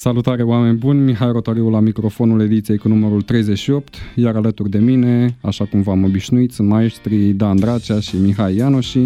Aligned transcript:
Salutare 0.00 0.42
oameni 0.42 0.76
buni, 0.76 1.00
Mihai 1.00 1.32
Rotariu 1.32 1.70
la 1.70 1.80
microfonul 1.80 2.40
ediției 2.40 2.78
cu 2.78 2.88
numărul 2.88 3.22
38, 3.22 3.94
iar 4.14 4.36
alături 4.36 4.70
de 4.70 4.78
mine, 4.78 5.36
așa 5.40 5.64
cum 5.64 5.82
v-am 5.82 6.04
obișnuit, 6.04 6.52
sunt 6.52 6.68
maestrii 6.68 7.32
Dan 7.32 7.56
Dracea 7.56 8.00
și 8.00 8.16
Mihai 8.16 8.56
Ianoși. 8.56 8.98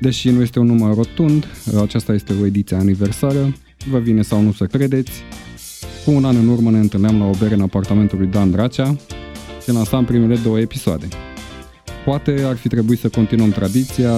Deși 0.00 0.30
nu 0.30 0.42
este 0.42 0.58
un 0.58 0.66
număr 0.66 0.94
rotund, 0.94 1.46
aceasta 1.82 2.12
este 2.12 2.32
o 2.40 2.46
ediție 2.46 2.76
aniversară, 2.76 3.54
vă 3.90 3.98
vine 3.98 4.22
sau 4.22 4.40
nu 4.42 4.52
să 4.52 4.64
credeți. 4.64 5.22
Cu 6.04 6.10
un 6.10 6.24
an 6.24 6.36
în 6.36 6.48
urmă 6.48 6.70
ne 6.70 6.78
întâlneam 6.78 7.18
la 7.18 7.24
o 7.24 7.34
bere 7.38 7.54
în 7.54 7.60
apartamentul 7.60 8.18
lui 8.18 8.26
Dan 8.26 8.50
Dracea 8.50 8.96
și 9.62 9.72
lansam 9.72 10.04
primele 10.04 10.36
două 10.36 10.60
episoade. 10.60 11.08
Poate 12.04 12.42
ar 12.44 12.56
fi 12.56 12.68
trebuit 12.68 12.98
să 12.98 13.08
continuăm 13.08 13.50
tradiția. 13.50 14.12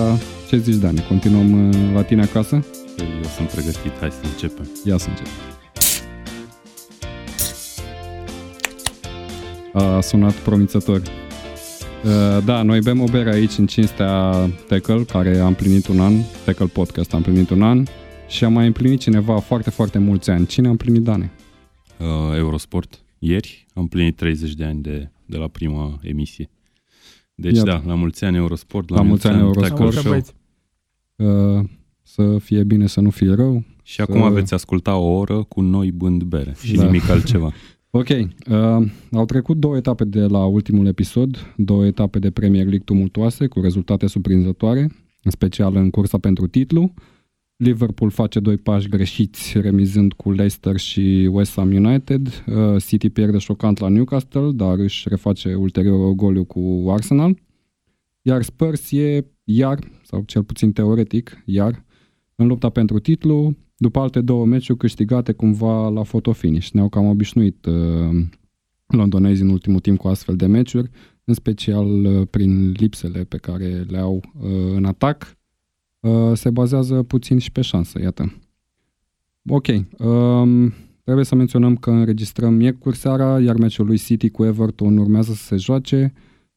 Ce 0.49 0.59
zici, 0.59 0.75
Dan? 0.81 0.97
Continuăm 1.09 1.69
uh, 1.69 1.75
la 1.95 2.03
tine 2.03 2.23
acasă? 2.23 2.55
Eu 2.99 3.31
sunt 3.37 3.49
pregătit, 3.49 3.99
hai 4.01 4.11
să 4.11 4.21
începem. 4.33 4.69
Ia 4.85 4.97
să 4.97 5.09
începem. 5.09 5.58
A 9.73 10.01
sunat 10.01 10.33
promițător. 10.35 10.99
Uh, 12.05 12.45
da, 12.45 12.63
noi 12.63 12.81
bem 12.81 13.01
o 13.01 13.05
bere 13.05 13.33
aici 13.33 13.59
în 13.59 13.67
cinstea 13.67 14.33
Tackle, 14.69 15.03
care 15.05 15.39
a 15.39 15.47
împlinit 15.47 15.87
un 15.87 16.01
an, 16.01 16.13
Tackle 16.45 16.67
Podcast 16.67 17.13
a 17.13 17.17
împlinit 17.17 17.51
un 17.51 17.63
an 17.63 17.85
și 18.29 18.45
a 18.45 18.49
mai 18.49 18.67
împlinit 18.67 19.01
cineva 19.01 19.39
foarte, 19.39 19.71
foarte 19.71 19.99
mulți 19.99 20.31
ani. 20.31 20.47
Cine 20.47 20.67
a 20.67 20.71
împlinit, 20.71 21.03
Dane? 21.03 21.31
Uh, 21.99 22.37
Eurosport. 22.37 23.01
Ieri 23.19 23.67
am 23.75 23.83
împlinit 23.83 24.17
30 24.17 24.55
de 24.55 24.65
ani 24.65 24.83
de, 24.83 25.11
de 25.27 25.37
la 25.37 25.49
prima 25.49 25.99
emisie. 26.03 26.51
Deci 27.35 27.57
Iată. 27.57 27.71
da, 27.71 27.83
la 27.87 27.95
mulți 27.95 28.25
ani 28.25 28.37
Eurosport, 28.37 28.89
la, 28.89 28.97
La 28.97 29.03
mulți 29.03 29.27
ani 29.27 29.53
Tackle 29.53 29.85
Eurosport. 29.85 30.35
Show. 31.17 31.59
Uh, 31.59 31.65
să 32.03 32.39
fie 32.39 32.65
bine, 32.65 32.87
să 32.87 33.01
nu 33.01 33.11
fie 33.11 33.33
rău. 33.35 33.65
Și 33.83 34.01
acum 34.01 34.23
Să- 34.23 34.29
veți 34.29 34.55
asculta 34.55 34.97
o 34.97 35.11
oră 35.17 35.43
cu 35.43 35.61
noi 35.61 35.93
bând 35.93 36.23
bere 36.23 36.55
și 36.63 36.75
Da. 36.75 36.85
nimic 36.85 37.09
altceva. 37.09 37.53
Ok, 37.91 38.09
uh, 38.09 38.91
au 39.13 39.25
trecut 39.25 39.57
două 39.57 39.77
etape 39.77 40.05
de 40.05 40.21
la 40.21 40.45
ultimul 40.45 40.87
episod, 40.87 41.55
două 41.57 41.87
etape 41.87 42.19
de 42.19 42.31
Premier 42.31 42.65
League 42.65 42.85
tumultoase, 42.85 43.47
cu 43.47 43.61
rezultate 43.61 44.07
surprinzătoare, 44.07 44.81
în 45.23 45.31
special 45.31 45.77
în 45.77 45.91
cursa 45.91 46.19
pentru 46.19 46.47
titlu. 46.47 46.95
Liverpool 47.57 48.11
face 48.11 48.41
doi 48.41 48.57
pași 48.57 48.89
greșiți, 48.89 49.61
remizând 49.61 50.13
cu 50.13 50.31
Leicester 50.31 50.77
și 50.77 51.29
West 51.33 51.55
Ham 51.55 51.71
United. 51.71 52.45
Uh, 52.47 52.83
City 52.83 53.09
pierde 53.09 53.39
șocant 53.39 53.79
la 53.79 53.89
Newcastle, 53.89 54.51
dar 54.53 54.79
își 54.79 55.09
reface 55.09 55.55
ulterior 55.55 56.13
goliu 56.13 56.45
cu 56.45 56.87
Arsenal. 56.89 57.39
Iar 58.23 58.43
Spurs 58.43 58.93
e 58.93 59.25
iar, 59.45 59.79
sau 60.03 60.23
cel 60.27 60.45
puțin 60.45 60.73
teoretic, 60.73 61.43
iar, 61.45 61.85
în 62.35 62.47
lupta 62.47 62.69
pentru 62.71 62.99
titlu, 62.99 63.57
după 63.79 63.99
alte 63.99 64.21
două 64.21 64.47
meciuri 64.47 64.79
câștigate 64.79 65.33
cumva 65.33 65.89
la 65.89 66.03
fotofinish. 66.03 66.71
Ne-au 66.71 66.89
cam 66.89 67.07
obișnuit 67.07 67.67
uh, 67.67 68.25
londonezii 68.87 69.45
în 69.45 69.51
ultimul 69.51 69.81
timp 69.81 69.99
cu 69.99 70.09
astfel 70.09 70.37
de 70.37 70.47
meciuri, 70.47 70.91
în 71.25 71.35
special 71.35 72.05
uh, 72.05 72.27
prin 72.31 72.71
lipsele 72.71 73.25
pe 73.25 73.37
care 73.37 73.85
le 73.89 73.99
au 73.99 74.23
uh, 74.41 74.51
în 74.75 74.85
atac. 74.85 75.37
Uh, 76.01 76.33
se 76.35 76.51
bazează 76.51 77.03
puțin 77.03 77.39
și 77.39 77.53
pe 77.53 77.61
șansă, 77.61 78.01
iată. 78.01 78.33
Ok, 79.49 79.67
um, 79.99 80.73
trebuie 81.03 81.25
să 81.25 81.35
menționăm 81.35 81.77
că 81.77 81.91
înregistrăm 81.91 82.55
miercuri 82.55 82.97
seara, 82.97 83.41
iar 83.41 83.57
meciul 83.57 83.87
lui 83.87 83.99
City 83.99 84.29
cu 84.31 84.45
Everton 84.45 84.97
urmează 84.97 85.33
să 85.33 85.43
se 85.43 85.57
joace. 85.57 86.13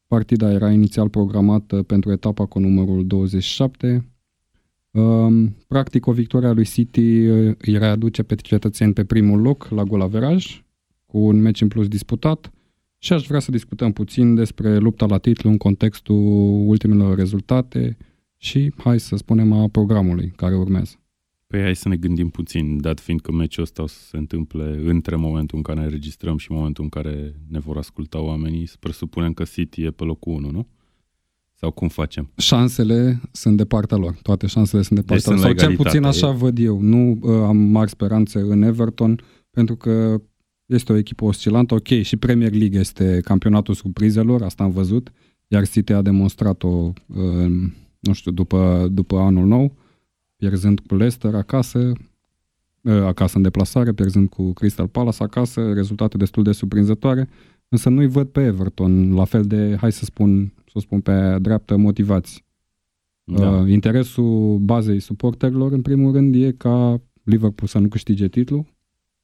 Partida 0.06 0.52
era 0.52 0.70
inițial 0.70 1.08
programată 1.08 1.82
pentru 1.82 2.12
etapa 2.12 2.46
cu 2.46 2.58
numărul 2.58 3.06
27, 3.06 3.86
Um, 3.86 4.11
practic, 5.68 6.06
o 6.06 6.12
victorie 6.12 6.48
a 6.48 6.52
lui 6.52 6.64
City 6.64 7.26
uh, 7.26 7.54
îi 7.58 7.78
readuce 7.78 8.22
pe 8.22 8.34
cetățeni 8.34 8.92
pe 8.92 9.04
primul 9.04 9.40
loc 9.40 9.68
la 9.68 9.82
golaveraj, 9.82 10.64
cu 11.06 11.18
un 11.18 11.40
meci 11.40 11.60
în 11.60 11.68
plus 11.68 11.88
disputat 11.88 12.52
și 12.98 13.12
aș 13.12 13.26
vrea 13.26 13.40
să 13.40 13.50
discutăm 13.50 13.92
puțin 13.92 14.34
despre 14.34 14.78
lupta 14.78 15.06
la 15.06 15.18
titlu 15.18 15.50
în 15.50 15.56
contextul 15.56 16.16
ultimelor 16.68 17.16
rezultate 17.16 17.96
și, 18.36 18.72
hai 18.76 19.00
să 19.00 19.16
spunem, 19.16 19.52
a 19.52 19.68
programului 19.68 20.32
care 20.36 20.56
urmează. 20.56 20.96
Păi 21.46 21.60
hai 21.60 21.76
să 21.76 21.88
ne 21.88 21.96
gândim 21.96 22.28
puțin, 22.28 22.80
dat 22.80 23.00
fiind 23.00 23.20
că 23.20 23.32
meciul 23.32 23.62
ăsta 23.62 23.82
o 23.82 23.86
să 23.86 23.98
se 24.04 24.16
întâmple 24.16 24.80
între 24.84 25.16
momentul 25.16 25.56
în 25.56 25.62
care 25.62 25.78
ne 25.78 25.84
înregistrăm 25.84 26.36
și 26.36 26.52
momentul 26.52 26.84
în 26.84 26.88
care 26.90 27.34
ne 27.48 27.58
vor 27.58 27.76
asculta 27.76 28.20
oamenii, 28.20 28.66
să 28.66 28.76
presupunem 28.80 29.32
că 29.32 29.44
City 29.44 29.82
e 29.82 29.90
pe 29.90 30.04
locul 30.04 30.32
1, 30.32 30.50
nu? 30.50 30.66
Sau 31.62 31.70
cum 31.70 31.88
facem? 31.88 32.30
Șansele 32.36 33.20
sunt 33.32 33.56
de 33.56 33.64
partea 33.64 33.96
lor, 33.96 34.18
toate 34.22 34.46
șansele 34.46 34.82
sunt 34.82 34.98
de 34.98 35.04
partea 35.04 35.32
Deci 35.32 35.40
lor, 35.42 35.54
sunt 35.54 35.58
sau 35.58 35.68
la 35.68 35.74
cel 35.74 35.84
puțin 35.84 35.98
egalitate. 35.98 36.26
așa 36.26 36.38
văd 36.38 36.58
eu. 36.58 36.80
Nu 36.80 37.18
uh, 37.20 37.42
am 37.42 37.56
mari 37.56 37.90
speranțe 37.90 38.38
în 38.38 38.62
Everton, 38.62 39.20
pentru 39.50 39.76
că 39.76 40.20
este 40.66 40.92
o 40.92 40.96
echipă 40.96 41.24
oscilantă, 41.24 41.74
ok, 41.74 41.86
și 41.86 42.16
Premier 42.16 42.52
League 42.52 42.78
este 42.78 43.20
campionatul 43.24 43.74
surprizelor, 43.74 44.42
asta 44.42 44.62
am 44.62 44.70
văzut, 44.70 45.12
iar 45.48 45.68
City 45.68 45.92
a 45.92 46.02
demonstrat-o, 46.02 46.92
uh, 47.06 47.50
nu 47.98 48.12
știu, 48.12 48.30
după, 48.30 48.88
după 48.92 49.18
anul 49.18 49.46
nou, 49.46 49.76
pierzând 50.36 50.80
cu 50.80 50.94
Leicester 50.94 51.34
acasă, 51.34 51.92
uh, 52.80 53.02
acasă 53.02 53.36
în 53.36 53.42
deplasare, 53.42 53.92
pierzând 53.92 54.28
cu 54.28 54.52
Crystal 54.52 54.88
Palace 54.88 55.22
acasă, 55.22 55.72
rezultate 55.72 56.16
destul 56.16 56.42
de 56.42 56.52
surprinzătoare, 56.52 57.28
însă 57.68 57.88
nu-i 57.88 58.08
văd 58.08 58.28
pe 58.28 58.40
Everton 58.40 59.14
la 59.14 59.24
fel 59.24 59.42
de, 59.42 59.76
hai 59.80 59.92
să 59.92 60.04
spun, 60.04 60.52
să 60.72 60.78
o 60.78 60.80
spun 60.80 61.00
pe 61.00 61.36
dreaptă, 61.40 61.76
motivați. 61.76 62.44
Da. 63.24 63.50
Uh, 63.50 63.70
interesul 63.70 64.58
bazei 64.58 65.00
suporterilor, 65.00 65.72
în 65.72 65.82
primul 65.82 66.12
rând, 66.12 66.34
e 66.34 66.52
ca 66.52 67.00
Liverpool 67.22 67.68
să 67.68 67.78
nu 67.78 67.88
câștige 67.88 68.28
titlul. 68.28 68.64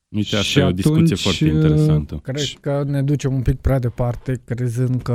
Uite, 0.09 0.27
și 0.27 0.35
asta 0.35 0.61
e 0.61 0.65
o 0.65 0.71
discuție 0.71 1.03
atunci, 1.03 1.21
foarte 1.21 1.45
uh, 1.45 1.51
interesantă. 1.51 2.21
Cred 2.23 2.43
că 2.61 2.85
ne 2.87 3.03
ducem 3.03 3.35
un 3.35 3.43
pic 3.43 3.61
prea 3.61 3.79
departe, 3.79 4.41
crezând 4.45 5.03
că 5.03 5.15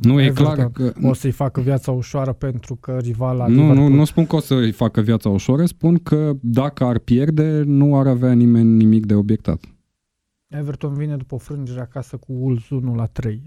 Nu, 0.00 0.20
e 0.20 0.24
Everton 0.24 0.54
clar 0.54 0.70
că... 0.70 0.92
o 1.02 1.12
să-i 1.12 1.30
facă 1.30 1.60
viața 1.60 1.90
ușoară 1.90 2.32
pentru 2.32 2.76
că 2.76 2.98
rivala 3.00 3.46
Nu, 3.46 3.54
nu, 3.54 3.60
Liverpool... 3.62 3.90
nu 3.90 4.04
spun 4.04 4.26
că 4.26 4.36
o 4.36 4.40
să 4.40 4.54
îi 4.54 4.72
facă 4.72 5.00
viața 5.00 5.28
ușoară, 5.28 5.64
spun 5.64 5.98
că 5.98 6.32
dacă 6.40 6.84
ar 6.84 6.98
pierde, 6.98 7.62
nu 7.66 7.98
ar 7.98 8.06
avea 8.06 8.32
nimeni 8.32 8.68
nimic 8.68 9.06
de 9.06 9.14
obiectat. 9.14 9.64
Everton 10.48 10.94
vine 10.94 11.16
după 11.16 11.34
o 11.34 11.38
frângere 11.38 11.80
acasă 11.80 12.16
cu 12.16 12.32
Wolves 12.32 12.70
1 12.70 12.94
la 12.94 13.06
3. 13.06 13.42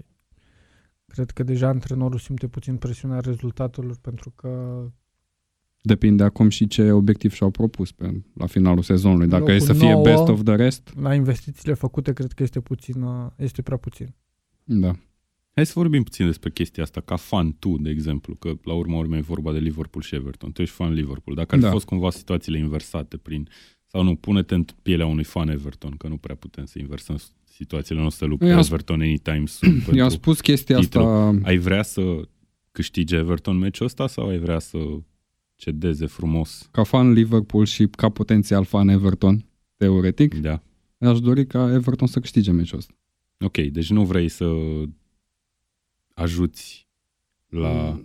Cred 1.16 1.30
că 1.30 1.42
deja 1.42 1.68
antrenorul 1.68 2.18
simte 2.18 2.48
puțin 2.48 2.76
presiunea 2.76 3.20
rezultatelor 3.20 3.96
pentru 4.00 4.30
că 4.30 4.82
Depinde 5.80 6.22
acum 6.22 6.48
și 6.48 6.66
ce 6.66 6.92
obiectiv 6.92 7.32
și-au 7.32 7.50
propus 7.50 7.92
pe, 7.92 8.22
la 8.34 8.46
finalul 8.46 8.82
sezonului. 8.82 9.26
Dacă 9.26 9.50
e 9.50 9.52
Locul 9.52 9.66
să 9.66 9.72
fie 9.72 9.90
nouă. 9.90 10.02
best 10.02 10.28
of 10.28 10.42
the 10.42 10.54
rest, 10.54 10.92
la 11.00 11.14
investițiile 11.14 11.74
făcute 11.74 12.12
cred 12.12 12.32
că 12.32 12.42
este 12.42 12.60
puțin, 12.60 13.04
este 13.36 13.62
prea 13.62 13.76
puțin. 13.76 14.14
da. 14.64 14.92
Hai 15.54 15.66
să 15.66 15.72
vorbim 15.74 16.02
puțin 16.02 16.26
despre 16.26 16.50
chestia 16.50 16.82
asta, 16.82 17.00
ca 17.00 17.16
fan 17.16 17.56
tu, 17.58 17.76
de 17.78 17.90
exemplu, 17.90 18.34
că 18.34 18.52
la 18.62 18.72
urma 18.74 18.96
urmei 18.98 19.18
e 19.18 19.22
vorba 19.22 19.52
de 19.52 19.58
Liverpool 19.58 20.04
și 20.04 20.14
Everton. 20.14 20.52
Tu 20.52 20.62
ești 20.62 20.74
fan 20.74 20.92
Liverpool. 20.92 21.36
Dacă 21.36 21.54
ar 21.54 21.60
Da. 21.60 21.66
fi 21.66 21.72
fost 21.72 21.86
cumva 21.86 22.10
situațiile 22.10 22.58
inversate 22.58 23.16
prin... 23.16 23.48
Sau 23.86 24.02
nu, 24.02 24.16
pune-te 24.16 24.54
în 24.54 24.64
pielea 24.82 25.06
unui 25.06 25.24
fan 25.24 25.48
Everton, 25.48 25.90
că 25.90 26.08
nu 26.08 26.16
prea 26.16 26.34
putem 26.34 26.64
să 26.64 26.78
inversăm 26.78 27.16
situațiile 27.56 28.00
noastre 28.00 28.26
luptă 28.26 28.44
Eu 28.46 28.56
am 28.56 28.62
sp- 28.62 28.66
Everton 28.66 29.00
anytime 29.00 29.46
soon. 29.46 29.72
I-am 29.78 29.84
pentru- 29.84 30.08
spus 30.08 30.40
chestia 30.40 30.78
titlu. 30.78 31.00
asta... 31.00 31.38
Ai 31.42 31.56
vrea 31.56 31.82
să 31.82 32.28
câștige 32.72 33.16
Everton 33.16 33.56
meciul 33.58 33.86
ăsta 33.86 34.06
sau 34.06 34.28
ai 34.28 34.38
vrea 34.38 34.58
să 34.58 34.78
cedeze 35.54 36.06
frumos? 36.06 36.68
ca 36.72 36.82
fan 36.82 37.12
Liverpool 37.12 37.64
și 37.64 37.86
ca 37.86 38.08
potențial 38.08 38.64
fan 38.64 38.88
Everton, 38.88 39.44
teoretic, 39.76 40.34
Da. 40.34 40.62
aș 40.98 41.20
dori 41.20 41.46
ca 41.46 41.72
Everton 41.72 42.06
să 42.08 42.20
câștige 42.20 42.50
meciul 42.50 42.78
ăsta. 42.78 42.94
Ok, 43.40 43.56
deci 43.56 43.90
nu 43.90 44.04
vrei 44.04 44.28
să 44.28 44.52
ajuți 46.14 46.88
la... 47.48 48.00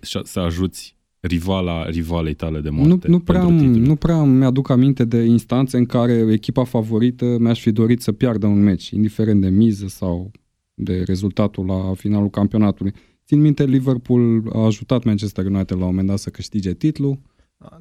Să, 0.00 0.20
să 0.24 0.40
ajuți 0.40 0.96
rivala, 1.20 1.84
rivalei 1.88 2.34
tale 2.34 2.60
de 2.60 2.70
moarte 2.70 3.08
Nu, 3.08 3.12
nu, 3.12 3.20
prea, 3.20 3.40
pentru 3.40 3.56
îmi- 3.64 3.72
titlu. 3.72 3.86
nu 3.86 3.96
prea 3.96 4.22
mi-aduc 4.22 4.68
aminte 4.70 5.04
de 5.04 5.22
instanțe 5.22 5.76
în 5.76 5.86
care 5.86 6.12
echipa 6.12 6.64
favorită 6.64 7.36
mi-aș 7.38 7.60
fi 7.60 7.70
dorit 7.72 8.02
să 8.02 8.12
piardă 8.12 8.46
un 8.46 8.62
meci, 8.62 8.90
indiferent 8.90 9.40
de 9.40 9.48
miză 9.48 9.86
sau 9.88 10.30
de 10.74 11.02
rezultatul 11.06 11.66
la 11.66 11.92
finalul 11.94 12.30
campionatului. 12.30 12.92
Țin 13.26 13.40
minte, 13.40 13.64
Liverpool 13.64 14.50
a 14.52 14.64
ajutat 14.64 15.04
Manchester 15.04 15.44
United 15.46 15.76
la 15.76 15.82
un 15.84 15.90
moment 15.90 16.08
dat 16.08 16.18
să 16.18 16.30
câștige 16.30 16.74
titlul. 16.74 17.18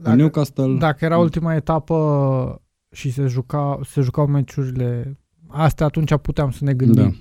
Dacă, 0.01 0.15
Newcastle... 0.15 0.75
dacă 0.79 1.05
era 1.05 1.17
ultima 1.17 1.55
etapă 1.55 2.61
și 2.91 3.11
se, 3.11 3.25
juca, 3.27 3.79
se 3.85 4.01
jucau 4.01 4.27
meciurile 4.27 5.17
astea, 5.47 5.85
atunci 5.85 6.15
puteam 6.21 6.51
să 6.51 6.63
ne 6.63 6.73
gândim. 6.73 7.03
Da. 7.03 7.11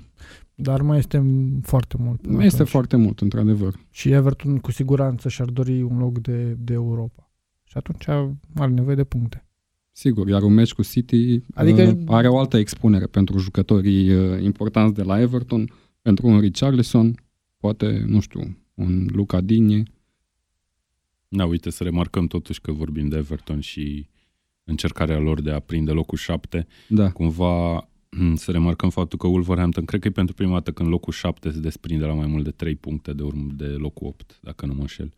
Dar 0.61 0.83
mai 0.83 0.99
este 0.99 1.23
foarte 1.63 1.97
mult. 1.99 2.21
până 2.21 2.35
Mai 2.37 2.45
este 2.45 2.55
atunci. 2.57 2.71
foarte 2.73 2.97
mult, 2.97 3.21
într-adevăr. 3.21 3.75
Și 3.91 4.11
Everton 4.11 4.59
cu 4.59 4.71
siguranță 4.71 5.29
și-ar 5.29 5.49
dori 5.51 5.83
un 5.83 5.99
loc 5.99 6.19
de, 6.19 6.53
de 6.59 6.73
Europa. 6.73 7.31
Și 7.63 7.77
atunci 7.77 8.09
are 8.55 8.71
nevoie 8.73 8.97
de 8.97 9.05
puncte. 9.05 9.47
Sigur, 9.93 10.29
iar 10.29 10.43
un 10.43 10.53
meci 10.55 10.73
cu 10.73 10.83
City 10.83 11.43
Adică- 11.55 11.83
uh, 11.83 12.03
are 12.07 12.29
o 12.29 12.39
altă 12.39 12.57
expunere 12.57 13.07
pentru 13.07 13.39
jucătorii 13.39 14.15
uh, 14.15 14.43
importanți 14.43 14.95
de 14.95 15.03
la 15.03 15.21
Everton, 15.21 15.71
pentru 16.03 16.27
un 16.27 16.41
Richarlison, 16.41 17.15
poate, 17.57 18.05
nu 18.07 18.21
știu, 18.21 18.57
un 18.75 19.07
Luca 19.13 19.41
Digne. 19.41 19.83
Da, 21.29 21.45
uite, 21.47 21.71
să 21.71 21.83
remarcăm 21.83 22.27
totuși 22.27 22.61
că 22.61 22.73
vorbim 22.73 23.09
de 23.09 23.17
Everton 23.17 23.61
și 23.61 24.09
încercarea 24.65 25.19
lor 25.19 25.41
de 25.43 25.51
a 25.51 25.61
prinde 25.61 25.91
locul 25.91 26.19
7. 26.19 26.67
Da. 26.89 27.11
Cumva 27.11 27.89
să 28.35 28.51
remarcăm 28.51 28.91
faptul 28.91 29.19
că 29.19 29.27
Wolverhampton, 29.27 29.85
cred 29.85 30.01
că 30.01 30.09
e 30.09 30.11
pentru 30.11 30.35
prima 30.35 30.53
dată 30.53 30.73
când 30.73 30.89
locul 30.89 31.13
7 31.13 31.51
se 31.51 31.59
desprinde 31.61 32.05
la 32.05 32.15
mai 32.15 32.27
mult 32.27 32.45
de 32.45 32.51
3 32.51 32.75
puncte 32.75 33.13
de 33.13 33.23
urmă 33.23 33.53
de 33.55 33.65
locul 33.67 34.07
8, 34.07 34.39
dacă 34.43 34.67
nu 34.67 34.75
mă 34.75 34.81
înșel. 34.81 35.13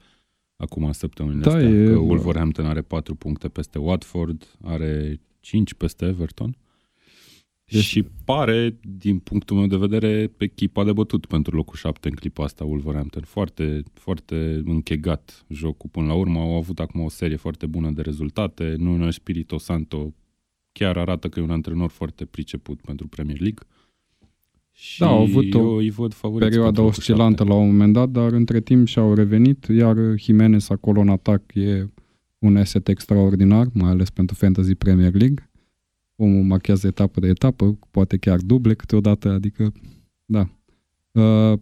Acum 0.57 0.85
în 0.85 0.93
săptămânile 0.93 1.43
Da, 1.43 1.51
astea, 1.55 1.69
e- 1.69 1.87
că 1.87 1.97
Wolverhampton 1.99 2.67
are 2.67 2.81
4 2.83 3.15
puncte 3.15 3.49
peste 3.49 3.79
Watford, 3.79 4.57
are 4.63 5.21
5 5.41 5.75
peste 5.75 6.05
Everton. 6.07 6.57
Deci- 7.65 7.83
Și 7.83 8.03
pare, 8.25 8.79
din 8.99 9.19
punctul 9.19 9.57
meu 9.57 9.67
de 9.67 9.77
vedere, 9.77 10.33
echipa 10.39 10.85
de 10.85 10.93
bătut 10.93 11.27
pentru 11.27 11.57
locul 11.57 11.77
7 11.77 12.09
în 12.09 12.15
clipa 12.15 12.45
asta, 12.45 12.65
Wolverhampton. 12.65 13.23
Foarte, 13.23 13.83
foarte 13.93 14.63
închegat 14.65 15.45
jocul 15.49 15.89
până 15.93 16.07
la 16.07 16.15
urmă. 16.15 16.39
Au 16.39 16.57
avut 16.57 16.81
acum 16.81 17.01
o 17.01 17.09
serie 17.09 17.37
foarte 17.37 17.67
bună 17.67 17.91
de 17.91 18.03
rezultate. 18.03 18.75
Nuno 18.79 19.07
Espirito 19.07 19.59
Santo 19.59 20.15
chiar 20.81 20.97
arată 20.97 21.29
că 21.29 21.41
e 21.41 21.43
un 21.43 21.51
antrenor 21.51 21.91
foarte 21.91 22.25
priceput 22.25 22.81
pentru 22.81 23.07
Premier 23.09 23.41
League. 23.41 23.59
Și 24.73 25.01
Da, 25.01 25.07
au 25.07 25.23
avut 25.23 25.55
o 25.55 25.59
eu 25.59 25.77
îi 25.77 25.91
văd 25.91 26.13
favoriți 26.13 26.49
Perioada 26.51 26.67
pentru 26.67 26.83
locul 26.83 26.99
oscilantă 26.99 27.37
șapte. 27.43 27.53
la 27.53 27.59
un 27.61 27.67
moment 27.67 27.93
dat, 27.93 28.09
dar 28.09 28.33
între 28.33 28.61
timp 28.61 28.87
și-au 28.87 29.15
revenit, 29.15 29.65
iar 29.65 29.97
Jimenez 30.17 30.71
acolo 30.71 31.01
în 31.01 31.09
atac 31.09 31.55
e 31.55 31.91
un 32.39 32.57
asset 32.57 32.89
extraordinar, 32.89 33.67
mai 33.73 33.91
ales 33.91 34.11
pentru 34.11 34.35
Fantasy 34.35 34.75
Premier 34.75 35.15
League. 35.15 35.51
Omul 36.17 36.43
marchează 36.43 36.87
etapă 36.87 37.21
de 37.21 37.27
etapă, 37.29 37.79
poate 37.91 38.17
chiar 38.17 38.39
duble 38.39 38.75
câteodată, 38.75 39.31
adică, 39.31 39.73
da. 40.25 40.49
Uh, 41.11 41.59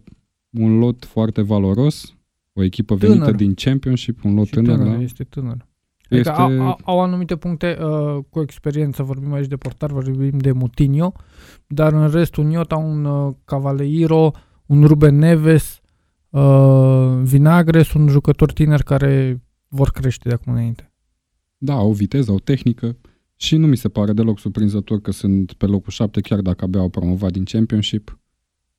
un 0.51 0.79
lot 0.79 1.05
foarte 1.05 1.43
valoros, 1.43 2.17
o 2.53 2.63
echipă 2.63 2.95
venită 2.95 3.19
Tânăr. 3.19 3.35
din 3.35 3.55
Championship, 3.55 4.25
un 4.25 4.35
lot 4.35 4.47
Și 4.47 4.53
tânăr, 4.53 4.77
tânăr, 4.77 4.97
da? 4.97 5.03
este 5.03 5.25
tânăr. 5.25 5.68
Adică 6.11 6.29
Este... 6.29 6.31
au, 6.31 6.61
au, 6.61 6.79
au 6.85 7.01
anumite 7.01 7.37
puncte 7.37 7.79
uh, 7.81 8.19
cu 8.31 8.41
experiență, 8.41 9.03
vorbim 9.03 9.33
aici 9.33 9.47
de 9.47 9.57
portar, 9.57 9.91
vorbim 9.91 10.39
de 10.39 10.53
Mutinho, 10.53 11.13
dar 11.67 11.93
în 11.93 12.11
rest 12.11 12.37
un 12.37 12.51
Iota, 12.51 12.77
un 12.77 13.05
uh, 13.05 13.35
Cavaleiro, 13.45 14.31
un 14.67 14.85
Ruben 14.85 15.19
Neves, 15.19 15.81
uh, 16.31 17.19
Vinagres, 17.23 17.93
un 17.93 18.09
jucător 18.09 18.53
tineri 18.53 18.85
care 18.85 19.43
vor 19.69 19.91
crește 19.91 20.29
de 20.29 20.35
acum 20.35 20.53
înainte. 20.53 20.93
Da, 21.59 21.75
au 21.75 21.93
viteză, 21.93 22.31
au 22.31 22.39
tehnică 22.39 22.97
și 23.37 23.57
nu 23.57 23.67
mi 23.67 23.77
se 23.77 23.89
pare 23.89 24.13
deloc 24.13 24.39
surprinzător 24.39 25.01
că 25.01 25.11
sunt 25.11 25.53
pe 25.53 25.67
locul 25.67 25.93
7, 25.93 26.21
chiar 26.21 26.41
dacă 26.41 26.65
abia 26.65 26.81
au 26.81 26.89
promovat 26.89 27.33
din 27.33 27.45
Championship. 27.45 28.18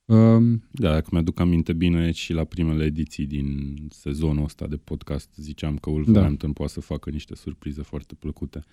Um, 0.10 0.64
Da, 0.72 0.92
dacă 0.92 1.08
mi-aduc 1.12 1.40
aminte 1.40 1.74
bine 1.74 2.12
și 2.12 2.34
la 2.34 2.44
primele 2.44 2.84
ediții 2.84 3.26
din 3.26 3.76
sezonul 3.90 4.44
ăsta 4.44 4.68
de 4.68 4.76
podcast 4.76 5.30
ziceam 5.36 5.78
că 5.78 5.90
Wolverhampton 5.90 6.50
da. 6.50 6.54
poate 6.56 6.72
să 6.72 6.82
facă 6.82 7.10
niște 7.10 7.36
surprize 7.36 7.82
foarte 7.82 8.16
plăcute. 8.20 8.64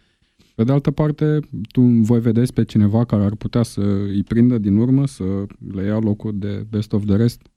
Pe 0.55 0.65
de 0.65 0.73
altă 0.73 0.91
parte, 0.91 1.41
tu 1.73 1.81
voi 1.81 2.21
vedeți 2.21 2.53
pe 2.53 2.65
cineva 2.65 3.05
care 3.05 3.25
ar 3.25 3.35
putea 3.35 3.62
să 3.62 3.81
îi 3.81 4.23
prindă 4.23 4.59
din 4.59 4.77
urmă, 4.77 5.06
să 5.06 5.47
le 5.73 5.83
ia 5.83 5.99
locul 5.99 6.38
de 6.38 6.67
best 6.71 6.93
of 6.93 7.05
the 7.05 7.17
rest? 7.17 7.50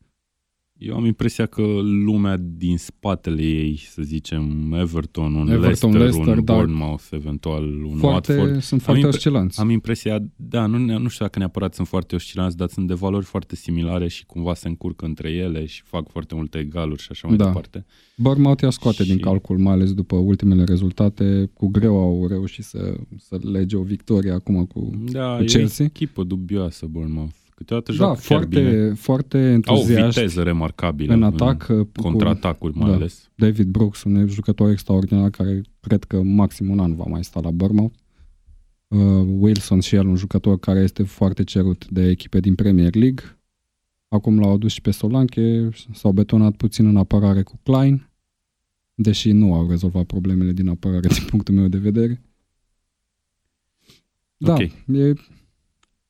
Eu 0.81 0.95
am 0.95 1.05
impresia 1.05 1.45
că 1.45 1.61
lumea 1.81 2.37
din 2.37 2.77
spatele 2.77 3.41
ei, 3.41 3.77
să 3.77 4.01
zicem 4.01 4.73
Everton, 4.73 5.33
un 5.35 5.47
Everton, 5.49 5.59
Leicester, 5.61 5.93
Leicester, 5.93 6.37
un 6.37 6.43
da. 6.45 6.53
Bournemouth, 6.53 7.03
eventual 7.11 7.83
un 7.83 7.97
Foarte, 7.97 8.33
Watford. 8.37 8.61
sunt 8.61 8.81
foarte 8.81 9.01
impre- 9.01 9.17
oscilanți. 9.17 9.59
Am 9.59 9.69
impresia, 9.69 10.23
da, 10.35 10.65
nu, 10.65 10.77
ne- 10.77 10.97
nu 10.97 11.07
știu 11.07 11.25
dacă 11.25 11.39
neapărat 11.39 11.73
sunt 11.73 11.87
foarte 11.87 12.15
oscilanți, 12.15 12.57
dar 12.57 12.67
sunt 12.69 12.87
de 12.87 12.93
valori 12.93 13.25
foarte 13.25 13.55
similare 13.55 14.07
și 14.07 14.25
cumva 14.25 14.53
se 14.53 14.67
încurcă 14.67 15.05
între 15.05 15.29
ele 15.29 15.65
și 15.65 15.81
fac 15.85 16.09
foarte 16.09 16.35
multe 16.35 16.57
egaluri 16.57 17.01
și 17.01 17.07
așa 17.11 17.27
mai 17.27 17.37
Da. 17.37 17.45
departe. 17.45 17.85
Bournemouth 18.17 18.61
i-a 18.61 18.69
scoate 18.69 19.03
Și- 19.03 19.09
din 19.09 19.19
calcul, 19.19 19.57
mai 19.57 19.73
ales 19.73 19.93
după 19.93 20.15
ultimele 20.15 20.63
rezultate. 20.63 21.49
Cu 21.53 21.67
greu 21.67 21.97
au 21.97 22.27
reușit 22.27 22.63
să, 22.63 22.93
să 23.17 23.37
lege 23.51 23.75
o 23.75 23.81
victorie 23.83 24.31
acum 24.31 24.65
cu... 24.65 24.89
Da, 25.11 25.35
Cu 25.35 25.41
e 25.41 25.45
Chelsea? 25.45 25.85
o 25.85 25.87
echipă 25.93 26.23
dubioasă, 26.23 26.85
Bournemouth. 26.89 27.33
Câteodată 27.59 27.91
Da, 27.91 27.97
joacă 27.97 28.19
chiar 28.27 28.45
bine. 28.45 28.61
foarte, 28.93 28.93
foarte 28.95 29.37
Au 29.65 29.75
o 29.75 29.79
entuziaști 29.79 30.19
viteză 30.19 30.43
remarcabilă 30.43 31.13
în 31.13 31.23
atac. 31.23 31.65
cu 31.65 31.89
contraatacuri 32.01 32.77
mai 32.77 32.89
da. 32.89 32.95
ales. 32.95 33.29
David 33.35 33.67
Brooks, 33.67 34.03
un 34.03 34.27
jucător 34.27 34.69
extraordinar 34.69 35.29
care 35.29 35.61
cred 35.79 36.03
că 36.03 36.21
maxim 36.21 36.69
un 36.69 36.79
an 36.79 36.95
va 36.95 37.03
mai 37.07 37.23
sta 37.23 37.39
la 37.39 37.51
Bournemouth. 37.51 37.95
Uh, 38.87 39.25
Wilson 39.39 39.79
și 39.79 39.95
el, 39.95 40.07
un 40.07 40.15
jucător 40.15 40.59
care 40.59 40.79
este 40.79 41.03
foarte 41.03 41.43
cerut 41.43 41.87
de 41.89 42.09
echipe 42.09 42.39
din 42.39 42.55
Premier 42.55 42.95
League. 42.95 43.23
Acum 44.07 44.39
l-au 44.39 44.53
adus 44.53 44.71
și 44.71 44.81
pe 44.81 44.91
Solanke, 44.91 45.69
s-au 45.93 46.11
betonat 46.11 46.55
puțin 46.55 46.85
în 46.87 46.97
apărare 46.97 47.41
cu 47.43 47.59
Klein, 47.63 48.09
deși 48.93 49.31
nu 49.31 49.53
au 49.53 49.69
rezolvat 49.69 50.03
problemele 50.05 50.51
din 50.51 50.67
apărare 50.69 51.07
din 51.17 51.23
punctul 51.29 51.53
meu 51.55 51.67
de 51.67 51.77
vedere. 51.77 52.21
Da, 54.37 54.53
Ok. 54.53 54.59
e, 54.95 55.13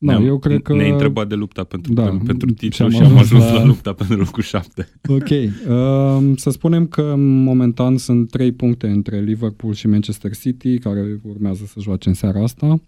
da 0.01 0.12
Ne-am- 0.12 0.25
eu 0.25 0.40
cred 0.40 0.62
că... 0.62 0.74
Ne-ai 0.75 0.90
întrebat 0.92 1.28
de 1.28 1.36
lupta 1.36 1.63
pentru, 1.63 1.94
Da, 1.94 2.04
pentru, 2.04 2.24
pentru 2.25 2.48
și 2.48 2.54
titlu 2.54 2.86
am 2.86 2.92
și 2.92 2.98
am 2.98 3.04
ajuns 3.06 3.19
ajuns 3.19 3.44
la- 3.44 3.54
la 3.54 3.66
lupta 3.66 3.94
pentru 3.94 4.18
locul 4.18 4.44
7. 4.44 4.90
Ok. 5.07 5.30
Um, 5.69 6.36
să 6.36 6.50
spunem 6.50 6.88
că 6.88 7.16
momentan 7.18 7.98
sunt 7.98 8.30
trei 8.30 8.51
puncte 8.51 8.88
între 8.88 9.19
Liverpool 9.22 9.74
și 9.74 9.88
Manchester 9.88 10.36
City, 10.36 10.78
care 10.78 11.19
urmează 11.24 11.63
să 11.66 11.80
joace 11.80 12.07
în 12.10 12.16
seara 12.16 12.44
asta. 12.44 12.81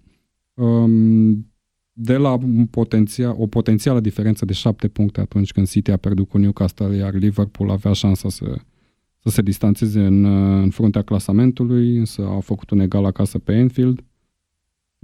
Um, 0.53 1.45
de 1.93 2.15
la 2.17 2.31
un 2.33 2.65
potenția, 2.65 3.35
o 3.37 3.47
potențială 3.47 3.99
diferență 3.99 4.45
de 4.45 4.53
șapte 4.53 4.87
puncte 4.87 5.19
atunci 5.21 5.51
când 5.51 5.67
City 5.67 5.91
a 5.91 5.97
pierdut 5.97 6.27
cu 6.29 6.37
Newcastle, 6.37 6.95
iar 6.95 7.13
Liverpool 7.13 7.69
avea 7.69 7.93
șansa 7.93 8.29
să, 8.29 8.55
să 9.23 9.29
se 9.29 9.41
distanțeze 9.41 9.99
în, 10.05 10.25
în 10.61 10.69
fruntea 10.69 11.01
clasamentului, 11.01 11.97
însă 11.97 12.25
a 12.27 12.39
făcut 12.39 12.69
un 12.69 12.79
egal 12.79 13.05
acasă 13.05 13.37
pe 13.39 13.53
Anfield. 13.53 14.03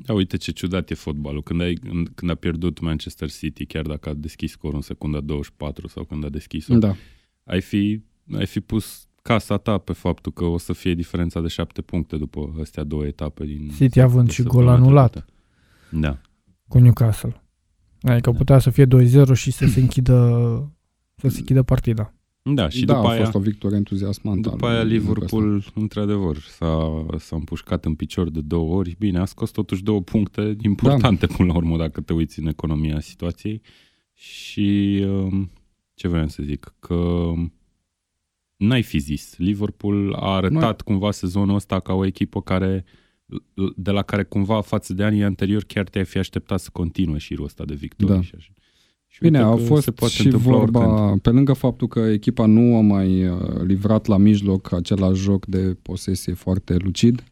Da, 0.05 0.13
uite 0.13 0.38
ce 0.38 0.51
ciudat 0.51 0.89
e 0.89 0.94
fotbalul. 0.94 1.44
Când, 1.44 1.61
ai, 1.61 1.73
când 2.15 2.31
a 2.31 2.35
pierdut 2.35 2.79
Manchester 2.79 3.29
City, 3.31 3.65
chiar 3.65 3.85
dacă 3.85 4.09
a 4.09 4.13
deschis 4.13 4.51
scorul 4.51 4.75
în 4.75 4.81
secunda 4.81 5.19
24 5.19 5.88
sau 5.88 6.03
când 6.03 6.25
a 6.25 6.29
deschis-o, 6.29 6.77
Da. 6.77 6.95
ai, 7.44 7.61
fi, 7.61 8.01
ai 8.38 8.45
fi 8.45 8.59
pus 8.59 9.07
casa 9.21 9.57
ta 9.57 9.77
pe 9.77 9.94
faptul 9.94 10.31
că 10.31 10.44
o 10.45 10.57
să 10.57 10.73
fie 10.73 10.94
diferența 10.94 11.41
de 11.41 11.47
șapte 11.47 11.81
puncte 11.81 12.17
după 12.17 12.55
astea 12.61 12.83
două 12.83 13.05
etape 13.05 13.45
din 13.45 13.69
City 13.75 13.99
având 13.99 14.27
de 14.27 14.33
și 14.33 14.41
gol 14.41 14.51
săptămâna 14.51 14.73
anulat 14.85 15.11
trecută. 15.11 15.33
Da. 15.91 16.21
cu 16.67 16.77
Newcastle. 16.79 17.41
Adică 18.01 18.31
Da. 18.31 18.38
putea 18.38 18.59
să 18.59 18.69
fie 18.69 18.85
2-0 18.85 19.33
și 19.33 19.51
să 19.51 19.65
se 19.65 19.79
închidă 19.79 20.13
să 21.15 21.27
se 21.27 21.39
închidă 21.39 21.63
partida. 21.63 22.13
Da, 22.53 22.69
și 22.69 22.85
da, 22.85 22.94
după 22.94 23.07
a 23.07 23.11
aia, 23.11 23.23
fost 23.23 23.35
o 23.35 23.39
victorie 23.39 23.77
entuziasmantă. 23.77 24.49
după 24.49 24.65
al 24.65 24.73
aia 24.73 24.83
lui 24.83 24.91
Liverpool, 24.91 25.63
într-adevăr, 25.75 26.38
s-a, 26.38 27.05
s-a 27.17 27.36
împușcat 27.36 27.86
în 27.86 27.95
picior 27.95 28.29
de 28.29 28.41
două 28.41 28.75
ori. 28.75 28.95
Bine, 29.00 29.19
a 29.19 29.25
scos 29.25 29.51
totuși 29.51 29.83
două 29.83 30.01
puncte 30.01 30.55
importante 30.62 31.25
Da. 31.25 31.36
până 31.36 31.51
la 31.51 31.57
urmă, 31.57 31.77
dacă 31.77 32.01
te 32.01 32.13
uiți 32.13 32.39
în 32.39 32.48
economia 32.48 33.00
situației. 33.00 33.62
Și 34.13 35.00
um, 35.07 35.51
ce 35.93 36.07
vreau 36.07 36.27
să 36.27 36.43
zic? 36.43 36.74
Că 36.79 37.31
n-ai 38.55 38.83
fi 38.83 38.98
zis. 38.98 39.38
Liverpool 39.38 40.13
a 40.13 40.36
arătat 40.36 40.81
cumva 40.81 41.12
sezonul 41.12 41.55
ăsta 41.55 41.79
ca 41.79 41.93
o 41.93 42.05
echipă 42.05 42.41
care 42.41 42.86
de 43.75 43.91
la 43.91 44.01
care 44.01 44.24
cumva 44.24 44.62
față 44.62 44.93
de 44.93 45.03
anii 45.03 45.24
anteriori 45.24 45.65
chiar 45.65 45.89
te-ai 45.89 46.05
fi 46.05 46.17
așteptat 46.17 46.60
să 46.60 46.69
continue 46.72 47.17
șirul 47.17 47.45
ăsta 47.45 47.65
de 47.65 47.74
victorii. 47.74 48.15
Da. 48.15 48.22
Și 48.22 48.33
așa. 48.38 48.51
Și 49.17 49.24
Bine, 49.24 49.38
uite 49.38 49.51
a 49.51 49.55
că 49.55 49.62
fost 49.62 49.83
se 49.83 49.91
poate 49.91 50.13
și 50.13 50.25
întâmpla 50.25 50.55
oricând. 50.55 50.86
vorba, 50.86 51.17
pe 51.21 51.29
lângă 51.29 51.53
faptul 51.53 51.88
că 51.88 52.00
echipa 52.00 52.45
nu 52.45 52.77
a 52.77 52.81
mai 52.81 53.27
uh, 53.27 53.38
livrat 53.65 54.05
la 54.05 54.17
mijloc 54.17 54.74
același 54.74 55.21
joc 55.21 55.45
de 55.45 55.77
posesie 55.81 56.33
foarte 56.33 56.75
lucid, 56.75 57.24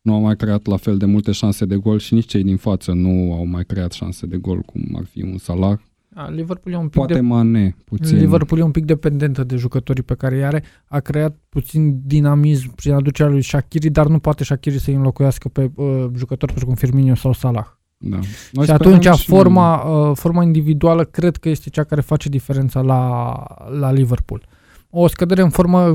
nu 0.00 0.14
au 0.14 0.20
mai 0.20 0.36
creat 0.36 0.66
la 0.66 0.76
fel 0.76 0.96
de 0.96 1.04
multe 1.04 1.32
șanse 1.32 1.64
de 1.64 1.76
gol 1.76 1.98
și 1.98 2.14
nici 2.14 2.26
cei 2.26 2.42
din 2.42 2.56
față 2.56 2.92
nu 2.92 3.32
au 3.34 3.46
mai 3.46 3.64
creat 3.64 3.92
șanse 3.92 4.26
de 4.26 4.36
gol, 4.36 4.60
cum 4.60 4.82
ar 4.96 5.04
fi 5.04 5.22
un 5.22 5.38
Salah. 5.38 5.78
A, 6.14 6.30
Liverpool 6.30 6.74
e 6.74 6.78
un 6.78 6.88
pic 6.88 6.92
Poate 6.92 7.12
de 7.12 7.20
Mane, 7.20 7.76
puțin. 7.84 8.18
Liverpool 8.18 8.60
e 8.60 8.64
un 8.64 8.70
pic 8.70 8.84
dependentă 8.84 9.44
de 9.44 9.56
jucătorii 9.56 10.02
pe 10.02 10.14
care 10.14 10.34
îi 10.34 10.44
are. 10.44 10.62
A 10.84 11.00
creat 11.00 11.36
puțin 11.48 12.00
dinamism 12.04 12.74
prin 12.74 12.92
aducerea 12.92 13.32
lui 13.32 13.42
Shakiri, 13.42 13.90
dar 13.90 14.06
nu 14.06 14.18
poate 14.18 14.44
Shakiri 14.44 14.78
să-i 14.78 14.94
înlocuiască 14.94 15.48
pe 15.48 15.70
uh, 15.74 16.06
jucători 16.16 16.52
precum 16.52 16.74
Firmino 16.74 17.14
sau 17.14 17.32
Salah. 17.32 17.66
Da. 18.04 18.16
Noi 18.52 18.64
și 18.64 18.72
sperăm 18.72 18.92
atunci 18.92 19.14
și- 19.18 19.28
forma, 19.28 19.82
uh, 19.82 20.16
forma 20.16 20.42
individuală 20.42 21.04
cred 21.04 21.36
că 21.36 21.48
este 21.48 21.70
cea 21.70 21.84
care 21.84 22.00
face 22.00 22.28
diferența 22.28 22.80
la, 22.80 23.32
la 23.80 23.92
Liverpool. 23.92 24.46
O 24.90 25.06
scădere 25.06 25.42
în 25.42 25.50
formă 25.50 25.94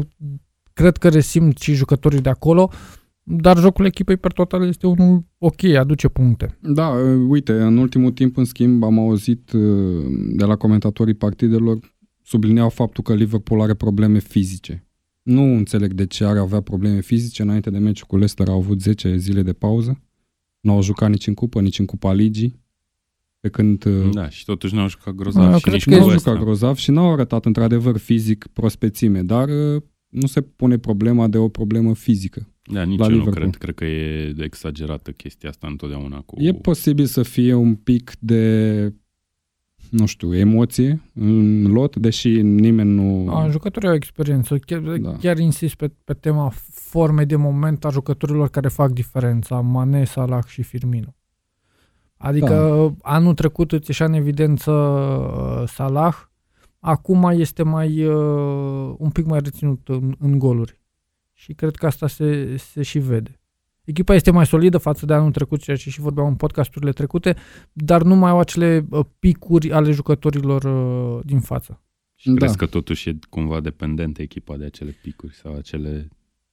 cred 0.73 0.97
că 0.97 1.09
resimt 1.09 1.57
și 1.57 1.73
jucătorii 1.73 2.21
de 2.21 2.29
acolo, 2.29 2.71
dar 3.23 3.57
jocul 3.57 3.85
echipei 3.85 4.17
per 4.17 4.31
total 4.31 4.67
este 4.67 4.87
unul 4.87 5.25
ok, 5.37 5.63
aduce 5.63 6.07
puncte. 6.07 6.57
Da, 6.61 6.87
uh, 6.87 7.25
uite, 7.27 7.51
în 7.51 7.77
ultimul 7.77 8.11
timp, 8.11 8.37
în 8.37 8.45
schimb, 8.45 8.83
am 8.83 8.99
auzit 8.99 9.51
uh, 9.51 10.05
de 10.35 10.45
la 10.45 10.55
comentatorii 10.55 11.13
partidelor 11.13 11.79
sublineau 12.23 12.69
faptul 12.69 13.03
că 13.03 13.13
Liverpool 13.13 13.61
are 13.61 13.73
probleme 13.73 14.19
fizice. 14.19 14.87
Nu 15.23 15.41
înțeleg 15.41 15.93
de 15.93 16.05
ce 16.05 16.25
ar 16.25 16.37
avea 16.37 16.61
probleme 16.61 17.01
fizice. 17.01 17.41
Înainte 17.41 17.69
de 17.69 17.77
meciul 17.77 18.07
cu 18.07 18.15
Leicester 18.15 18.47
au 18.47 18.57
avut 18.57 18.81
10 18.81 19.17
zile 19.17 19.41
de 19.41 19.53
pauză. 19.53 20.01
Nu 20.67 20.73
au 20.73 20.81
jucat 20.81 21.09
nici 21.09 21.27
în 21.27 21.33
cupă, 21.33 21.61
nici 21.61 21.79
în 21.79 21.85
cupa 21.85 22.13
ligii. 22.13 22.59
Pe 23.39 23.49
când 23.49 23.85
uh, 23.85 24.09
Da, 24.11 24.29
și 24.29 24.45
totuși 24.45 24.75
n-au 24.75 24.89
jucat 24.89 25.13
grozav 25.13 25.51
Eu 25.51 25.55
și 25.57 25.61
cred 25.61 25.73
nici 25.73 25.83
că 25.83 25.89
cu 25.89 25.95
nu 25.95 26.01
au 26.01 26.07
West 26.09 26.19
jucat 26.23 26.35
Ham. 26.35 26.43
grozav 26.45 26.75
și 26.75 26.91
n-au 26.91 27.11
arătat 27.11 27.45
într-adevăr 27.45 27.97
fizic 27.97 28.47
prospețime, 28.53 29.21
dar 29.21 29.49
uh, 29.49 29.81
nu 30.07 30.27
se 30.27 30.41
pune 30.41 30.77
problema 30.77 31.27
de 31.27 31.37
o 31.37 31.47
problemă 31.47 31.93
fizică. 31.95 32.51
Da, 32.63 32.83
nici 32.83 32.99
la 32.99 33.05
eu 33.05 33.11
nu 33.11 33.17
Liverpool. 33.17 33.49
cred. 33.49 33.55
Cred 33.55 33.75
că 33.75 33.85
e 33.85 34.35
exagerată 34.43 35.11
chestia 35.11 35.49
asta 35.49 35.67
întotdeauna 35.67 36.21
cu... 36.21 36.41
E 36.41 36.53
posibil 36.53 37.05
să 37.05 37.23
fie 37.23 37.53
un 37.53 37.75
pic 37.75 38.11
de, 38.19 38.93
nu 39.91 40.05
știu, 40.05 40.35
emoție 40.35 41.01
în 41.13 41.71
lot, 41.71 41.95
deși 41.95 42.41
nimeni 42.41 42.89
nu... 42.89 43.35
A, 43.35 43.47
jucătorii 43.49 43.89
au 43.89 43.95
experiență. 43.95 44.57
Chiar, 44.57 44.79
Da. 44.79 44.97
da. 44.97 45.15
chiar 45.17 45.37
insist 45.37 45.75
pe, 45.75 45.91
pe 46.03 46.13
tema 46.13 46.51
formei 46.71 47.25
de 47.25 47.35
moment 47.35 47.85
a 47.85 47.89
jucătorilor 47.89 48.49
care 48.49 48.67
fac 48.67 48.91
diferența. 48.91 49.61
Mane, 49.61 50.03
Salah 50.03 50.43
și 50.45 50.61
Firmino. 50.61 51.15
Adică 52.17 52.47
da. 52.99 53.11
anul 53.11 53.33
trecut 53.33 53.71
îți 53.71 53.85
ieșea 53.87 54.05
în 54.05 54.13
evidență 54.13 54.71
uh, 54.71 55.67
Salah, 55.67 56.15
acum 56.79 57.23
este 57.23 57.63
mai 57.63 58.05
uh, 58.05 58.95
un 58.97 59.09
pic 59.09 59.25
mai 59.25 59.39
reținut 59.39 59.87
în, 59.87 60.15
în 60.19 60.39
goluri. 60.39 60.81
Și 61.33 61.53
cred 61.53 61.75
că 61.75 61.85
asta 61.85 62.07
se, 62.07 62.55
se 62.57 62.81
și 62.81 62.99
vede. 62.99 63.36
Echipa 63.87 64.15
este 64.15 64.31
mai 64.31 64.45
solidă 64.45 64.77
față 64.77 65.05
de 65.05 65.13
anul 65.13 65.31
trecut, 65.31 65.61
ceea 65.61 65.77
ce 65.77 65.89
și 65.89 65.99
vorbeam 65.99 66.27
în 66.27 66.35
podcasturile 66.35 66.91
trecute, 66.91 67.35
dar 67.73 68.03
nu 68.03 68.15
mai 68.15 68.29
au 68.29 68.39
acele 68.39 68.85
uh, 68.89 69.05
picuri 69.19 69.71
ale 69.71 69.91
jucătorilor 69.91 70.63
uh, 70.63 71.19
din 71.25 71.39
față. 71.39 71.81
Și 72.15 72.29
Da. 72.29 72.35
crezi 72.35 72.57
că 72.57 72.65
totuși 72.65 73.09
e 73.09 73.19
cumva 73.29 73.59
dependentă 73.59 74.21
echipa 74.21 74.57
de 74.57 74.65
acele 74.65 74.95
picuri 75.01 75.35
sau 75.35 75.55
acele, 75.55 76.07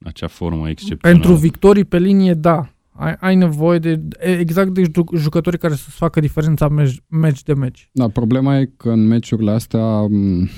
acea 0.04 0.26
formă 0.26 0.68
excepțională? 0.68 1.20
Pentru 1.20 1.40
victorii 1.40 1.84
pe 1.84 1.98
linie, 1.98 2.34
da. 2.34 2.68
Ai, 2.90 3.16
ai 3.20 3.34
nevoie 3.36 3.78
de 3.78 4.00
e- 4.20 4.38
exact 4.38 4.70
de 4.70 4.82
ju- 4.82 5.16
jucători 5.16 5.58
care 5.58 5.74
să-ți 5.74 5.96
facă 5.96 6.20
diferența 6.20 6.68
meci, 6.68 7.00
meci 7.08 7.42
de 7.42 7.54
meci. 7.54 7.88
Da, 7.92 8.08
problema 8.08 8.58
e 8.58 8.72
că 8.76 8.90
în 8.90 9.06
meciurile 9.06 9.50
astea 9.50 10.00
m, 10.02 10.48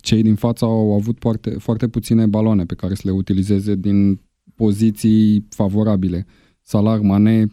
cei 0.00 0.22
din 0.22 0.34
față 0.34 0.64
au 0.64 0.94
avut 0.94 1.16
foarte, 1.20 1.50
foarte 1.50 1.88
puține 1.88 2.26
baloane 2.26 2.64
pe 2.64 2.74
care 2.74 2.94
să 2.94 3.02
le 3.04 3.10
utilizeze 3.10 3.74
din 3.74 4.20
poziții 4.54 5.46
favorabile. 5.48 6.26
Salah, 6.62 7.00
Mane, 7.02 7.46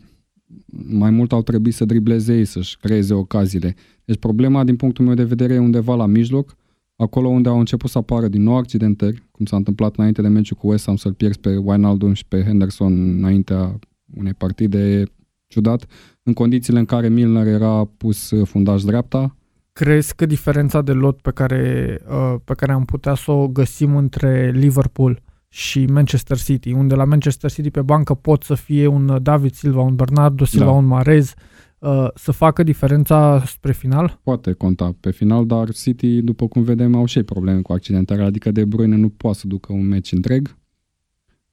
mai 0.89 1.10
mult 1.10 1.31
au 1.31 1.41
trebuit 1.41 1.74
să 1.74 1.86
dribleze 1.86 2.38
ei, 2.38 2.46
să-și 2.46 2.77
creeze 2.77 3.13
ocaziile. 3.13 3.75
Deci 4.05 4.20
problema, 4.20 4.63
din 4.63 4.75
punctul 4.75 5.05
meu 5.05 5.13
de 5.13 5.24
vedere, 5.24 5.53
e 5.53 5.60
undeva 5.60 5.96
la 5.96 6.05
mijloc, 6.05 6.55
acolo 6.96 7.27
unde 7.27 7.50
au 7.50 7.60
început 7.60 7.89
să 7.89 7.98
apară 7.98 8.27
din 8.27 8.43
nou 8.43 8.55
accidentări, 8.55 9.24
cum 9.31 9.46
s-a 9.46 9.55
întâmplat 9.55 9.96
înainte 9.96 10.22
de 10.22 10.27
meciul 10.27 10.58
cu 10.58 10.67
West 10.67 10.86
Ham, 10.86 10.96
să-l 10.96 11.13
pierzi 11.13 11.39
pe 11.39 11.58
Wijnaldum 11.58 12.13
și 12.13 12.25
pe 12.27 12.43
Henderson 12.43 13.17
înaintea 13.17 13.79
unei 14.17 14.34
partide 14.34 15.00
e 15.00 15.05
ciudat, 15.48 15.86
în 16.24 16.34
condițiile 16.34 16.79
în 16.79 16.86
care 16.86 17.10
Milner 17.10 17.48
era 17.48 17.86
pus 17.98 18.31
uh, 18.31 18.48
fundaș 18.48 18.84
dreapta, 18.84 19.36
Crezi 19.74 20.15
că 20.15 20.25
diferența 20.25 20.81
de 20.81 20.91
lot 20.91 21.22
pe 21.22 21.31
care, 21.31 21.98
uh, 22.10 22.36
pe 22.43 22.53
care 22.53 22.72
am 22.72 22.86
putea 22.86 23.15
să 23.15 23.31
o 23.31 23.48
găsim 23.48 23.96
între 23.96 24.51
Liverpool 24.51 25.22
și 25.53 25.86
Manchester 25.86 26.38
City, 26.38 26.72
unde 26.72 26.96
la 26.96 27.03
Manchester 27.05 27.51
City 27.51 27.70
pe 27.72 27.81
bancă 27.81 28.13
pot 28.13 28.43
să 28.43 28.53
fie 28.55 28.88
un 28.88 29.08
uh, 29.10 29.22
David 29.22 29.53
Silva, 29.53 29.81
un 29.81 29.96
Bernardo 29.96 30.46
Silva, 30.46 30.65
Da. 30.65 30.72
un 30.72 30.86
Marez, 30.86 31.34
uh, 31.79 32.08
să 32.15 32.31
facă 32.31 32.63
diferența 32.63 33.43
spre 33.46 33.72
final? 33.72 34.20
poate 34.24 34.51
conta 34.53 34.96
pe 35.00 35.12
final, 35.12 35.46
dar 35.46 35.70
City, 35.72 36.22
după 36.22 36.48
cum 36.48 36.62
vedem, 36.63 36.96
au 36.96 37.05
și 37.05 37.17
ei 37.17 37.24
probleme 37.24 37.62
cu 37.62 37.74
accidentarea, 37.74 38.25
adică 38.25 38.51
De 38.51 38.65
Bruyne 38.65 38.96
nu 38.96 39.10
poate 39.10 39.38
să 39.38 39.48
ducă 39.48 39.74
un 39.74 39.88
meci 39.88 40.12
întreg. 40.12 40.55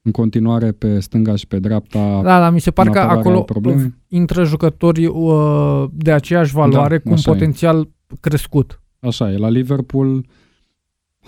În 0.02 0.10
continuare, 0.12 0.72
pe 0.72 1.00
stânga 1.00 1.36
și 1.36 1.46
pe 1.46 1.58
dreapta, 1.58 2.20
Da, 2.22 2.38
dar 2.40 2.52
mi 2.52 2.60
se 2.60 2.70
pare 2.70 2.88
în 2.88 2.94
că 2.94 3.00
apărare 3.00 3.20
acolo 3.20 3.36
au 3.36 3.44
probleme. 3.44 3.98
intră 4.08 4.44
jucători 4.44 5.06
uh, 5.06 5.84
de 5.92 6.12
aceeași 6.12 6.52
valoare 6.52 6.96
Da, 6.96 7.02
cu 7.02 7.08
un 7.08 7.14
așa 7.14 7.30
e. 7.30 7.32
potențial 7.34 7.88
crescut. 8.20 8.82
așa 9.00 9.32
e, 9.32 9.36
la 9.36 9.48
Liverpool, 9.48 10.26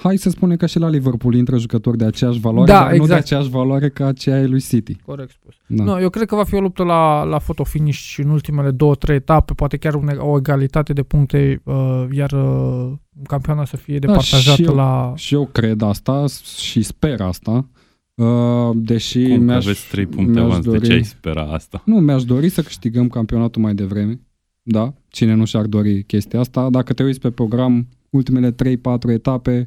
hai 0.03 0.17
să 0.17 0.31
spunem 0.31 0.57
că 0.57 0.67
și 0.67 0.79
la 0.79 0.89
Liverpool 0.89 1.35
intră 1.35 1.59
jucători 1.59 1.97
de 1.99 2.05
aceeași 2.05 2.41
valoare, 2.41 2.73
Da, 2.73 2.79
dar 2.79 2.85
nu 2.91 2.97
de 2.97 3.03
exact. 3.03 3.21
aceeași 3.23 3.49
valoare 3.49 3.89
ca 3.89 4.07
aceea 4.07 4.39
e 4.41 4.47
lui 4.47 4.61
City. 4.61 4.95
Corect 4.95 5.31
spus. 5.31 5.55
Da. 5.67 5.85
Nu, 5.85 6.01
eu 6.01 6.11
cred 6.11 6.27
că 6.27 6.35
va 6.35 6.45
fi 6.45 6.55
o 6.55 6.61
luptă 6.61 6.83
la, 6.83 7.23
la 7.23 7.39
fotofinish 7.39 7.99
și 7.99 8.21
în 8.21 8.29
ultimele 8.31 8.71
două, 8.71 8.95
trei 8.95 9.17
etape, 9.17 9.53
poate 9.53 9.77
chiar 9.77 9.95
une, 9.95 10.13
o 10.13 10.37
egalitate 10.39 10.93
de 10.93 11.03
puncte, 11.03 11.61
uh, 11.65 12.05
iar 12.13 12.33
uh, 12.33 12.93
campioana 13.27 13.65
să 13.65 13.77
fie 13.77 13.99
Da, 13.99 14.07
departajată 14.07 14.63
și 14.63 14.69
eu- 14.69 14.75
la... 14.75 15.13
Și 15.17 15.35
eu 15.35 15.49
cred 15.53 15.83
asta 15.83 16.25
și 16.59 16.83
sper 16.83 17.21
asta, 17.21 17.69
uh, 18.15 18.71
deși 18.75 19.23
Cum 19.23 19.37
că 19.37 19.43
mi-aș, 19.43 19.65
aveți 19.65 19.89
trei 19.91 20.07
puncte 20.07 20.33
mi-aș 20.33 20.45
avans, 20.45 20.65
de 20.65 20.71
dori- 20.71 20.87
ce 20.87 20.93
ai 20.93 21.05
spera 21.05 21.43
asta? 21.43 21.83
Nu, 21.85 21.97
mi-aș 21.97 22.25
dori 22.25 22.49
să 22.49 22.63
câștigăm 22.63 23.09
campionatul 23.09 23.63
mai 23.63 23.75
devreme. 23.75 24.21
Da, 24.63 24.93
cine 25.09 25.35
nu 25.35 25.45
și-ar 25.45 25.67
dori 25.67 26.03
chestia 26.03 26.41
asta. 26.41 26.71
Dacă 26.71 26.93
te 26.93 27.03
uiți 27.03 27.21
pe 27.21 27.31
program, 27.31 27.89
ultimele 28.11 28.51
3-4 28.53 29.11
etape 29.13 29.67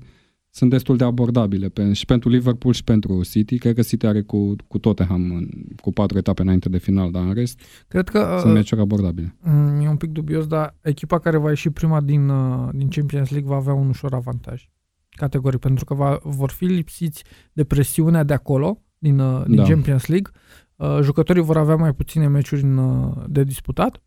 sunt 0.56 0.70
destul 0.70 0.98
de 0.98 1.04
abordabile 1.04 1.70
pe, 1.70 1.94
și 1.94 2.06
pentru 2.06 2.30
Liverpool 2.30 2.74
și 2.74 2.84
pentru 2.84 3.24
City. 3.24 3.58
Cred 3.58 3.76
că 3.76 3.82
City 3.82 4.06
are 4.06 4.22
cu, 4.22 4.56
cu 4.68 4.78
Tottenham 4.78 5.32
în, 5.32 5.50
cu 5.82 5.92
4 5.92 6.18
etape 6.18 6.42
înainte 6.42 6.70
de 6.70 6.78
final, 6.78 7.12
dar 7.12 7.24
în 7.24 7.34
rest 7.34 7.60
Cred 7.88 8.10
că 8.10 8.36
sunt 8.40 8.52
uh, 8.52 8.58
meciuri 8.58 8.82
abordabile. 8.82 9.36
mm, 9.40 9.82
e 9.82 9.90
un 9.90 9.98
pic 9.98 10.10
dubios, 10.10 10.48
dar 10.48 10.76
echipa 10.82 11.20
care 11.20 11.38
va 11.38 11.50
ieși 11.50 11.70
prima 11.70 12.02
din, 12.02 12.30
uh, 12.30 12.70
din 12.74 12.88
Champions 12.90 13.30
League 13.30 13.50
va 13.50 13.56
avea 13.56 13.74
un 13.74 13.88
ușor 13.90 14.14
avantaj 14.14 14.70
categoric, 15.10 15.60
pentru 15.60 15.86
că 15.86 15.94
va, 15.94 16.20
vor 16.24 16.50
fi 16.50 16.66
lipsiți 16.66 17.24
de 17.54 17.64
presiunea 17.64 18.24
de 18.24 18.34
acolo, 18.34 18.82
din, 18.98 19.20
uh, 19.20 19.44
din 19.46 19.56
Da. 19.56 19.64
Champions 19.64 20.06
League. 20.06 20.32
Uh, 20.76 21.00
jucătorii 21.02 21.42
vor 21.44 21.58
avea 21.58 21.76
mai 21.76 21.94
puține 21.94 22.28
meciuri 22.28 22.62
în, 22.62 22.78
uh, 22.78 23.24
de 23.28 23.44
disputat 23.44 24.02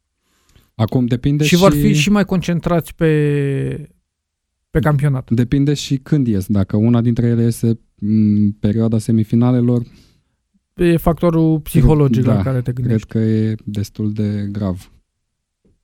Acum 0.74 1.06
depinde 1.06 1.44
și 1.44 1.56
vor 1.56 1.72
fi 1.72 1.92
și 1.92 2.10
mai 2.10 2.24
concentrați 2.24 2.94
pe, 2.94 3.95
pe 4.78 4.82
campionat. 4.88 5.30
Depinde 5.30 5.74
și 5.74 5.96
când 5.96 6.26
ies. 6.26 6.46
Dacă 6.46 6.76
una 6.76 7.00
dintre 7.00 7.26
ele 7.26 7.42
este 7.42 7.78
în 8.00 8.50
perioada 8.52 8.98
semifinalelor, 8.98 9.82
E 10.74 10.96
factorul 10.96 11.60
psihologic 11.60 12.24
Da, 12.24 12.34
la 12.34 12.42
care 12.42 12.56
te 12.56 12.72
cred 12.72 12.84
gândești. 12.86 13.08
că 13.08 13.18
e 13.18 13.54
destul 13.64 14.12
de 14.12 14.48
grav. 14.52 14.90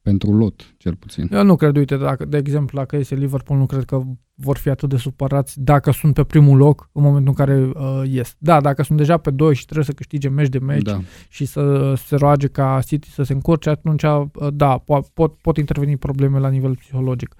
Pentru 0.02 0.32
lot, 0.32 0.74
cel 0.76 0.94
puțin. 0.96 1.28
Eu 1.32 1.44
nu 1.44 1.56
cred, 1.56 1.76
uite, 1.76 1.96
dacă, 1.96 2.24
de 2.24 2.36
exemplu, 2.36 2.78
dacă 2.78 2.96
iese 2.96 3.14
Liverpool, 3.14 3.58
nu 3.58 3.66
cred 3.66 3.84
că 3.84 4.02
vor 4.34 4.56
fi 4.56 4.68
atât 4.68 4.88
de 4.88 4.96
supărați 4.96 5.60
dacă 5.60 5.90
sunt 5.90 6.14
pe 6.14 6.24
primul 6.24 6.56
loc 6.56 6.88
în 6.92 7.02
momentul 7.02 7.28
în 7.38 7.44
care 7.46 7.60
uh, 7.64 8.02
ies. 8.10 8.34
Da, 8.38 8.60
dacă 8.60 8.82
sunt 8.82 8.98
deja 8.98 9.16
pe 9.16 9.30
2 9.30 9.54
și 9.54 9.64
trebuie 9.64 9.84
să 9.84 9.92
câștige 9.92 10.28
meci 10.28 10.48
de 10.48 10.58
meci 10.58 10.82
Da. 10.82 11.00
și 11.28 11.44
să 11.44 11.94
se 12.06 12.16
roage 12.16 12.46
ca 12.46 12.80
City 12.86 13.10
să 13.10 13.22
se 13.22 13.32
încurce, 13.32 13.70
atunci, 13.70 14.02
uh, 14.02 14.24
da, 14.52 14.82
po- 14.82 15.12
pot, 15.14 15.34
pot 15.34 15.56
interveni 15.56 15.96
probleme 15.96 16.38
la 16.38 16.48
nivel 16.48 16.76
psihologic. 16.76 17.34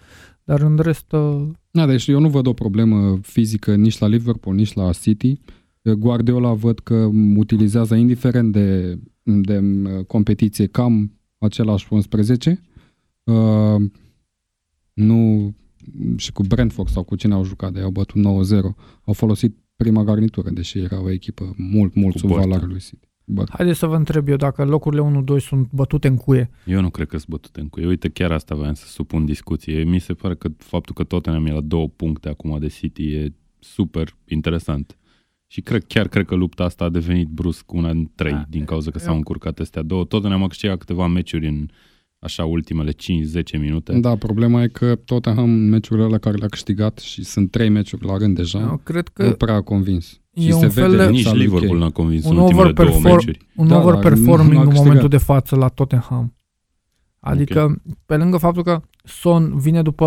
Dar 0.45 0.61
în 0.61 0.77
rest, 0.77 1.13
uh, 1.13 1.49
Da, 1.71 1.87
deci 1.87 2.07
eu 2.07 2.21
nu 2.21 2.29
văd 2.29 2.47
o 2.47 2.53
problemă 2.53 3.19
fizică 3.23 3.75
nici 3.75 3.99
la 3.99 4.07
Liverpool, 4.07 4.55
nici 4.55 4.73
la 4.73 4.93
City. 4.93 5.41
Guardiola 5.83 6.53
văd 6.53 6.79
că 6.79 7.11
utilizează, 7.37 7.95
indiferent 7.95 8.53
de, 8.53 8.99
de 9.23 9.59
uh, 9.59 10.05
competiție, 10.07 10.67
cam 10.67 11.13
același 11.39 11.87
11. 11.91 12.61
Uh, 13.25 13.91
nu 14.93 15.55
și 16.17 16.33
cu 16.33 16.43
Brentford 16.43 16.89
sau 16.89 17.03
cu 17.03 17.17
cine 17.17 17.35
au 17.35 17.45
jucat, 17.45 17.73
de 17.73 17.81
au 17.81 17.91
bătut 17.91 18.21
9-0. 18.21 18.25
Au 19.05 19.13
folosit 19.13 19.57
prima 19.77 20.05
garnitură, 20.05 20.51
deși 20.51 20.79
era 20.79 21.03
o 21.03 21.11
echipă 21.11 21.55
mult, 21.57 21.95
mult 21.95 22.13
Cu 22.13 22.19
sub 22.19 22.29
Bărtă. 22.29 22.43
valoarea 22.43 22.69
lui 22.69 22.81
City. 22.81 23.12
Bă, 23.35 23.45
haideți 23.51 23.79
să 23.79 23.87
vă 23.87 23.97
întreb 23.97 24.29
eu 24.29 24.37
dacă 24.37 24.65
locurile 24.65 25.23
1-2 25.39 25.41
sunt 25.41 25.69
bătute 25.71 26.09
în 26.09 26.17
cuie. 26.17 26.51
Eu 26.67 26.81
nu 26.81 26.91
cred 26.91 27.07
că 27.07 27.17
sunt 27.17 27.29
bătute 27.29 27.61
în 27.61 27.69
cuie. 27.69 27.87
Uite, 27.87 28.09
chiar 28.09 28.33
asta 28.33 28.55
voiam 28.55 28.75
să 28.75 28.87
supun 28.87 29.25
discuție. 29.25 29.83
Mi 29.85 29.99
se 29.99 30.15
pare 30.15 30.35
că 30.35 30.49
faptul 30.57 30.95
că 30.95 31.05
Tottenham 31.05 31.47
e 31.47 31.53
la 31.53 31.61
două 31.61 31.89
puncte 31.89 32.29
acum 32.29 32.59
de 32.59 32.67
City 32.67 33.13
e 33.13 33.33
super 33.59 34.17
interesant. 34.29 34.97
Și 35.47 35.61
cred, 35.61 35.85
chiar 35.85 36.09
cred 36.09 36.27
că 36.27 36.35
lupta 36.35 36.65
asta 36.65 36.85
a 36.85 36.89
devenit 36.89 37.29
brusc 37.29 37.73
una 37.73 37.91
în 37.91 38.09
trei 38.15 38.33
Da. 38.33 38.45
din 38.49 38.65
cauza 38.65 38.91
că 38.91 38.99
Eu- 39.01 39.05
s-au 39.07 39.17
încurcat 39.17 39.59
astea 39.59 39.83
două. 39.83 40.05
Tottenham 40.05 40.43
a 40.43 40.47
câștigat 40.47 40.79
câteva 40.79 41.07
meciuri 41.07 41.47
în 41.49 41.69
așa 42.19 42.45
ultimele 42.45 42.91
5-10 42.93 43.59
minute. 43.59 43.99
Da, 44.01 44.17
problema 44.17 44.63
e 44.63 44.69
că 44.69 44.95
Tottenham 44.95 45.45
în 45.51 45.69
meciurile 45.69 46.07
alea 46.07 46.19
care 46.19 46.37
le-a 46.37 46.49
câștigat 46.49 46.99
și 46.99 47.25
sunt 47.25 47.51
trei 47.51 47.69
meciuri 47.69 48.07
la 48.07 48.17
rând 48.17 48.37
deja, 48.37 48.61
Eu 48.61 48.81
cred 48.85 49.11
nu 49.17 49.25
că 49.29 49.35
prea 49.35 49.55
a 49.55 49.61
convins. 49.61 50.21
E 50.35 50.41
și 50.41 50.53
un 50.53 50.59
se 50.61 50.69
fel 50.69 50.91
vede 50.91 51.05
de- 51.05 51.11
Nici 51.11 51.17
lipsa 51.19 51.33
lui 51.33 51.41
Liverpool 51.43 51.71
Kane. 51.71 51.81
n-a 51.85 51.91
convins 51.91 52.25
Un 52.25 52.31
în 52.37 52.43
ultimele 52.43 52.73
două 52.73 52.89
overperform- 52.89 53.03
meciuri. 53.03 53.39
un 53.57 53.69
Da, 53.69 53.75
dar 53.75 53.85
overperforming 53.85 54.53
nu 54.53 54.59
a 54.59 54.61
în 54.61 54.67
câștigat. 54.69 54.85
momentul 54.85 55.09
de 55.09 55.17
față 55.17 55.57
la 55.57 55.69
Tottenham. 55.69 56.35
Adică, 57.21 57.83
pe 58.07 58.17
lângă 58.17 58.37
faptul 58.37 58.63
că 58.63 58.81
Son 59.05 59.59
vine 59.59 59.83
după 59.83 60.05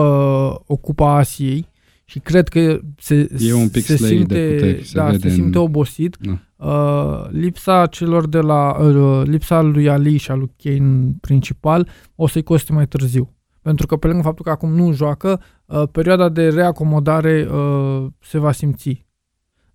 o 0.67 0.75
cupa 0.75 1.15
Asiei 1.15 1.67
și 2.05 2.19
cred 2.19 2.47
că 2.47 2.79
se, 2.97 3.29
E 3.39 3.53
un 3.53 3.69
pic 3.69 3.83
se 3.83 3.95
slăit 3.95 4.27
de 4.27 4.35
simte, 4.35 4.53
puteri, 4.53 4.83
se 4.83 4.97
da, 4.97 5.05
vede 5.05 5.29
se 5.29 5.33
simte 5.35 5.57
în- 5.57 5.63
obosit. 5.63 6.17
Da. 6.19 6.39
Uh, 6.55 7.29
lipsa 7.31 7.85
celor 7.85 8.27
de 8.27 8.39
la 8.39 8.77
uh, 8.79 9.21
lipsa 9.27 9.61
lui 9.61 9.89
Ali 9.89 10.17
și 10.17 10.31
a 10.31 10.35
lui 10.35 10.51
Kane 10.63 11.15
principal 11.21 11.87
o 12.15 12.27
să-i 12.27 12.43
coste 12.43 12.73
mai 12.73 12.87
târziu. 12.87 13.33
Pentru 13.61 13.85
că 13.87 13.95
pe 13.95 14.07
lângă 14.07 14.21
faptul 14.21 14.45
că 14.45 14.51
acum 14.51 14.73
nu 14.75 14.91
joacă, 14.93 15.41
uh, 15.65 15.83
perioada 15.91 16.29
de 16.29 16.49
reacomodare 16.49 17.47
uh, 17.53 18.05
se 18.21 18.37
va 18.37 18.51
simți. 18.51 19.05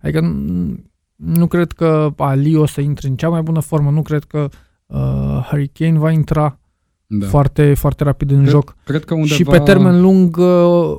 Adică 0.01 0.19
n- 0.21 0.89
nu 1.15 1.47
cred 1.47 1.71
că 1.71 2.13
Ali 2.17 2.55
o 2.55 2.65
să 2.65 2.81
intre 2.81 3.07
în 3.07 3.15
cea 3.15 3.29
mai 3.29 3.41
bună 3.41 3.59
formă, 3.59 3.89
nu 3.91 4.01
cred 4.01 4.23
că 4.23 4.49
uh, 4.85 4.97
Harry 5.49 5.67
Kane 5.67 5.97
va 5.99 6.11
intra 6.11 6.59
Da. 7.07 7.17
da. 7.17 7.25
foarte, 7.27 7.73
foarte 7.73 8.03
rapid 8.03 8.31
în 8.31 8.37
Cred- 8.39 8.49
joc. 8.49 8.75
Cred 8.83 9.03
că 9.05 9.13
undeva... 9.13 9.33
Și 9.35 9.43
pe 9.43 9.59
termen 9.59 10.01
lung 10.01 10.37
uh, 10.37 10.45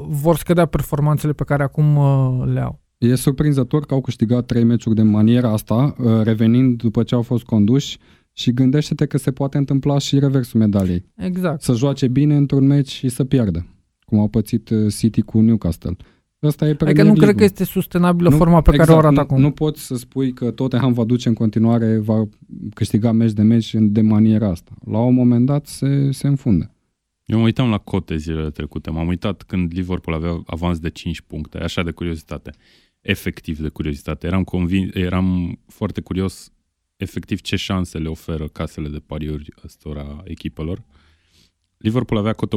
vor 0.09 0.37
scădea 0.37 0.67
performanțele 0.67 1.33
pe 1.33 1.45
care 1.45 1.63
acum 1.63 1.97
uh, 1.97 2.43
le 2.53 2.61
au. 2.61 2.81
E 2.99 3.15
surprinzător 3.15 3.87
că 3.87 3.95
au 3.95 4.01
câștigat 4.01 4.47
trei 4.47 4.65
meciuri 4.65 4.95
de 4.95 5.03
maniera 5.03 5.53
asta, 5.53 5.95
uh, 5.99 6.21
revenind 6.23 6.77
după 6.83 7.03
ce 7.03 7.15
au 7.15 7.23
fost 7.23 7.45
conduși 7.45 7.99
și 8.33 8.53
gândește-te 8.53 9.07
că 9.07 9.19
se 9.19 9.31
poate 9.33 9.59
întâmpla 9.59 9.99
și 9.99 10.19
reversul 10.19 10.61
medaliei. 10.61 11.05
Exact. 11.17 11.63
Să 11.63 11.73
joace 11.73 12.09
bine 12.09 12.37
într-un 12.37 12.67
meci 12.67 12.89
și 12.91 13.09
să 13.09 13.25
pierdă, 13.25 13.67
cum 14.05 14.19
au 14.19 14.29
pățit 14.29 14.71
uh, 14.71 14.93
City 14.99 15.21
cu 15.23 15.41
Newcastle. 15.41 15.97
Asta 16.47 16.67
e 16.67 16.77
Adică 16.81 17.03
nu 17.03 17.15
cred 17.15 17.35
că 17.35 17.45
este 17.45 17.65
sustenabilă 17.65 18.29
nu, 18.29 18.37
forma 18.37 18.61
pe 18.61 18.71
exact, 18.71 18.89
care 18.89 19.01
o 19.01 19.07
arată 19.07 19.15
nu, 19.15 19.21
acum. 19.21 19.41
Nu 19.41 19.51
poți 19.51 19.87
să 19.87 19.97
spui 19.97 20.33
că 20.33 20.51
Tottenham 20.51 20.93
va 20.93 21.05
duce 21.05 21.29
în 21.29 21.35
continuare, 21.35 21.99
va 21.99 22.29
câștiga 22.75 23.13
meci 23.13 23.33
de 23.33 23.43
meci 23.43 23.75
de 23.75 24.01
maniera 24.01 24.49
asta. 24.49 24.73
La 24.87 24.99
un 24.99 25.15
moment 25.15 25.47
dat 25.47 25.67
se, 25.67 26.11
se 26.11 26.27
înfunde. 26.27 26.71
Eu 27.25 27.39
mă 27.39 27.45
uitam 27.45 27.69
la 27.69 27.79
cote 27.79 28.17
zilele 28.17 28.51
trecute. 28.51 28.91
M-am 28.91 29.07
uitat 29.07 29.43
când 29.43 29.73
Liverpool 29.73 30.17
avea 30.17 30.43
avans 30.47 30.79
de 30.79 30.91
5 30.91 31.21
puncte, 31.21 31.59
așa 31.59 31.83
de 31.83 31.91
curiozitate. 31.91 32.51
Efectiv 33.01 33.59
de 33.59 33.69
curiozitate. 33.69 34.27
Eram, 34.27 34.45
convin, 34.45 34.91
eram 34.95 35.59
foarte 35.67 36.01
curios 36.01 36.53
efectiv 36.97 37.41
ce 37.41 37.57
șanse 37.57 37.99
le 37.99 38.09
oferă 38.09 38.49
casele 38.49 38.89
de 38.89 38.99
pariuri 38.99 39.49
ăstora 39.65 40.21
echipelor. 40.25 40.83
Liverpool 41.77 42.21
avea 42.21 42.33
cotă 42.33 42.57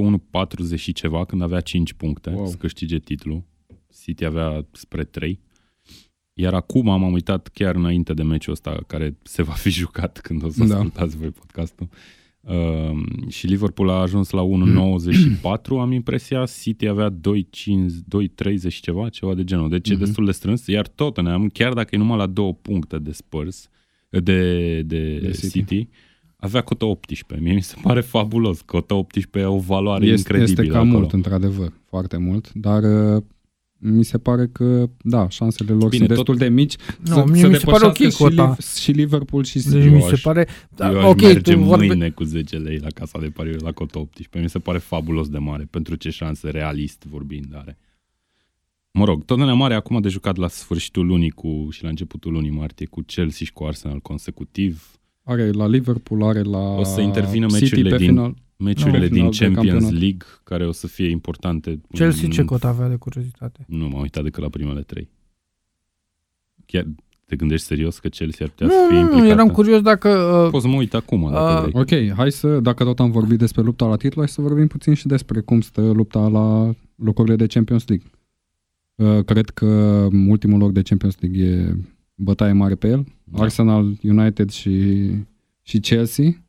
1,40 0.73 0.75
și 0.75 0.93
ceva 0.93 1.25
când 1.25 1.41
avea 1.41 1.59
5 1.59 1.93
puncte 1.93 2.29
wow. 2.29 2.45
să 2.47 2.55
câștige 2.55 2.99
titlul. 2.99 3.43
City 4.01 4.25
avea 4.25 4.65
spre 4.71 5.03
3. 5.03 5.39
Iar 6.33 6.53
acum 6.53 6.89
am 6.89 7.13
uitat 7.13 7.47
chiar 7.47 7.75
înainte 7.75 8.13
de 8.13 8.23
meciul 8.23 8.53
ăsta 8.53 8.83
care 8.87 9.17
se 9.23 9.43
va 9.43 9.51
fi 9.51 9.69
jucat 9.83 10.19
când 10.19 10.43
o 10.43 10.49
să 10.49 10.63
da. 10.63 10.75
ascultați 10.75 11.17
voi 11.17 11.29
podcastul. 11.29 11.87
Uh, 12.41 13.27
și 13.27 13.47
Liverpool 13.47 13.89
a 13.89 13.93
ajuns 13.93 14.29
la 14.29 14.41
1.94, 14.41 15.79
am 15.79 15.91
impresia, 15.91 16.45
City 16.45 16.87
avea 16.87 17.09
2.30 17.09 18.79
ceva, 18.81 19.09
ceva 19.09 19.33
de 19.33 19.43
genul. 19.43 19.69
Deci 19.69 19.87
mm-hmm. 19.87 19.91
e 19.91 19.95
mhm. 19.95 20.03
destul 20.03 20.25
de 20.25 20.31
strâns, 20.31 20.67
iar 20.67 20.87
Tottenham, 20.87 21.47
chiar 21.47 21.73
dacă 21.73 21.95
e 21.95 21.97
numai 21.97 22.17
la 22.17 22.25
două 22.25 22.53
puncte 22.53 22.97
de 22.97 23.11
Spurs, 23.11 23.69
de, 24.09 24.19
de, 24.81 25.19
de 25.19 25.31
City, 25.31 25.47
City 25.47 25.89
avea 26.45 26.61
cotă 26.61 26.85
18. 26.85 27.45
Mie 27.45 27.53
mi 27.53 27.61
se 27.61 27.75
pare 27.81 28.01
fabulos. 28.01 28.61
Cotă 28.61 28.93
18 28.93 29.39
e 29.39 29.45
o 29.45 29.57
valoare 29.57 30.05
este, 30.05 30.17
incredibilă 30.17 30.61
Este 30.61 30.73
cam 30.73 30.87
acolo. 30.87 30.99
mult, 30.99 31.13
într-adevăr, 31.13 31.73
foarte 31.85 32.17
mult, 32.17 32.53
dar 32.53 32.83
uh, 33.15 33.23
mi 33.91 34.03
se 34.03 34.17
pare 34.17 34.47
că, 34.47 34.89
da, 35.01 35.29
șansele 35.29 35.71
lor 35.71 35.89
Bine, 35.89 35.97
sunt 35.97 36.07
destul 36.07 36.25
tot... 36.25 36.37
de 36.37 36.49
mici 36.49 36.75
no, 36.99 37.15
să, 37.15 37.23
mie 37.31 37.41
să 37.41 37.47
mi 37.47 37.55
se 37.55 37.65
pare 37.65 37.85
ok 37.85 37.95
și, 37.95 38.23
Liv- 38.23 38.57
și 38.81 38.91
Liverpool 38.91 39.43
și 39.43 39.59
City. 39.59 39.73
Deci 39.73 39.91
mi 39.91 40.01
se 40.01 40.15
pare... 40.21 40.47
Da, 40.75 40.91
eu 40.91 41.09
ok, 41.09 41.21
merge 41.21 41.53
tu 41.53 41.59
vorbe... 41.59 41.85
mâine 41.85 42.09
cu 42.09 42.23
10 42.23 42.57
lei 42.57 42.77
la 42.77 42.89
casa 42.89 43.19
de 43.19 43.27
pariuri 43.27 43.63
la 43.63 43.71
cotă 43.71 43.97
18. 43.97 44.39
Mi 44.39 44.49
se 44.49 44.59
pare 44.59 44.77
fabulos 44.77 45.29
de 45.29 45.37
mare 45.37 45.67
pentru 45.69 45.95
ce 45.95 46.09
șanse 46.09 46.49
realist 46.49 47.03
vorbind 47.09 47.55
are. 47.55 47.77
Mă 48.91 49.05
rog, 49.05 49.25
tot 49.25 49.37
mare 49.55 49.73
acum 49.73 50.01
de 50.01 50.09
jucat 50.09 50.35
la 50.35 50.47
sfârșitul 50.47 51.05
lunii 51.05 51.29
cu, 51.29 51.67
și 51.71 51.83
la 51.83 51.89
începutul 51.89 52.31
lunii 52.31 52.49
martie 52.49 52.85
cu 52.85 53.01
Chelsea 53.01 53.45
și 53.45 53.53
cu 53.53 53.63
Arsenal 53.63 53.99
consecutiv. 53.99 54.99
Are 55.23 55.51
la 55.51 55.67
Liverpool, 55.67 56.23
are 56.23 56.41
la 56.41 56.75
O 56.75 56.83
să 56.83 57.01
intervină 57.01 57.45
meciurile 57.51 57.97
din, 57.97 58.07
final. 58.07 58.35
Meciurile 58.57 59.07
no, 59.07 59.13
din 59.13 59.31
Champions 59.31 59.89
League, 59.89 60.25
care 60.43 60.67
o 60.67 60.71
să 60.71 60.87
fie 60.87 61.09
importante. 61.09 61.81
Chelsea 61.91 62.29
ce 62.29 62.43
cot 62.43 62.63
avea 62.63 62.89
de 62.89 62.95
curiozitate? 62.95 63.65
Nu 63.67 63.87
m-am 63.87 64.01
uitat 64.01 64.23
decât 64.23 64.43
la 64.43 64.49
primele 64.49 64.81
trei. 64.81 65.09
Chiar 66.65 66.85
te 67.25 67.35
gândești 67.35 67.65
serios 67.65 67.99
că 67.99 68.07
Chelsea 68.07 68.45
ar 68.45 68.51
putea 68.51 68.67
nu, 68.67 68.73
să 68.73 68.85
fie 68.89 68.97
implicată? 68.97 69.25
Nu, 69.25 69.31
eram 69.31 69.47
curios 69.47 69.81
dacă... 69.81 70.09
Uh, 70.09 70.49
Poți 70.49 70.63
să 70.63 70.69
mă 70.69 70.75
uit 70.75 70.93
acum, 70.93 71.31
dacă 71.31 71.65
uh, 71.65 71.71
vrei. 71.71 72.09
Ok, 72.09 72.15
hai 72.15 72.31
să, 72.31 72.59
dacă 72.59 72.83
tot 72.83 72.99
am 72.99 73.11
vorbit 73.11 73.37
despre 73.37 73.61
lupta 73.61 73.85
la 73.87 73.95
titlu, 73.95 74.19
hai 74.21 74.29
să 74.29 74.41
vorbim 74.41 74.67
puțin 74.67 74.93
și 74.93 75.07
despre 75.07 75.39
cum 75.39 75.61
stă 75.61 75.81
lupta 75.81 76.27
la 76.27 76.73
locurile 76.95 77.35
de 77.35 77.45
Champions 77.47 77.85
League. 77.87 78.07
Uh, 78.95 79.23
cred 79.23 79.49
că 79.49 79.65
ultimul 80.27 80.59
loc 80.59 80.71
de 80.71 80.81
Champions 80.81 81.17
League 81.19 81.45
e 81.45 81.75
bătaie 82.15 82.51
mare 82.51 82.75
pe 82.75 82.87
el. 82.87 83.05
Da. 83.23 83.41
Arsenal, 83.41 83.97
United 84.01 84.49
și, 84.49 85.05
și 85.61 85.79
Chelsea 85.79 86.43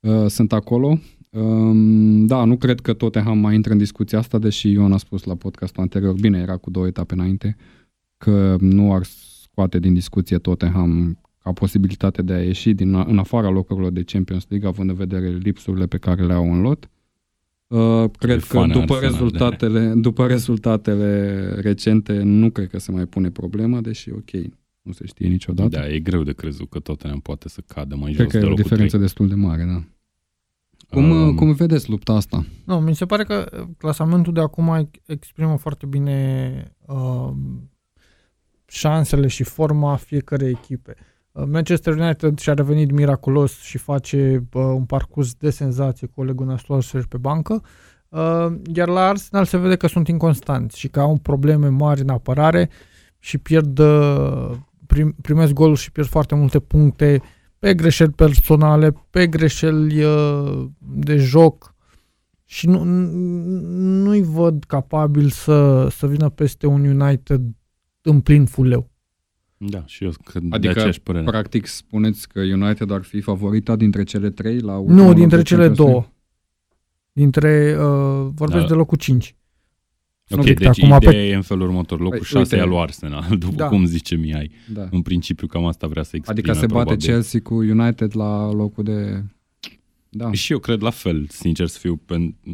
uh, 0.00 0.26
sunt 0.26 0.52
acolo. 0.52 0.98
Um, 1.32 2.26
da, 2.26 2.44
nu 2.44 2.56
cred 2.56 2.80
că 2.80 2.92
Tottenham 2.92 3.38
mai 3.38 3.54
intră 3.54 3.72
în 3.72 3.78
discuția 3.78 4.18
asta, 4.18 4.38
deși 4.38 4.70
Ion 4.70 4.92
a 4.92 4.96
spus 4.96 5.24
la 5.24 5.34
podcastul 5.34 5.82
anterior, 5.82 6.14
bine, 6.20 6.38
era 6.38 6.56
cu 6.56 6.70
două 6.70 6.86
etape 6.86 7.14
înainte, 7.14 7.56
că 8.16 8.56
nu 8.60 8.94
ar 8.94 9.02
scoate 9.42 9.78
din 9.78 9.94
discuție 9.94 10.38
Tottenham 10.38 11.18
ca 11.42 11.52
posibilitate 11.52 12.22
de 12.22 12.32
a 12.32 12.42
ieși 12.42 12.72
din, 12.72 12.94
în 12.94 13.18
afara 13.18 13.50
locurilor 13.50 13.92
de 13.92 14.02
Champions 14.02 14.46
League, 14.48 14.68
având 14.68 14.88
în 14.88 14.94
vedere 14.94 15.28
lipsurile 15.28 15.86
pe 15.86 15.98
care 15.98 16.26
le 16.26 16.32
au 16.32 16.52
în 16.52 16.60
lot. 16.60 16.90
Uh, 17.66 18.04
cred 18.18 18.42
că 18.42 18.66
după 18.72 18.98
rezultatele, 18.98 19.92
după 19.96 20.26
rezultatele 20.26 21.44
recente 21.60 22.22
nu 22.22 22.50
cred 22.50 22.68
că 22.68 22.78
se 22.78 22.92
mai 22.92 23.06
pune 23.06 23.30
problema, 23.30 23.80
deși 23.80 24.10
ok, 24.10 24.30
nu 24.82 24.92
se 24.92 25.06
știe 25.06 25.28
niciodată. 25.28 25.68
Da, 25.68 25.88
e 25.88 25.98
greu 25.98 26.22
de 26.22 26.32
crezut 26.32 26.70
că 26.70 26.78
Tottenham 26.78 27.20
poate 27.20 27.48
să 27.48 27.60
cadă 27.66 27.96
mai 27.96 28.12
cred 28.12 28.24
jos 28.24 28.32
că 28.32 28.38
de 28.38 28.46
e 28.46 28.50
o 28.50 28.54
diferență 28.54 28.96
3. 28.96 29.00
destul 29.00 29.28
de 29.28 29.34
mare, 29.34 29.64
da. 29.64 29.82
Cum, 30.92 31.10
um, 31.10 31.34
cum 31.34 31.52
vedeți 31.52 31.90
lupta 31.90 32.12
asta? 32.12 32.44
Nu, 32.64 32.80
mi 32.80 32.94
se 32.94 33.06
pare 33.06 33.24
că 33.24 33.66
clasamentul 33.78 34.32
de 34.32 34.40
acum 34.40 34.90
exprimă 35.06 35.56
foarte 35.56 35.86
bine 35.86 36.76
uh, 36.86 37.30
șansele 38.66 39.26
și 39.26 39.42
forma 39.42 39.96
fiecare 39.96 40.46
echipe. 40.48 40.94
Uh, 41.32 41.44
Manchester 41.50 41.96
United 41.96 42.38
și-a 42.38 42.54
revenit 42.54 42.90
miraculos 42.90 43.60
și 43.60 43.78
face 43.78 44.48
uh, 44.52 44.62
un 44.62 44.84
parcurs 44.84 45.34
de 45.34 45.50
senzație 45.50 46.06
cu 46.06 46.20
Ole 46.20 46.32
Gunnar 46.32 46.58
Solskjaer 46.58 47.06
pe 47.06 47.16
bancă, 47.16 47.62
uh, 48.08 48.46
iar 48.74 48.88
la 48.88 49.08
Arsenal 49.08 49.44
se 49.44 49.56
vede 49.56 49.76
că 49.76 49.86
sunt 49.86 50.08
inconstanți 50.08 50.78
și 50.78 50.88
că 50.88 51.00
au 51.00 51.18
probleme 51.22 51.68
mari 51.68 52.00
în 52.00 52.08
apărare 52.08 52.70
și 53.18 53.38
pierd, 53.38 53.78
uh, 53.78 54.50
prim, 54.86 55.14
primesc 55.22 55.52
goluri 55.52 55.80
și 55.80 55.92
pierd 55.92 56.08
foarte 56.08 56.34
multe 56.34 56.58
puncte 56.58 57.22
pe 57.62 57.74
greșeli 57.74 58.12
personale, 58.12 58.94
pe 59.10 59.26
greșeli 59.26 60.04
uh, 60.04 60.64
de 60.78 61.16
joc 61.16 61.74
și 62.44 62.66
nu, 62.66 62.84
nu-i 64.04 64.22
văd 64.22 64.64
capabil 64.64 65.28
să, 65.28 65.88
să 65.90 66.06
vină 66.06 66.28
peste 66.28 66.66
un 66.66 66.84
United 66.84 67.40
în 68.00 68.20
plin 68.20 68.44
fuleu. 68.44 68.90
Da, 69.56 69.82
și 69.86 70.04
eu 70.04 70.10
cred 70.24 70.42
adică, 70.42 70.58
de 70.58 70.68
aceeași 70.68 71.00
părere. 71.00 71.24
practic, 71.24 71.66
spuneți 71.66 72.28
că 72.28 72.40
United 72.40 72.90
ar 72.90 73.02
fi 73.02 73.20
favorita 73.20 73.76
dintre 73.76 74.02
cele 74.02 74.30
trei 74.30 74.58
la 74.58 74.82
Nu, 74.86 75.12
dintre 75.12 75.42
cele 75.42 75.68
două. 75.68 76.06
Dintre, 77.12 77.76
uh, 77.78 78.28
vorbesc 78.34 78.62
da. 78.62 78.68
de 78.68 78.74
locul 78.74 78.96
5. 78.96 79.36
Ok, 80.38 80.44
deci 80.44 80.66
acum 80.66 80.84
ideea 80.84 80.98
pe... 80.98 81.16
e 81.16 81.34
în 81.34 81.42
felul 81.42 81.68
următor. 81.68 82.00
Locul 82.00 82.22
6 82.22 82.56
e 82.56 82.60
al 82.60 82.68
lui 82.68 82.78
Arsenal, 82.78 83.36
după 83.38 83.54
da. 83.54 83.68
cum 83.68 83.84
zice 83.84 84.14
Mihai. 84.14 84.50
Da. 84.72 84.88
În 84.90 85.02
principiu 85.02 85.46
cam 85.46 85.64
asta 85.64 85.86
vrea 85.86 86.02
să 86.02 86.16
exprime. 86.16 86.40
Adică 86.40 86.52
se 86.52 86.66
bate 86.66 86.84
probabil. 86.84 87.06
Chelsea 87.06 87.40
cu 87.40 87.54
United 87.54 88.16
la 88.16 88.52
locul 88.52 88.84
de... 88.84 89.22
Da. 90.08 90.32
Și 90.32 90.52
eu 90.52 90.58
cred 90.58 90.82
la 90.82 90.90
fel, 90.90 91.26
sincer 91.28 91.66
să 91.66 91.78
fiu, 91.78 92.00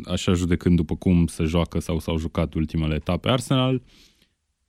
așa 0.05 0.33
judecând 0.33 0.77
după 0.77 0.97
cum 0.97 1.27
se 1.27 1.45
joacă 1.45 1.81
sau 1.81 1.99
s-au 1.99 2.19
jucat 2.19 2.55
ultimele 2.55 2.95
etape. 2.95 3.29
Arsenal 3.29 3.83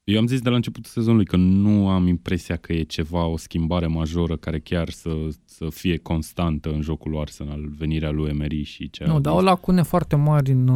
eu 0.10 0.20
am 0.20 0.28
zis 0.28 0.42
de 0.42 0.50
la 0.50 0.56
începutul 0.56 0.92
sezonului 0.94 1.26
că 1.26 1.36
nu 1.36 1.90
am 1.90 2.08
impresia 2.08 2.56
că 2.56 2.74
e 2.74 2.82
ceva, 2.82 3.26
o 3.26 3.38
schimbare 3.38 3.88
majoră 3.88 4.36
care 4.36 4.60
chiar 4.60 4.90
să, 4.90 5.10
să 5.46 5.66
fie 5.70 5.98
constantă 5.98 6.70
în 6.70 6.82
jocul 6.82 7.12
lui 7.12 7.20
Arsenal, 7.20 7.70
venirea 7.78 8.12
lui 8.12 8.30
Emery 8.30 8.64
și 8.64 8.90
ce 8.90 9.06
Nu, 9.06 9.20
dar 9.20 9.34
o 9.34 9.42
lacune 9.42 9.82
foarte 9.82 10.16
mari 10.16 10.52
în, 10.52 10.70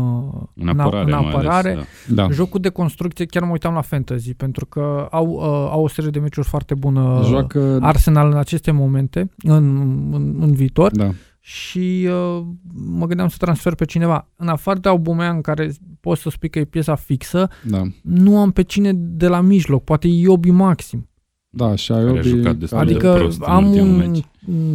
în 0.56 0.68
apărare. 0.68 1.12
În 1.12 1.18
apărare. 1.18 1.72
Ales, 1.72 1.86
da. 2.10 2.28
Jocul 2.32 2.60
de 2.60 2.70
construcție, 2.70 3.26
chiar 3.26 3.44
mă 3.44 3.52
uitam 3.52 3.74
la 3.74 3.82
fantasy, 3.82 4.34
pentru 4.34 4.66
că 4.66 5.08
au, 5.12 5.28
uh, 5.28 5.70
au 5.72 5.84
o 5.84 5.88
serie 5.88 6.10
de 6.10 6.20
meciuri 6.20 6.48
foarte 6.48 6.74
bună 6.74 7.22
Joacă... 7.26 7.80
Arsenal 7.82 8.32
în 8.32 8.38
aceste 8.38 8.72
momente, 8.72 9.30
în, 9.38 9.78
în, 10.12 10.36
în 10.40 10.52
viitor. 10.52 10.92
Da 10.92 11.12
și 11.46 12.08
uh, 12.10 12.46
mă 12.74 13.06
gândeam 13.06 13.28
să 13.28 13.36
transfer 13.40 13.76
pe 13.76 13.86
cineva. 13.86 14.30
În 14.36 14.48
afară 14.48 14.80
de 14.80 14.90
Aubameyang, 14.90 15.44
care 15.44 15.72
pot 16.00 16.18
să 16.18 16.30
spui 16.30 16.50
că 16.50 16.60
e 16.60 16.66
piesa 16.66 16.96
fixă, 16.96 17.50
da. 17.64 17.82
nu 18.02 18.40
am 18.40 18.52
pe 18.52 18.62
cine 18.62 18.92
de 18.94 19.28
la 19.28 19.42
mijloc, 19.42 19.84
poate 19.84 20.08
Iobi 20.08 20.52
maxim. 20.52 21.10
Da, 21.50 21.76
și 21.76 21.92
Iobi... 21.92 22.48
Adică 22.72 23.12
de 23.12 23.20
prost 23.20 23.42
am 23.42 23.74
un 23.74 24.16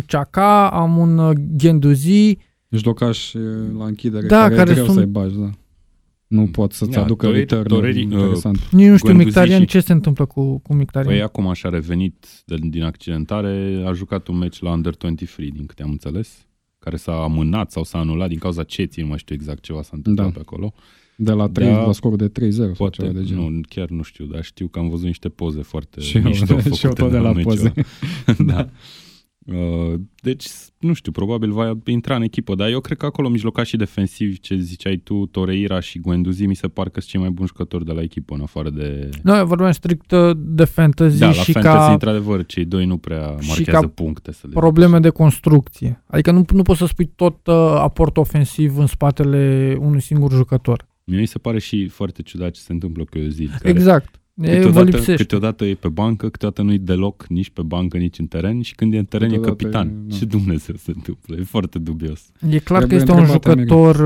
Chaka, 0.06 0.70
am 0.70 0.96
un 0.96 1.18
uh, 1.18 1.36
Genduzi. 1.56 2.38
Mijlocaș 2.68 3.32
la 3.78 3.84
închidere, 3.84 4.26
da, 4.26 4.42
care, 4.42 4.54
care 4.54 4.70
e 4.70 4.72
greu 4.72 4.84
sunt... 4.84 4.96
să-i 4.96 5.06
bagi, 5.06 5.38
da. 5.38 5.50
Nu 6.26 6.46
pot 6.46 6.72
să-ți 6.72 6.90
da, 6.90 7.02
aducă 7.02 7.26
Toreri, 7.26 7.40
return 7.40 7.68
Toreri, 7.68 8.00
interesant. 8.00 8.56
Uh, 8.56 8.62
Nici 8.70 8.88
nu 8.88 8.96
știu 8.96 9.12
Mictarian 9.12 9.60
și... 9.60 9.66
ce 9.66 9.80
se 9.80 9.92
întâmplă 9.92 10.24
cu, 10.24 10.58
cu 10.58 10.74
Mictarian. 10.74 11.12
Păi 11.12 11.22
acum 11.22 11.46
așa 11.46 11.68
revenit 11.68 12.26
de, 12.44 12.56
din 12.60 12.82
accidentare, 12.82 13.84
a 13.86 13.92
jucat 13.92 14.26
un 14.26 14.38
meci 14.38 14.60
la 14.60 14.70
Under 14.70 14.96
23, 14.96 15.50
din 15.50 15.66
câte 15.66 15.82
am 15.82 15.90
înțeles 15.90 16.47
care 16.78 16.96
s-a 16.96 17.22
amânat 17.22 17.70
sau 17.70 17.84
s-a 17.84 17.98
anulat 17.98 18.28
din 18.28 18.38
cauza 18.38 18.62
ceții, 18.62 19.02
nu 19.02 19.08
mai 19.08 19.18
știu 19.18 19.34
exact 19.34 19.62
ceva 19.62 19.82
s-a 19.82 19.92
întâmplat 19.92 20.26
da. 20.26 20.32
pe 20.32 20.38
acolo. 20.40 20.72
De 21.16 21.32
la 21.32 21.48
3 21.48 21.68
da, 21.68 21.86
la 21.86 21.92
scorul 21.92 22.16
de 22.16 22.28
3-0 22.28 22.30
poate, 22.30 22.74
sau 22.76 22.88
ceva 22.88 23.10
de 23.10 23.22
genul. 23.24 23.50
Nu, 23.50 23.60
chiar 23.68 23.88
nu 23.88 24.02
știu, 24.02 24.24
dar 24.24 24.44
știu 24.44 24.66
că 24.66 24.78
am 24.78 24.88
văzut 24.88 25.06
niște 25.06 25.28
poze 25.28 25.62
foarte 25.62 26.00
și 26.00 26.18
mișto 26.18 26.52
eu, 26.52 26.72
și 26.78 26.86
eu 26.86 26.92
tot 26.92 27.10
de 27.10 27.18
la, 27.18 27.30
la 27.30 27.40
poze. 27.42 27.72
da. 28.46 28.68
Uh, 29.46 29.94
deci, 30.22 30.46
nu 30.78 30.92
știu, 30.92 31.12
probabil 31.12 31.52
va 31.52 31.78
intra 31.84 32.16
în 32.16 32.22
echipă, 32.22 32.54
dar 32.54 32.68
eu 32.68 32.80
cred 32.80 32.96
că 32.96 33.06
acolo 33.06 33.28
mijlocași 33.28 33.76
defensivi, 33.76 34.40
ce 34.40 34.56
ziceai 34.56 34.96
tu, 34.96 35.26
Toreira 35.26 35.80
și 35.80 35.98
Guendouzi, 35.98 36.46
mi 36.46 36.54
se 36.54 36.68
par 36.68 36.88
că 36.88 37.00
sunt 37.00 37.10
cei 37.10 37.20
mai 37.20 37.30
buni 37.30 37.48
jucători 37.48 37.84
de 37.84 37.92
la 37.92 38.02
echipă, 38.02 38.34
în 38.34 38.40
afară 38.40 38.70
de... 38.70 39.08
Noi 39.22 39.44
vorbeam 39.44 39.72
strict 39.72 40.10
uh, 40.10 40.36
de 40.36 40.64
fantasy 40.64 41.18
Da, 41.18 41.26
la 41.26 41.32
și 41.32 41.52
fantasy, 41.52 41.86
ca 41.86 41.92
într-adevăr, 41.92 42.46
cei 42.46 42.64
doi 42.64 42.86
nu 42.86 42.96
prea 42.96 43.30
marchează 43.30 43.70
ca 43.70 43.88
puncte. 43.88 44.32
Să 44.32 44.46
le 44.46 44.52
probleme 44.52 44.98
de 44.98 45.08
construcție. 45.08 46.02
Adică 46.06 46.30
nu, 46.30 46.44
nu 46.52 46.62
poți 46.62 46.78
să 46.78 46.86
spui 46.86 47.06
tot 47.16 47.46
uh, 47.46 47.54
aport 47.56 48.16
ofensiv 48.16 48.78
în 48.78 48.86
spatele 48.86 49.76
unui 49.80 50.00
singur 50.00 50.32
jucător. 50.32 50.86
Mie 51.04 51.20
mi 51.20 51.26
se 51.26 51.38
pare 51.38 51.58
și 51.58 51.88
foarte 51.88 52.22
ciudat 52.22 52.50
ce 52.50 52.60
se 52.60 52.72
întâmplă 52.72 53.04
cu 53.04 53.18
Özil. 53.18 53.50
care 53.58 53.68
Exact. 53.68 54.20
E, 54.40 54.50
vă 54.50 54.54
Câteodată, 54.56 54.84
lipsește. 54.84 55.14
câteodată 55.22 55.64
e 55.64 55.74
pe 55.74 55.88
bancă, 55.88 56.28
câteodată 56.28 56.62
nu 56.62 56.72
e 56.72 56.78
deloc 56.78 57.26
nici 57.26 57.50
pe 57.50 57.62
bancă, 57.62 57.96
nici 57.96 58.18
în 58.18 58.26
teren 58.26 58.60
și 58.62 58.74
când 58.74 58.94
e 58.94 58.98
în 58.98 59.04
teren 59.04 59.30
e 59.30 59.34
Câteodată 59.36 59.62
capitan. 59.62 59.88
e- 59.88 60.08
da. 60.08 60.16
Ce 60.16 60.24
Dumnezeu 60.24 60.74
se 60.76 60.92
întâmplă? 60.94 61.36
E 61.36 61.42
foarte 61.42 61.78
dubios. 61.78 62.30
E 62.50 62.58
clar 62.58 62.80
că 62.80 62.86
Trebuie 62.86 62.98
este 62.98 63.12
un 63.12 63.18
întrebat 63.18 63.58
jucător 63.58 63.96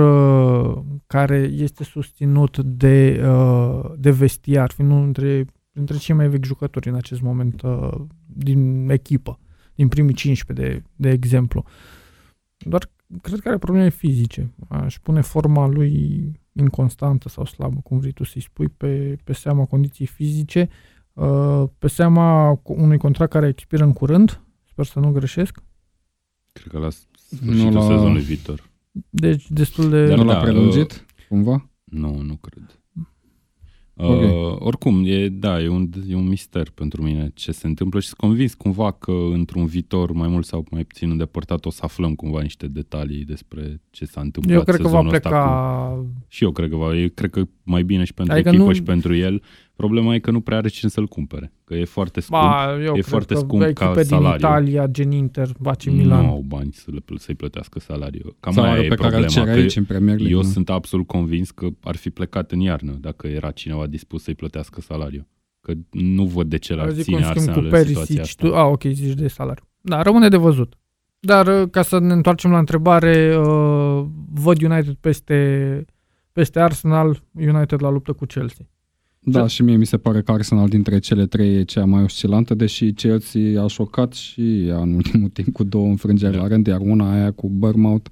uh, 0.77 0.83
care 1.07 1.51
este 1.55 1.85
susținut 1.85 2.59
de, 2.59 3.23
uh, 3.27 3.81
de 3.99 4.11
vestiar, 4.11 4.71
fiind 4.71 4.91
unul 4.91 5.03
dintre, 5.05 5.45
dintre 5.73 5.97
cei 5.97 6.15
mai 6.15 6.29
vechi 6.29 6.45
jucători 6.45 6.89
în 6.89 6.95
acest 6.95 7.21
moment 7.21 7.63
uh, 7.63 7.91
din 8.27 8.89
echipă, 8.91 9.39
din 9.75 9.89
primii 9.89 10.15
15, 10.15 10.67
de, 10.67 10.83
de 10.97 11.11
exemplu. 11.11 11.65
Doar 12.57 12.91
cred 13.23 13.41
că 13.41 13.49
are 13.49 13.59
probleme 13.59 13.89
fizice. 13.91 14.51
Aș 14.69 14.99
pune 14.99 15.21
forma 15.21 15.67
lui 15.67 16.23
inconstantă 16.59 17.29
sau 17.29 17.45
slabă, 17.45 17.81
cum 17.85 17.99
vrei 17.99 18.13
tu 18.13 18.25
să-i 18.25 18.41
spui, 18.43 18.69
pe, 18.69 19.17
pe 19.25 19.33
seama 19.33 19.65
condiției 19.65 20.07
fizice, 20.07 20.69
uh, 21.13 21.65
pe 21.79 21.89
seama 21.89 22.61
unui 22.65 22.99
contract 22.99 23.33
care 23.33 23.49
expiră 23.49 23.85
în 23.85 23.93
curând, 23.93 24.41
sper 24.71 24.85
să 24.85 24.99
nu 24.99 25.11
greșesc, 25.13 25.63
Cred 26.53 26.67
că 26.73 26.79
la 26.79 26.91
sfârșitul 26.91 27.71
Nu 27.71 27.73
la- 27.73 27.81
sezonului 27.87 28.23
viitor. 28.23 28.71
deci 29.11 29.51
destul 29.51 29.89
de... 29.91 30.07
Dar 30.07 30.17
Nu 30.19 30.25
da, 30.25 30.33
l-a 30.33 30.41
prelungit, 30.41 31.07
cumva? 31.29 31.71
Nu, 31.85 32.21
nu 32.21 32.35
cred. 32.37 32.82
Ok. 34.03 34.23
Uh, 34.23 34.57
oricum, 34.59 35.03
e, 35.07 35.29
da, 35.29 35.63
e 35.63 35.69
un, 35.69 35.89
e 36.09 36.15
un 36.15 36.29
mister 36.29 36.71
pentru 36.75 37.03
mine 37.03 37.31
ce 37.35 37.53
se 37.53 37.67
întâmplă 37.67 38.01
și 38.01 38.07
sunt 38.07 38.19
convins 38.19 38.55
cumva 38.55 38.91
că 38.93 39.13
într-un 39.33 39.67
viitor 39.67 40.13
mai 40.13 40.29
mult 40.29 40.47
sau 40.47 40.67
mai 40.71 40.85
puțin 40.85 41.11
îndepărtat 41.11 41.65
o 41.65 41.71
să 41.71 41.81
aflăm 41.83 42.15
cumva 42.15 42.41
niște 42.41 42.67
detalii 42.67 43.25
despre 43.25 43.81
ce 43.91 44.05
s-a 44.05 44.21
întâmplat 44.21 44.57
Eu 44.57 44.63
cred 44.63 44.77
că 44.77 44.83
va 44.83 44.89
sezonul 44.89 45.15
ăsta 45.15 45.29
pleca... 45.29 45.95
Cu... 45.97 46.25
Și 46.29 46.45
eu 46.45 46.51
cred 46.51 46.71
că 46.71 46.77
va, 46.77 46.97
e, 46.97 47.09
cred 47.09 47.31
că 47.31 47.43
mai 47.63 47.83
bine 47.83 48.05
și 48.05 48.15
pentru 48.15 48.35
Adică 48.35 48.49
echipă 48.49 48.65
nu- 48.65 48.73
și 48.73 48.83
pentru 48.83 49.15
el. 49.15 49.43
Problema 49.77 50.15
e 50.15 50.19
că 50.19 50.31
nu 50.31 50.41
prea 50.41 50.57
are 50.59 50.69
cine 50.69 50.91
să-l 50.91 51.07
cumpere, 51.07 51.53
că 51.65 51.75
e 51.75 51.85
foarte 51.85 52.21
scump. 52.21 52.41
Ba, 52.43 52.73
eu 52.75 52.81
e 52.81 52.91
cred 52.93 53.05
foarte 53.05 53.35
că 53.35 53.41
scump 53.41 53.63
echipe 53.63 53.85
ca 53.85 53.95
din 53.95 54.05
salariu. 54.05 54.37
Italia, 54.37 54.87
gen 54.87 55.11
Inter, 55.11 55.49
Baci 55.59 55.87
nu 55.87 55.93
Milan. 55.93 56.25
au 56.25 56.45
bani 56.47 56.73
să 56.73 56.91
le, 56.93 57.01
pl- 57.05 57.17
să-i 57.17 57.35
plătească 57.35 57.81
salariul. 57.81 58.37
Cam 58.41 58.53
Sau 58.53 58.63
aia 58.65 58.73
are 58.73 58.83
e 58.85 58.89
pe 58.89 58.95
care 58.95 59.17
îl 59.17 59.23
problema. 59.23 59.33
cere 59.45 59.55
că 59.57 59.61
aici 59.63 59.77
în 59.77 59.85
Premier 59.85 60.15
League. 60.17 60.35
eu 60.37 60.43
nu? 60.43 60.49
sunt 60.49 60.71
absolut 60.71 61.07
convins 61.07 61.51
că 61.51 61.67
ar 61.83 61.97
fi 61.97 62.11
plecat 62.11 62.51
în 62.51 62.61
iarnă 62.61 62.93
dacă 63.01 63.27
era 63.27 63.51
cineva 63.51 63.87
dispus 63.87 64.23
să-i 64.23 64.35
plătească 64.35 64.81
salariu. 64.81 65.27
Că 65.61 65.73
nu 65.91 66.25
văd 66.25 66.49
de 66.49 66.57
ce 66.59 66.75
l-ar 66.75 66.87
Eu 66.87 66.93
zic 66.93 67.05
ține 67.05 67.17
un 67.17 67.23
schimb 67.23 67.37
Arsenal 67.37 67.55
cu 67.71 67.77
în 67.77 67.85
situația 67.85 67.93
Perisic. 68.05 68.21
asta. 68.21 68.47
Tu, 68.49 68.55
a, 68.57 68.65
ok, 68.65 68.83
zici 68.83 69.15
de 69.15 69.29
salariu. 69.29 69.65
Da, 69.81 70.03
rămâne 70.03 70.29
de 70.29 70.37
văzut. 70.37 70.75
Dar 71.21 71.47
uh, 71.63 71.69
ca 71.71 71.83
să 71.83 71.99
ne 71.99 72.13
întoarcem 72.13 72.51
la 72.51 72.59
întrebare, 72.59 73.37
uh, 73.37 74.05
văd 74.33 74.63
United 74.63 74.95
peste, 75.01 75.85
peste 76.33 76.61
Arsenal, 76.61 77.23
United 77.33 77.83
la 77.83 77.91
luptă 77.91 78.13
cu 78.13 78.25
Chelsea. 78.25 78.67
Da, 79.25 79.47
și 79.47 79.63
mie 79.63 79.77
mi 79.77 79.87
se 79.87 79.97
pare 79.97 80.23
că 80.23 80.33
Arsenal 80.33 80.69
dintre 80.69 80.99
cele 80.99 81.27
trei 81.27 81.55
e 81.55 81.63
cea 81.63 81.85
mai 81.85 82.03
oscilantă, 82.03 82.55
deși 82.55 82.93
Chelsea 82.93 83.63
a 83.63 83.67
șocat 83.67 84.13
și 84.13 84.67
ea 84.67 84.79
în 84.79 84.95
ultimul 84.95 85.29
timp 85.29 85.53
cu 85.53 85.65
două 85.65 85.87
înfrângeri 85.87 86.33
Da. 86.33 86.41
la 86.41 86.49
rând, 86.49 86.67
iar 86.67 86.81
una 86.81 87.13
aia 87.13 87.31
cu 87.31 87.49
Bournemouth 87.49 88.11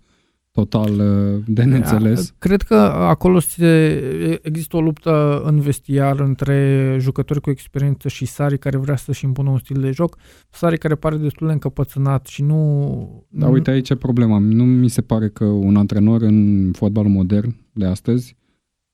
total 0.52 0.90
uh, 0.90 1.42
de 1.46 1.62
neînțeles. 1.62 2.34
Cred 2.38 2.62
că 2.62 2.74
acolo 2.74 3.38
se, 3.38 4.00
există 4.42 4.76
o 4.76 4.80
luptă 4.80 5.42
în 5.44 5.60
vestiar 5.60 6.20
între 6.20 6.96
jucători 7.00 7.40
cu 7.40 7.50
experiență 7.50 8.08
și 8.08 8.26
Sari 8.26 8.58
care 8.58 8.76
vrea 8.76 8.96
să-și 8.96 9.24
impună 9.24 9.50
un 9.50 9.58
stil 9.58 9.80
de 9.80 9.90
joc. 9.90 10.16
Sari 10.50 10.78
care 10.78 10.94
pare 10.94 11.16
destul 11.16 11.46
de 11.46 11.52
încăpățânat 11.52 12.26
și 12.26 12.42
nu... 12.42 13.26
Dar 13.28 13.52
uite 13.52 13.70
aici 13.70 13.90
e 13.90 13.94
problema. 13.94 14.38
Nu 14.38 14.64
mi 14.64 14.88
se 14.88 15.00
pare 15.00 15.28
că 15.28 15.44
un 15.44 15.76
antrenor 15.76 16.22
în 16.22 16.70
fotbalul 16.72 17.10
modern 17.10 17.56
de 17.72 17.84
astăzi 17.86 18.36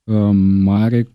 um, 0.05 0.37
mai 0.37 0.83
are 0.83 1.07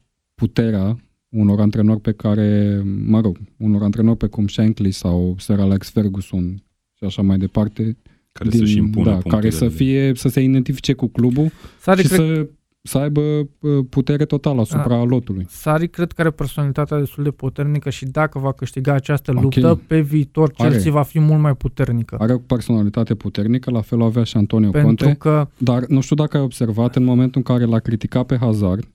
puterea 0.45 0.97
unor 1.29 1.59
antrenori 1.59 1.99
pe 1.99 2.11
care, 2.11 2.81
mă 3.05 3.19
rog, 3.21 3.37
unor 3.57 3.83
antrenori 3.83 4.17
pe 4.17 4.27
cum 4.27 4.47
Shankly 4.47 4.91
sau 4.91 5.35
Sir 5.39 5.59
Alex 5.59 5.89
Ferguson 5.89 6.63
și 6.93 7.03
așa 7.03 7.21
mai 7.21 7.37
departe, 7.37 7.97
care 8.31 8.49
să-și 8.49 8.77
impună 8.77 9.05
da, 9.05 9.11
punctele 9.11 9.35
care 9.35 9.49
să 9.49 9.65
de- 9.65 9.69
fie, 9.73 10.11
să 10.15 10.27
se 10.29 10.41
identifice 10.41 10.93
cu 10.93 11.07
clubul 11.07 11.49
Sari 11.79 12.01
și 12.01 12.07
cred, 12.07 12.19
să, 12.19 12.47
să 12.81 12.97
aibă 12.97 13.21
uh, 13.21 13.45
putere 13.89 14.25
totală 14.25 14.61
asupra 14.61 14.99
Ah. 15.01 15.07
lotului. 15.07 15.45
Sari 15.49 15.87
cred 15.89 16.11
că 16.11 16.21
are 16.21 16.29
personalitatea 16.31 16.99
destul 16.99 17.23
de 17.23 17.31
puternică 17.31 17.89
și 17.89 18.05
dacă 18.05 18.39
va 18.39 18.51
câștiga 18.51 18.93
această 18.93 19.31
Ok. 19.35 19.41
luptă, 19.41 19.81
pe 19.87 19.99
viitor 20.01 20.51
Are. 20.57 20.69
Chelsea 20.69 20.91
va 20.91 21.01
fi 21.03 21.19
mult 21.19 21.41
mai 21.41 21.55
puternică. 21.55 22.15
Are 22.19 22.33
o 22.33 22.37
personalitate 22.37 23.15
puternică, 23.15 23.71
la 23.71 23.81
fel 23.81 23.99
o 23.99 24.05
avea 24.05 24.23
și 24.23 24.37
Antonio 24.37 24.69
pentru 24.69 24.87
Conte, 24.87 25.13
că 25.19 25.47
dar 25.57 25.85
nu 25.85 26.01
știu 26.01 26.15
dacă 26.15 26.37
ai 26.37 26.43
observat 26.43 26.95
în 26.95 27.03
momentul 27.03 27.41
în 27.45 27.55
care 27.55 27.69
l-a 27.69 27.79
criticat 27.79 28.25
pe 28.25 28.37
Hazard, 28.37 28.83
uh, 28.83 28.89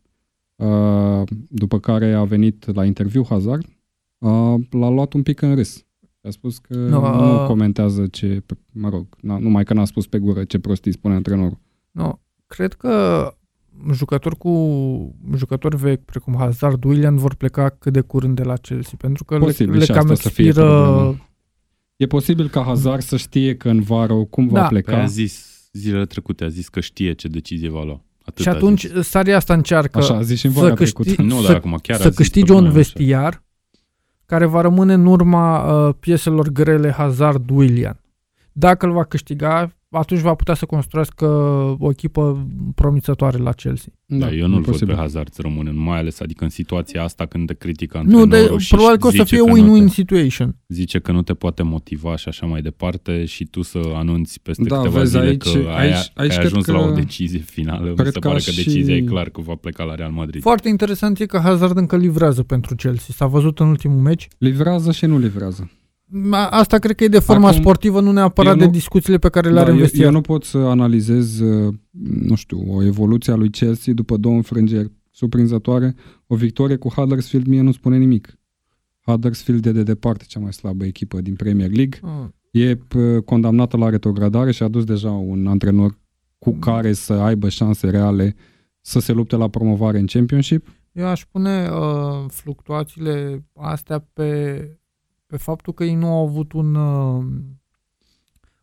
după 1.49 1.79
care 1.81 2.13
a 2.13 2.25
venit 2.25 2.75
la 2.75 2.85
interviu 2.85 3.25
Hazard, 3.29 3.67
uh, 4.19 4.55
l-a 4.71 4.89
luat 4.89 5.13
un 5.13 5.23
pic 5.23 5.41
în 5.41 5.55
râs. 5.55 5.87
A 6.23 6.31
spus 6.31 6.59
că 6.59 6.77
Nu, 6.77 7.01
nu, 7.01 7.35
uh, 7.35 7.41
nu 7.41 7.47
comentează 7.47 8.07
ce, 8.07 8.43
mă 8.73 8.89
rog, 8.89 9.07
na, 9.21 9.39
numai 9.39 9.65
că 9.65 9.75
n-a 9.75 9.85
spus 9.85 10.07
pe 10.07 10.19
gură 10.19 10.45
ce 10.45 10.59
prostii 10.59 10.93
spune 10.93 11.15
antrenorul. 11.15 11.59
nu, 11.91 12.21
cred 12.47 12.73
că 12.73 13.35
jucători 13.93 14.37
cu 14.37 14.51
jucători 15.37 15.77
vechi, 15.77 16.05
precum 16.05 16.35
Hazard, 16.39 16.85
Willian, 16.85 17.17
vor 17.17 17.35
pleca 17.35 17.69
cât 17.69 17.93
de 17.93 18.01
curând 18.01 18.37
de 18.37 18.43
la 18.43 18.57
Chelsea, 18.57 18.95
pentru 18.99 19.25
că 19.25 19.39
Posibil 19.39 19.73
le, 19.73 19.79
le 19.79 19.85
și 19.85 19.91
cam 19.91 20.11
asta 20.11 20.15
să 20.15 20.29
fie 20.29 20.45
expiră... 20.45 20.83
problema. 20.83 21.29
E 21.97 22.07
posibil 22.07 22.49
ca 22.49 22.63
Hazard 22.63 23.03
să 23.03 23.17
știe 23.17 23.57
că 23.57 23.69
în 23.69 23.81
vară 23.81 24.15
cum 24.15 24.47
va 24.49 24.61
Da. 24.61 24.67
Păi 24.67 24.83
pleca. 24.83 25.03
a 25.03 25.07
zis 25.07 25.69
zilele 25.73 26.07
trecute, 26.07 26.45
a 26.45 26.49
zis 26.49 26.69
că 26.69 26.81
știe 26.81 27.13
ce 27.13 27.29
decizie 27.29 27.69
va 27.69 27.85
lua. 27.85 28.05
Atât 28.27 28.43
și 28.43 28.49
a 28.49 28.53
atunci 28.53 28.87
zis. 28.87 29.09
Sari 29.09 29.33
asta 29.35 29.55
încearcă 29.55 29.99
Așa 29.99 30.15
a 30.15 30.23
zis 30.23 30.39
și 30.39 30.47
în 30.47 30.53
să 30.53 30.61
vara 30.61 30.75
câști- 30.75 30.95
trecută. 31.03 31.23
Nu, 31.23 31.41
să- 31.41 31.47
dar 31.47 31.57
acum 31.57 31.79
chiar 31.83 31.97
a 31.99 32.03
să 32.03 32.09
zis 32.09 32.17
câștige 32.17 32.45
pe 32.45 32.53
un 32.53 32.57
bune 32.59 32.69
așa. 32.69 32.77
vestiar 32.79 33.43
care 34.27 34.45
va 34.45 34.61
rămâne 34.61 34.93
în 34.93 35.07
urma 35.07 35.63
uh, 35.87 35.95
pieselor 36.01 36.49
grele 36.49 36.91
Hazard-Willian. 36.91 38.01
Dacă 38.53 38.87
îl 38.87 38.93
va 38.93 39.05
câștiga, 39.05 39.73
atunci 39.99 40.21
va 40.21 40.35
putea 40.35 40.55
să 40.55 40.67
construiască 40.67 41.27
o 41.79 41.91
echipă 41.91 42.47
promițătoare 42.75 43.39
la 43.39 43.53
Chelsea. 43.53 43.93
Da, 44.07 44.31
eu 44.31 44.37
e 44.39 44.41
nu-l 44.47 44.51
văd 44.61 44.65
posibil. 44.65 44.95
pe 44.95 45.01
Hazard 45.01 45.33
să 45.33 45.41
rămână, 45.43 45.71
mai 45.75 45.99
ales 45.99 46.21
adică 46.21 46.45
în 46.45 46.51
situația 46.51 47.03
asta 47.03 47.27
când 47.27 47.47
te 47.47 47.55
critică 47.55 48.03
Nu, 48.05 48.21
antrenorul 48.21 48.57
de, 48.57 48.63
și 48.63 48.75
probabil 48.75 48.99
că 48.99 49.07
o 49.07 49.11
să 49.11 49.17
zice 49.23 49.35
fie 49.37 49.45
că 49.45 49.51
nu 49.61 49.77
win-win 49.77 49.85
te- 49.87 49.93
situation. 49.93 50.57
zice 50.69 50.99
că 50.99 51.13
nu 51.13 51.23
te 51.23 51.35
poate 51.35 51.63
motiva 51.63 52.17
și 52.17 52.29
așa 52.29 52.47
mai 52.47 52.61
departe 52.63 53.25
și 53.25 53.45
tu 53.45 53.63
să 53.63 53.81
anunți 53.95 54.41
peste 54.43 54.63
Da, 54.63 54.77
câteva 54.77 54.99
vezi, 54.99 55.11
zile 55.11 55.23
aici- 55.25 55.37
că 55.43 55.49
ai, 55.69 55.87
aici- 55.87 56.11
aici 56.15 56.31
ai 56.31 56.37
cred 56.37 56.45
ajuns 56.45 56.65
că- 56.65 56.73
la 56.73 56.79
o 56.79 56.91
decizie 56.91 57.39
finală. 57.39 57.89
Mi 57.89 57.95
cred 57.95 58.13
se 58.13 58.19
că 58.19 58.29
pare 58.29 58.41
că 58.45 58.51
și- 58.51 58.65
decizia 58.65 58.95
e 58.97 59.01
clar 59.01 59.29
că 59.29 59.41
va 59.41 59.55
pleca 59.55 59.85
la 59.85 59.95
Real 59.95 60.11
Madrid. 60.11 60.41
Foarte 60.43 60.69
interesant 60.69 61.19
e 61.21 61.27
că 61.27 61.39
Hazard 61.39 61.77
încă 61.77 61.97
livrează 61.97 62.43
pentru 62.43 62.75
Chelsea. 62.75 63.15
S-a 63.17 63.27
văzut 63.27 63.59
în 63.59 63.67
ultimul 63.67 64.01
meci. 64.01 64.29
Livrează 64.39 64.93
și 64.93 65.07
nu 65.07 65.19
livrează. 65.19 65.71
A- 66.31 66.49
Asta 66.49 66.79
cred 66.79 66.97
că 66.97 67.05
e 67.05 67.09
de 67.09 67.19
forma 67.19 67.49
Acum, 67.49 67.61
sportivă, 67.61 68.01
nu 68.01 68.13
neapărat 68.13 68.53
eu 68.53 68.59
de 68.59 68.65
nu- 68.65 68.71
discuțiile 68.71 69.19
pe 69.19 69.29
care 69.29 69.49
le 69.49 69.55
Da, 69.55 69.61
are 69.61 69.71
în 69.71 69.77
eu, 69.77 69.83
vestiar. 69.83 70.05
eu 70.05 70.11
nu 70.11 70.21
pot 70.21 70.45
să 70.45 70.59
analizez, 70.59 71.39
uh, 71.41 71.75
nu 72.21 72.35
știu, 72.35 72.63
o 72.69 72.83
evoluție 72.85 73.33
a 73.33 73.37
lui 73.37 73.51
Chelsea 73.51 73.93
după 73.95 74.17
două 74.17 74.35
înfrângeri 74.35 74.93
surprinzătoare. 75.11 75.95
O 76.27 76.37
victorie 76.37 76.77
cu 76.77 76.89
Huddersfield 76.89 77.47
mie 77.47 77.61
nu 77.61 77.73
spune 77.73 77.97
nimic. 77.97 78.39
Huddersfield 79.07 79.67
e 79.67 79.73
de 79.73 79.83
departe 79.83 80.25
cea 80.29 80.41
mai 80.41 80.53
slabă 80.53 80.85
echipă 80.85 81.21
din 81.21 81.35
Premier 81.35 81.71
League. 81.71 81.99
Ah. 82.03 82.29
E 82.51 82.75
p- 82.75 83.25
condamnată 83.25 83.77
la 83.77 83.89
retrogradare 83.89 84.51
și 84.53 84.63
a 84.63 84.69
dus 84.69 84.85
deja 84.85 85.11
un 85.11 85.47
antrenor 85.47 85.99
cu 86.39 86.51
Mm. 86.51 86.59
care 86.59 86.93
să 86.93 87.13
aibă 87.13 87.49
șanse 87.49 87.91
reale 87.91 88.35
să 88.81 88.99
se 89.01 89.13
lupte 89.13 89.37
la 89.37 89.49
promovare 89.49 89.99
în 89.99 90.07
Championship. 90.07 90.67
Eu 90.93 91.07
aș 91.07 91.25
pune 91.25 91.69
uh, 91.69 92.25
fluctuațiile 92.29 93.45
astea 93.57 94.09
pe, 94.13 94.61
pe 95.27 95.37
faptul 95.37 95.73
că 95.73 95.85
ei 95.85 95.95
nu 95.95 96.07
au 96.07 96.27
avut 96.27 96.53
un, 96.53 96.75
uh, 96.75 97.25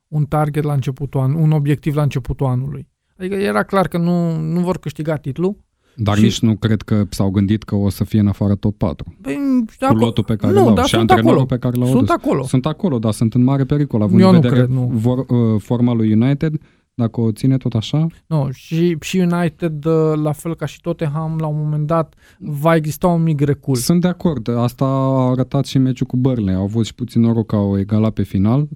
un 0.07 0.25
target 0.25 0.63
la 0.63 0.73
începutul 0.73 1.19
anului, 1.19 1.43
un 1.43 1.51
obiectiv 1.51 1.95
la 1.95 2.01
începutul 2.01 2.45
anului. 2.45 2.87
Adică 3.17 3.35
era 3.35 3.63
clar 3.63 3.87
că 3.87 3.97
nu, 3.97 4.37
nu 4.37 4.59
vor 4.59 4.77
câștiga 4.77 5.15
titlul. 5.17 5.57
Dar 5.95 6.15
Și- 6.17 6.23
nici 6.23 6.39
nu 6.39 6.55
cred 6.55 6.81
că 6.81 7.03
s-au 7.09 7.29
gândit 7.29 7.63
că 7.63 7.75
o 7.75 7.89
să 7.89 8.03
fie 8.03 8.19
în 8.19 8.27
afară 8.27 8.55
top 8.55 8.77
4. 8.77 9.15
Păi, 9.21 9.35
Cu 9.79 9.85
acolo- 9.85 10.05
lotul 10.05 10.23
pe 10.23 10.35
care 10.35 10.53
nu, 10.53 10.65
l-au 10.65 10.73
dar 10.73 10.83
și 10.85 10.89
sunt 10.89 11.01
antrenorul 11.09 11.39
acolo. 11.41 11.45
pe 11.45 11.57
care 11.57 11.75
l-au 11.77 11.87
Sunt 11.87 12.09
adus. 12.09 12.23
acolo. 12.25 12.43
Sunt 12.43 12.65
acolo, 12.65 12.99
dar 12.99 13.11
sunt 13.13 13.33
în 13.33 13.43
mare 13.43 13.65
pericol, 13.65 14.01
având 14.01 14.19
Eu 14.21 14.27
în 14.29 14.33
nu 14.35 14.41
vedere 14.41 14.59
cred, 14.61 14.75
nu. 14.75 14.85
Vor, 14.93 15.17
uh, 15.17 15.61
forma 15.61 15.93
lui 15.93 16.13
United, 16.13 16.61
dacă 16.93 17.21
o 17.21 17.31
ține 17.31 17.57
tot 17.57 17.73
așa, 17.73 18.07
Nu, 18.27 18.49
și, 18.51 18.97
și 19.01 19.17
United, 19.17 19.85
uh, 19.85 20.13
la 20.15 20.31
fel 20.31 20.55
ca 20.55 20.65
și 20.65 20.81
Tottenham, 20.81 21.37
la 21.39 21.47
un 21.47 21.57
moment 21.57 21.87
dat 21.87 22.13
va 22.39 22.75
exista 22.75 23.07
un 23.07 23.23
mic 23.23 23.39
recul. 23.41 23.75
sunt 23.75 24.01
de 24.01 24.07
acord. 24.07 24.47
Asta 24.47 24.85
a 24.85 25.29
arătat 25.29 25.65
și 25.65 25.77
meciul 25.77 26.07
cu 26.07 26.17
Burnley. 26.17 26.55
Au 26.55 26.63
avut 26.63 26.85
și 26.85 26.93
puțin 26.95 27.21
noroc 27.21 27.47
că 27.47 27.55
au 27.55 27.79
egalat 27.79 28.13
pe 28.13 28.23
final. 28.23 28.67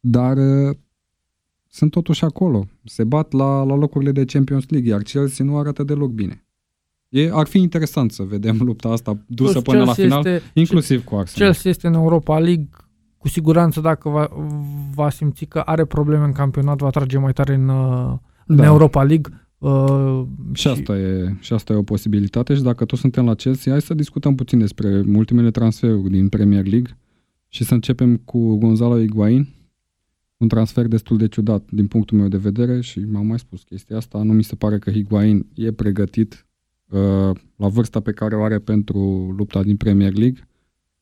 dar 0.00 0.36
uh, 0.36 0.76
sunt 1.68 1.90
totuși 1.90 2.24
acolo. 2.24 2.66
Se 2.84 3.04
bat 3.04 3.32
la, 3.32 3.62
la 3.62 3.74
locurile 3.74 4.12
de 4.12 4.24
Champions 4.24 4.64
League, 4.68 4.90
iar 4.90 5.02
Chelsea 5.02 5.44
nu 5.44 5.58
arată 5.58 5.82
deloc 5.82 6.10
bine. 6.10 6.44
E, 7.08 7.30
ar 7.32 7.46
fi 7.46 7.58
interesant 7.58 8.12
să 8.12 8.22
vedem 8.22 8.58
lupta 8.60 8.88
asta 8.88 9.18
dusă 9.26 9.52
Plus, 9.52 9.62
până 9.62 9.78
la 9.78 9.92
Chelsea 9.92 10.04
final, 10.04 10.34
este- 10.34 10.50
inclusiv 10.54 11.04
cu 11.04 11.14
Arsenal. 11.14 11.50
Chelsea 11.50 11.70
este 11.70 11.86
în 11.86 11.94
Europa 11.94 12.38
League, 12.38 12.68
cu 13.22 13.28
siguranță 13.28 13.80
dacă 13.80 14.08
va, 14.08 14.28
va 14.94 15.10
simți 15.10 15.44
că 15.44 15.58
are 15.58 15.84
probleme 15.84 16.24
în 16.24 16.32
campionat, 16.32 16.78
va 16.78 16.90
trage 16.90 17.18
mai 17.18 17.32
tare 17.32 17.54
în, 17.54 17.68
uh, 17.68 18.16
în 18.46 18.56
Da. 18.56 18.64
Europa 18.64 19.02
League. 19.02 19.32
Uh, 19.58 20.22
Și 20.52 20.68
asta, 20.68 20.98
e, 20.98 21.36
și 21.40 21.52
asta 21.52 21.72
e 21.72 21.76
o 21.76 21.82
posibilitate 21.82 22.54
și 22.54 22.62
dacă 22.62 22.84
tot 22.84 22.98
suntem 22.98 23.24
la 23.24 23.34
Chelsea, 23.34 23.72
hai 23.72 23.80
să 23.80 23.94
discutăm 23.94 24.34
puțin 24.34 24.58
despre 24.58 25.04
ultimele 25.14 25.50
transferuri 25.50 26.10
din 26.10 26.28
Premier 26.28 26.66
League 26.66 26.98
și 27.48 27.64
să 27.64 27.74
începem 27.74 28.16
cu 28.16 28.56
Gonzalo 28.56 28.98
Higuain, 28.98 29.48
un 30.36 30.48
transfer 30.48 30.86
destul 30.86 31.16
de 31.16 31.28
ciudat 31.28 31.62
din 31.70 31.86
punctul 31.86 32.18
meu 32.18 32.28
de 32.28 32.36
vedere 32.36 32.80
și 32.80 32.98
m-am 32.98 33.26
mai 33.26 33.38
spus 33.38 33.62
chestia 33.62 33.96
asta, 33.96 34.22
nu 34.22 34.32
mi 34.32 34.44
se 34.44 34.54
pare 34.54 34.78
că 34.78 34.90
Higuain 34.90 35.46
e 35.54 35.72
pregătit 35.72 36.46
uh, 36.88 37.30
la 37.56 37.68
vârsta 37.68 38.00
pe 38.00 38.12
care 38.12 38.36
o 38.36 38.42
are 38.42 38.58
pentru 38.58 39.34
lupta 39.36 39.62
din 39.62 39.76
Premier 39.76 40.12
League. 40.12 40.48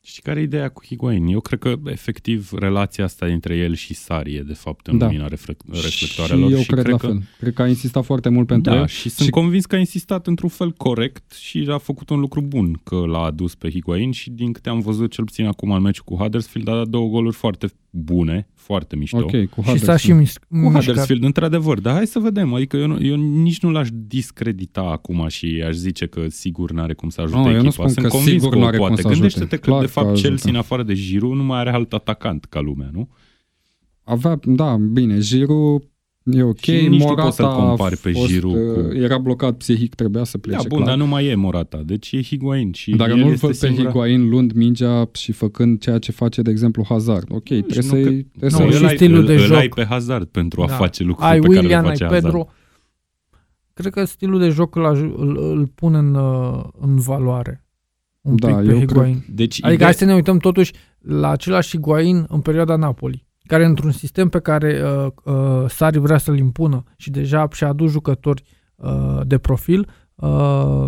Și 0.03 0.21
care 0.21 0.39
e 0.39 0.43
ideea 0.43 0.69
cu 0.69 0.85
Higuain? 0.85 1.25
Eu 1.27 1.39
cred 1.39 1.59
că, 1.59 1.73
efectiv, 1.85 2.51
relația 2.53 3.03
asta 3.03 3.27
dintre 3.27 3.55
el 3.57 3.75
și 3.75 3.93
Sari 3.93 4.35
e, 4.35 4.41
de 4.41 4.53
fapt, 4.53 4.87
în 4.87 4.97
Da. 4.97 5.05
lumina 5.05 5.27
reflect- 5.27 5.65
reflectoarelor. 5.83 6.49
și 6.49 6.55
eu 6.55 6.61
și 6.61 6.67
cred, 6.67 6.87
la 6.87 6.97
că... 6.97 7.05
fel. 7.07 7.21
Cred 7.39 7.53
că 7.53 7.61
a 7.61 7.67
insistat 7.67 8.05
foarte 8.05 8.29
mult 8.29 8.47
pentru 8.47 8.71
da, 8.71 8.79
el. 8.79 8.87
și 8.87 9.09
sunt 9.09 9.25
și- 9.25 9.33
convins 9.33 9.65
că 9.65 9.75
a 9.75 9.79
insistat 9.79 10.27
într-un 10.27 10.49
fel 10.49 10.71
corect 10.71 11.31
și 11.33 11.67
a 11.69 11.77
făcut 11.77 12.09
un 12.09 12.19
lucru 12.19 12.41
bun 12.41 12.79
că 12.83 12.95
l-a 12.95 13.23
adus 13.23 13.55
pe 13.55 13.69
Higuain 13.69 14.11
și 14.11 14.29
din 14.29 14.51
câte 14.51 14.69
am 14.69 14.79
văzut 14.79 15.11
cel 15.11 15.23
puțin 15.25 15.45
acum 15.45 15.71
în 15.71 15.81
meciul 15.81 16.03
cu 16.05 16.15
Huddersfield 16.15 16.67
a 16.67 16.75
dat 16.75 16.87
două 16.87 17.07
goluri 17.09 17.35
foarte 17.35 17.67
bune, 17.93 18.47
foarte 18.55 18.95
mișto. 18.95 19.17
Ok, 19.17 19.29
cu 19.29 19.61
și 19.61 19.67
s-a 19.67 19.71
Huddersfield. 19.71 19.97
și 19.99 20.11
mis- 20.11 20.37
Cu 20.37 20.45
mișcat. 20.67 20.83
Huddersfield, 20.83 21.23
într-adevăr, 21.23 21.79
dar 21.79 21.93
hai 21.93 22.07
să 22.07 22.19
vedem. 22.19 22.53
Adică 22.53 22.77
eu, 22.77 22.87
nu, 22.87 23.03
eu 23.05 23.15
nici 23.15 23.61
nu 23.61 23.69
l-aș 23.71 23.87
discredita 23.91 24.81
acum 24.81 25.27
și 25.27 25.63
aș 25.67 25.73
zice 25.73 26.05
că 26.05 26.27
sigur 26.29 26.71
n-are 26.71 26.93
cum 26.93 27.09
să 27.09 27.21
ajute 27.21 27.37
Nu, 27.39 27.45
eu 27.45 27.51
nu 27.51 27.57
echipa. 27.57 27.71
spun 27.71 27.87
Sunt 27.89 28.05
că 28.05 28.11
convins 28.11 28.41
sigur 28.41 28.49
că 28.53 28.57
o 28.57 28.61
n-are 28.61 28.77
cum 28.77 28.85
poate. 28.87 29.01
să 29.01 29.07
ajute. 29.07 29.21
Gândește-te 29.21 29.55
că, 29.55 29.69
Clar 29.69 29.79
de 29.79 29.85
că 29.85 29.91
fapt, 29.91 30.07
ajută. 30.07 30.27
Chelsea, 30.27 30.51
în 30.51 30.57
afară 30.57 30.83
de 30.83 30.93
Giroud, 30.93 31.35
nu 31.35 31.43
mai 31.43 31.59
are 31.59 31.71
alt 31.71 31.93
atacant 31.93 32.45
ca 32.45 32.59
lumea, 32.59 32.89
nu? 32.93 33.09
Avea, 34.03 34.39
da, 34.43 34.75
bine, 34.77 35.19
Giroud 35.19 35.83
e 36.23 36.43
ok, 36.43 36.57
Și 36.59 36.71
nici 36.71 36.89
nu 36.99 37.05
Morata 37.05 37.23
poți 37.23 37.35
să-l 37.35 37.45
compari 37.45 37.97
pe 37.97 38.09
a 38.09 38.11
fost, 38.11 38.27
Giroud 38.27 38.55
uh, 38.55 38.73
cu- 38.87 38.93
Era 38.97 39.17
blocat 39.17 39.53
psihic, 39.57 39.95
trebuia 39.95 40.23
să 40.23 40.37
Da, 40.37 40.47
plece, 40.47 40.67
bun, 40.67 40.77
clar. 40.77 40.89
dar 40.89 40.97
nu 40.97 41.07
mai 41.07 41.25
e 41.25 41.35
Morata. 41.35 41.81
Deci 41.85 42.11
e 42.11 42.21
Higuain 42.21 42.71
și 42.71 42.91
Dar 42.95 43.09
eu 43.09 43.15
el 43.17 43.23
nu-l 43.23 43.33
este 43.33 43.45
văd 43.45 43.55
pe 43.57 43.65
singura... 43.65 43.87
Higuain 43.89 44.29
luând 44.29 44.51
mingea 44.51 45.09
și 45.13 45.31
făcând 45.31 45.79
ceea 45.79 45.97
ce 45.97 46.11
face, 46.11 46.41
de 46.41 46.49
exemplu, 46.51 46.85
Hazard. 46.87 47.27
Ok, 47.31 47.43
trebuie 47.43 47.75
nu 47.75 47.81
să-i... 47.81 48.03
că- 48.03 48.09
Trebuie 48.09 48.25
Nu, 48.39 48.49
să 48.49 48.63
Nu, 48.63 48.71
și 48.71 48.77
îl 48.81 48.85
ai, 48.87 48.95
stilul 48.95 49.19
îl, 49.19 49.25
de 49.25 49.33
îl 49.33 49.39
joc. 49.39 49.57
ai 49.57 49.67
pe 49.69 49.85
Hazard 49.85 50.27
pentru 50.27 50.61
a 50.61 50.67
Da. 50.67 50.73
face 50.73 51.03
lucruri 51.03 51.29
ai 51.29 51.39
pe 51.39 51.47
Willian, 51.47 51.67
care 51.69 51.81
le 51.83 51.89
ai 51.89 51.97
face 51.97 52.03
Hazard. 52.03 52.23
Pedro. 52.23 52.47
Cred 53.73 53.93
că 53.93 54.03
stilul 54.05 54.39
de 54.39 54.49
joc 54.49 54.75
îl, 54.75 54.85
aj- 54.95 55.15
îl, 55.17 55.37
îl 55.37 55.67
pune 55.75 55.97
în, 55.97 56.13
uh, 56.15 56.63
în 56.79 56.95
valoare. 56.95 57.65
Un 58.21 58.35
Da, 58.39 58.47
pic 58.47 58.65
pe 58.67 58.73
eu 58.73 58.79
Higuain. 58.79 59.25
Deci 59.29 59.53
Adică 59.55 59.67
ideea- 59.73 59.85
hai 59.87 59.93
să 59.93 60.05
ne 60.05 60.13
uităm 60.13 60.37
totuși 60.37 60.73
la 60.99 61.29
același 61.29 61.69
Higuain 61.69 62.25
în 62.29 62.39
perioada 62.39 62.75
Napoli, 62.75 63.25
care 63.51 63.65
într-un 63.65 63.91
sistem 63.91 64.29
pe 64.29 64.39
care 64.39 64.81
uh, 64.83 65.11
uh, 65.23 65.69
Sari 65.69 65.99
vrea 65.99 66.17
să-l 66.17 66.37
impună 66.37 66.83
și 66.97 67.09
deja 67.09 67.47
și-a 67.51 67.67
adus 67.67 67.91
jucători 67.91 68.43
uh, 68.75 69.19
de 69.25 69.37
profil, 69.37 69.87
uh, 70.15 70.87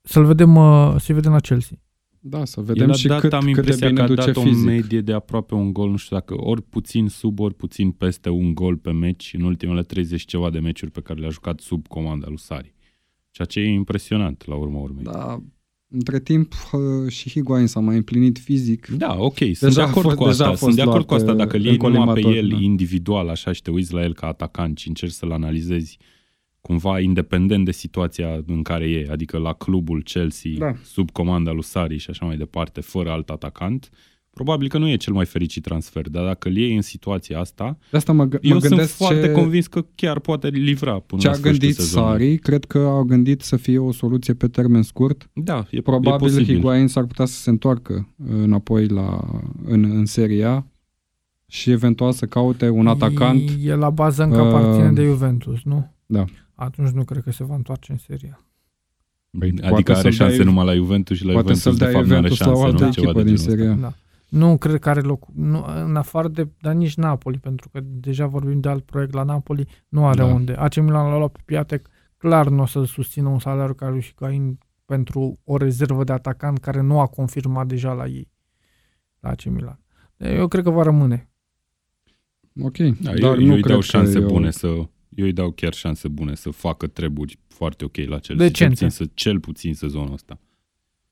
să-l 0.00 0.24
vedem, 0.24 0.56
uh, 0.56 0.94
să-i 0.98 1.14
vedem 1.14 1.32
la 1.32 1.40
Chelsea. 1.40 1.76
Da, 2.20 2.44
să 2.44 2.60
El 2.60 2.64
vedem 2.64 2.90
a 2.90 2.92
și 2.92 3.06
dat, 3.06 3.20
cât, 3.20 3.32
am 3.32 3.38
cât 3.38 3.52
de 3.52 3.58
impresia 3.58 3.88
bine 3.88 3.98
că 3.98 4.04
a 4.04 4.14
duce 4.14 4.26
dat 4.26 4.36
o 4.36 4.40
fizic. 4.40 4.64
medie 4.64 5.00
de 5.00 5.12
aproape 5.12 5.54
un 5.54 5.72
gol, 5.72 5.90
nu 5.90 5.96
știu 5.96 6.16
dacă 6.16 6.34
ori 6.38 6.62
puțin 6.62 7.08
sub, 7.08 7.40
ori 7.40 7.54
puțin 7.54 7.90
peste 7.90 8.28
un 8.28 8.54
gol 8.54 8.76
pe 8.76 8.92
meci 8.92 9.34
în 9.38 9.42
ultimele 9.42 9.82
30 9.82 10.24
ceva 10.24 10.50
de 10.50 10.58
meciuri 10.58 10.90
pe 10.90 11.00
care 11.00 11.20
le-a 11.20 11.30
jucat 11.30 11.60
sub 11.60 11.86
comanda 11.86 12.26
lui 12.28 12.38
Sari. 12.38 12.74
Ceea 13.30 13.46
ce 13.46 13.60
e 13.60 13.72
impresionant 13.72 14.46
la 14.46 14.54
urma 14.54 14.78
urmei. 14.78 15.04
Da, 15.04 15.42
între 15.88 16.20
timp 16.20 16.52
uh, 16.72 17.12
și 17.12 17.30
Higuain 17.30 17.66
s-a 17.66 17.80
mai 17.80 17.96
împlinit 17.96 18.38
fizic. 18.38 18.86
Da, 18.86 19.16
ok, 19.18 19.36
sunt 19.36 19.58
Deja 19.60 19.74
de 19.74 19.80
a 19.80 19.84
acord 19.86 20.04
fost- 20.04 20.16
cu 20.16 20.24
deja 20.24 20.30
asta. 20.32 20.44
a 20.46 20.48
fost 20.48 20.60
Sunt 20.62 20.74
de 20.74 20.80
acord 20.80 20.94
luat, 20.96 21.06
cu 21.06 21.14
asta. 21.14 21.30
uh, 21.30 21.36
Dacă 21.36 21.56
îl 21.56 21.62
în 21.62 21.66
iei 21.68 21.76
numai 21.76 21.92
pe 22.14 22.20
colimator, 22.20 22.34
el 22.36 22.48
da. 22.48 22.56
individual, 22.60 23.28
așa, 23.28 23.52
și 23.52 23.62
te 23.62 23.70
uiți 23.70 23.92
la 23.92 24.02
el 24.02 24.14
ca 24.14 24.26
atacant 24.26 24.78
și 24.78 24.88
încerci 24.88 25.12
să-l 25.12 25.32
analizezi 25.32 25.98
cumva 26.60 27.00
independent 27.00 27.64
de 27.64 27.70
situația 27.72 28.42
în 28.46 28.62
care 28.62 28.88
e, 28.90 29.06
adică 29.10 29.38
la 29.38 29.52
clubul 29.52 30.02
Chelsea, 30.02 30.50
Da. 30.58 30.74
sub 30.84 31.10
comanda 31.10 31.50
lui 31.52 31.62
Sari 31.64 31.96
și 31.98 32.10
așa 32.10 32.26
mai 32.26 32.36
departe, 32.36 32.80
fără 32.80 33.10
alt 33.10 33.28
atacant, 33.30 33.90
probabil 34.36 34.68
că 34.68 34.78
nu 34.78 34.88
e 34.88 34.96
cel 34.96 35.12
mai 35.12 35.24
fericit 35.26 35.62
transfer, 35.62 36.08
dar 36.08 36.24
dacă 36.24 36.48
îl 36.48 36.56
iei 36.56 36.74
în 36.76 36.82
situația 36.82 37.40
asta, 37.40 37.78
De 37.90 37.96
asta 37.96 38.12
mă, 38.12 38.28
gă- 38.28 38.40
eu 38.40 38.52
mă 38.54 38.58
sunt 38.58 38.68
gândesc 38.70 38.94
foarte 38.94 39.20
ce, 39.26 39.30
convins 39.32 39.66
că 39.66 39.84
chiar 39.94 40.18
poate 40.18 40.48
livra 40.48 40.98
până 40.98 41.20
ce 41.20 41.26
la 41.26 41.32
a 41.32 41.36
sfârșitul 41.36 41.66
gândit 41.66 41.80
sezonului. 41.80 42.18
Sari. 42.26 42.38
Cred 42.38 42.64
că 42.64 42.78
au 42.78 43.02
gândit 43.02 43.40
să 43.42 43.56
fie 43.56 43.78
o 43.78 43.92
soluție 43.92 44.34
pe 44.34 44.48
termen 44.48 44.82
scurt. 44.82 45.30
Da, 45.32 45.66
e, 45.70 45.76
e 45.76 45.80
Probabil 45.80 46.18
posibil. 46.18 46.54
Higuain 46.54 46.86
s-ar 46.88 47.04
putea 47.04 47.24
să 47.24 47.34
se 47.40 47.50
întoarcă 47.50 48.14
înapoi 48.26 48.86
la, 48.88 49.20
în, 49.64 49.84
în 49.84 50.06
Serie 50.06 50.44
A 50.44 50.66
și 51.46 51.70
eventual 51.70 52.12
să 52.12 52.26
caute 52.26 52.68
un 52.68 52.86
atacant. 52.86 53.50
E 53.62 53.74
la 53.74 53.90
bază 53.90 54.22
încă 54.22 54.40
Uh, 54.40 54.46
aparține 54.46 54.92
de 54.92 55.02
Juventus, 55.04 55.58
nu? 55.64 55.94
Da. 56.06 56.24
Atunci 56.54 56.88
nu 56.90 57.04
cred 57.04 57.22
că 57.22 57.30
se 57.32 57.44
va 57.44 57.54
întoarce 57.54 57.92
în 57.92 57.98
seria. 57.98 58.40
Păi, 59.38 59.48
Adică 59.48 59.68
poate 59.68 59.92
are 59.92 60.00
să-l 60.00 60.10
șanse 60.10 60.36
dea- 60.36 60.44
numai 60.44 60.64
la 60.64 60.74
Juventus 60.74 61.16
și 61.16 61.24
la 61.24 61.32
Poate 61.32 61.54
Juventus 61.54 61.62
să-l 61.62 61.72
de 61.76 61.84
dea 61.84 61.92
fapt 61.92 62.06
nu 62.06 62.14
are 62.16 62.28
Juventus 62.28 62.46
la 62.46 62.52
o 62.52 62.54
șanse, 62.54 62.66
altă 62.72 62.84
nu? 62.84 62.90
Ceva 62.90 63.06
echipă 63.08 63.22
de 63.22 63.28
din 63.30 63.36
genul 63.36 63.52
ăsta. 63.52 63.62
Serie 63.64 63.84
A. 63.86 63.88
Da. 63.88 63.94
Nu 64.28 64.56
cred 64.58 64.78
că 64.80 64.88
are 64.88 65.00
loc, 65.00 65.26
nu, 65.34 65.64
în 65.84 65.96
afară 65.96 66.28
de, 66.28 66.48
dar 66.60 66.74
nici 66.74 66.94
Napoli, 66.96 67.38
pentru 67.38 67.68
că 67.68 67.80
deja 67.82 68.26
vorbim 68.26 68.60
de 68.60 68.68
alt 68.68 68.84
proiect 68.84 69.12
la 69.12 69.22
Napoli, 69.22 69.68
nu 69.88 70.06
are 70.06 70.16
Da. 70.16 70.24
unde. 70.24 70.52
AC 70.52 70.76
Milan 70.76 71.10
l-a 71.10 71.16
luat 71.18 71.32
pe 71.32 71.40
Piatek, 71.44 71.88
clar 72.16 72.48
nu 72.48 72.62
o 72.62 72.66
să 72.66 72.84
susțină 72.84 73.28
un 73.28 73.38
salariu 73.38 73.74
ca 73.74 73.88
lui 73.88 74.02
Higuain 74.02 74.58
pentru 74.84 75.38
o 75.44 75.56
rezervă 75.56 76.04
de 76.04 76.12
atacant 76.12 76.58
care 76.58 76.80
nu 76.80 77.00
a 77.00 77.06
confirmat 77.06 77.66
deja 77.66 77.92
la 77.92 78.06
ei, 78.06 78.30
la 79.20 79.28
AC 79.28 79.44
Milan. 79.44 79.80
Eu 80.16 80.48
cred 80.48 80.64
că 80.64 80.70
va 80.70 80.82
rămâne. 80.82 81.30
Ok, 82.62 82.76
Da, 82.76 83.14
dar 83.14 83.16
eu, 83.18 83.34
nu 83.34 83.40
eu 83.46 83.54
îi 83.54 83.60
cred 83.60 83.70
dau 83.72 83.78
că 83.78 83.84
șanse 83.86 84.18
eu- 84.18 84.26
bune 84.26 84.50
să 84.50 84.66
eu 85.08 85.24
îi 85.24 85.32
dau 85.32 85.50
chiar 85.50 85.72
șanse 85.72 86.08
bune 86.08 86.34
să 86.34 86.50
facă 86.50 86.86
treburi 86.86 87.38
foarte 87.46 87.84
ok 87.84 87.96
la 87.96 88.02
Chelsea. 88.18 88.20
Cel 88.34 88.36
Decente. 88.46 88.72
puțin, 88.74 88.88
să, 88.88 89.04
cel 89.14 89.40
puțin 89.40 89.74
sezonul 89.74 90.12
ăsta. 90.12 90.38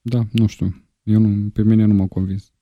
Da, 0.01 0.21
nu 0.33 0.47
știu. 0.47 0.85
Eu 1.03 1.21
nu, 1.21 1.49
pe 1.51 1.63
mine 1.63 1.85
nu 1.85 1.95
m-a 1.95 2.07
convins. 2.07 2.53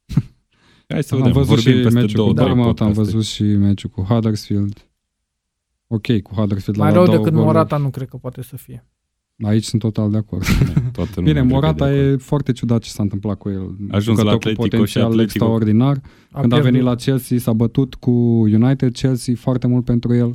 Hai 0.93 1.03
să 1.03 1.15
am 1.15 1.21
vedem, 1.21 1.33
văzut 1.37 1.55
vorbim 1.55 1.73
și 1.73 1.83
peste 1.83 1.99
meciul 2.01 2.15
două, 2.17 2.29
cu 2.29 2.35
trei 2.35 2.47
Bournemouth, 2.47 2.81
am 2.81 2.87
podcaste. 2.87 3.13
văzut 3.17 3.29
și 3.31 3.43
meciul 3.43 3.91
cu 3.91 4.03
Huddersfield. 4.03 4.87
Ok, 5.87 6.07
cu 6.23 6.35
Huddersfield 6.35 6.79
Mai 6.79 6.89
la 6.89 6.95
rău 6.95 7.05
două 7.05 7.17
decât 7.17 7.33
goluri. 7.33 7.53
Morata 7.53 7.77
nu 7.77 7.91
cred 7.91 8.09
că 8.09 8.17
poate 8.17 8.43
să 8.43 8.57
fie. 8.57 8.87
Aici 9.43 9.65
sunt 9.65 9.81
total 9.83 10.11
de 10.11 10.17
acord. 10.17 10.45
Toată 10.93 11.11
lumea 11.15 11.33
Bine, 11.33 11.39
cred 11.41 11.47
că 11.49 11.55
Morata 11.55 11.89
de 11.89 11.93
acord. 11.99 12.13
e 12.13 12.17
foarte 12.17 12.53
ciudat 12.53 12.83
ce 12.83 12.91
s-a 12.91 13.03
întâmplat 13.03 13.39
cu 13.39 13.49
el. 13.49 13.77
A 13.91 13.97
ajuns 13.97 14.19
Jucător 14.19 14.25
la 14.25 14.31
cu 14.31 14.37
Atletico 14.37 14.63
și 14.65 14.69
potențial 14.71 15.11
Atletico- 15.13 15.23
extraordinar. 15.23 15.95
Când 16.01 16.05
a 16.33 16.41
pierdut. 16.41 16.63
venit 16.63 16.83
la 16.83 16.95
Chelsea, 16.95 17.39
s-a 17.39 17.53
bătut 17.53 17.95
cu 17.95 18.11
United, 18.41 18.93
Chelsea 18.93 19.35
foarte 19.37 19.67
mult 19.67 19.85
pentru 19.85 20.15
el. 20.15 20.35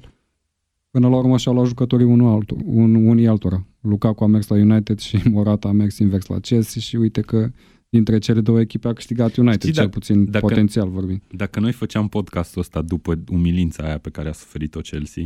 Până 0.92 1.08
la 1.10 1.16
urmă 1.16 1.38
și-au 1.38 1.54
luat 1.54 1.68
jucătorii 1.68 2.06
unul 2.06 2.34
altul, 2.34 2.58
un, 2.66 2.96
unii 2.96 3.28
altora. 3.28 3.66
Lukaku 3.82 4.24
a 4.24 4.28
mers 4.28 4.48
la 4.48 4.56
United 4.56 5.00
și 5.00 5.20
Morata 5.32 5.68
a 5.68 5.72
mers 5.72 5.98
invers 5.98 6.26
la 6.26 6.40
Chelsea 6.40 6.82
și 6.82 6.96
uite 6.96 7.22
că 7.22 7.50
dintre 7.90 8.18
cele 8.18 8.42
două 8.42 8.60
echipe 8.60 8.88
a 8.88 8.94
câștigat 8.94 9.36
United, 9.36 9.60
Știi, 9.62 9.72
cel 9.74 9.84
dacă- 9.86 9.98
puțin 10.00 10.32
dacă- 10.32 10.46
potențial 10.46 10.90
vorbind. 10.90 11.22
Dacă 11.32 11.60
noi 11.60 11.72
făceam 11.72 12.08
podcastul 12.08 12.62
ăsta 12.62 12.82
după 12.82 13.20
umilința 13.32 13.84
aia 13.84 13.98
pe 13.98 14.10
care 14.10 14.30
a 14.30 14.32
suferit-o 14.32 14.80
Chelsea, 14.80 15.24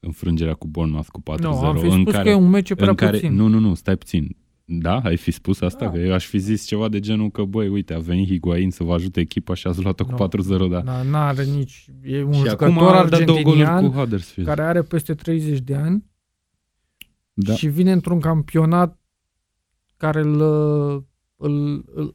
înfrângerea 0.00 0.54
cu 0.54 0.66
Bournemouth 0.66 1.08
cu 1.08 1.20
4-0, 1.20 1.60
Nu, 1.60 1.66
am 1.66 1.76
fi 1.76 1.84
în 1.86 2.00
spus 2.00 2.12
care, 2.12 2.24
că 2.24 2.30
e 2.30 2.34
un 2.34 2.48
meci 2.48 2.74
prea 2.74 2.88
în 2.88 2.94
care, 2.94 3.16
puțin. 3.18 3.34
Nu, 3.34 3.46
nu, 3.46 3.58
nu, 3.58 3.74
stai 3.74 3.96
puțin. 3.96 4.36
Da, 4.64 4.98
ai 4.98 5.16
fi 5.16 5.30
spus 5.30 5.60
asta? 5.60 5.84
Da. 5.84 5.90
Că 5.90 5.98
eu 5.98 6.12
aș 6.12 6.26
fi 6.26 6.38
zis 6.38 6.64
ceva 6.66 6.88
de 6.88 7.00
genul 7.00 7.30
că, 7.30 7.42
băi, 7.44 7.68
uite, 7.68 7.94
a 7.94 7.98
venit 7.98 8.28
Higuain 8.28 8.70
să 8.70 8.84
vă 8.84 8.92
ajute 8.94 9.20
echipa 9.20 9.54
și 9.54 9.66
ați 9.66 9.82
luat-o 9.82 10.04
cu 10.04 10.10
Nu. 10.10 10.16
4-0, 10.16 10.68
da. 10.70 10.80
Da, 10.80 11.02
n-are 11.02 11.44
nici... 11.44 11.86
E 12.02 12.22
un 12.22 12.32
și 12.32 12.38
jucător 12.38 12.68
acum 12.68 12.82
a 12.82 13.04
dat 13.08 13.24
două 13.24 13.38
goluri 13.40 13.62
argentinian 13.64 13.90
cu 13.90 13.98
Huddersfield. 13.98 14.48
care 14.48 14.62
are 14.62 14.82
peste 14.82 15.14
30 15.14 15.58
de 15.58 15.74
ani 15.74 16.04
Da. 17.32 17.54
și 17.54 17.66
vine 17.68 17.92
într-un 17.92 18.20
campionat 18.20 19.00
care 19.96 20.20
îl, 20.20 20.40
îl, 21.42 21.84
îl, 21.94 22.14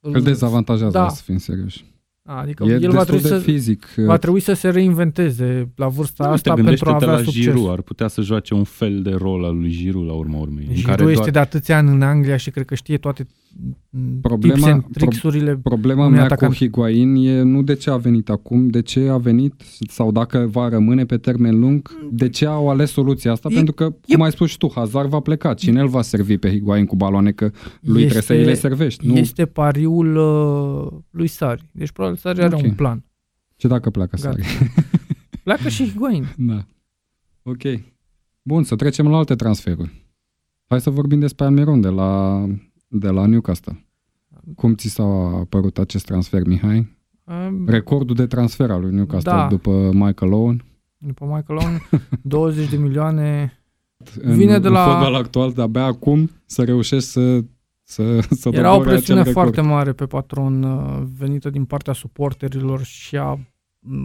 Îl 0.00 0.22
dezavantajează, 0.22 0.92
Da. 0.92 1.02
da. 1.02 1.08
să 1.08 1.22
fim 1.22 1.38
serioși. 1.38 1.84
Adică 2.30 2.64
E 2.64 2.72
el 2.72 2.78
va 2.80 2.86
destul 2.86 3.04
trebui, 3.04 3.22
de 3.22 3.28
să, 3.28 3.38
fizic. 3.38 3.86
va 3.96 4.16
trebui 4.16 4.40
să 4.40 4.52
se 4.52 4.68
reinventeze 4.70 5.72
la 5.76 5.88
vârsta 5.88 6.24
Da, 6.24 6.30
asta 6.30 6.50
uite, 6.52 6.62
pentru 6.62 6.88
a 6.88 6.90
gândește-te 6.92 7.04
avea 7.10 7.16
la 7.18 7.22
succes. 7.32 7.42
Giroud, 7.42 7.70
ar 7.70 7.80
putea 7.82 8.08
să 8.08 8.20
joace 8.20 8.54
un 8.54 8.64
fel 8.64 9.02
de 9.02 9.10
rol 9.10 9.44
al 9.44 9.56
lui 9.58 9.70
Giroud 9.70 10.06
la 10.06 10.12
urma 10.12 10.38
urmei. 10.38 10.66
în 10.68 10.74
Giroud 10.74 10.96
care 10.96 11.02
este 11.10 11.14
doar... 11.20 11.30
de 11.30 11.38
atâția 11.38 11.76
ani 11.76 11.88
în 11.90 12.02
Anglia 12.02 12.36
și 12.36 12.50
cred 12.50 12.64
că 12.64 12.74
știe 12.74 12.98
toate 12.98 13.26
Problema- 13.60 14.20
Problema, 14.20 14.54
tips 14.54 14.66
and 14.66 14.80
pro- 14.82 14.90
tricks-urile. 14.92 15.56
Problema 15.56 16.00
unui 16.04 16.16
mea 16.16 16.24
atacant. 16.24 16.52
cu 16.52 16.56
Higuain 16.58 17.14
e 17.14 17.42
nu 17.42 17.62
de 17.62 17.74
ce 17.74 17.90
a 17.90 17.96
venit 17.96 18.28
acum, 18.30 18.68
de 18.68 18.82
ce 18.82 19.08
a 19.08 19.16
venit 19.18 19.54
sau 19.88 20.12
dacă 20.12 20.46
va 20.50 20.68
rămâne 20.68 21.04
pe 21.06 21.16
termen 21.16 21.58
lung, 21.58 21.90
de 22.12 22.28
ce 22.28 22.46
au 22.46 22.68
ales 22.68 22.90
soluția 22.90 23.32
asta, 23.32 23.48
E- 23.50 23.54
pentru 23.54 23.74
că, 23.74 23.90
cum 24.12 24.22
ai 24.22 24.30
spus 24.30 24.48
și 24.50 24.58
tu, 24.58 24.70
Hazard 24.74 25.08
va 25.08 25.20
pleca. 25.20 25.54
Cine 25.54 25.80
îl 25.80 25.88
va 25.88 26.02
servi 26.02 26.36
pe 26.38 26.50
Higuain 26.50 26.86
cu 26.86 26.96
baloane, 26.96 27.30
că 27.32 27.50
lui 27.80 28.00
trebuie 28.00 28.22
să 28.22 28.32
îi 28.32 28.44
le 28.44 28.54
servești. 28.54 29.06
Nu? 29.06 29.16
Este 29.16 29.46
pariul 29.46 30.16
uh, 30.16 30.98
lui 31.10 31.26
Sari. 31.26 31.68
Deci 31.72 31.90
probabil 31.90 32.18
Sari 32.18 32.42
are 32.42 32.54
Ok. 32.54 32.62
un 32.62 32.70
plan. 32.74 33.04
Ce 33.56 33.68
dacă 33.68 33.90
pleacă 33.90 34.16
Gata. 34.22 34.36
Sari? 34.36 34.46
Pleacă 35.44 35.68
și 35.68 35.84
Higuain. 35.88 36.24
Da. 36.36 36.64
Ok. 37.42 37.62
Bun, 38.42 38.62
să 38.62 38.76
trecem 38.76 39.08
la 39.08 39.16
alte 39.16 39.34
transferuri. 39.34 40.06
Hai 40.66 40.80
să 40.80 40.90
vorbim 40.90 41.18
despre 41.18 41.44
Almiron 41.44 41.80
de 41.80 41.88
la, 41.88 42.44
de 42.88 43.08
la 43.08 43.26
Newcastle. 43.26 43.84
Cum 44.56 44.74
ți 44.74 44.88
s-a 44.88 45.04
părut 45.48 45.78
acest 45.78 46.04
transfer, 46.04 46.46
Mihai? 46.46 46.96
Um, 47.24 47.68
Recordul 47.68 48.14
de 48.16 48.26
transfer 48.26 48.70
al 48.70 48.80
lui 48.80 48.94
Newcastle 48.94 49.32
Da. 49.32 49.46
după 49.48 49.90
Michael 49.92 50.32
Owen. 50.32 50.64
După 50.96 51.24
Michael 51.24 51.58
Owen, 51.62 51.80
20 52.22 52.68
de 52.70 52.76
milioane. 52.76 53.52
În, 54.20 54.36
Vine 54.36 54.58
de 54.58 54.66
în 54.66 54.72
la- 54.72 54.84
fotbal 54.84 55.14
actual, 55.14 55.52
de-abia 55.52 55.84
acum 55.84 56.30
să 56.46 56.64
reușești 56.64 57.08
să, 57.08 57.40
să, 57.82 58.20
să 58.30 58.48
Era 58.52 58.68
o 58.70 58.76
dobori 58.76 58.88
presiune 58.88 59.20
acel 59.20 59.32
foarte 59.32 59.54
record. 59.54 59.72
mare 59.74 59.92
pe 59.92 60.06
patron 60.06 60.62
uh, 60.62 61.02
venită 61.18 61.50
din 61.50 61.64
partea 61.64 61.92
suporterilor 61.92 62.82
și 62.82 63.16
a, 63.16 63.38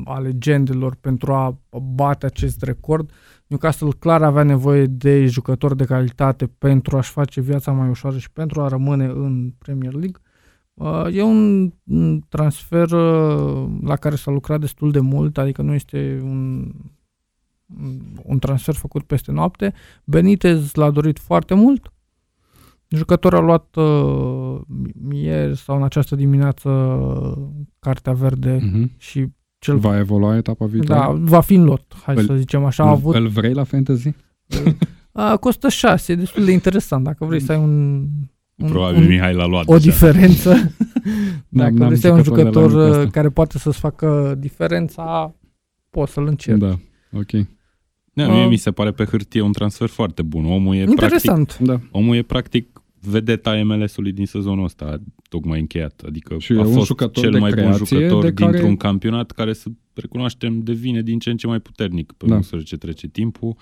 a 0.06 0.20
legendelor 0.20 0.96
pentru 0.96 1.34
a 1.34 1.60
bate 1.96 2.26
acest 2.26 2.62
record. 2.64 3.12
Newcastle 3.48 3.90
clar 4.00 4.22
avea 4.24 4.44
nevoie 4.44 4.86
de 4.86 5.26
jucători 5.26 5.78
de 5.78 5.86
calitate 5.86 6.48
pentru 6.48 6.98
a-și 6.98 7.12
face 7.12 7.42
viața 7.42 7.72
mai 7.72 7.90
ușoară 7.90 8.18
și 8.18 8.32
pentru 8.32 8.62
a 8.62 8.68
rămâne 8.68 9.06
în 9.06 9.54
Premier 9.58 9.94
League. 9.94 10.22
Uh, 10.74 11.06
E 11.12 11.22
un 11.24 11.72
un 11.84 12.22
transfer 12.30 12.92
uh, 12.92 13.70
la 13.84 13.96
care 13.96 14.16
s-a 14.16 14.32
lucrat 14.32 14.60
destul 14.60 14.92
de 14.92 15.00
mult, 15.00 15.38
adică 15.38 15.62
nu 15.62 15.74
este 15.74 16.20
un, 16.24 16.72
un 18.24 18.40
transfer 18.40 18.76
făcut 18.76 19.04
peste 19.04 19.32
noapte. 19.32 19.74
Benitez 20.04 20.74
l-a 20.74 20.92
dorit 20.92 21.20
foarte 21.20 21.54
mult. 21.54 21.94
Jucătorul 22.88 23.40
a 23.40 23.42
luat 23.42 23.76
uh, 23.76 24.62
ieri 25.12 25.58
sau 25.58 25.76
în 25.76 25.84
această 25.84 26.16
dimineață 26.16 26.70
cartea 27.80 28.14
verde 28.14 28.60
Mhm. 28.62 28.92
și 28.98 29.28
cel 29.64 29.78
Va 29.78 29.98
evolua 29.98 30.36
etapa 30.36 30.66
viitoare? 30.66 31.02
da, 31.02 31.20
va 31.24 31.40
fi 31.42 31.54
în 31.54 31.64
lot, 31.64 31.96
hai 32.04 32.16
Îl- 32.16 32.24
să 32.26 32.34
zicem 32.36 32.64
așa. 32.66 32.84
A 32.84 32.88
Îl, 32.88 32.92
avut, 32.94 33.16
îl 33.16 33.28
vrei 33.28 33.54
la 33.54 33.64
fantasy? 33.64 34.14
a, 35.12 35.38
costă 35.38 35.70
6, 35.70 36.12
e 36.12 36.16
destul 36.16 36.46
de 36.46 36.52
interesant. 36.52 37.04
Dacă 37.04 37.26
vrei 37.26 37.42
să 37.42 37.52
ai 37.52 37.58
un, 37.58 38.02
un, 38.56 38.70
Probabil 38.70 39.02
un, 39.02 39.08
Mihai 39.08 39.34
l-a 39.34 39.46
luat 39.46 39.68
o 39.68 39.74
deja. 39.74 39.84
diferență, 39.92 40.72
dacă 41.50 41.72
n-am 41.74 41.88
vrei 41.88 42.00
să 42.00 42.08
ai 42.08 42.14
un 42.14 42.24
jucător 42.24 42.44
de 42.44 42.50
la 42.58 42.64
jucător 42.68 42.72
uh, 42.72 42.78
Newcastle. 42.86 43.10
care 43.10 43.30
poate 43.30 43.58
să-ți 43.60 43.80
facă 43.80 44.36
diferența, 44.40 45.36
poți 45.90 46.12
să-l 46.14 46.28
încerci. 46.28 46.60
Da, 46.60 46.76
ok. 47.18 47.32
Da, 48.14 48.28
mie 48.28 48.44
Uh, 48.44 48.50
mi 48.50 48.56
se 48.58 48.72
pare 48.72 48.92
pe 48.92 49.04
hârtie 49.06 49.42
un 49.42 49.52
transfer 49.52 49.88
foarte 49.88 50.22
bun. 50.22 50.46
Omul 50.46 50.76
e 50.76 50.80
Interesant. 50.82 51.46
practic, 51.48 51.66
Da. 51.68 51.80
omul 51.92 52.16
e 52.16 52.22
practic 52.22 52.82
vedeta 53.02 53.62
MLS-ului 53.64 54.12
din 54.12 54.26
sezonul 54.26 54.64
ăsta, 54.64 54.98
tocmai 55.36 55.60
încheiat. 55.60 56.02
Adică 56.08 56.36
Și 56.40 56.52
a 56.52 56.56
e 56.56 56.60
un 56.60 56.74
fost 56.74 56.86
jucător 56.86 57.24
cel 57.24 57.32
de 57.32 57.40
mai 57.40 57.52
bun 57.52 57.60
creație 57.60 57.98
jucător 57.98 58.24
de 58.24 58.34
care- 58.34 58.52
dintr-un 58.52 58.76
campionat 58.76 59.32
care, 59.32 59.54
să 59.54 59.70
recunoaștem, 59.94 60.60
devine 60.60 61.02
din 61.02 61.20
ce 61.20 61.30
în 61.30 61.38
ce 61.38 61.48
mai 61.48 61.60
puternic 61.60 62.12
pe 62.12 62.26
Da. 62.28 62.36
măsură 62.36 62.62
ce 62.62 62.78
trece 62.78 63.08
timpul. 63.08 63.56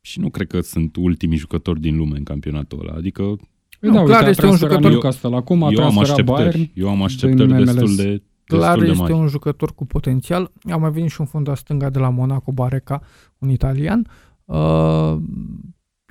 Și 0.00 0.20
nu 0.20 0.28
cred 0.30 0.46
că 0.46 0.60
sunt 0.60 0.96
ultimii 0.96 1.38
jucători 1.38 1.80
din 1.80 1.96
lume 1.96 2.16
în 2.16 2.22
campionatul 2.24 2.78
ăla. 2.80 2.92
Adică 2.96 3.22
Păi 3.80 3.88
Nu, 3.90 3.94
da, 3.94 4.02
clar 4.02 4.16
uite, 4.16 4.26
a 4.26 4.28
este 4.30 4.42
un 4.42 4.48
transferat 4.48 4.72
jucător- 4.76 4.90
Newcastle 4.90 5.36
acum, 5.36 5.62
a 5.62 5.68
eu 5.70 5.84
am 5.84 5.90
transferat 5.92 6.10
așteptări. 6.10 6.50
Bayern. 6.56 6.70
Eu 6.74 6.88
am 6.88 7.02
așteptări 7.02 7.48
din 7.54 7.64
destul 7.64 7.82
MLS. 7.82 7.96
de, 7.96 8.22
Clar 8.44 8.60
destul 8.60 8.82
de 8.84 8.88
este 8.90 9.02
mari. 9.02 9.12
un 9.14 9.26
jucător 9.28 9.74
cu 9.74 9.86
potențial. 9.86 10.52
A 10.70 10.76
mai 10.76 10.90
venit 10.90 11.10
și 11.10 11.20
un 11.20 11.26
fundaș 11.26 11.58
stânga 11.58 11.90
de 11.90 11.98
la 11.98 12.08
Monaco, 12.08 12.52
Bareca, 12.52 13.02
un 13.38 13.48
italian. 13.48 14.06
Uh, 14.44 15.16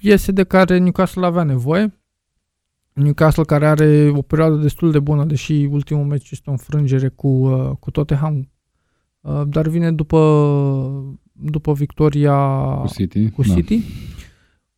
iese 0.01 0.31
de 0.31 0.43
care 0.43 0.77
Newcastle 0.77 1.25
avea 1.25 1.43
nevoie. 1.43 1.99
Newcastle 2.95 3.43
care 3.43 3.67
are 3.67 4.11
o 4.15 4.21
perioadă 4.21 4.55
destul 4.55 4.91
de 4.91 4.99
bună, 4.99 5.25
deși 5.25 5.67
ultimul 5.71 6.05
meci 6.05 6.31
este 6.31 6.49
o 6.49 6.51
înfrângere 6.51 7.07
cu, 7.07 7.27
uh, 7.27 7.71
cu 7.79 7.91
Tottenham, 7.91 8.49
uh, 9.21 9.41
dar 9.47 9.67
vine 9.67 9.91
după, 9.91 10.17
după 11.31 11.73
victoria 11.73 12.35
Cu 12.81 12.87
City. 12.87 13.29
cu 13.29 13.41
da. 13.41 13.53
City. 13.53 13.81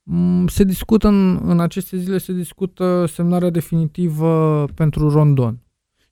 Mm, 0.03 0.47
Se 0.47 0.63
discută 0.63 1.07
în, 1.07 1.39
în 1.43 1.59
aceste 1.59 1.97
zile 1.97 2.17
se 2.17 2.33
discută 2.33 3.05
semnarea 3.07 3.49
definitivă 3.49 4.65
pentru 4.75 5.09
Rondon. 5.09 5.61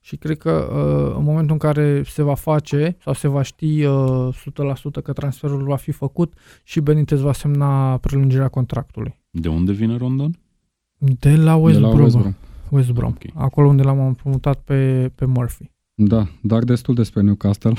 Și 0.00 0.16
cred 0.16 0.38
că 0.38 0.50
uh, 0.50 1.14
în 1.18 1.24
momentul 1.24 1.52
în 1.52 1.58
care 1.58 2.02
se 2.04 2.22
va 2.22 2.34
face 2.34 2.96
sau 3.02 3.12
se 3.12 3.28
va 3.28 3.42
ști 3.42 3.84
uh, 3.84 4.28
100% 5.00 5.02
că 5.02 5.12
transferul 5.12 5.62
va 5.64 5.76
fi 5.76 5.90
făcut 5.90 6.32
și 6.64 6.80
Benitez 6.80 7.20
va 7.20 7.32
semna 7.32 7.96
prelungirea 7.96 8.48
contractului. 8.48 9.18
De 9.30 9.48
unde 9.48 9.72
vine 9.72 9.96
Rondon? 9.96 10.38
De 10.98 11.36
la 11.36 11.56
West 11.56 11.78
de 11.78 11.82
la 11.82 11.88
Brom. 11.88 12.02
West 12.02 12.16
Brom. 12.16 12.34
West 12.70 12.90
Brom. 12.90 13.10
Ok. 13.10 13.22
Acolo 13.34 13.68
unde 13.68 13.82
l-am 13.82 14.06
împrumutat 14.06 14.60
pe, 14.64 15.10
pe 15.14 15.24
Murphy. 15.24 15.70
Da, 15.94 16.26
dar 16.42 16.62
destul 16.64 16.94
despre 16.94 17.22
Newcastle. 17.22 17.72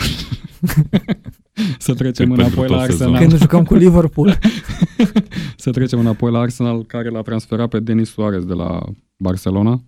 să 1.78 1.94
trecem 1.94 2.30
Pe- 2.30 2.36
pentru 2.36 2.60
înapoi 2.62 2.68
la 2.78 2.78
tot 2.78 2.92
sezonul. 2.92 3.14
Arsenal. 3.14 3.30
Când 3.30 3.42
jucăm 3.42 3.64
cu 3.64 3.76
Liverpool. 3.76 4.38
Să 5.56 5.72
trecem 5.72 6.00
înapoi 6.00 6.32
la 6.32 6.40
Arsenal, 6.40 6.84
care 6.84 7.10
l-a 7.10 7.22
transferat 7.22 7.70
pe 7.70 7.80
Denis 7.80 8.10
Suarez 8.10 8.44
de 8.44 8.54
la 8.54 8.80
Barcelona. 9.18 9.82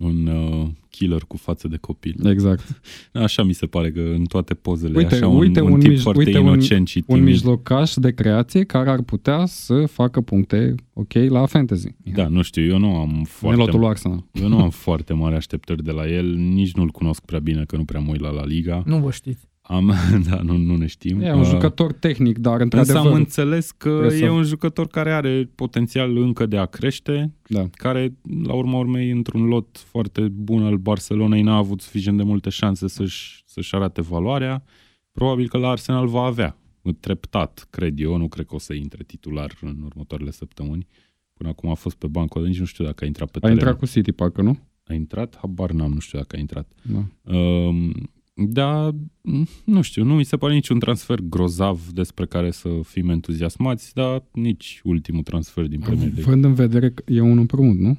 Un 0.00 0.26
uh, 0.26 0.66
killer 0.90 1.22
cu 1.28 1.36
față 1.36 1.68
de 1.68 1.76
copil. 1.76 2.26
Exact. 2.26 2.80
Așa 3.12 3.42
mi 3.42 3.52
se 3.52 3.66
pare 3.66 3.90
că 3.90 4.00
în 4.00 4.24
toate 4.24 4.54
pozele 4.54 4.96
Uite, 4.96 5.14
așa 5.14 5.28
un, 5.28 5.36
uite 5.38 5.60
un, 5.60 5.72
un 5.72 5.80
tip 5.80 5.90
mij- 5.90 6.00
foarte 6.02 6.22
uite 6.24 6.38
un- 6.38 6.46
inocent 6.46 6.88
și 6.88 7.04
Un 7.06 7.16
timid. 7.16 7.24
mijlocaș 7.32 7.94
de 7.94 8.10
creație 8.12 8.64
care 8.64 8.90
ar 8.90 9.02
putea 9.02 9.46
să 9.46 9.86
facă 9.86 10.20
puncte 10.20 10.74
ok 10.92 11.12
la 11.12 11.46
fantasy. 11.46 11.88
Da, 12.14 12.28
nu 12.28 12.42
știu, 12.42 12.62
eu 12.64 12.78
nu 12.78 12.96
am 12.96 13.14
În 13.18 13.24
foarte, 13.24 13.60
lotul 13.60 13.78
lui 13.80 13.88
Arsenal. 13.88 14.24
eu 14.32 14.48
nu 14.48 14.58
am 14.62 14.70
foarte 14.86 15.12
mare 15.12 15.36
așteptări 15.36 15.84
de 15.84 15.90
la 15.90 16.08
el, 16.08 16.34
nici 16.34 16.72
nu-l 16.72 16.88
cunosc 16.88 17.24
prea 17.24 17.38
bine, 17.40 17.64
că 17.64 17.76
nu 17.76 17.84
prea 17.84 18.00
mă 18.00 18.10
uit 18.10 18.20
la 18.20 18.30
La 18.30 18.44
Liga. 18.44 18.82
nu 18.86 18.98
vă 18.98 19.10
știți. 19.10 19.48
Am, 19.72 19.92
da, 20.30 20.40
nu, 20.42 20.56
nu 20.56 20.76
ne 20.76 20.86
știm. 20.86 21.20
E 21.20 21.32
un 21.32 21.40
Uh, 21.40 21.46
jucător 21.46 21.92
tehnic, 21.92 22.38
dar 22.38 22.52
Însă 22.60 22.62
într-adevăr... 22.64 23.06
am 23.06 23.12
înțeles 23.12 23.70
că 23.70 23.88
trebuie 23.88 24.18
să- 24.18 24.24
e 24.24 24.30
un 24.30 24.42
jucător 24.42 24.86
care 24.86 25.12
are 25.12 25.50
potențial 25.54 26.16
încă 26.16 26.46
de 26.46 26.56
a 26.56 26.64
crește, 26.66 27.34
Da. 27.48 27.66
care, 27.72 28.16
la 28.44 28.52
urma 28.54 28.78
urmei, 28.78 29.10
într-un 29.10 29.44
lot 29.44 29.78
foarte 29.78 30.28
bun 30.28 30.62
al 30.64 30.76
Barcelonei, 30.76 31.42
n-a 31.42 31.56
avut 31.56 31.80
suficient 31.80 32.16
de 32.16 32.22
multe 32.22 32.50
șanse 32.50 32.88
să-și, 32.88 33.42
să-și 33.46 33.74
arate 33.74 34.00
valoarea. 34.00 34.64
Probabil 35.12 35.48
că 35.48 35.58
la 35.58 35.68
Arsenal 35.68 36.06
va 36.06 36.22
avea. 36.22 36.56
Treptat, 37.00 37.66
cred 37.70 38.00
eu, 38.00 38.16
nu 38.16 38.28
cred 38.28 38.46
că 38.46 38.54
o 38.54 38.58
să 38.58 38.74
intre 38.74 39.02
titular 39.06 39.52
în 39.60 39.76
următoarele 39.84 40.30
săptămâni. 40.30 40.86
Până 41.34 41.48
acum 41.48 41.70
a 41.70 41.74
fost 41.74 41.96
pe 41.96 42.06
bancă, 42.06 42.38
nici 42.38 42.58
nu 42.58 42.64
știu 42.64 42.84
dacă 42.84 43.04
a 43.04 43.06
intrat 43.06 43.30
pe 43.30 43.36
A 43.36 43.40
teren. 43.40 43.56
intrat 43.56 43.78
cu 43.78 43.86
City, 43.86 44.12
parcă, 44.12 44.42
nu? 44.42 44.58
A 44.86 44.92
intrat? 44.94 45.36
Habar 45.40 45.70
n-am, 45.70 45.92
nu 45.92 45.98
știu 45.98 46.18
dacă 46.18 46.36
a 46.36 46.38
intrat. 46.38 46.72
Da. 46.82 47.32
Um, 47.34 47.92
da, 48.48 48.90
nu 49.64 49.80
știu, 49.82 50.04
nu 50.04 50.14
mi 50.14 50.24
se 50.24 50.36
pare 50.36 50.54
niciun 50.54 50.78
transfer 50.78 51.18
grozav 51.20 51.80
despre 51.92 52.26
care 52.26 52.50
să 52.50 52.68
fim 52.82 53.08
entuziasmați, 53.08 53.94
dar 53.94 54.24
nici 54.32 54.80
ultimul 54.84 55.22
transfer 55.22 55.66
din 55.66 55.80
Premier 55.80 56.04
League. 56.04 56.22
Având 56.24 56.44
în 56.44 56.54
vedere 56.54 56.90
că 56.90 57.02
e 57.06 57.20
un 57.20 57.38
împrumut, 57.38 57.76
nu? 57.78 57.98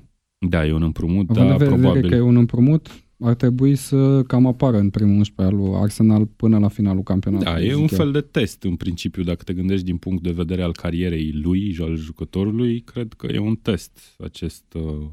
Da, 0.49 0.65
e 0.65 0.73
un 0.73 0.83
împrumut, 0.83 1.29
Având 1.29 1.47
dar 1.47 1.51
în 1.51 1.57
vedere 1.57 1.75
probabil... 1.79 2.09
că 2.09 2.15
e 2.15 2.19
un 2.19 2.35
împrumut, 2.35 3.03
ar 3.19 3.33
trebui 3.33 3.75
să 3.75 4.23
cam 4.23 4.45
apară 4.45 4.77
în 4.77 4.89
primul 4.89 5.17
11 5.17 5.55
al 5.55 5.61
lui 5.61 5.79
Arsenal 5.81 6.25
până 6.25 6.59
la 6.59 6.67
finalul 6.67 7.03
campionatului. 7.03 7.53
Da, 7.53 7.61
e 7.61 7.67
zic 7.67 7.75
un 7.75 7.87
eu. 7.91 7.97
fel 7.97 8.11
de 8.11 8.21
test 8.21 8.63
în 8.63 8.75
principiu, 8.75 9.23
dacă 9.23 9.43
te 9.43 9.53
gândești 9.53 9.85
din 9.85 9.97
punct 9.97 10.23
de 10.23 10.31
vedere 10.31 10.61
al 10.61 10.71
carierei 10.71 11.31
lui 11.31 11.71
și 11.71 11.81
al 11.81 11.95
jucătorului, 11.95 12.79
cred 12.79 13.13
că 13.13 13.27
e 13.31 13.37
un 13.39 13.55
test 13.55 14.15
acest 14.19 14.73
uh, 14.73 15.07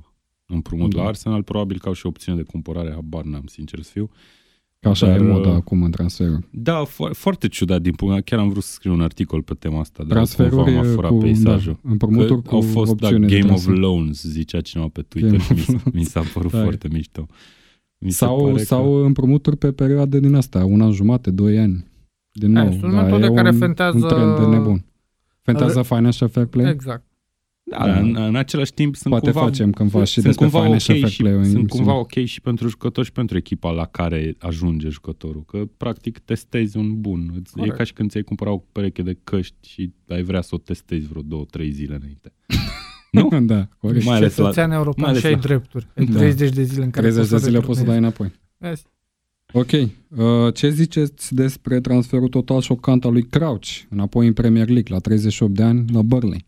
împrumut 0.47 0.95
Da. 0.95 1.03
la 1.03 1.09
Arsenal, 1.09 1.43
probabil 1.43 1.79
că 1.79 1.89
au 1.89 1.95
și 1.95 2.07
opțiune 2.07 2.39
de 2.39 2.45
cumpărare, 2.45 2.91
habar 2.91 3.25
n-am, 3.25 3.47
sincer 3.47 3.83
să 3.83 3.91
fiu. 3.93 4.11
Că 4.81 4.89
așa 4.89 5.07
Dar, 5.07 5.17
e 5.21 5.23
moda 5.23 5.49
uh, 5.49 5.55
acum 5.55 5.83
în 5.83 5.91
transferuri. 5.91 6.47
Da, 6.51 6.83
fo- 6.87 7.13
foarte 7.13 7.49
ciudat 7.49 7.83
din 7.83 7.93
punct, 7.95 8.25
chiar 8.25 8.39
am 8.39 8.49
vrut 8.49 8.63
să 8.63 8.73
scriu 8.73 8.93
un 8.93 9.01
articol 9.01 9.43
pe 9.43 9.55
tema 9.55 9.81
asta, 9.81 10.03
dar 10.03 10.13
Transferuri 10.13 10.63
cumva 10.65 10.71
m-a 10.83 10.89
furat 10.95 11.11
cu 11.11 11.17
peisajul. 11.17 11.79
Da, 11.83 11.91
împrumuturi 11.91 12.43
Că 12.43 12.49
cu 12.49 12.55
au 12.55 12.61
fost 12.61 12.95
da, 12.97 13.07
opțiune 13.07 13.27
de 13.27 13.39
Game 13.39 13.53
of 13.53 13.63
transfer. 13.63 13.77
Loans, 13.77 14.23
zicea 14.23 14.61
cineva 14.61 14.89
pe 14.93 15.03
Twitter 15.03 15.31
Game 15.31 15.43
și 15.43 15.53
mi, 15.53 15.59
of 15.59 15.65
s- 15.65 15.69
Loans. 15.69 15.85
mi 15.93 16.05
s-a 16.05 16.21
părut 16.35 16.51
Tare. 16.51 16.63
foarte 16.63 16.89
mișto. 16.93 17.27
Mi 17.99 18.11
se 18.11 18.17
Sau, 18.17 18.45
pare 18.45 18.63
sau 18.63 18.99
că... 19.01 19.05
împrumuturi 19.07 19.57
pe 19.57 19.73
perioade 19.73 20.21
din 20.21 20.35
asta, 20.35 20.65
un 20.65 20.81
an 20.81 20.93
jumate, 20.93 21.31
doi 21.31 21.59
ani. 21.59 21.87
Din 22.33 22.53
Da, 22.53 22.63
nou, 22.63 22.73
sunt 22.73 22.93
da, 22.93 23.03
metode 23.03 23.25
e 23.27 23.31
care 23.35 23.51
un, 23.51 23.57
fentează- 23.59 23.97
un 23.97 24.09
trend 24.09 24.39
de 24.39 24.57
nebun. 24.57 24.85
Fentează 25.43 25.83
financial 25.83 26.29
fair 26.29 26.47
play? 26.47 26.71
Exact. 26.71 27.05
Da, 27.71 27.99
în, 27.99 28.17
în 28.17 28.37
același 28.37 28.73
timp 28.73 28.97
sunt 28.97 29.11
Poate 29.13 29.31
cumva, 29.31 29.47
facem 29.47 29.71
cândva 29.73 30.05
și 30.05 30.13
sunt 30.13 30.25
despre 30.25 30.45
cumva 30.45 30.63
financial 30.65 30.97
ok 30.97 31.01
fair 31.03 31.13
și, 31.13 31.23
play. 31.23 31.33
în 31.33 31.45
sunt 31.45 31.57
emisiune. 31.57 31.85
cumva 31.85 31.99
ok 31.99 32.25
și 32.25 32.41
pentru 32.41 32.69
jucător 32.69 33.05
și 33.05 33.13
pentru 33.13 33.37
echipa 33.37 33.71
la 33.71 33.85
care 33.87 34.37
ajunge 34.39 34.89
jucătorul. 34.89 35.45
Că 35.47 35.63
practic 35.77 36.19
testezi 36.19 36.77
un 36.77 37.01
bun. 37.01 37.31
Îți- 37.35 37.53
E 37.57 37.59
Corect. 37.59 37.77
ca 37.77 37.85
și 37.85 37.93
când 37.93 38.11
ți-ai 38.11 38.23
cumpărat 38.23 38.55
o 38.55 38.63
pereche 38.73 39.03
de 39.03 39.19
căști 39.25 39.55
și 39.69 39.93
ai 40.09 40.23
vrea 40.23 40.41
să 40.41 40.55
o 40.55 40.59
testezi 40.59 41.07
vreo 41.07 41.23
două, 41.23 41.45
trei 41.51 41.71
zile 41.71 41.95
înainte. 41.95 42.33
Nu? 43.13 43.29
da, 43.41 43.69
corect. 43.79 44.05
Mai 44.05 44.17
ales 44.17 44.37
la- 44.37 44.43
Cetățean 44.43 44.71
european 44.71 44.95
mai 44.99 45.09
ales 45.11 45.21
și 45.21 45.27
ai 45.27 45.33
la- 45.33 45.39
drepturi. 45.39 45.87
În 45.95 46.13
Da. 46.13 46.19
30 46.19 46.51
de 46.55 46.63
zile 46.63 46.85
în 46.85 46.91
care 46.91 47.07
30 47.11 47.29
de 47.29 47.35
poți 47.35 47.43
să 47.45 47.51
zile 47.51 47.61
poți 47.67 47.79
să 47.79 47.85
dai 47.85 47.97
înapoi. 47.97 48.33
Vezi? 48.57 48.85
Ok. 49.53 49.71
Uh, 49.73 50.55
ce 50.55 50.71
ziceți 50.71 51.35
despre 51.35 51.81
transferul 51.81 52.29
total 52.29 52.61
șocant 52.61 53.05
al 53.05 53.13
lui 53.13 53.23
Crouch 53.23 53.69
înapoi 53.89 54.27
în 54.27 54.33
Premier 54.33 54.67
League 54.69 54.95
la 54.95 54.99
38 54.99 55.55
de 55.55 55.63
ani 55.63 55.85
la 55.93 56.03
Burnley? 56.03 56.47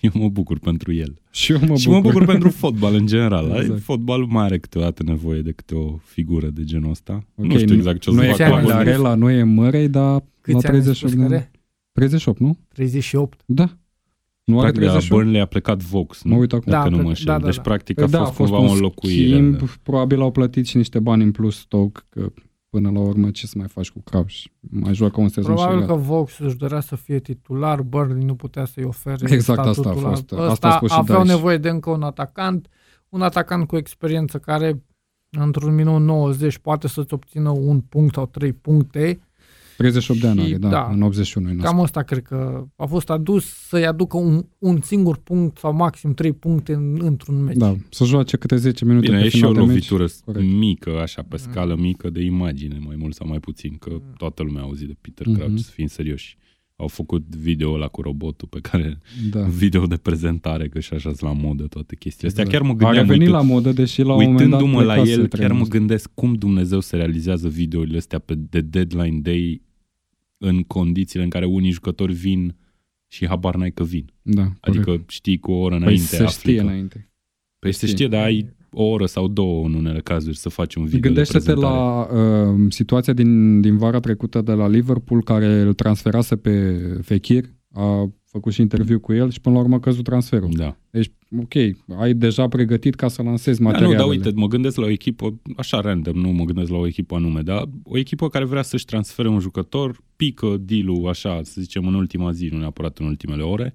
Eu 0.06 0.10
mă 0.14 0.28
bucur 0.28 0.58
pentru 0.58 0.92
el. 0.92 1.14
Și 1.30 1.52
eu 1.52 1.58
mă 1.66 1.76
și 1.76 1.84
bucur. 1.88 2.02
mă 2.02 2.08
bucur 2.10 2.24
pentru 2.26 2.48
fotbal 2.50 2.94
în 2.94 3.06
general. 3.06 3.44
Exact. 3.44 3.62
Exact. 3.62 3.80
Fotbalul 3.82 4.26
mai 4.26 4.44
are 4.44 4.58
câteodată 4.58 5.02
nevoie 5.02 5.40
de 5.40 5.52
câte 5.52 5.74
o 5.74 5.96
figură 6.04 6.46
de 6.50 6.64
genul 6.64 6.90
ăsta. 6.90 7.24
Ok, 7.34 7.44
nu 7.46 7.58
știu 7.58 7.74
exact 7.74 8.00
ce 8.00 8.10
o 8.10 8.12
să 8.12 8.18
nu 8.18 8.24
e 8.24 8.28
facă 8.30 8.42
ani 8.42 8.50
la 8.52 8.56
Candare, 8.58 8.72
are? 8.74 8.82
Bundesliga. 8.84 9.08
la 9.08 9.14
noi 9.14 9.38
e 9.38 9.42
Mărei, 9.42 9.88
dar 9.88 10.12
la 10.12 10.22
Câți 10.40 10.66
ani 10.66 10.76
ai 10.76 10.82
38 10.82 10.96
spus 10.96 11.10
de 11.10 11.16
că 11.16 11.22
ani. 11.22 11.34
are? 11.34 11.50
38, 11.92 12.38
nu? 12.40 12.58
38. 12.68 13.40
Da. 13.46 13.70
Nu 14.44 14.60
are 14.60 14.70
Practic, 14.70 14.82
la 14.82 14.90
38? 14.90 15.22
Burnley 15.22 15.40
a 15.40 15.46
plecat 15.46 15.82
Vox, 15.82 16.22
nu? 16.22 16.30
Mă 16.34 16.40
uit 16.40 16.52
acum. 16.52 16.72
Dacă 16.72 16.82
Da, 16.88 16.88
nu 16.90 16.96
plec- 16.96 17.02
mă 17.02 17.08
înșel. 17.08 17.24
da, 17.26 17.38
da, 17.38 17.44
deci, 17.44 17.54
da. 17.56 17.60
practic, 17.62 17.94
Păi 17.94 18.04
a 18.04 18.08
da, 18.08 18.18
fost, 18.18 18.30
a 18.30 18.34
fost 18.34 18.50
cumva 18.50 18.64
o 18.66 18.68
un 18.70 18.74
înlocuire. 18.76 19.32
schimb, 19.36 19.58
da. 19.58 19.64
probabil 19.82 20.20
au 20.20 20.30
plătit 20.30 20.66
și 20.66 20.76
niște 20.76 20.98
bani 20.98 21.22
în 21.22 21.30
plus 21.30 21.56
Stoke, 21.58 22.00
că 22.08 22.32
până 22.70 22.90
la 22.90 22.98
urmă 23.00 23.30
ce 23.30 23.46
să 23.46 23.54
mai 23.56 23.68
faci 23.68 23.90
cu 23.90 24.00
Crouch? 24.00 24.44
Mai 24.60 24.94
joacă 24.94 25.20
un 25.20 25.28
sezon 25.28 25.54
Probabil 25.54 25.80
și 25.80 25.86
că 25.86 25.92
gata. 25.92 26.00
Vox 26.00 26.38
își 26.38 26.56
dorea 26.56 26.80
să 26.80 26.96
fie 26.96 27.18
titular, 27.18 27.82
Burnley 27.82 28.24
nu 28.24 28.34
putea 28.34 28.64
să-i 28.64 28.84
ofere 28.84 29.32
Exact 29.34 29.58
asta 29.58 29.70
a 29.70 29.72
statutul 29.72 30.08
fost. 30.08 30.32
ăsta. 30.32 30.36
Asta 30.50 30.68
a 30.68 30.76
spus 30.76 30.90
și 30.90 30.96
aveau 30.98 31.22
Dyche. 31.22 31.34
nevoie 31.34 31.56
de 31.56 31.68
încă 31.68 31.90
un 31.90 32.02
atacant, 32.02 32.68
un 33.08 33.22
atacant 33.22 33.66
cu 33.66 33.76
experiență 33.76 34.38
care 34.38 34.82
într-un 35.30 35.74
minut 35.74 36.00
90 36.00 36.58
poate 36.58 36.88
să-ți 36.88 37.14
obțină 37.14 37.50
un 37.50 37.80
punct 37.80 38.14
sau 38.14 38.26
trei 38.26 38.52
puncte. 38.52 39.20
38 39.80 40.20
de 40.20 40.26
ani 40.26 40.38
Și 40.40 40.46
are, 40.46 40.56
da, 40.56 40.68
da, 40.68 40.88
în 40.92 41.02
81 41.02 41.48
e 41.48 41.52
născut. 41.52 41.70
Cam 41.70 41.80
asta 41.80 42.02
cred 42.02 42.22
că 42.22 42.64
a 42.76 42.86
fost 42.86 43.10
adus 43.10 43.44
să-i 43.68 43.86
aducă 43.86 44.16
un, 44.16 44.44
un 44.58 44.80
singur 44.82 45.16
punct 45.16 45.58
sau 45.58 45.74
maxim 45.74 46.14
trei 46.14 46.32
puncte 46.32 46.72
în, 46.72 46.98
într-un 47.02 47.42
meci. 47.42 47.56
Da, 47.56 47.76
să 47.90 48.04
joace 48.04 48.36
câte 48.36 48.56
10 48.56 48.84
minute 48.84 49.06
Bine, 49.06 49.18
pe 49.18 49.24
e 49.24 49.28
și 49.28 49.34
o 49.36 49.38
final 49.38 49.52
de 49.52 49.58
meci. 49.60 49.68
lovitură 49.90 50.06
Corect. 50.24 50.52
mică, 50.52 50.90
așa, 51.00 51.22
pe 51.28 51.36
scală 51.36 51.76
mică 51.78 52.10
de 52.10 52.22
imagine, 52.22 52.80
mai 52.86 52.96
mult 52.98 53.14
sau 53.14 53.26
mai 53.28 53.38
puțin, 53.40 53.76
că 53.80 53.90
toată 54.16 54.42
lumea 54.42 54.60
a 54.60 54.64
auzit 54.64 54.86
de 54.86 54.94
Peter 55.00 55.26
Mhm. 55.26 55.36
Crouch, 55.36 55.58
să 55.60 55.70
fim 55.74 55.86
serioși. 55.86 56.38
Au 56.76 56.86
făcut 56.88 57.36
video 57.36 57.76
la 57.76 57.86
cu 57.86 58.00
robotul 58.02 58.48
pe 58.48 58.58
care, 58.60 58.98
Da. 59.30 59.40
video 59.62 59.86
de 59.86 59.96
prezentare, 59.96 60.68
că 60.68 60.80
și 60.80 60.94
așa 60.94 61.12
la 61.18 61.32
modă 61.32 61.62
toate 61.64 61.96
chestiile 61.96 62.28
astea. 62.28 62.42
Exact. 62.44 62.50
Chiar 62.50 62.62
mă 62.62 62.68
A 62.74 62.76
gândeam, 62.84 63.06
revenit 63.06 63.26
uitând- 63.28 63.46
la 63.48 63.54
modă, 63.54 63.72
deși 63.72 64.02
la 64.02 64.14
un 64.14 64.22
moment 64.22 64.36
dat 64.50 64.60
uitându-mă 64.60 64.82
la 64.82 64.92
plecase 64.92 65.10
el, 65.12 65.18
chiar 65.18 65.28
trenul 65.28 65.56
mă 65.56 65.62
ăsta. 65.62 65.76
gândesc 65.78 66.10
cum 66.14 66.34
Dumnezeu 66.34 66.80
se 66.80 66.96
realizează 66.96 67.48
videourile 67.48 67.96
astea 67.96 68.18
pe 68.18 68.34
de 68.34 68.60
deadline 68.60 69.18
day 69.20 69.62
în 70.42 70.62
condițiile 70.62 71.24
în 71.24 71.30
care 71.30 71.44
unii 71.44 71.70
jucători 71.70 72.12
vin 72.12 72.56
și 73.12 73.26
habar 73.26 73.54
n-ai 73.56 73.70
că 73.72 73.84
vin. 73.84 74.12
Da, 74.22 74.42
corect. 74.42 74.60
Adică 74.66 75.04
știi 75.08 75.38
cu 75.38 75.52
o 75.52 75.58
oră 75.58 75.74
păi 75.74 75.82
înainte. 75.84 76.04
se 76.04 76.22
afli 76.22 76.38
știe 76.38 76.56
că- 76.56 76.62
înainte. 76.62 77.10
Păi 77.58 77.72
se 77.72 77.86
știe. 77.86 77.88
știe, 77.96 78.08
dar 78.08 78.24
ai 78.24 78.48
o 78.72 78.82
oră 78.84 79.06
sau 79.06 79.28
două 79.28 79.64
în 79.66 79.74
unele 79.74 80.00
cazuri 80.00 80.36
să 80.36 80.48
faci 80.48 80.74
un 80.74 80.84
video 80.84 81.00
Gândește-te 81.00 81.38
de 81.38 81.44
prezentare. 81.52 81.74
la 81.76 82.48
uh, 82.52 82.66
situația 82.72 83.12
din, 83.12 83.60
din 83.60 83.76
vara 83.76 84.00
trecută 84.00 84.40
de 84.40 84.52
la 84.52 84.68
Liverpool 84.68 85.22
care 85.22 85.46
îl 85.60 85.74
transferase 85.74 86.36
pe 86.36 86.76
Fekir, 87.02 87.44
a 87.72 88.10
făcut 88.24 88.52
și 88.52 88.60
interviu 88.60 89.00
cu 89.00 89.12
el 89.12 89.30
și 89.30 89.40
până 89.40 89.54
la 89.54 89.60
urmă 89.60 89.74
a 89.74 89.80
căzut 89.80 90.04
transferul. 90.04 90.50
Da. 90.56 90.76
Deci, 90.90 91.10
ok, 91.42 91.54
ai 92.00 92.14
deja 92.14 92.48
pregătit 92.48 92.94
ca 92.94 93.08
să 93.08 93.22
lansezi 93.22 93.58
Da, 93.58 93.64
nu, 93.64 93.70
materialele. 93.70 93.98
dar 94.02 94.08
uite, 94.08 94.30
mă 94.40 94.46
gândesc 94.46 94.76
la 94.76 94.84
o 94.84 94.88
echipă, 94.90 95.40
așa 95.56 95.80
random, 95.80 96.16
nu 96.16 96.28
mă 96.30 96.44
gândesc 96.44 96.70
la 96.70 96.76
o 96.76 96.86
echipă 96.86 97.14
anume, 97.14 97.40
dar 97.40 97.62
o 97.82 97.98
echipă 97.98 98.28
care 98.28 98.44
vrea 98.44 98.62
să-și 98.62 98.84
transfere 98.84 99.28
un 99.28 99.38
jucător, 99.40 100.00
pică 100.20 100.56
deal 100.60 101.06
așa, 101.06 101.40
să 101.42 101.60
zicem, 101.60 101.86
în 101.86 101.94
ultima 101.94 102.32
zi, 102.32 102.48
nu 102.52 102.58
neapărat 102.58 102.98
în 102.98 103.06
ultimele 103.06 103.42
ore, 103.42 103.74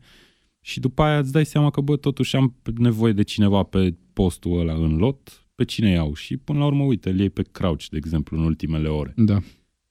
și 0.62 0.80
după 0.80 1.02
aia 1.02 1.20
îți 1.20 1.32
dai 1.32 1.46
seama 1.46 1.70
că, 1.70 1.82
bă, 1.82 1.96
totuși 1.96 2.36
am 2.36 2.56
nevoie 2.78 3.14
de 3.14 3.24
cineva 3.24 3.64
pe 3.64 3.96
postul 4.14 4.60
ăla 4.60 4.74
în 4.74 4.96
lot, 4.98 5.46
pe 5.56 5.66
cine 5.66 5.89
iau? 5.89 6.14
Și 6.14 6.38
până 6.38 6.60
la 6.60 6.66
urmă, 6.66 6.84
uite, 6.84 7.10
îl 7.10 7.20
iei 7.20 7.30
pe 7.30 7.43
Crouch, 7.52 7.86
de 7.89 7.98
exemplu, 7.98 8.38
în 8.38 8.43
ultimele 8.43 8.88
ore. 8.88 9.14
Da. 9.16 9.39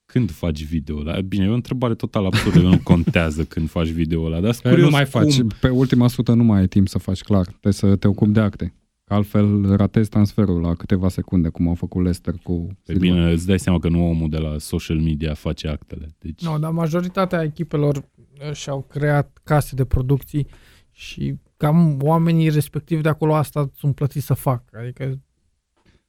Când 0.05 0.31
faci 0.31 0.63
video 0.63 0.97
ăla? 0.97 1.21
Bine, 1.21 1.45
e 1.45 1.49
o 1.49 1.53
întrebare 1.53 1.95
total 1.95 2.25
absurdă, 2.25 2.59
nu 2.59 2.79
contează 2.93 3.43
când 3.43 3.69
faci 3.69 3.87
video 3.87 4.23
ăla, 4.23 4.39
dar 4.39 4.51
sunt 4.51 4.63
Că 4.63 4.69
curios 4.69 4.89
nu 4.89 4.95
mai 4.95 5.05
faci. 5.05 5.37
cum... 5.39 5.51
Pe 5.59 5.69
ultima 5.69 6.07
sută 6.07 6.33
nu 6.33 6.43
mai 6.43 6.59
ai 6.59 6.67
timp 6.67 6.87
să 6.87 6.97
faci 6.97 7.21
clar. 7.21 7.45
Trebuie 7.45 7.73
să 7.73 7.95
te 7.95 8.07
ocupi 8.07 8.31
de 8.31 8.39
acte. 8.39 8.73
Că 9.05 9.13
altfel 9.13 9.75
ratezi 9.75 10.09
transferul 10.09 10.61
la 10.61 10.73
câteva 10.75 11.09
secunde, 11.09 11.49
cum 11.49 11.67
au 11.67 11.73
făcut 11.75 12.01
Leicester 12.01 12.33
cu 12.43 12.67
Pe 12.83 12.91
Silva. 12.93 12.99
bine, 12.99 13.31
îți 13.31 13.45
dai 13.47 13.59
seama 13.59 13.79
că 13.79 13.89
nu 13.89 14.09
omul 14.09 14.29
de 14.29 14.37
la 14.37 14.57
social 14.57 14.97
media 14.99 15.33
face 15.33 15.67
actele. 15.67 16.07
Deci, 16.19 16.43
Nu, 16.45 16.59
dar 16.59 16.71
majoritatea 16.71 17.43
echipelor 17.43 17.95
uh, 17.97 18.53
și-au 18.53 18.81
creat 18.81 19.39
case 19.43 19.75
de 19.75 19.85
producții 19.85 20.47
și 20.91 21.35
cam 21.57 21.99
oamenii 22.01 22.49
respectivi 22.49 23.01
de 23.01 23.09
acolo 23.09 23.35
asta 23.35 23.69
sunt 23.75 23.95
plătiți 23.95 24.25
să 24.25 24.33
facă. 24.33 24.77
Adică 24.81 25.19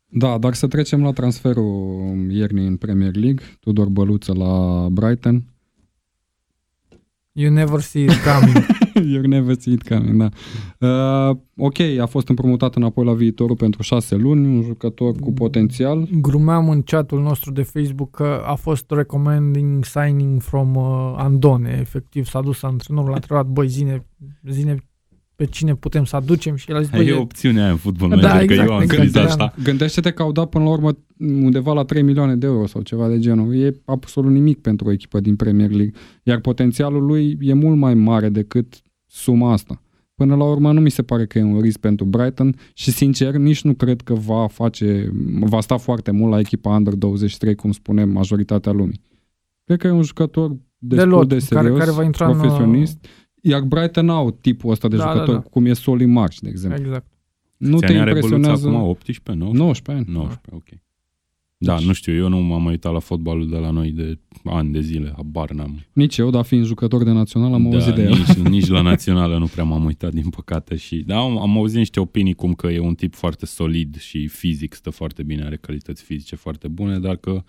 Da, 0.08 0.38
dar 0.38 0.54
să 0.54 0.66
trecem 0.66 1.02
la 1.02 1.12
transferul 1.12 2.26
iernii 2.30 2.66
în 2.66 2.76
Premier 2.76 3.14
League. 3.16 3.44
Tudor 3.60 3.88
Băluță 3.88 4.32
la 4.34 4.86
Brighton. 4.90 5.44
you 7.32 7.52
never 7.52 7.80
see 7.80 8.02
it 8.02 8.12
coming. 8.24 8.66
You're 9.12 9.26
never 9.26 9.56
see 9.58 9.72
it 9.72 9.88
coming, 9.88 10.16
da. 10.16 10.28
Uh, 11.30 11.36
ok, 11.56 11.78
a 12.00 12.06
fost 12.06 12.28
împrumutat 12.28 12.74
înapoi 12.74 13.04
la 13.04 13.14
viitorul 13.14 13.56
pentru 13.56 13.82
șase 13.82 14.14
luni, 14.14 14.46
un 14.46 14.62
jucător 14.62 15.14
cu 15.20 15.32
potențial. 15.32 16.08
Grumeam 16.20 16.68
în 16.68 16.82
chatul 16.82 17.22
nostru 17.22 17.52
de 17.52 17.62
Facebook 17.62 18.10
că 18.10 18.42
a 18.46 18.54
fost 18.54 18.84
recommending 18.88 19.84
signing 19.84 20.42
from 20.42 20.74
uh, 20.74 21.14
Andone. 21.16 21.76
Efectiv 21.80 22.26
s-a 22.26 22.40
dus 22.40 22.62
antrenorul, 22.62 23.12
a 23.12 23.14
întrebat, 23.14 23.46
băi, 23.46 23.68
zine, 23.68 24.06
zine 24.50 24.76
pe 25.36 25.44
cine 25.44 25.74
putem 25.74 26.04
să 26.04 26.16
aducem 26.16 26.56
și 26.56 26.70
el 26.70 26.76
a 26.76 26.80
zis, 26.80 26.90
băi, 26.90 27.06
e 27.06 27.14
opțiunea 27.14 27.62
aia 27.62 27.70
în 27.70 27.76
fotbal 27.76 28.08
Da, 28.08 28.16
manager, 28.16 28.46
că 28.46 28.52
exact, 28.52 28.68
eu 28.68 28.74
am 28.74 28.82
exact, 28.82 29.00
scris 29.00 29.12
da. 29.12 29.22
asta. 29.22 29.54
Gândește-te 29.62 30.10
că 30.10 30.22
au 30.22 30.32
dat 30.32 30.48
până 30.48 30.64
la 30.64 30.70
urmă 30.70 30.98
undeva 31.18 31.72
la 31.72 31.84
3 31.84 32.02
milioane 32.02 32.36
de 32.36 32.46
euro 32.46 32.66
sau 32.66 32.82
ceva 32.82 33.08
de 33.08 33.18
genul. 33.18 33.56
E 33.56 33.80
absolut 33.84 34.30
nimic 34.30 34.60
pentru 34.60 34.88
o 34.88 34.92
echipă 34.92 35.20
din 35.20 35.36
Premier 35.36 35.70
League. 35.70 35.92
Iar 36.22 36.40
potențialul 36.40 37.04
lui 37.04 37.38
e 37.40 37.52
mult 37.52 37.76
mai 37.76 37.94
mare 37.94 38.28
decât 38.28 38.82
suma 39.16 39.52
asta. 39.52 39.80
Până 40.14 40.34
la 40.36 40.44
urmă 40.44 40.72
nu 40.72 40.80
mi 40.80 40.90
se 40.90 41.02
pare 41.02 41.26
că 41.26 41.38
e 41.38 41.42
un 41.42 41.60
risc 41.60 41.78
pentru 41.78 42.04
Brighton 42.04 42.56
și 42.74 42.90
sincer 42.90 43.34
nici 43.34 43.62
nu 43.62 43.74
cred 43.74 44.00
că 44.00 44.14
va 44.14 44.46
face, 44.46 45.12
va 45.40 45.60
sta 45.60 45.76
foarte 45.76 46.10
mult 46.10 46.32
la 46.32 46.38
echipa 46.38 46.70
Under 46.76 46.94
23, 46.94 47.54
cum 47.54 47.72
spune 47.72 48.04
majoritatea 48.04 48.72
lumii. 48.72 49.00
Cred 49.64 49.78
că 49.78 49.86
e 49.86 49.90
un 49.90 50.02
jucător 50.02 50.56
destul 50.78 51.08
lot, 51.08 51.28
de 51.28 51.34
care- 51.34 51.40
serios, 51.40 51.78
care 51.78 51.90
va 51.90 52.02
intra 52.04 52.26
în, 52.28 52.34
uh, 52.34 52.40
profesionist. 52.40 53.06
Iar 53.42 53.60
Brighton 53.60 54.08
au 54.08 54.30
tipul 54.30 54.70
ăsta 54.70 54.88
de 54.88 54.96
Da, 54.96 55.04
da, 55.04 55.12
jucător, 55.12 55.34
da. 55.34 55.40
cum 55.40 55.66
e 55.66 55.72
Soli 55.72 56.06
March, 56.06 56.38
de 56.40 56.48
exemplu. 56.48 56.84
Exact. 56.84 57.06
Nu 57.56 57.78
Ți-ani 57.78 57.94
te 57.94 58.00
are 58.00 58.12
băluța 58.12 58.34
impresionează... 58.34 58.68
acum 58.68 58.88
18, 58.88 59.34
19? 59.34 59.62
19 59.62 60.04
ani. 60.10 60.16
19, 60.16 60.54
ok. 60.54 60.80
Da, 61.58 61.76
Deci- 61.76 61.86
nu 61.86 61.92
știu, 61.92 62.14
eu 62.14 62.28
nu 62.28 62.38
m-am 62.38 62.62
mai 62.62 62.70
uitat 62.70 62.92
la 62.92 62.98
fotbalul 62.98 63.48
de 63.48 63.56
la 63.56 63.70
noi 63.70 63.90
de 63.90 64.18
ani 64.44 64.72
de 64.72 64.80
zile, 64.80 65.12
habar 65.16 65.50
n-am. 65.50 65.84
Nici 65.92 66.16
eu, 66.16 66.30
dar 66.30 66.44
fiind 66.44 66.64
jucător 66.64 67.02
de 67.04 67.10
național, 67.10 67.52
am 67.52 67.70
da, 67.70 67.76
auzit 67.76 67.94
de 67.94 68.02
el. 68.02 68.08
nici, 68.08 68.34
nici 68.56 68.66
la 68.66 68.80
națională 68.80 69.38
nu 69.38 69.46
prea 69.46 69.64
m-am 69.64 69.84
uitat, 69.84 70.12
din 70.12 70.28
păcate. 70.30 70.76
Și, 70.76 70.96
da, 70.96 71.18
am, 71.18 71.38
am 71.38 71.56
auzit 71.56 71.76
niște 71.78 72.00
opinii 72.00 72.34
cum 72.34 72.54
că 72.54 72.66
e 72.66 72.78
un 72.78 72.94
tip 72.94 73.14
foarte 73.14 73.46
solid 73.46 73.98
și 73.98 74.26
fizic, 74.26 74.74
stă 74.74 74.90
foarte 74.90 75.22
bine, 75.22 75.44
are 75.44 75.56
calități 75.56 76.02
fizice 76.02 76.36
foarte 76.36 76.68
bune, 76.68 76.98
dar 76.98 77.16
că 77.16 77.42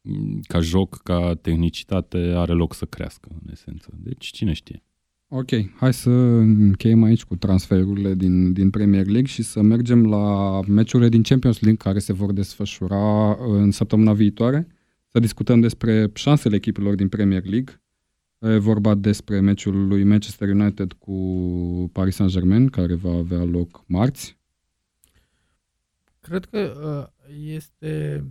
m, 0.00 0.40
ca 0.40 0.60
joc, 0.60 0.96
ca 1.02 1.34
tehnicitate, 1.34 2.18
are 2.18 2.52
loc 2.52 2.74
să 2.74 2.84
crească, 2.84 3.28
în 3.44 3.50
esență. 3.50 3.88
Deci, 3.96 4.26
cine 4.26 4.52
știe? 4.52 4.82
Ok, 5.34 5.50
hai 5.76 5.92
să 5.92 6.10
încheiem 6.10 7.02
aici 7.02 7.24
cu 7.24 7.36
transferurile 7.36 8.14
din, 8.14 8.52
din 8.52 8.70
Premier 8.70 9.06
League 9.06 9.26
și 9.26 9.42
să 9.42 9.62
mergem 9.62 10.06
la 10.06 10.60
meciurile 10.60 11.08
din 11.08 11.22
Champions 11.22 11.60
League 11.60 11.84
care 11.84 11.98
se 11.98 12.12
vor 12.12 12.32
desfășura 12.32 13.36
în 13.38 13.70
săptămâna 13.70 14.12
viitoare. 14.12 14.66
Să 15.06 15.18
discutăm 15.18 15.60
despre 15.60 16.10
șansele 16.14 16.56
echipelor 16.56 16.94
din 16.94 17.08
Premier 17.08 17.44
League. 17.44 17.82
E 18.38 18.56
vorba 18.56 18.94
despre 18.94 19.40
meciul 19.40 19.86
lui 19.86 20.04
Manchester 20.04 20.48
United 20.48 20.92
cu 20.92 21.14
Paris 21.92 22.14
Saint-Germain, 22.14 22.68
care 22.68 22.94
va 22.94 23.12
avea 23.12 23.44
loc 23.44 23.84
marți. 23.86 24.38
Cred 26.20 26.44
că 26.44 26.72
uh, 27.18 27.24
este 27.54 28.24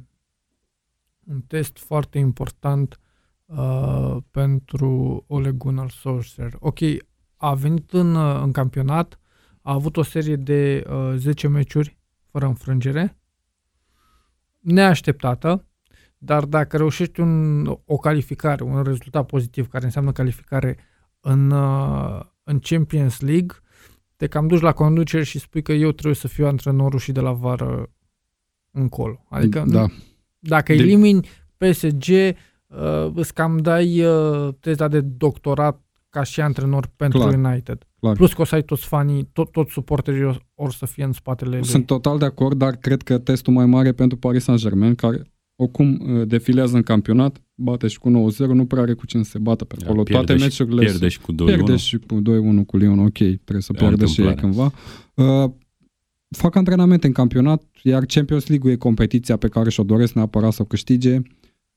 un 1.24 1.42
test 1.48 1.78
foarte 1.78 2.18
important 2.18 3.00
uh, 3.00 3.11
pentru 4.32 5.24
Ole 5.28 5.52
Gunnar 5.52 5.90
Solskjaer. 5.90 6.56
Ok, 6.60 6.80
a 7.38 7.54
venit 7.54 7.92
în, 7.92 8.16
uh, 8.16 8.42
în 8.44 8.52
campionat, 8.52 9.20
a 9.62 9.74
avut 9.74 9.98
o 9.98 10.04
serie 10.04 10.36
de 10.36 10.84
uh, 10.90 11.14
10 11.16 11.48
meciuri 11.48 12.00
fără 12.32 12.46
înfrângere, 12.46 13.18
neașteptată, 14.60 15.66
dar 16.18 16.46
dacă 16.46 16.78
reușești 16.78 17.20
un, 17.20 17.66
o 17.86 17.98
calificare, 17.98 18.64
un 18.64 18.84
rezultat 18.84 19.26
pozitiv 19.26 19.68
care 19.68 19.86
înseamnă 19.86 20.12
calificare 20.12 20.78
în, 21.20 21.52
uh, 21.52 22.20
în 22.44 22.60
Champions 22.60 23.20
League, 23.20 23.56
te 24.16 24.28
cam 24.28 24.48
duci 24.48 24.62
la 24.62 24.72
conducere 24.72 25.24
și 25.24 25.40
spui 25.40 25.62
că 25.62 25.72
eu 25.72 25.92
trebuie 25.92 26.16
să 26.16 26.28
fiu 26.28 26.48
antrenorul 26.48 27.00
și 27.00 27.12
de 27.12 27.20
la 27.20 27.32
vară 27.32 27.92
încolo. 28.72 29.26
Adică 29.30 29.64
da. 29.68 29.86
dacă 30.40 30.74
De- 30.74 30.80
elimini 30.80 31.30
PSG, 31.58 32.08
uh, 32.10 32.34
îți 33.14 33.34
cam 33.34 33.58
dai 33.58 34.04
uh, 34.06 34.50
teza 34.60 34.88
de 34.88 35.02
doctorat 35.02 35.82
ca 36.10 36.24
și 36.24 36.42
antrenor 36.42 36.90
pentru 36.96 37.20
Clar. 37.20 37.34
United. 37.34 37.88
Clar. 38.00 38.16
Plus 38.16 38.34
că 38.34 38.42
o 38.42 38.46
să 38.46 38.56
ai 38.56 38.64
toți 38.64 38.86
fanii, 38.86 39.30
tot, 39.34 39.52
tot 39.52 39.70
suporterii 39.70 40.24
or, 40.24 40.46
or 40.56 40.72
să 40.72 40.86
fie 40.86 41.04
în 41.04 41.12
spatele 41.12 41.56
lui. 41.56 41.66
Sunt 41.66 41.86
total 41.86 42.18
de 42.18 42.26
acord, 42.26 42.58
dar 42.58 42.76
cred 42.76 43.02
că 43.02 43.18
testul 43.18 43.54
mai 43.54 43.66
mare 43.66 43.92
pentru 43.92 44.18
Paris 44.18 44.44
Saint-Germain, 44.44 44.96
care, 44.96 45.22
oricum 45.56 46.00
uh, 46.16 46.28
defilează 46.28 46.76
în 46.76 46.82
campionat, 46.84 47.42
bate 47.56 47.88
și 47.88 48.00
cu 48.00 48.10
9-0, 48.10 48.14
nu 48.48 48.66
prea 48.66 48.82
are 48.82 48.94
cu 48.94 49.06
cine 49.06 49.24
să 49.24 49.30
se 49.30 49.40
bată 49.40 49.66
pe 49.66 49.76
acolo. 49.84 50.04
pierde 50.04 50.26
Toate 50.26 50.38
și- 50.42 50.44
meciurile 50.44 50.82
Pierde 50.86 51.08
și 51.08 51.20
cu 51.20 51.32
2-1. 51.34 51.36
pierde 51.46 51.76
și 51.76 51.98
cu 51.98 52.22
2-1 52.22 52.66
cu 52.66 52.78
Lyon, 52.78 53.00
ok, 53.00 53.14
trebuie 53.18 53.62
să 53.62 53.72
E 53.76 53.78
pierdă 53.78 54.06
și 54.06 54.22
ei 54.22 54.28
întâmplare. 54.28 54.72
cândva. 55.16 55.44
Uh, 55.44 55.52
fac 56.38 56.56
antrenamente 56.56 57.08
în 57.08 57.14
campionat, 57.14 57.64
iar 57.84 58.06
Champions 58.06 58.48
League 58.48 58.72
e 58.72 58.76
competiția 58.76 59.38
pe 59.38 59.48
care 59.48 59.70
și-o 59.70 59.84
doresc 59.84 60.14
neapărat 60.14 60.52
să 60.54 60.62
o 60.62 60.66
câștige. 60.66 61.20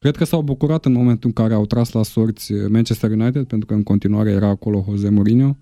Cred 0.04 0.16
că 0.16 0.24
s-au 0.24 0.42
bucurat 0.42 0.84
în 0.84 0.92
momentul 0.92 1.28
în 1.28 1.32
care 1.42 1.54
au 1.54 1.66
tras 1.66 1.92
la 1.92 2.02
sorți 2.02 2.52
uh, 2.52 2.68
Manchester 2.70 3.10
United, 3.10 3.46
pentru 3.46 3.66
că 3.66 3.74
în 3.74 3.82
continuare 3.82 4.30
era 4.30 4.48
acolo 4.48 4.84
Jose 4.88 5.08
Mourinho, 5.10 5.56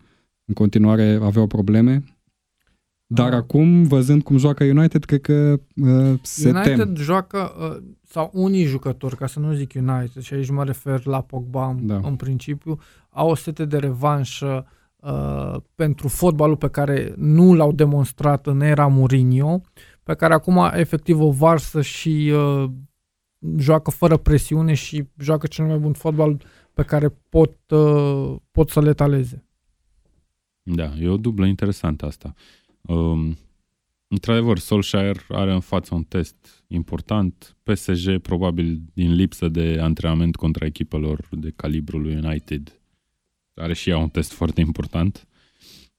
în 0.45 0.55
continuare 0.55 1.19
aveau 1.23 1.47
probleme. 1.47 2.05
Dar 3.07 3.29
Ah. 3.33 3.37
acum, 3.37 3.83
văzând 3.83 4.23
cum 4.23 4.37
joacă 4.37 4.65
United, 4.65 5.05
cred 5.05 5.21
că 5.21 5.61
uh, 5.77 6.19
se 6.23 6.49
United 6.51 6.77
tem. 6.77 6.95
joacă, 6.97 7.53
uh, 7.61 7.83
sau 8.03 8.31
unii 8.35 8.65
jucători, 8.65 9.17
ca 9.17 9.27
să 9.27 9.39
nu 9.41 9.53
zic 9.53 9.73
United, 9.77 10.23
și 10.23 10.35
aici 10.35 10.51
mă 10.51 10.65
refer 10.65 11.07
la 11.07 11.21
Pogba 11.21 11.77
Da. 11.81 11.99
da. 11.99 12.09
în 12.09 12.17
principiu, 12.17 12.79
au 13.11 13.31
o 13.31 13.35
sete 13.35 13.65
de 13.65 13.77
revanșă 13.77 14.67
uh, 14.97 15.55
pentru 15.75 16.09
fotbalul 16.09 16.57
pe 16.57 16.69
care 16.69 17.15
nu 17.17 17.55
l-au 17.55 17.73
demonstrat 17.73 18.47
în 18.47 18.61
era 18.61 18.87
Mourinho, 18.87 19.61
pe 20.03 20.15
care 20.15 20.35
acum 20.35 20.71
efectiv 20.75 21.21
o 21.21 21.31
varsă 21.31 21.83
și 21.83 22.33
uh, 22.35 22.71
joacă 23.59 23.91
fără 23.91 24.17
presiune 24.17 24.75
și 24.75 25.05
joacă 25.19 25.47
cel 25.47 25.67
mai 25.67 25.79
bun 25.79 25.93
fotbal 25.93 26.43
pe 26.75 26.83
care 26.83 27.09
pot, 27.29 27.71
uh, 27.71 28.37
pot 28.51 28.71
să 28.71 28.81
le 28.81 28.95
taleze. 28.95 29.45
Da, 30.63 30.93
e 31.01 31.09
o 31.09 31.17
dublă 31.17 31.47
interesantă 31.47 32.07
asta. 32.07 32.35
Um, 32.81 33.37
într-adevăr, 34.09 34.59
Solskjaer 34.59 35.27
are 35.29 35.53
în 35.53 35.61
față 35.61 35.95
un 35.95 36.03
test 36.03 36.65
important. 36.67 37.57
PSG, 37.63 38.19
probabil 38.19 38.81
din 38.95 39.15
lipsă 39.15 39.49
de 39.49 39.79
antrenament 39.81 40.37
contra 40.37 40.67
echipelor 40.67 41.29
de 41.31 41.53
calibrul 41.57 42.01
lui 42.03 42.15
United, 42.15 42.81
are 43.55 43.75
și 43.75 43.91
ea 43.91 43.99
un 43.99 44.09
test 44.09 44.33
foarte 44.33 44.61
important. 44.61 45.27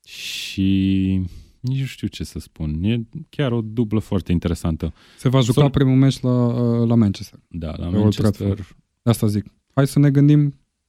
Și 0.06 1.22
nici 1.64 1.80
nu 1.80 1.86
știu 1.86 2.07
ce 2.07 2.24
să 2.24 2.39
spun. 2.39 2.84
E 2.84 2.99
chiar 3.30 3.51
o 3.51 3.61
dublă 3.61 3.99
foarte 3.99 4.32
interesantă. 4.32 4.93
Se 5.18 5.30
va 5.30 5.39
juca 5.39 5.61
Sol- 5.61 5.70
primul 5.70 5.95
meci 5.95 6.20
la, 6.20 6.45
uh, 6.45 6.88
la 6.88 6.95
Manchester. 6.95 7.39
Da, 7.47 7.74
la 7.78 7.86
Old 7.88 7.95
Manchester. 7.97 8.32
Trafford. 8.32 8.78
De 9.01 9.09
asta 9.09 9.28
zic. 9.28 9.45
Hai 9.74 9.88
să 9.88 9.99
ne 9.99 10.11
gândim 10.11 10.39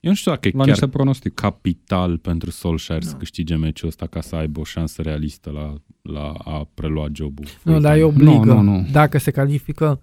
Eu 0.01 0.11
nu 0.11 0.15
știu 0.17 0.31
dacă 0.31 0.49
e 0.49 0.51
la 0.51 0.59
chiar 0.59 0.69
niște 0.69 0.89
pronostic. 0.89 1.35
capital 1.35 2.19
pentru 2.19 2.51
Solskjaer 2.51 3.03
Da. 3.03 3.09
să 3.09 3.15
câștige 3.17 3.57
meciul 3.57 3.89
ăsta 3.89 4.07
ca 4.07 4.21
să 4.21 4.37
aibă 4.37 4.61
o 4.61 4.65
șansă 4.65 5.03
realistă 5.03 5.51
la, 5.51 5.75
la 6.03 6.31
a 6.33 6.69
prelua 6.75 7.07
jobul. 7.13 7.45
Nu, 7.63 7.81
dar 7.81 7.97
e 7.97 8.01
full-time. 8.01 8.29
obligă. 8.33 8.53
Nu, 8.55 8.61
nu, 8.61 8.77
nu. 8.77 8.87
Dacă 8.93 9.19
se 9.19 9.31
califică, 9.31 10.01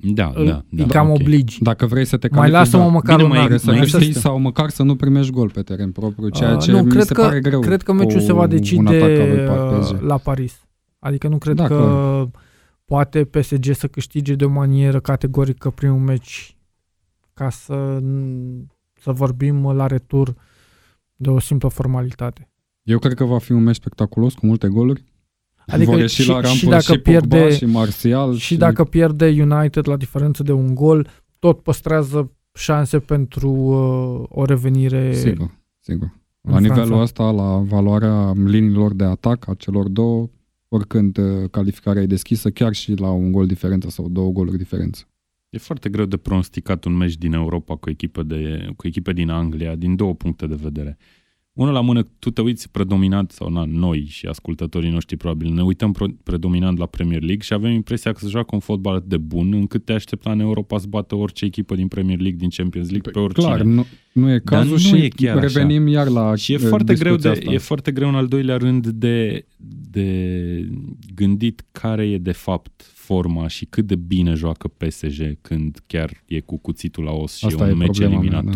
Da, 0.00 0.32
îl- 0.34 0.44
da, 0.46 0.64
da. 0.70 0.82
îi 0.82 0.88
cam 0.88 1.10
ok. 1.10 1.14
obligi. 1.20 1.62
Dacă 1.62 1.86
vrei 1.86 2.04
să 2.04 2.16
te 2.16 2.28
Mai 2.30 2.38
califici, 2.38 2.58
lasă-mă 2.58 2.82
da. 2.82 2.88
măcar 2.90 3.16
Bine, 3.16 3.28
un 3.28 3.34
mai- 3.34 3.38
an. 3.38 3.46
Trebuie 3.46 3.58
să 3.66 3.70
mai 3.70 3.78
câștigi 3.80 4.04
există. 4.06 4.28
sau 4.28 4.38
măcar 4.38 4.68
să 4.70 4.82
nu 4.82 4.96
primești 4.96 5.32
gol 5.32 5.50
pe 5.50 5.62
teren 5.62 5.92
propriu, 5.92 6.28
ceea 6.28 6.52
Uh, 6.54 6.58
ce 6.62 6.70
nu, 6.72 6.82
mi 6.82 6.88
cred 6.90 7.02
se 7.04 7.14
că, 7.14 7.22
pare 7.22 7.40
greu. 7.40 7.60
Cred 7.60 7.82
că 7.82 7.92
meciul 7.92 8.18
cu 8.20 8.24
se 8.26 8.32
va 8.32 8.42
un 8.42 8.48
decide 8.48 8.96
atac 8.96 9.18
al 9.20 9.28
lui 9.28 9.78
PSG. 9.80 9.94
uh, 9.94 10.00
la 10.00 10.16
Paris. 10.16 10.60
Adică 10.98 11.28
nu 11.28 11.38
cred 11.38 11.54
Da, 11.56 11.66
că 11.66 11.74
clar. 11.74 12.42
poate 12.84 13.24
PSG 13.24 13.64
să 13.74 13.86
câștige 13.86 14.34
de 14.34 14.44
o 14.44 14.48
manieră 14.48 15.00
categorică 15.00 15.70
primul 15.70 15.98
meci 16.00 16.56
ca 17.34 17.50
să, 17.50 17.98
să 19.00 19.12
vorbim 19.12 19.72
la 19.72 19.86
retur 19.86 20.34
de 21.16 21.30
o 21.30 21.40
simplă 21.40 21.68
formalitate. 21.68 22.48
Eu 22.82 22.98
cred 22.98 23.14
că 23.14 23.24
va 23.24 23.38
fi 23.38 23.52
un 23.52 23.62
meci 23.62 23.74
spectaculos 23.74 24.34
cu 24.34 24.46
multe 24.46 24.68
goluri. 24.68 25.04
Adică 25.72 25.90
Vor 25.90 26.00
ieși 26.00 26.22
și- 26.22 26.28
la 26.28 26.34
și 26.42 26.46
rampuri 26.46 26.70
dacă 26.70 26.82
și 26.82 26.98
Pogba 26.98 27.20
pierde- 27.36 27.54
și 27.56 27.64
Martial. 27.64 28.34
Și 28.36 28.56
dacă 28.56 28.84
pierde 28.84 29.26
United 29.26 29.88
la 29.88 29.96
diferență 29.96 30.42
de 30.42 30.52
un 30.52 30.74
gol, 30.74 31.08
tot 31.38 31.60
păstrează 31.62 32.32
șanse 32.54 32.98
pentru 32.98 33.50
uh, 33.50 34.26
o 34.28 34.44
revenire. 34.44 35.14
Sigur, 35.14 35.50
sigur. 35.80 36.10
în 36.40 36.52
La 36.52 36.58
nivelul 36.60 36.84
Franța. 36.84 37.02
ăsta, 37.02 37.30
la 37.30 37.56
valoarea 37.58 38.32
liniilor 38.44 38.94
de 38.94 39.04
atac 39.04 39.48
a 39.48 39.54
celor 39.54 39.88
două, 39.88 40.28
oricând 40.68 41.16
uh, 41.18 41.50
calificarea 41.50 42.02
e 42.02 42.06
deschisă, 42.06 42.50
chiar 42.50 42.72
și 42.74 42.94
la 42.94 43.10
un 43.10 43.32
gol 43.32 43.46
diferență 43.46 43.88
sau 43.90 44.08
două 44.08 44.30
goluri 44.30 44.56
diferență. 44.58 45.02
E 45.50 45.58
foarte 45.58 45.88
greu 45.88 46.04
de 46.04 46.16
pronosticat 46.16 46.84
un 46.84 46.92
meci 46.96 47.16
din 47.16 47.32
Europa 47.32 47.76
cu 47.76 47.90
echipe, 47.90 48.22
de, 48.22 48.68
cu 48.76 48.86
echipe 48.86 49.12
din 49.12 49.30
Anglia, 49.30 49.74
din 49.74 49.96
două 49.96 50.14
puncte 50.14 50.46
de 50.46 50.58
vedere. 50.62 50.98
Unul 51.58 51.72
la 51.72 51.80
mână, 51.80 52.02
tu 52.18 52.30
te 52.30 52.40
uiți 52.40 52.70
predominant, 52.70 53.30
sau 53.30 53.50
na, 53.50 53.64
noi 53.64 54.06
și 54.08 54.26
ascultătorii 54.26 54.90
noștri 54.90 55.16
probabil, 55.16 55.52
ne 55.52 55.62
uităm 55.62 55.92
pro- 55.92 56.14
predominant 56.22 56.78
la 56.78 56.86
Premier 56.86 57.20
League 57.20 57.42
și 57.42 57.52
avem 57.52 57.70
impresia 57.72 58.12
că 58.12 58.18
se 58.22 58.28
joacă 58.28 58.48
un 58.52 58.60
fotbal 58.60 58.94
atât 58.94 59.08
de 59.08 59.16
bun 59.16 59.52
încât 59.52 59.84
te 59.84 59.92
aștepta 59.92 60.30
în 60.30 60.40
Europa 60.40 60.78
să 60.78 60.86
bată 60.88 61.14
orice 61.14 61.44
echipă 61.44 61.74
din 61.74 61.88
Premier 61.88 62.18
League, 62.18 62.38
din 62.38 62.48
Champions 62.48 62.90
League, 62.90 63.10
pe 63.12 63.18
oricine. 63.18 63.46
Clar, 63.46 63.62
nu, 63.62 63.86
nu 64.12 64.28
e 64.30 64.40
Dar 64.44 64.58
cazul 64.58 64.70
nu 64.72 64.78
și 64.78 64.94
e 64.96 65.08
chiar 65.08 65.36
așa. 65.36 65.46
revenim 65.46 65.86
iar 65.86 66.08
la 66.08 66.34
Și 66.34 66.52
e 66.52 66.56
uh, 66.56 66.62
foarte, 66.68 66.94
greu 66.94 67.16
de, 67.16 67.16
discuția 67.16 67.42
asta. 67.42 67.52
e 67.54 67.58
foarte 67.58 67.90
greu 67.92 68.08
în 68.08 68.14
al 68.14 68.26
doilea 68.26 68.56
rând 68.56 68.86
de, 68.86 69.44
de 69.90 70.68
gândit 71.14 71.64
care 71.72 72.06
e 72.08 72.18
de 72.18 72.32
fapt 72.32 72.90
forma 72.94 73.48
și 73.48 73.64
cât 73.64 73.86
de 73.86 73.96
bine 73.96 74.34
joacă 74.34 74.68
PSG 74.68 75.38
când 75.40 75.82
chiar 75.86 76.10
e 76.26 76.40
cu 76.40 76.58
cuțitul 76.58 77.04
la 77.04 77.12
os 77.12 77.36
și 77.36 77.44
Asta 77.46 77.64
e 77.64 77.68
e 77.68 77.72
un 77.72 77.78
meci 77.78 77.98
problema 77.98 78.20
mea, 78.22 78.42
da. 78.42 78.50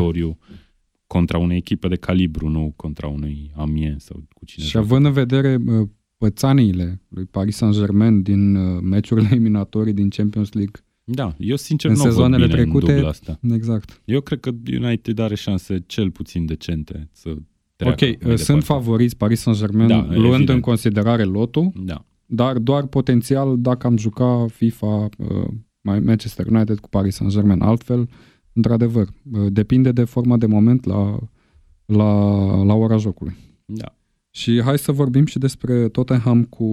Eliminatoriu 1.13 1.37
contra 1.37 1.39
unei 1.39 1.57
echipe 1.57 1.89
de 1.89 1.97
calibru, 1.97 2.49
nu 2.49 2.73
contra 2.77 3.07
unui 3.09 3.51
Amiens 3.57 4.05
sau 4.05 4.23
cu 4.35 4.45
cine. 4.45 4.65
Și 4.65 4.71
joacă. 4.71 4.87
având 4.87 5.07
în 5.07 5.13
vedere 5.13 5.59
uh, 5.67 5.89
pățaniile 6.17 7.01
lui 7.09 7.25
Paris 7.25 7.57
Saint-Germain 7.57 8.23
din 8.23 8.55
uh, 8.55 8.81
meciurile 8.83 9.29
eliminatorii 9.33 9.93
din 9.93 10.09
Champions 10.09 10.53
League, 10.53 10.75
Da, 11.05 11.35
eu 11.39 11.57
sincer 11.57 11.91
În 11.91 11.97
nu 11.97 12.03
văd 12.03 12.11
sezoanele 12.13 12.47
bine 12.47 12.57
trecute- 12.59 12.91
în 12.91 12.95
dubla 12.97 13.09
asta. 13.11 13.39
exact. 13.53 14.03
Eu 14.05 14.21
cred 14.21 14.41
că 14.41 14.51
United 14.81 15.19
are 15.19 15.35
șanse 15.35 15.83
cel 15.87 16.11
puțin 16.11 16.47
decente 16.47 17.09
să 17.13 17.29
Ok, 17.29 17.37
treacă 17.77 18.05
uh, 18.05 18.11
mai 18.27 18.39
sunt 18.39 18.59
departe. 18.61 18.65
favoriți 18.65 19.17
Paris 19.17 19.41
Saint-Germain 19.41 19.89
Da, 19.89 19.97
luând 20.09 20.25
evident. 20.25 20.49
în 20.49 20.61
considerare 20.61 21.23
lotul, 21.25 21.73
Da. 21.75 22.05
dar 22.27 22.59
doar 22.59 22.87
potențial 22.87 23.57
dacă 23.59 23.87
am 23.87 23.97
juca 23.97 24.47
FIFA 24.51 25.09
uh, 25.19 25.49
mai 25.81 26.01
Manchester 26.01 26.47
United 26.47 26.79
cu 26.79 26.89
Paris 26.89 27.15
Saint-Germain. 27.15 27.61
Altfel, 27.61 28.09
într-adevăr, 28.53 29.09
uh, 29.33 29.53
depinde 29.53 29.93
de 29.93 30.05
forma 30.05 30.37
de 30.37 30.47
moment 30.47 30.85
la, 30.85 31.19
la, 31.85 32.13
la 32.63 32.75
ora 32.75 32.97
jocului. 32.97 33.37
Da. 33.65 33.95
Și 34.31 34.63
hai 34.63 34.79
să 34.79 34.93
vorbim 34.93 35.27
și 35.27 35.39
despre 35.39 35.89
Tottenham 35.89 36.45
cu 36.45 36.67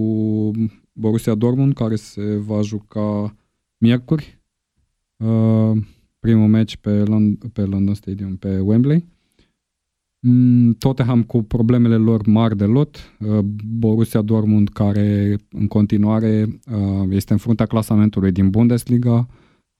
Borussia 0.92 1.34
Dortmund, 1.34 1.74
care 1.74 1.96
se 1.96 2.36
va 2.36 2.60
juca 2.60 3.36
miercuri. 3.78 4.38
Uh, 5.16 5.76
primul 6.18 6.48
meci 6.48 6.76
pe, 6.76 7.02
Lond- 7.02 7.52
pe 7.52 7.64
London 7.64 7.94
Stadium, 7.94 8.36
pe 8.36 8.58
Wembley. 8.58 9.04
Mm, 10.20 10.72
Tottenham 10.72 11.22
cu 11.22 11.42
problemele 11.42 11.96
lor 11.96 12.26
mari 12.26 12.56
de 12.56 12.64
lot. 12.64 13.16
Uh, 13.18 13.38
Borussia 13.78 14.22
Dortmund, 14.22 14.68
care 14.68 15.36
în 15.50 15.66
continuare 15.66 16.60
uh, 16.72 17.06
este 17.08 17.32
în 17.32 17.38
fruntea 17.38 17.66
clasamentului 17.66 18.32
din 18.32 18.50
Bundesliga, 18.50 19.28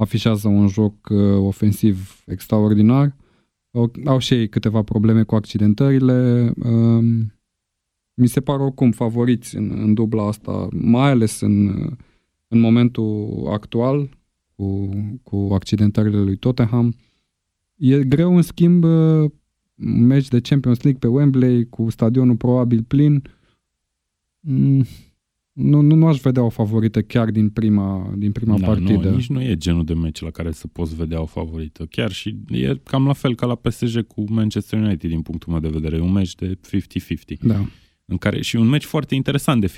afișează 0.00 0.48
un 0.48 0.68
joc 0.68 1.08
uh, 1.08 1.36
ofensiv 1.38 2.22
extraordinar. 2.26 3.16
Au, 3.70 3.92
au 4.04 4.18
și 4.18 4.34
ei 4.34 4.48
câteva 4.48 4.82
probleme 4.82 5.22
cu 5.22 5.34
accidentările. 5.34 6.50
Um, 6.62 7.32
mi 8.14 8.26
se 8.26 8.40
par 8.40 8.60
oricum 8.60 8.90
favoriți 8.90 9.56
în, 9.56 9.70
în 9.70 9.94
dubla 9.94 10.26
asta, 10.26 10.68
mai 10.72 11.10
ales 11.10 11.40
în, 11.40 11.68
în 12.48 12.60
momentul 12.60 13.46
actual 13.52 14.08
cu, 14.56 14.88
cu 15.22 15.48
accidentările 15.52 16.20
lui 16.20 16.36
Tottenham. 16.36 16.94
E 17.76 18.04
greu, 18.04 18.36
în 18.36 18.42
schimb, 18.42 18.84
uh, 18.84 19.30
un 19.76 20.06
meci 20.06 20.28
de 20.28 20.40
Champions 20.40 20.82
League 20.82 21.00
pe 21.00 21.16
Wembley 21.16 21.68
cu 21.68 21.90
stadionul 21.90 22.36
probabil 22.36 22.82
plin. 22.82 23.22
Mm, 25.62 25.68
Nu, 25.68 25.80
nu, 25.80 25.94
nu 25.94 26.06
aș 26.06 26.20
vedea 26.20 26.42
o 26.42 26.48
favorită 26.48 27.02
chiar 27.02 27.30
din 27.30 27.48
prima, 27.48 28.12
din 28.16 28.32
prima 28.32 28.58
da, 28.58 28.66
partidă. 28.66 29.08
Nu, 29.08 29.16
nici 29.16 29.28
nu 29.28 29.42
e 29.42 29.56
genul 29.56 29.84
de 29.84 29.94
meci 29.94 30.20
la 30.20 30.30
care 30.30 30.52
să 30.52 30.66
poți 30.66 30.96
vedea 30.96 31.20
o 31.20 31.26
favorită. 31.26 31.86
Chiar 31.90 32.10
și 32.12 32.36
e 32.48 32.74
cam 32.84 33.06
la 33.06 33.12
fel 33.12 33.34
ca 33.34 33.46
la 33.46 33.54
PSG 33.54 34.06
cu 34.06 34.24
Manchester 34.32 34.78
United 34.78 35.10
din 35.10 35.22
punctul 35.22 35.52
meu 35.52 35.60
de 35.60 35.68
vedere. 35.68 35.96
E 35.96 36.00
un 36.00 36.12
meci 36.12 36.34
de 36.34 36.58
50-50. 37.34 37.38
Da. 37.40 37.64
În 38.04 38.16
care, 38.16 38.40
și 38.42 38.56
un 38.56 38.68
meci 38.68 38.84
foarte 38.84 39.14
interesant 39.14 39.60
de 39.60 39.66
50-50 39.66 39.72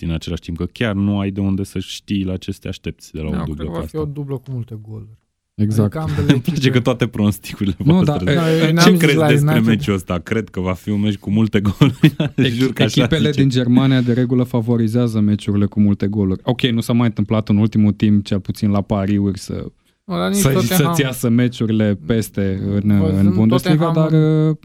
în 0.00 0.10
același 0.10 0.40
timp, 0.40 0.56
că 0.56 0.64
chiar 0.66 0.94
nu 0.94 1.18
ai 1.18 1.30
de 1.30 1.40
unde 1.40 1.62
să 1.62 1.78
știi 1.78 2.24
la 2.24 2.36
ce 2.36 2.52
să 2.52 2.58
te 2.62 2.68
aștepți 2.68 3.12
de 3.12 3.20
la 3.20 3.30
Da, 3.30 3.36
o 3.40 3.42
cred 3.42 3.46
dublă 3.46 3.64
că 3.64 3.70
ca 3.70 3.78
va 3.78 3.84
fi 3.86 3.96
asta. 3.96 4.00
o 4.00 4.12
dublă 4.12 4.36
cu 4.36 4.50
multe 4.50 4.78
goluri. 4.82 5.18
Exact. 5.54 5.94
Adică 5.96 6.10
ambele 6.12 6.32
Îmi 6.32 6.40
place 6.42 6.58
echipe- 6.60 6.70
că 6.76 6.80
toate 6.80 7.06
pronosticurile 7.06 7.74
Nu, 7.84 7.92
voastre- 8.02 8.24
da, 8.24 8.30
e- 8.32 8.58
Da, 8.58 8.66
eu 8.66 8.72
n-am 8.72 8.84
Ce 8.84 8.90
zis 8.90 8.98
crezi 9.00 9.16
la 9.16 9.26
despre 9.28 9.50
United. 9.54 9.68
meciul 9.68 9.94
ăsta? 9.94 10.18
Cred 10.18 10.48
că 10.48 10.60
va 10.60 10.72
fi 10.72 10.90
un 10.90 11.00
meci 11.00 11.16
cu 11.16 11.30
multe 11.30 11.60
goluri. 11.60 12.16
Jur 12.58 12.72
că 12.72 12.82
așa 12.82 13.00
Echipele 13.00 13.28
zice. 13.30 13.40
din 13.40 13.48
Germania 13.50 14.00
de 14.00 14.12
regulă 14.12 14.42
favorizează 14.42 15.20
meciurile 15.20 15.66
cu 15.66 15.80
multe 15.80 16.06
goluri. 16.06 16.40
Ok, 16.44 16.60
nu 16.62 16.80
s-a 16.80 16.92
mai 16.92 17.06
întâmplat 17.06 17.48
în 17.48 17.56
ultimul 17.56 17.92
timp, 17.92 18.24
cel 18.24 18.40
puțin 18.40 18.70
la 18.70 18.80
pariuri, 18.82 19.38
să, 19.38 19.66
Nu, 20.04 20.16
dar 20.16 20.28
nici 20.28 20.38
să, 20.38 20.48
Tottenham- 20.52 20.76
să-ți 20.76 21.00
iasă 21.00 21.28
meciurile 21.28 21.98
peste 22.06 22.60
în, 22.82 22.98
Văzând 22.98 23.26
în 23.26 23.34
Bundesliga, 23.34 23.90
Tottenham- 23.90 24.10
dar 24.10 24.48
uh, 24.48 24.56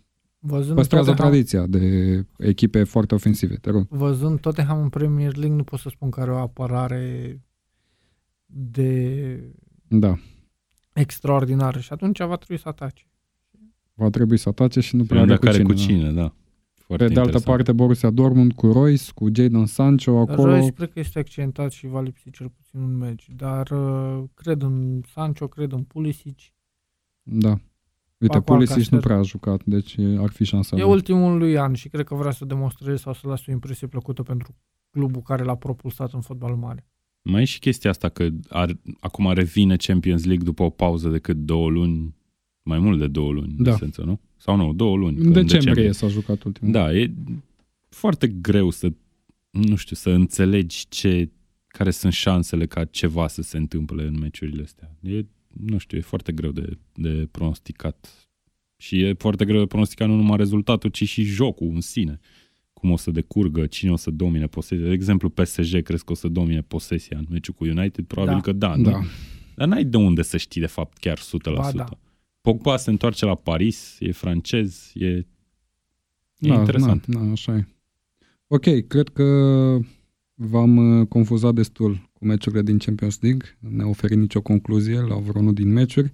Văzând 0.41 0.75
păstrează 0.75 1.05
Tottenham, 1.09 1.31
tradiția 1.31 1.65
de 1.67 2.25
echipe 2.37 2.83
foarte 2.83 3.15
ofensive, 3.15 3.55
te 3.55 3.69
rog. 3.69 3.85
văzând 3.89 4.39
Tottenham 4.39 4.81
în 4.81 4.89
Premier 4.89 5.35
League, 5.35 5.55
nu 5.55 5.63
pot 5.63 5.79
să 5.79 5.89
spun 5.91 6.09
că 6.09 6.19
are 6.21 6.31
o 6.31 6.37
apărare 6.37 7.39
de... 8.45 8.99
Da. 9.87 10.15
Extraordinară 11.00 11.80
și 11.80 11.93
atunci 11.93 12.20
va 12.20 12.36
trebui 12.36 12.58
să 12.62 12.68
atace. 12.70 13.04
Va 13.93 14.10
trebui 14.10 14.38
să 14.38 14.50
atace 14.50 14.80
și 14.80 14.95
nu 14.95 15.04
prea 15.04 15.20
Vedem 15.24 15.36
are 15.36 15.45
dacă 15.45 15.58
cu 15.66 15.72
are 15.72 15.84
cine. 15.84 15.95
cu 15.97 16.04
da. 16.04 16.10
cine, 16.10 16.22
da. 16.22 16.34
Foarte 16.74 17.06
Pe 17.08 17.14
de 17.14 17.20
altă 17.20 17.32
interesant. 17.32 17.43
parte, 17.58 17.72
Borussia 17.72 18.10
Dortmund 18.10 18.54
cu 18.54 18.72
Royce, 18.72 19.12
cu 19.16 19.28
Jadon 19.34 19.66
Sancho 19.66 20.18
acolo. 20.20 20.52
Royce 20.52 20.72
cred 20.72 20.91
că 20.91 21.00
este 21.00 21.20
accidentat 21.20 21.72
și 21.72 21.88
va 21.88 22.02
lipsi 22.02 22.30
cel 22.32 22.50
puțin 22.50 22.80
un 22.80 22.97
meci, 22.97 23.28
dar 23.36 23.70
uh, 23.72 24.24
cred 24.34 24.62
în 24.62 25.02
Sancho, 25.14 25.47
cred 25.47 25.72
în 25.72 25.84
Pulisic. 25.84 26.39
Da. 27.22 27.50
Uite, 28.18 28.38
Paco 28.38 28.54
Pulisic 28.54 28.76
nu 28.76 28.82
Alcacer. 28.84 29.00
prea 29.00 29.18
a 29.18 29.22
jucat, 29.22 29.62
deci 29.66 29.95
ar 30.18 30.30
fi 30.30 30.43
șansa 30.43 30.76
E 30.76 30.80
lui. 30.82 30.89
ultimul 30.89 31.38
lui 31.38 31.58
an 31.58 31.74
și 31.74 31.89
cred 31.89 32.06
că 32.06 32.16
vrea 32.16 32.32
să 32.32 32.45
demonstreze 32.45 32.97
sau 32.97 33.14
să 33.14 33.28
lasă 33.28 33.43
o 33.47 33.52
impresie 33.52 33.88
plăcută 33.88 34.24
pentru 34.24 34.56
clubul 34.89 35.22
care 35.22 35.43
l-a 35.43 35.56
propulsat 35.56 36.14
în 36.14 36.22
fotbalul 36.22 36.58
mare. 36.58 36.88
Mai 37.22 37.41
e 37.41 37.45
și 37.45 37.59
chestia 37.59 37.89
asta 37.89 38.09
că 38.09 38.30
ar, 38.49 38.78
acum 38.99 39.32
revine 39.32 39.76
Champions 39.76 40.24
League 40.26 40.43
după 40.45 40.63
o 40.63 40.70
pauză 40.70 41.09
de 41.09 41.20
cât 41.20 41.38
două 41.38 41.70
luni, 41.70 42.15
mai 42.63 42.80
mult 42.80 42.99
de 42.99 43.07
două 43.07 43.32
luni, 43.32 43.53
Da. 43.57 43.70
în 43.70 43.76
esență, 43.76 44.01
nu? 44.03 44.20
Sau 44.38 44.55
nu, 44.55 44.74
două 44.74 44.97
luni. 44.97 45.17
că 45.17 45.24
În 45.24 45.32
decembrie 45.32 45.91
s-a 45.91 46.07
jucat 46.07 46.43
ultimul. 46.43 46.74
Da, 46.74 46.93
e 46.93 47.13
foarte 47.89 48.28
greu 48.28 48.70
să, 48.70 48.91
nu 49.49 49.76
știu, 49.76 49.95
să 49.95 50.09
înțelegi 50.09 50.86
ce, 50.89 51.30
care 51.67 51.91
sunt 51.91 52.13
șansele 52.13 52.65
ca 52.65 52.86
ceva 52.86 53.28
să 53.28 53.41
se 53.41 53.57
întâmple 53.57 54.03
în 54.03 54.20
meciurile 54.20 54.63
astea. 54.63 54.95
E, 55.01 55.26
nu 55.47 55.78
știu, 55.78 55.97
e 55.97 56.01
foarte 56.01 56.32
greu 56.32 56.51
de, 56.51 56.78
de 56.93 57.28
pronosticat. 57.32 58.28
Și 58.78 59.01
e 59.01 59.13
foarte 59.17 59.45
greu 59.45 59.59
de 59.59 59.65
pronosticat 59.65 60.07
nu 60.07 60.15
numai 60.15 60.38
rezultatul, 60.38 60.89
ci 60.89 61.07
și 61.07 61.24
jocul 61.24 61.67
în 61.74 61.82
sine. 61.82 62.20
Cum 62.80 62.91
o 62.91 62.97
să 62.97 63.11
decurgă, 63.11 63.65
cine 63.65 63.91
o 63.91 63.95
să 63.95 64.11
domine 64.11 64.45
posesia. 64.45 64.86
De 64.86 64.91
exemplu, 64.91 65.30
PSG 65.30 65.82
crezi 65.82 66.03
că 66.03 66.11
o 66.11 66.15
să 66.15 66.27
domine 66.27 66.61
posesia 66.61 67.17
în 67.17 67.25
meciul 67.30 67.53
cu 67.53 67.63
United? 67.63 68.05
Probabil 68.05 68.36
Da. 68.36 68.41
că 68.41 68.51
da, 68.51 68.75
nu? 68.75 68.84
Da. 68.84 68.99
Dar 69.55 69.67
n-ai 69.67 69.84
de 69.84 69.97
unde 69.97 70.21
să 70.21 70.38
știi 70.38 70.61
de 70.61 70.67
fapt 70.67 70.97
chiar 70.97 71.19
100%. 71.19 71.21
Ba 71.55 71.71
da. 71.71 71.86
Pogba 72.41 72.77
se 72.77 72.89
întoarce 72.89 73.25
la 73.25 73.36
Paris, 73.36 73.95
e 73.99 74.11
francez, 74.11 74.91
e, 74.93 75.05
e 75.05 75.25
da, 76.38 76.53
interesant. 76.53 77.07
Da, 77.07 77.19
da, 77.19 77.32
așa 77.32 77.55
e. 77.55 77.67
Ok, 78.47 78.88
cred 78.88 79.09
că 79.09 79.23
v-am 80.34 80.99
uh, 80.99 81.07
confuzat 81.07 81.53
destul 81.53 82.09
cu 82.13 82.25
meciurile 82.25 82.61
din 82.61 82.77
Champions 82.77 83.21
League. 83.21 83.57
Ne 83.59 83.84
oferit 83.84 84.17
nicio 84.17 84.41
concluzie 84.41 84.99
la 84.99 85.15
vreunul 85.15 85.53
din 85.53 85.71
meciuri. 85.71 86.13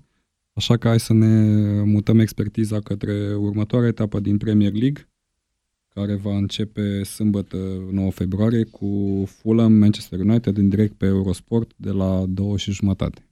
Așa 0.53 0.77
că 0.77 0.87
hai 0.87 0.99
să 0.99 1.13
ne 1.13 1.61
mutăm 1.83 2.19
expertiza 2.19 2.79
către 2.79 3.35
următoarea 3.35 3.87
etapă 3.87 4.19
din 4.19 4.37
Premier 4.37 4.73
League, 4.73 5.09
care 5.95 6.15
va 6.15 6.37
începe 6.37 7.03
sâmbătă 7.03 7.57
9 7.91 8.11
februarie 8.11 8.63
cu 8.63 9.23
Fulham 9.27 9.73
Manchester 9.73 10.19
United 10.19 10.57
în 10.57 10.69
direct 10.69 10.93
pe 10.93 11.05
Eurosport 11.05 11.71
de 11.75 11.91
la 11.91 12.25
2 12.27 12.57
și 12.57 12.71
jumătate. 12.71 13.27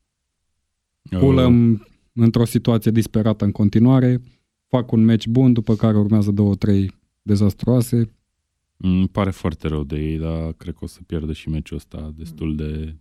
Fulham 1.10 1.88
într-o 2.14 2.46
situație 2.46 2.92
disperată 2.92 3.46
în 3.46 3.52
continuare, 3.52 4.22
fac 4.68 4.92
un 4.92 5.04
meci 5.04 5.28
bun, 5.28 5.54
după 5.54 5.76
care 5.76 5.98
urmează 5.98 6.32
două, 6.32 6.56
trei 6.56 6.92
dezastroase. 7.22 8.10
Îmi 8.78 9.08
pare 9.08 9.30
foarte 9.30 9.68
rău 9.68 9.84
de 9.84 9.96
ei, 9.96 10.18
dar 10.18 10.54
cred 10.54 10.74
că 10.74 10.84
o 10.84 10.88
să 10.88 11.00
pierdă 11.06 11.34
și 11.34 11.50
meciul 11.50 11.78
ăsta 11.78 12.14
destul 12.18 12.56
de 12.56 12.96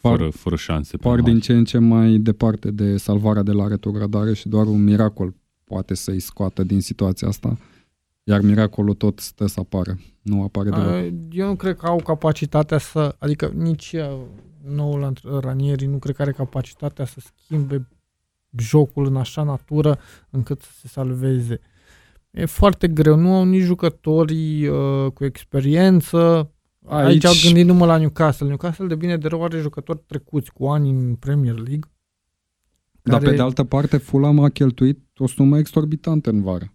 Par- 0.00 0.16
fără, 0.16 0.30
fără 0.30 0.56
șanse. 0.56 0.96
Par 0.96 1.20
mari. 1.20 1.32
din 1.32 1.40
ce 1.40 1.52
în 1.52 1.64
ce 1.64 1.78
mai 1.78 2.18
departe 2.18 2.70
de 2.70 2.96
salvarea 2.96 3.42
de 3.42 3.52
la 3.52 3.68
retrogradare 3.68 4.34
și 4.34 4.48
doar 4.48 4.66
un 4.66 4.84
miracol 4.84 5.34
poate 5.64 5.94
să-i 5.94 6.20
scoată 6.20 6.62
din 6.62 6.80
situația 6.80 7.28
asta, 7.28 7.58
iar 8.24 8.40
miracolul 8.40 8.94
tot 8.94 9.18
stă 9.18 9.46
să 9.46 9.60
apară. 9.60 9.98
Nu 10.22 10.42
apare 10.42 10.70
deloc. 10.70 10.86
Uh, 10.86 11.12
Eu 11.30 11.46
nu 11.46 11.56
cred 11.56 11.76
că 11.76 11.86
au 11.86 12.02
capacitatea 12.02 12.78
să, 12.78 13.16
adică 13.18 13.52
nici 13.54 13.92
uh, 13.92 14.20
noul 14.64 15.12
antr- 15.12 15.40
Ranieri 15.40 15.86
nu 15.86 15.98
cred 15.98 16.14
că 16.16 16.22
are 16.22 16.32
capacitatea 16.32 17.04
să 17.04 17.20
schimbe 17.20 17.88
jocul 18.56 19.06
în 19.06 19.16
așa 19.16 19.42
natură 19.42 19.98
încât 20.30 20.62
să 20.62 20.70
se 20.80 20.88
salveze. 20.88 21.60
E 22.30 22.44
foarte 22.44 22.88
greu, 22.88 23.16
nu 23.16 23.34
au 23.34 23.44
nici 23.44 23.62
jucătorii 23.62 24.66
uh, 24.66 25.10
cu 25.12 25.24
experiență. 25.24 26.50
Aici, 26.86 27.06
Aici 27.06 27.24
au 27.24 27.32
gândindu-mă 27.44 27.86
la 27.86 27.96
Newcastle. 27.96 28.46
Newcastle 28.46 28.86
de 28.86 28.94
bine 28.94 29.16
de 29.16 29.28
rău 29.28 29.44
are 29.44 29.58
jucători 29.60 30.02
trecuți 30.06 30.52
cu 30.52 30.66
ani 30.66 30.90
în 30.90 31.14
Premier 31.14 31.54
League. 31.54 31.90
Dar 33.02 33.18
care- 33.18 33.30
pe 33.30 33.36
de 33.36 33.42
altă 33.42 33.64
parte, 33.64 33.96
Fulham 33.96 34.38
a 34.38 34.48
cheltuit 34.48 34.98
o 35.16 35.26
sumă 35.26 35.58
exorbitantă 35.58 36.30
în 36.30 36.42
vară. 36.42 36.74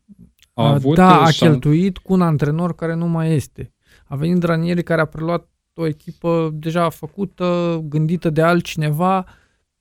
A 0.59 0.65
A 0.67 0.73
avut 0.73 0.95
da, 0.95 1.21
a 1.21 1.29
șan- 1.31 1.47
cheltuit 1.49 1.97
cu 1.97 2.13
un 2.13 2.21
antrenor 2.21 2.75
care 2.75 2.95
nu 2.95 3.07
mai 3.07 3.33
este. 3.35 3.73
A 4.05 4.15
venit 4.15 4.43
Ranieri 4.43 4.83
care 4.83 5.01
a 5.01 5.05
preluat 5.05 5.47
o 5.73 5.85
echipă 5.85 6.49
deja 6.53 6.89
făcută, 6.89 7.79
gândită 7.89 8.29
de 8.29 8.41
altcineva. 8.41 9.25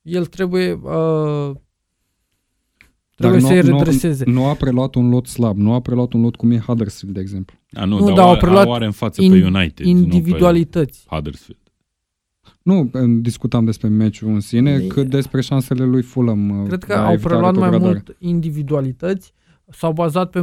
El 0.02 0.26
trebuie 0.26 0.72
uh, 0.72 0.80
Dar 3.16 3.30
trebuie 3.30 3.40
nu- 3.40 3.46
să-i 3.46 3.70
nu- 3.70 3.78
redreseze. 3.78 4.24
Nu 4.24 4.44
a 4.46 4.54
preluat 4.54 4.94
un 4.94 5.08
lot 5.08 5.26
slab, 5.26 5.56
nu 5.56 5.72
a 5.72 5.80
preluat 5.80 6.12
un 6.12 6.20
lot 6.20 6.36
cum 6.36 6.50
e 6.50 6.58
Huddersfield, 6.58 7.14
de 7.14 7.20
exemplu. 7.20 7.56
A, 7.72 7.84
nu, 7.84 7.98
Nu, 7.98 8.04
dar 8.06 8.14
dar 8.14 8.24
au 8.24 8.30
are, 8.30 8.38
preluat 8.40 8.66
au 8.66 8.72
are 8.74 8.84
în 8.84 8.90
față 8.92 9.22
in- 9.22 9.30
pe 9.30 9.44
United, 9.44 9.86
Individualități. 9.86 11.00
nu 11.04 11.08
pe 11.08 11.14
Huddersfield. 11.14 11.60
Nu 12.62 12.90
em, 12.94 13.20
discutam 13.20 13.64
despre 13.64 13.88
meciul 13.88 14.28
în 14.28 14.40
sine, 14.40 14.70
E- 14.70 14.86
cât 14.86 15.08
despre 15.08 15.40
șansele 15.40 15.84
lui 15.84 16.02
Fulham. 16.02 16.60
uh, 16.60 16.66
Cred 16.66 16.84
că 16.84 16.86
de 16.86 16.98
a 16.98 17.04
au 17.04 17.12
evita 17.12 17.28
preluat 17.28 17.54
mai 17.54 17.62
retrogradarea. 17.70 18.02
mult 18.06 18.16
individualități. 18.20 19.32
S-au 19.70 19.92
bazat 19.92 20.30
pe 20.30 20.40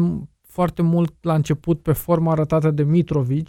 foarte 0.48 0.82
mult 0.82 1.14
la 1.22 1.34
început 1.36 1.82
pe 1.82 1.92
forma 1.92 2.32
arătată 2.32 2.72
de 2.72 2.84
Mitrovic. 2.84 3.48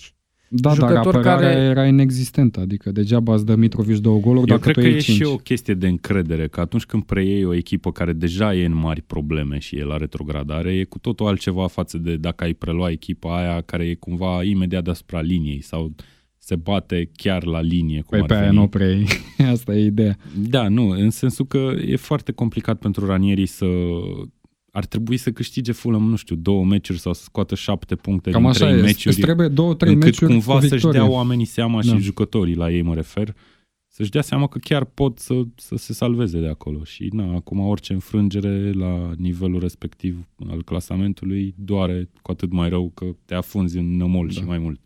Da, 0.48 0.68
dar 0.68 0.74
jucători 0.74 1.16
apărarea 1.16 1.48
care- 1.52 1.64
era 1.64 1.86
inexistentă, 1.86 2.60
adică 2.60 2.92
degeaba 2.92 3.34
îți 3.34 3.44
dă 3.46 3.54
Mitrovic 3.56 3.96
două 3.98 4.18
goluri 4.20 4.50
Eu 4.50 4.56
dacă 4.56 4.60
cred 4.60 4.74
tu 4.74 4.80
că 4.80 4.86
iei 4.86 4.96
e 4.96 5.00
cinci. 5.00 5.16
și 5.16 5.22
o 5.22 5.36
chestie 5.36 5.74
de 5.74 5.88
încredere, 5.88 6.48
că 6.48 6.60
atunci 6.60 6.84
când 6.84 7.02
preiei 7.02 7.44
o 7.44 7.54
echipă 7.54 7.92
care 7.92 8.12
deja 8.12 8.54
e 8.54 8.64
în 8.64 8.74
mari 8.76 9.02
probleme 9.02 9.58
și 9.58 9.76
e 9.76 9.84
la 9.84 9.96
retrogradare, 9.96 10.72
e 10.74 10.84
cu 10.84 10.98
totul 10.98 11.26
altceva 11.26 11.66
față 11.66 11.98
de 11.98 12.16
dacă 12.16 12.44
ai 12.44 12.52
prelua 12.54 12.90
echipa 12.90 13.36
aia 13.38 13.60
care 13.60 13.84
e 13.84 13.94
cumva 13.94 14.42
imediat 14.42 14.84
deasupra 14.84 15.20
liniei 15.20 15.60
sau 15.62 15.94
se 16.38 16.56
bate 16.56 17.10
chiar 17.16 17.44
la 17.44 17.60
linie. 17.60 17.98
Cum 18.00 18.08
Păi 18.08 18.20
ar 18.20 18.26
pe 18.26 18.34
aia 18.34 18.42
veni. 18.42 18.54
nu 18.56 18.62
o 18.62 18.66
preiei. 18.66 19.06
Asta 19.52 19.74
e 19.74 19.84
ideea. 19.84 20.16
Da, 20.48 20.68
nu, 20.68 20.88
în 20.88 21.10
sensul 21.10 21.46
că 21.46 21.72
e 21.86 21.96
foarte 21.96 22.32
complicat 22.32 22.78
pentru 22.78 23.06
Ranieri 23.06 23.46
să 23.46 23.66
ar 24.76 24.84
trebui 24.86 25.16
să 25.16 25.30
câștige 25.32 25.72
Fulham, 25.72 26.08
nu 26.08 26.16
știu, 26.16 26.36
două 26.36 26.64
meciuri 26.64 26.98
sau 26.98 27.12
să 27.12 27.22
scoată 27.22 27.54
șapte 27.54 27.94
puncte 27.96 28.30
Cam 28.30 28.40
din 28.40 28.50
așa 28.50 28.64
trei 28.66 28.78
e. 28.78 28.82
meciuri. 28.82 29.14
Îți 29.14 29.20
trebuie 29.24 29.48
două, 29.48 29.74
trei 29.74 29.92
încât 29.92 30.04
meciuri 30.08 30.32
cumva 30.32 30.52
cu 30.54 30.60
să-și 30.60 30.72
victorie. 30.72 31.00
dea 31.00 31.08
oamenii 31.10 31.44
seama 31.44 31.80
și 31.80 31.88
Da. 31.88 31.96
jucătorii 31.98 32.54
la 32.54 32.70
ei 32.70 32.82
mă 32.82 32.94
refer, 32.94 33.34
să-și 33.88 34.10
dea 34.10 34.22
seama 34.22 34.46
că 34.46 34.58
chiar 34.58 34.84
pot 34.84 35.18
să, 35.18 35.34
să 35.54 35.76
se 35.76 35.92
salveze 35.92 36.40
de 36.40 36.48
acolo. 36.48 36.84
Și 36.84 37.08
na, 37.12 37.34
acum 37.34 37.58
orice 37.58 37.92
înfrângere 37.92 38.72
la 38.72 39.12
nivelul 39.16 39.60
respectiv 39.60 40.26
al 40.48 40.62
clasamentului 40.62 41.54
doare 41.58 42.08
cu 42.22 42.30
atât 42.30 42.52
mai 42.52 42.68
rău 42.68 42.90
că 42.94 43.04
te 43.24 43.34
afunzi 43.34 43.78
în 43.78 43.96
nămol 43.96 44.26
Da. 44.26 44.32
și 44.32 44.44
mai 44.44 44.58
mult. 44.58 44.80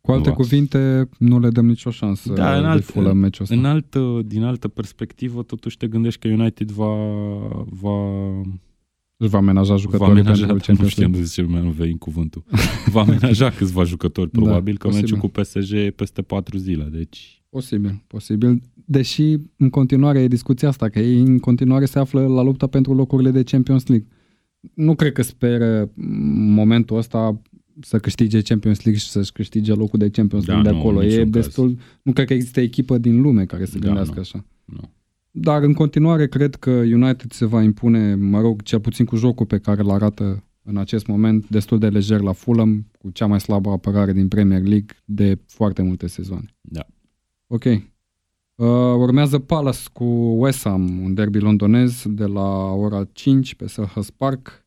Cu 0.00 0.10
alte 0.12 0.28
Cumva. 0.28 0.42
cuvinte, 0.42 1.08
nu 1.18 1.38
le 1.40 1.48
dăm 1.50 1.66
nicio 1.66 1.90
șansă 1.90 2.32
Da, 2.32 2.54
în 2.54 2.60
lui 2.60 2.70
alt- 2.70 2.84
Fulham 2.84 3.16
meciul 3.16 3.42
ăsta. 3.44 3.54
În 3.56 3.64
altă, 3.64 4.20
din 4.24 4.42
altă 4.42 4.68
perspectivă, 4.68 5.42
totuși 5.42 5.76
te 5.76 5.86
gândești 5.86 6.20
că 6.20 6.28
United 6.28 6.70
va, 6.70 6.94
va 7.70 7.96
Își 9.22 9.30
va 9.30 9.40
menaja 9.40 9.72
va 9.72 9.78
jucătorii 9.80 10.10
amenaja, 10.12 10.46
pentru 10.46 10.54
nu 10.54 10.60
Champions 10.60 10.90
știam 10.90 11.10
League. 11.10 11.20
de 11.20 11.26
zice 11.26 11.42
lumea, 11.42 11.60
nu 11.60 11.70
vei 11.70 11.98
cuvântul. 11.98 12.44
Va 12.92 13.00
amenaja 13.00 13.50
câțiva 13.50 13.84
jucători, 13.84 14.30
Da, 14.32 14.40
probabil, 14.40 14.76
că 14.76 14.86
posibil. 14.86 15.04
meciul 15.16 15.28
cu 15.30 15.40
PSG 15.40 15.72
e 15.72 15.90
peste 15.96 16.22
patru 16.22 16.56
zile, 16.58 16.88
deci... 16.92 17.42
Posibil, 17.48 18.02
posibil. 18.06 18.62
Deși 18.84 19.36
în 19.56 19.70
continuare 19.70 20.20
e 20.20 20.28
discuția 20.28 20.68
asta, 20.68 20.88
că 20.88 20.98
ei 21.00 21.18
în 21.20 21.38
continuare 21.38 21.84
se 21.84 21.98
află 21.98 22.26
la 22.26 22.42
lupta 22.42 22.66
pentru 22.66 22.94
locurile 22.94 23.30
de 23.30 23.42
Champions 23.42 23.86
League. 23.86 24.06
Nu 24.74 24.94
cred 24.94 25.12
că 25.12 25.22
speră 25.22 25.80
în 25.96 26.52
momentul 26.52 26.96
ăsta 26.96 27.40
să 27.80 27.98
câștige 27.98 28.40
Champions 28.42 28.82
League 28.84 29.02
și 29.02 29.08
să-și 29.08 29.32
câștige 29.32 29.72
locul 29.74 29.98
de 29.98 30.08
Champions 30.10 30.44
Da, 30.44 30.52
League 30.52 30.70
de 30.70 30.76
nu, 30.76 30.82
acolo. 30.82 30.98
în 30.98 31.04
E 31.04 31.08
niciun 31.08 31.30
caz. 31.30 31.44
destul, 31.44 31.76
nu 32.02 32.12
cred 32.12 32.26
că 32.26 32.32
există 32.34 32.60
echipă 32.60 32.98
din 32.98 33.20
lume 33.20 33.44
care 33.44 33.64
să 33.64 33.78
Da, 33.78 33.86
gândească 33.86 34.14
nu. 34.14 34.20
așa. 34.20 34.44
Nu. 34.64 34.90
Dar 35.34 35.62
în 35.62 35.72
continuare 35.72 36.28
cred 36.28 36.54
că 36.54 36.70
United 36.70 37.32
se 37.32 37.44
va 37.44 37.62
impune, 37.62 38.14
mă 38.14 38.40
rog, 38.40 38.62
cel 38.62 38.80
puțin 38.80 39.04
cu 39.04 39.16
jocul 39.16 39.46
pe 39.46 39.58
care 39.58 39.80
îl 39.80 39.90
arată 39.90 40.44
în 40.62 40.76
acest 40.76 41.06
moment, 41.06 41.48
destul 41.48 41.78
de 41.78 41.88
lejer 41.88 42.20
la 42.20 42.32
Fulham, 42.32 42.86
cu 42.98 43.10
cea 43.10 43.26
mai 43.26 43.40
slabă 43.40 43.70
apărare 43.70 44.12
din 44.12 44.28
Premier 44.28 44.60
League 44.60 44.96
de 45.04 45.38
foarte 45.46 45.82
multe 45.82 46.06
sezoane. 46.06 46.54
Da. 46.60 46.86
Ok. 47.46 47.64
Uh, 47.64 48.68
urmează 48.96 49.38
Palace 49.38 49.82
cu 49.92 50.04
West 50.38 50.62
Ham, 50.62 51.02
un 51.02 51.14
derby 51.14 51.38
londonez 51.38 52.02
de 52.06 52.24
la 52.24 52.72
ora 52.72 53.04
5 53.12 53.54
pe 53.54 53.66
Selhurst 53.66 54.10
Park. 54.10 54.66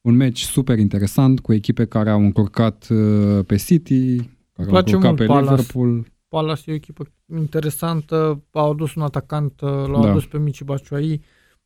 Un 0.00 0.14
meci 0.14 0.42
super 0.42 0.78
interesant 0.78 1.40
cu 1.40 1.52
echipe 1.52 1.84
care 1.84 2.10
au 2.10 2.20
încurcat 2.20 2.88
uh, 2.90 3.44
pe 3.46 3.56
City, 3.56 4.16
care 4.16 4.28
au 4.56 4.66
place 4.66 4.94
încurcat 4.94 5.02
mult 5.02 5.16
pe 5.16 5.26
Palace. 5.26 5.50
Liverpool. 5.50 6.06
Palace 6.28 6.62
e 6.66 6.72
o 6.72 6.74
echipă 6.74 7.04
interesantă, 7.36 8.42
au 8.50 8.70
adus 8.70 8.94
un 8.94 9.02
atacant, 9.02 9.60
uh, 9.60 9.68
l-au 9.70 10.02
Da. 10.02 10.10
adus 10.10 10.26
pe 10.26 10.38
Mici 10.38 10.62
Baciuai, 10.62 11.20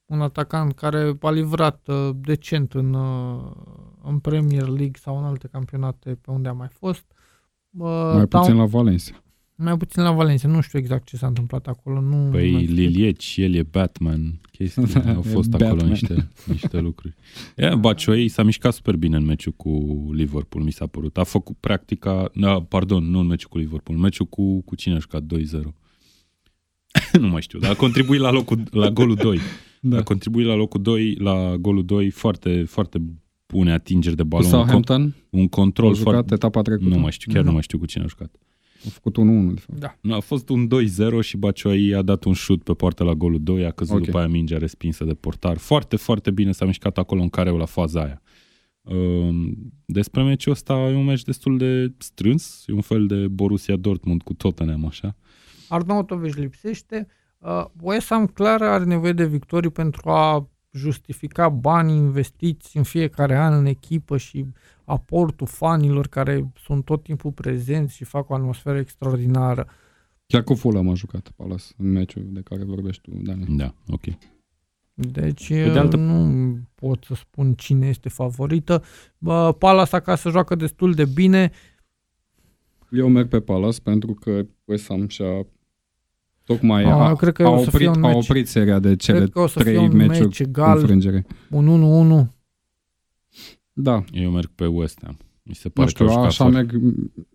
un 0.06 0.20
atacant 0.20 0.72
care 0.74 1.16
a 1.20 1.30
livrat 1.30 1.86
uh, 1.86 2.10
decent 2.14 2.72
în, 2.74 2.94
uh, 2.94 3.40
în 4.02 4.18
Premier 4.18 4.66
League 4.66 4.98
sau 5.00 5.18
în 5.18 5.24
alte 5.24 5.48
campionate 5.52 6.14
pe 6.14 6.30
unde 6.30 6.48
a 6.48 6.52
mai 6.52 6.68
fost. 6.70 7.04
Uh, 7.78 8.10
Mai 8.14 8.26
dau- 8.26 8.40
puțin 8.40 8.56
la 8.56 8.64
Valencia. 8.66 9.22
Mai 9.56 9.76
puțin 9.76 10.02
la 10.02 10.12
Valencia, 10.12 10.48
nu 10.48 10.60
știu 10.60 10.78
exact 10.78 11.06
ce 11.06 11.16
s-a 11.16 11.26
întâmplat 11.26 11.66
acolo. 11.66 12.00
Nu, 12.00 12.28
Păi 12.30 12.46
nu 12.46 12.52
mai 12.52 12.62
știu. 12.62 12.74
Lilieci, 12.74 13.34
el 13.38 13.54
e 13.54 13.62
Batman, 13.62 14.40
chestii, 14.52 14.82
au 15.14 15.22
fost 15.22 15.48
Batman. 15.48 15.70
acolo 15.70 15.88
niște, 15.88 16.28
niște 16.46 16.80
lucruri. 16.80 17.14
Yeah, 17.56 17.74
Bacioi 17.78 18.28
s-a 18.28 18.42
mișcat 18.42 18.72
super 18.72 18.96
bine 18.96 19.16
în 19.16 19.24
meciul 19.24 19.52
cu 19.52 19.70
Liverpool, 20.12 20.64
mi 20.64 20.72
s-a 20.72 20.86
părut. 20.86 21.18
A 21.18 21.22
făcut 21.24 21.56
practica, 21.60 22.30
na, 22.32 22.62
pardon, 22.62 23.04
nu 23.10 23.18
în 23.18 23.26
meciul 23.26 23.48
cu 23.48 23.58
Liverpool, 23.58 23.96
în 23.96 24.02
meciul 24.02 24.26
cu, 24.26 24.62
cu 24.62 24.74
cine 24.74 24.94
a 24.94 24.98
jucat 24.98 25.22
2-0. 25.22 25.26
nu 27.20 27.28
mai 27.28 27.42
știu, 27.42 27.58
dar 27.58 27.70
a 27.70 27.74
contribuit 27.74 28.20
la, 28.20 28.30
locul, 28.30 28.62
la 28.70 28.90
golul 28.90 29.14
2. 29.14 29.38
Da. 29.80 29.96
A 29.98 30.02
contribuit 30.02 30.46
la 30.46 30.54
locul 30.54 30.82
2, 30.82 31.14
la 31.14 31.56
golul 31.56 31.84
2, 31.84 32.10
foarte, 32.10 32.64
foarte 32.64 33.02
bune 33.46 33.72
atingeri 33.72 34.16
de 34.16 34.22
Cu 34.22 34.28
balon. 34.28 34.46
Un, 34.46 34.50
con- 34.52 34.56
Southampton, 34.58 35.14
un 35.30 35.40
au 35.40 35.48
control 35.48 35.94
jucat 35.94 36.12
foarte... 36.12 36.34
etapa 36.34 36.62
trecută. 36.62 36.88
Nu 36.88 36.98
mai 37.00 37.12
știu, 37.12 37.32
chiar 37.32 37.40
Nu. 37.42 37.46
nu 37.48 37.52
mai 37.54 37.62
știu 37.62 37.78
cu 37.78 37.86
cine 37.86 38.04
a 38.04 38.06
jucat. 38.06 38.34
Au 38.84 38.90
făcut 38.90 39.16
1-1, 39.16 39.54
de 39.54 39.60
fapt. 39.60 39.78
Da. 39.78 39.96
Nu, 40.00 40.14
a 40.14 40.20
fost 40.20 40.48
un 40.48 40.68
2-0 41.20 41.20
și 41.20 41.36
Bacioi 41.36 41.94
a 41.94 42.02
dat 42.02 42.24
un 42.24 42.32
șut 42.32 42.62
pe 42.62 42.72
poartă 42.72 43.04
la 43.04 43.12
golul 43.12 43.42
2, 43.42 43.66
a 43.66 43.70
căzut 43.70 43.94
Ok. 43.94 44.00
okay. 44.00 44.10
după 44.10 44.18
aia 44.18 44.28
mingea 44.28 44.58
respinsă 44.58 45.04
de 45.04 45.14
portar. 45.14 45.56
Foarte, 45.56 45.96
foarte 45.96 46.30
bine 46.30 46.52
s-a 46.52 46.64
mișcat 46.64 46.98
acolo 46.98 47.22
în 47.22 47.28
careu 47.28 47.56
la 47.56 47.64
faza 47.64 48.02
aia. 48.02 48.22
Um, 48.82 49.72
Despre 49.84 50.22
meciul 50.22 50.52
ăsta 50.52 50.72
e 50.72 50.94
un 50.94 51.04
meci 51.04 51.22
destul 51.22 51.58
de 51.58 51.92
strâns, 51.98 52.64
e 52.66 52.72
un 52.72 52.80
fel 52.80 53.06
de 53.06 53.28
Borussia 53.28 53.76
Dortmund 53.76 54.22
cu 54.22 54.34
Tottenham, 54.34 54.86
așa. 54.86 55.16
Arnautovic 55.68 56.34
lipsește. 56.34 57.06
Uh, 57.38 57.64
West 57.80 58.08
Ham 58.08 58.26
clar 58.26 58.62
are 58.62 58.84
nevoie 58.84 59.12
de 59.12 59.26
victorii 59.26 59.70
pentru 59.70 60.10
a 60.10 60.48
justifica 60.72 61.48
banii 61.48 61.96
investiți 61.96 62.76
în 62.76 62.82
fiecare 62.82 63.36
an 63.36 63.52
în 63.52 63.66
echipă 63.66 64.16
și 64.16 64.46
aportul 64.84 65.46
fanilor 65.46 66.06
care 66.06 66.52
sunt 66.64 66.84
tot 66.84 67.02
timpul 67.02 67.30
prezenți 67.32 67.94
și 67.94 68.04
fac 68.04 68.30
o 68.30 68.34
atmosferă 68.34 68.78
extraordinară. 68.78 69.66
Chiar 70.26 70.42
cu 70.42 70.54
Fulham 70.54 70.88
a 70.88 70.94
jucat 70.94 71.32
Palace 71.36 71.64
în 71.76 71.90
meciul 71.92 72.24
de 72.32 72.40
care 72.40 72.64
vorbești 72.64 73.02
tu, 73.10 73.10
Dani. 73.22 73.44
Da, 73.56 73.74
ok. 73.88 74.02
Deci 74.94 75.48
de 75.48 75.70
de 75.72 75.78
altă- 75.78 75.96
nu 75.96 76.58
pot 76.74 77.04
să 77.04 77.14
spun 77.14 77.52
cine 77.54 77.86
este 77.88 78.08
favorită. 78.08 78.82
Bă, 79.18 79.52
Palace 79.58 79.96
acasă 79.96 80.30
joacă 80.30 80.54
destul 80.54 80.92
de 80.94 81.04
bine. 81.14 81.50
Eu 82.90 83.08
merg 83.08 83.28
pe 83.28 83.40
Palace 83.40 83.80
pentru 83.82 84.14
că 84.14 84.46
West 84.64 84.86
Ham 84.88 85.08
și-a 85.08 85.46
tocmai 86.44 86.84
A, 86.84 86.94
a, 87.04 87.08
eu 87.08 87.16
cred 87.16 87.32
că 87.32 87.42
a, 87.42 87.50
o 87.50 87.62
să 87.62 87.70
fie 87.70 87.88
oprit, 87.88 88.02
un 88.02 88.08
a 88.10 88.12
meci- 88.14 88.28
oprit 88.28 88.48
seria 88.48 88.78
de 88.78 88.96
cele 88.96 89.18
Cred 89.18 89.30
că 89.30 89.40
o 89.40 89.46
să 89.46 89.60
fie 89.62 89.72
trei 89.72 89.84
un 89.86 89.96
meciuri 89.96 90.20
meci 90.26 90.38
egal, 90.38 90.78
înfrângere. 90.78 91.26
un 91.50 92.26
1-1. 92.28 92.33
Da, 93.76 94.04
Eu 94.12 94.30
merg 94.30 94.50
pe 94.54 94.66
West 94.66 94.98
Ham. 95.02 95.16
Mi 95.46 95.54
se 95.54 95.62
nu 95.64 95.70
pare 95.70 95.88
știu, 95.88 96.04
că 96.04 96.10
au 96.10 96.16
jucat 96.16 96.30
așa 96.30 96.44
foarte... 96.50 96.76
merg, 96.76 96.82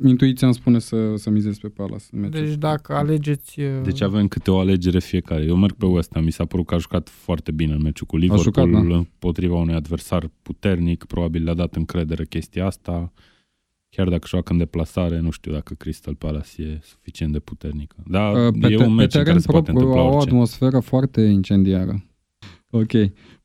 intuiția 0.06 0.48
îmi 0.48 0.56
spune 0.56 0.80
să, 0.80 1.16
să 1.16 1.30
mizez 1.30 1.58
pe 1.58 1.68
Palace. 1.68 2.04
în 2.12 2.20
meciul 2.20 2.40
Deci 2.40 2.50
ăsta. 2.50 2.60
dacă 2.70 2.94
alegeți... 2.94 3.60
uh, 3.60 3.82
Deci 3.84 4.02
avem 4.02 4.28
câte 4.28 4.52
o 4.52 4.60
alegere 4.60 5.00
fiecare. 5.00 5.44
Eu 5.44 5.56
merg 5.56 5.74
pe 5.74 5.86
West 5.86 6.12
Ham. 6.14 6.24
Mi 6.24 6.32
s-a 6.32 6.46
părut 6.46 6.66
că 6.66 6.74
a 6.74 6.78
jucat 6.78 7.10
foarte 7.10 7.52
bine 7.52 7.74
în 7.74 7.82
meciul 7.82 8.08
cu 8.08 8.18
Liverpool, 8.18 8.44
jucat, 8.70 8.88
da. 8.88 8.96
împotriva 8.96 9.56
unui 9.56 9.74
adversar 9.74 10.30
puternic. 10.42 11.04
Probabil 11.04 11.44
le-a 11.44 11.54
dat 11.54 11.76
încredere 11.76 12.26
chestia 12.26 12.66
asta. 12.66 13.12
Chiar 13.96 14.10
dacă 14.10 14.28
joacă 14.28 14.52
în 14.52 14.58
deplasare, 14.58 15.20
nu 15.20 15.30
știu 15.30 15.52
dacă 15.52 15.74
Crystal 15.74 16.16
Palace 16.16 16.62
e 16.62 16.80
suficient 16.84 17.32
de 17.32 17.40
puternică. 17.40 17.96
Dar 18.08 18.34
Uh, 18.36 18.54
e 18.62 18.76
te- 18.76 18.84
un 18.84 18.94
meci 18.94 19.16
în 19.16 19.24
care 19.24 19.40
se 19.40 19.52
poate 19.52 19.72
propriu 19.72 19.88
întâmpla 19.88 20.02
au 20.02 20.08
o 20.14 20.16
orice. 20.16 20.30
atmosferă 20.30 20.80
foarte 20.80 21.22
incendiară. 21.22 22.04
Ok, 22.72 22.92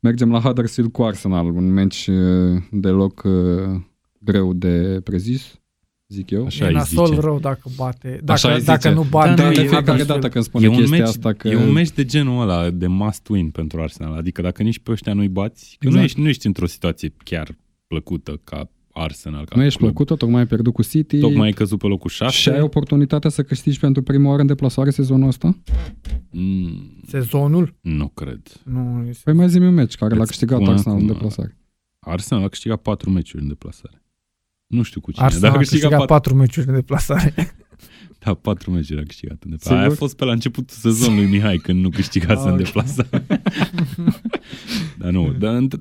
mergem 0.01 0.31
la 0.31 0.41
Huddersfield 0.41 0.93
cu 0.93 1.03
Arsenal, 1.03 1.47
un 1.47 1.73
meci 1.73 2.07
uh, 2.07 2.63
deloc 2.71 3.23
uh, 3.25 3.81
greu 4.19 4.53
de 4.53 5.01
prezis, 5.05 5.61
zic 6.09 6.31
eu. 6.31 6.45
Așa 6.45 6.65
e 6.65 6.69
îi 6.69 6.75
nasol 6.75 7.07
zice. 7.07 7.21
rău 7.21 7.39
dacă 7.39 7.71
bate. 7.77 8.21
Așa 8.27 8.49
Dacă, 8.49 8.59
îi 8.59 8.65
dacă 8.65 8.81
zice. 8.81 8.95
nu 8.95 9.03
bate... 9.11 9.35
Da, 9.35 9.49
de 9.49 9.49
e- 9.49 9.53
fiecare 9.55 9.75
Huddersfield. 9.77 10.07
dată 10.07 10.29
când 10.29 10.45
spune 10.45 10.65
E 10.65 10.69
un, 10.69 10.75
chestia 10.75 10.97
meci, 10.99 11.07
asta 11.09 11.33
că... 11.33 11.49
e 11.49 11.57
un 11.57 11.73
meci 11.73 11.91
de 11.91 12.05
genul 12.05 12.41
ăla, 12.41 12.71
de 12.71 12.87
must 12.87 13.29
win 13.29 13.51
pentru 13.51 13.81
Arsenal. 13.81 14.13
Adică 14.17 14.43
dacă 14.43 14.63
nici 14.63 14.79
pe 14.79 14.91
ăștia 14.91 15.13
nu-i 15.13 15.29
bați, 15.29 15.77
că 15.79 15.85
nu, 15.89 15.91
Exact. 15.91 16.05
ești, 16.07 16.21
nu 16.21 16.29
ești 16.29 16.47
într-o 16.47 16.67
situație 16.67 17.15
chiar 17.25 17.57
plăcută 17.87 18.41
ca 18.45 18.71
Arsenal. 18.97 19.45
Ca 19.45 19.57
nu 19.57 19.65
ești 19.65 19.79
club. 19.79 19.91
plăcută, 19.91 20.15
tocmai 20.17 20.41
ai 20.41 20.47
pierdut 20.47 20.73
cu 20.73 20.83
City 20.83 21.19
Tocmai 21.19 21.47
ai 21.47 21.53
căzut 21.53 21.79
pe 21.79 21.87
locul 21.87 22.11
6. 22.11 22.33
și 22.37 22.49
ai 22.49 22.61
oportunitatea 22.61 23.31
să 23.31 23.43
câștigi 23.43 23.79
pentru 23.79 24.03
prima 24.03 24.29
oară 24.29 24.41
în 24.41 24.47
deplasare 24.47 24.91
sezonul 24.91 25.29
ăsta? 25.29 25.59
Mm, 26.31 27.01
Sezonul? 27.07 27.75
nu 27.81 28.09
cred. 28.09 28.41
Nu, 28.65 29.05
este... 29.09 29.21
Păi 29.25 29.35
mai 29.35 29.49
zi 29.49 29.59
un 29.59 29.75
meci 29.75 29.95
care 29.95 30.15
l-a 30.15 30.21
Îți 30.21 30.31
câștigat 30.31 30.59
spun 30.61 30.73
Arsenal 30.73 30.97
în 30.99 31.05
acum, 31.05 31.15
deplasare. 31.17 31.59
Arsenal 31.99 32.45
a 32.45 32.49
câștigat 32.49 32.83
4 32.83 33.11
meciuri 33.11 33.43
în 33.43 33.49
deplasare. 33.49 34.03
Nu 34.67 34.83
știu 34.83 35.01
cu 35.01 35.11
cine, 35.13 35.25
Arsenal 35.25 35.43
dar 35.49 35.53
a 35.53 35.55
a 35.55 35.59
câștigat, 35.59 35.89
câștigat 35.91 36.07
4, 36.09 36.15
patru 36.15 36.35
meciuri 36.41 36.67
de 36.67 36.73
deplasare. 36.73 37.35
da, 38.25 38.35
4 38.35 38.71
meciuri 38.71 39.01
a 39.01 39.05
câștigat 39.05 39.43
în 39.45 39.51
deplasare. 39.51 39.75
Sigur? 39.77 39.79
Aia 39.85 39.93
a 39.93 40.05
fost 40.05 40.17
pe 40.17 40.25
la 40.25 40.33
începutul 40.33 40.77
sezonului 40.77 41.27
Mihai, 41.35 41.57
când 41.57 41.81
nu 41.83 41.89
câștigase 41.89 42.41
Ah, 42.41 42.47
în 42.47 42.53
ok. 42.53 42.57
deplasare. 42.65 43.27
dar 44.99 45.11
nu, 45.11 45.33
dar 45.33 45.55
înt- 45.63 45.81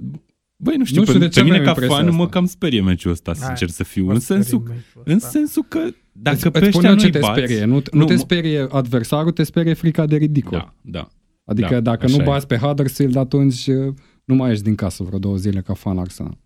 Băi, 0.64 0.76
nu 0.78 0.86
știu, 0.86 0.99
Nu 0.99 1.05
știu 1.05 1.20
pe, 1.20 1.26
de 1.26 1.32
ce 1.32 1.39
pe 1.39 1.45
mine 1.45 1.57
aveam 1.57 1.74
ca 1.76 1.82
impresia 1.82 2.03
fan 2.05 2.16
mă 2.16 2.22
asta. 2.24 2.34
cam 2.34 2.45
sperie 2.45 2.82
meciul 2.82 3.11
ăsta, 3.11 3.32
Hai, 3.38 3.45
sincer 3.45 3.70
să 3.70 3.84
fiu. 3.84 4.05
Mă 4.05 4.14
În 4.14 4.20
sperie 4.20 4.43
sensul, 4.43 4.64
meciul 4.68 5.01
în 5.05 5.16
ăsta. 5.16 5.28
sensul 5.30 5.66
că 5.68 5.80
dacă 6.11 6.36
Îți- 6.36 6.49
pe 6.51 6.59
îți 6.59 6.68
spun 6.68 6.86
ăștia 6.86 6.89
eu 6.89 6.95
ce 6.95 7.01
nu-i 7.03 7.11
te 7.11 7.20
bați... 7.20 7.39
sperie. 7.39 7.66
Nu, 7.66 7.74
nu, 7.74 7.82
Nu, 7.99 8.05
te 8.05 8.14
mă- 8.14 8.20
sperie 8.20 8.68
adversarul, 8.72 9.32
te 9.32 9.43
sperie 9.43 9.74
frica 9.74 10.05
de 10.05 10.16
ridicol. 10.16 10.57
Da, 10.57 10.74
da. 10.99 11.07
Adică 11.45 11.74
Da, 11.74 11.80
dacă 11.80 12.05
așa 12.05 12.16
nu 12.16 12.22
e. 12.22 12.26
bați 12.26 12.47
pe 12.47 12.57
Huddersfield, 12.57 13.16
atunci 13.16 13.68
uh, 13.68 13.93
nu 14.26 14.36
mai 14.36 14.51
ești 14.51 14.64
din 14.64 14.76
casă 14.76 15.03
vreo 15.03 15.20
două 15.20 15.36
zile 15.38 15.61
ca 15.61 15.74
fan 15.74 15.97
Arsenal. 15.97 16.38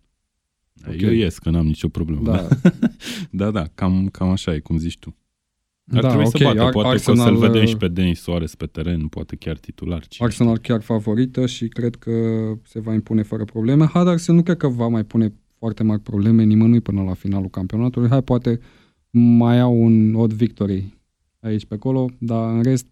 Ok. 0.88 1.00
Eu 1.00 1.10
ies, 1.12 1.38
că 1.38 1.50
n-am 1.50 1.66
nicio 1.66 1.88
problemă. 1.88 2.22
Da, 2.32 2.48
da, 3.30 3.50
da 3.50 3.64
cam, 3.74 4.08
cam 4.12 4.28
așa 4.28 4.54
e, 4.54 4.58
cum 4.58 4.78
zici 4.78 4.98
tu. 4.98 5.16
Ar 5.92 6.00
da 6.00 6.08
trebui 6.08 6.24
ok. 6.26 6.36
să 6.36 6.44
bată, 6.44 6.62
Ar- 6.62 6.70
poate 6.72 6.88
Arsenal, 6.88 7.24
că 7.24 7.30
o 7.32 7.34
să-l 7.36 7.46
vedem 7.48 7.62
uh, 7.62 7.68
și 7.68 7.76
pe 7.76 7.88
Denis 7.88 8.20
Soares 8.20 8.54
pe 8.54 8.66
teren, 8.66 9.06
poate 9.06 9.36
chiar 9.36 9.56
titular. 9.58 10.06
cine 10.06 10.26
Arsenal 10.26 10.58
chiar 10.58 10.80
favorită 10.80 11.46
și 11.46 11.68
cred 11.68 11.94
că 11.96 12.10
se 12.64 12.80
va 12.80 12.94
impune 12.94 13.22
fără 13.22 13.44
probleme. 13.44 13.84
Huddersfield 13.84 14.38
nu 14.38 14.44
cred 14.44 14.56
că 14.56 14.68
va 14.68 14.88
mai 14.88 15.04
pune 15.04 15.32
foarte 15.58 15.82
mari 15.82 16.00
probleme 16.00 16.42
nimănui 16.44 16.80
până 16.80 17.02
la 17.02 17.14
finalul 17.14 17.48
campionatului. 17.48 18.08
Hai, 18.08 18.22
poate 18.22 18.60
mai 19.10 19.60
au 19.60 19.82
un 19.82 20.14
odd 20.14 20.32
victory 20.32 20.98
aici 21.40 21.64
pe 21.64 21.74
acolo, 21.74 22.10
dar 22.18 22.54
în 22.54 22.62
rest 22.62 22.86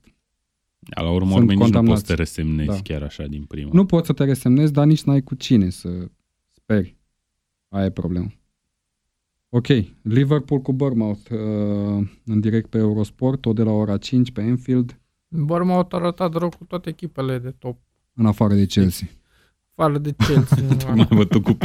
Da, 0.79 1.03
la 1.03 1.11
urmă 1.11 1.29
Sunt 1.31 1.41
urmei 1.41 1.57
nici 1.57 1.65
nu 1.67 1.73
condamnați. 1.73 1.93
poți 1.95 2.07
să 2.07 2.15
te 2.15 2.23
resemnezi 2.23 2.69
Da. 2.69 2.83
chiar 2.83 3.03
așa 3.03 3.25
din 3.27 3.43
prima. 3.45 3.71
nu 3.73 3.85
poți 3.87 4.07
să 4.07 4.13
te 4.13 4.25
resemnezi, 4.25 4.73
dar 4.73 4.87
nici 4.87 5.03
n-ai 5.03 5.23
cu 5.23 5.35
cine 5.35 5.71
să 5.71 5.89
speri. 6.51 6.97
Aia 7.69 7.85
e 7.85 7.91
problema. 7.91 8.33
Ok, 9.57 9.67
Liverpool 10.03 10.61
cu 10.61 10.73
Bournemouth 10.73 11.31
uh, 11.31 11.39
în 12.25 12.41
direct 12.41 12.71
pe 12.71 12.79
Eurosport, 12.79 13.41
tot 13.41 13.55
de 13.55 13.63
la 13.63 13.71
ora 13.71 13.97
5 13.97 14.33
pe 14.33 14.41
Enfield, 14.41 15.01
Bournemouth 15.29 15.95
a 15.95 15.97
arătat 15.97 16.35
rău 16.35 16.49
cu 16.49 16.65
toate 16.65 16.89
echipele 16.89 17.39
de 17.39 17.51
top. 17.51 17.79
în 18.15 18.27
afară 18.27 18.55
de 18.55 18.67
Chelsea. 18.67 19.09
Afară 19.79 19.99
de 19.99 20.15
Chelsea. 20.27 20.57
Tocmai 20.79 21.07
am 21.11 21.17
bătut 21.17 21.43
cu 21.43 21.53
4-0 21.53 21.57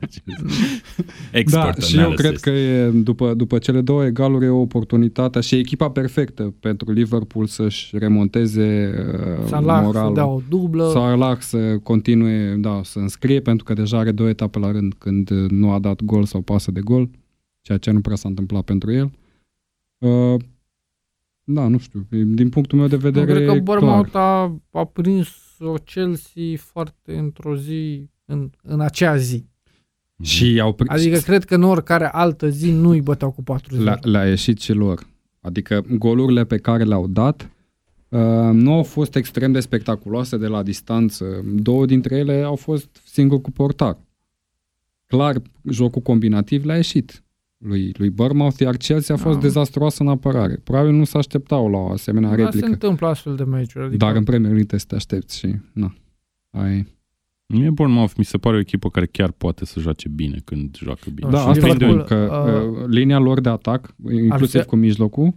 acest. 0.00 0.22
Expert 1.32 1.78
Da, 1.78 1.86
și 1.86 1.96
eu 1.96 2.00
analysis. 2.02 2.26
cred 2.26 2.36
că 2.40 2.50
e, 2.50 2.90
după, 2.90 3.34
după 3.34 3.58
cele 3.58 3.80
două 3.80 4.04
egaluri 4.04 4.44
e 4.44 4.48
o 4.48 4.60
oportunitate 4.60 5.40
și 5.40 5.54
e 5.54 5.58
echipa 5.58 5.90
perfectă 5.90 6.54
pentru 6.60 6.90
Liverpool 6.92 7.46
să-și 7.46 7.98
remonteze 7.98 8.94
uh, 9.40 9.46
Salah 9.46 9.78
să 9.80 9.84
moralul. 9.84 10.14
dea 10.14 10.26
o 10.26 10.40
dublă. 10.48 10.88
Salah 10.92 11.38
să 11.40 11.78
continue, 11.78 12.54
da, 12.54 12.80
să 12.84 12.98
înscrie 12.98 13.40
pentru 13.40 13.64
că 13.64 13.72
deja 13.72 13.98
are 13.98 14.12
două 14.12 14.28
etape 14.28 14.58
la 14.58 14.70
rând 14.70 14.94
când 14.98 15.30
uh, 15.30 15.50
nu 15.50 15.70
a 15.70 15.78
dat 15.78 16.02
gol 16.02 16.24
sau 16.24 16.40
pasă 16.40 16.70
de 16.70 16.80
gol, 16.80 17.10
ceea 17.60 17.78
ce 17.78 17.90
nu 17.90 18.00
prea 18.00 18.16
s-a 18.16 18.28
întâmplat 18.28 18.62
pentru 18.64 18.92
el. 18.92 19.10
Uh, 19.98 20.40
da, 21.44 21.68
nu 21.68 21.78
știu, 21.78 22.06
e- 22.10 22.22
din 22.22 22.48
punctul 22.48 22.78
meu 22.78 22.86
de 22.86 22.94
Eu 22.94 23.00
vedere 23.00 23.26
cred 23.32 23.46
că 23.46 23.52
e 23.54 23.60
Bournemouth 23.60 24.10
clar. 24.10 24.22
a, 24.24 24.60
a 24.80 24.84
prins 24.84 25.28
o 25.66 25.72
Chelsea 25.74 26.56
foarte 26.56 27.16
într-o 27.16 27.56
zi, 27.56 28.08
în, 28.24 28.50
în 28.62 28.80
acea 28.80 29.16
zi. 29.16 29.46
Și 30.22 30.60
au 30.60 30.74
pri- 30.74 30.86
Adică 30.86 31.18
cred 31.18 31.44
că 31.44 31.54
în 31.54 31.62
oricare 31.62 32.06
altă 32.12 32.48
zi 32.48 32.70
nu 32.70 32.88
îi 32.88 33.00
băteau 33.00 33.30
cu 33.30 33.42
4 33.42 33.74
0 33.74 33.84
le-a, 33.84 33.98
le-a 34.02 34.28
ieșit 34.28 34.60
și 34.60 34.72
lor. 34.72 35.06
Adică 35.40 35.84
golurile 35.90 36.44
pe 36.44 36.58
care 36.58 36.84
le-au 36.84 37.06
dat 37.06 37.50
uh, 38.08 38.20
nu 38.52 38.72
au 38.72 38.82
fost 38.82 39.14
extrem 39.14 39.52
de 39.52 39.60
spectaculoase 39.60 40.36
de 40.36 40.46
la 40.46 40.62
distanță. 40.62 41.44
Două 41.44 41.86
dintre 41.86 42.16
ele 42.16 42.42
au 42.42 42.56
fost 42.56 43.02
singur 43.04 43.40
cu 43.40 43.50
portar. 43.50 43.98
Clar, 45.06 45.42
jocul 45.70 46.02
combinativ 46.02 46.64
le-a 46.64 46.76
ieșit 46.76 47.22
lui, 47.58 47.92
lui 47.96 48.10
Bournemouth, 48.10 48.58
iar 48.60 48.76
Chelsea 48.76 49.14
a 49.14 49.18
fost 49.18 49.34
Da. 49.36 49.42
dezastruoasă 49.42 50.02
în 50.02 50.08
apărare. 50.08 50.60
Probabil 50.64 50.92
nu 50.92 51.04
se 51.04 51.18
așteptau 51.18 51.70
la 51.70 51.78
o 51.78 51.90
asemenea 51.90 52.28
Dar 52.28 52.38
se 52.38 52.44
replică. 52.44 52.66
întâmplă 52.66 53.06
astfel 53.06 53.36
de 53.36 53.44
meciuri. 53.44 53.84
Adică 53.84 54.04
Dar 54.04 54.16
în 54.16 54.24
Premier 54.24 54.50
League 54.52 54.66
te 54.66 54.78
să 54.78 54.84
te 54.88 54.94
aștepți 54.94 55.38
și 55.38 55.54
na. 55.72 55.94
Ai... 56.50 56.96
Mie 57.46 57.70
Bournemouth 57.70 58.12
mi 58.16 58.24
se 58.24 58.38
pare 58.38 58.56
o 58.56 58.58
echipă 58.58 58.90
care 58.90 59.06
chiar 59.06 59.30
poate 59.30 59.64
să 59.64 59.80
joace 59.80 60.08
bine 60.08 60.38
când 60.44 60.76
joacă 60.76 61.10
bine. 61.14 61.30
Da, 61.30 61.38
și 61.40 61.46
asta 61.48 61.66
Liverpool, 61.66 62.04
spun, 62.04 62.04
că 62.06 62.70
uh, 62.76 62.80
uh, 62.82 62.86
linia 62.88 63.18
lor 63.18 63.40
de 63.40 63.48
atac, 63.48 63.94
inclusiv 64.10 64.60
fi- 64.60 64.66
cu 64.66 64.76
mijlocul, 64.76 65.34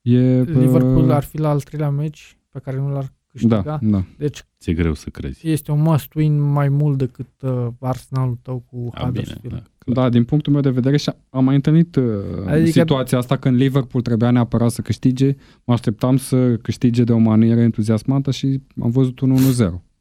e... 0.00 0.40
uh, 0.40 0.46
Liverpool 0.46 1.10
ar 1.10 1.22
fi 1.22 1.38
la 1.38 1.48
al 1.50 1.60
treilea 1.60 1.90
meci 1.90 2.36
pe 2.50 2.58
care 2.58 2.76
nu 2.76 2.88
l-ar 2.92 3.12
câștiga. 3.26 3.60
Da, 3.60 3.78
da. 3.82 4.04
Deci 4.18 4.44
Ți-e 4.60 4.72
greu 4.74 4.94
să 4.94 5.10
crezi. 5.10 5.48
este 5.48 5.70
un 5.70 5.80
must 5.82 6.14
win 6.14 6.40
mai 6.40 6.68
mult 6.68 6.98
decât 6.98 7.28
uh, 7.42 7.66
Arsenalul 7.80 8.38
tău 8.42 8.58
cu 8.70 8.76
A, 8.76 8.90
bine, 8.90 9.04
Huddersfield. 9.04 9.54
da. 9.56 9.62
Da, 9.86 10.08
din 10.08 10.24
punctul 10.24 10.52
meu 10.52 10.62
de 10.62 10.70
vedere 10.70 10.96
și 10.96 11.10
am 11.30 11.44
mai 11.44 11.54
întâlnit 11.54 11.96
uh, 11.96 12.04
adică... 12.46 12.70
situația 12.70 13.18
asta 13.18 13.36
când 13.36 13.56
Liverpool 13.56 14.02
trebuia 14.02 14.30
neapărat 14.30 14.70
să 14.70 14.80
câștige. 14.82 15.34
Mă 15.64 15.72
așteptam 15.74 16.16
să 16.16 16.56
câștige 16.56 17.04
de 17.04 17.12
o 17.12 17.18
manieră 17.18 17.60
entuziasmată 17.60 18.30
și 18.30 18.60
am 18.82 18.90
văzut 18.90 19.20
un 19.20 19.36
1-0. 19.36 19.38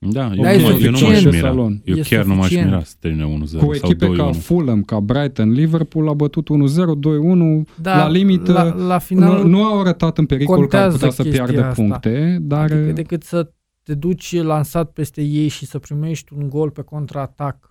Da, 0.03 0.31
eu, 0.35 0.43
Da, 0.43 0.53
e 0.53 0.57
nu, 0.57 0.63
mă- 0.63 0.79
eu 0.81 0.91
nu 0.91 0.91
m-aș 0.91 0.99
suficient. 0.99 1.33
mira. 1.35 1.47
Salon. 1.47 1.81
Eu 1.85 1.95
E 1.95 2.01
chiar 2.01 2.23
nu 2.25 2.29
m-aș 2.33 2.39
suficient. 2.41 2.69
mira 2.69 2.83
să 2.83 2.93
termine 2.99 3.23
1-0 3.25 3.39
Cu 3.39 3.47
sau 3.47 3.73
echipe 3.73 4.05
2-1. 4.07 4.15
ca 4.15 4.31
Fulham, 4.31 4.81
ca 4.83 4.99
Brighton, 4.99 5.51
Liverpool 5.51 6.09
a 6.09 6.13
bătut 6.13 6.47
1-0, 6.49 6.51
2-1. 6.51 7.61
Da, 7.81 7.97
la 7.97 8.09
limită, 8.09 8.51
la, 8.51 8.73
la 8.87 8.97
final 8.97 9.41
Nu, 9.41 9.47
nu 9.47 9.63
au 9.63 9.79
arătat 9.79 10.17
în 10.17 10.25
pericol 10.25 10.55
că 10.67 10.75
ar 10.75 10.89
contează 10.89 10.95
putea 10.95 11.09
să 11.11 11.23
chestia 11.23 11.43
piardă 11.43 11.61
asta. 11.67 11.81
puncte, 11.81 12.37
dar 12.41 12.71
Adică 12.71 12.91
decât 12.91 13.23
să 13.23 13.51
te 13.83 13.93
duci 13.93 14.41
lansat 14.41 14.91
peste 14.91 15.21
ei 15.21 15.47
și 15.47 15.65
să 15.65 15.79
primești 15.79 16.33
un 16.37 16.49
gol 16.49 16.69
pe 16.69 16.81
contraatac 16.81 17.70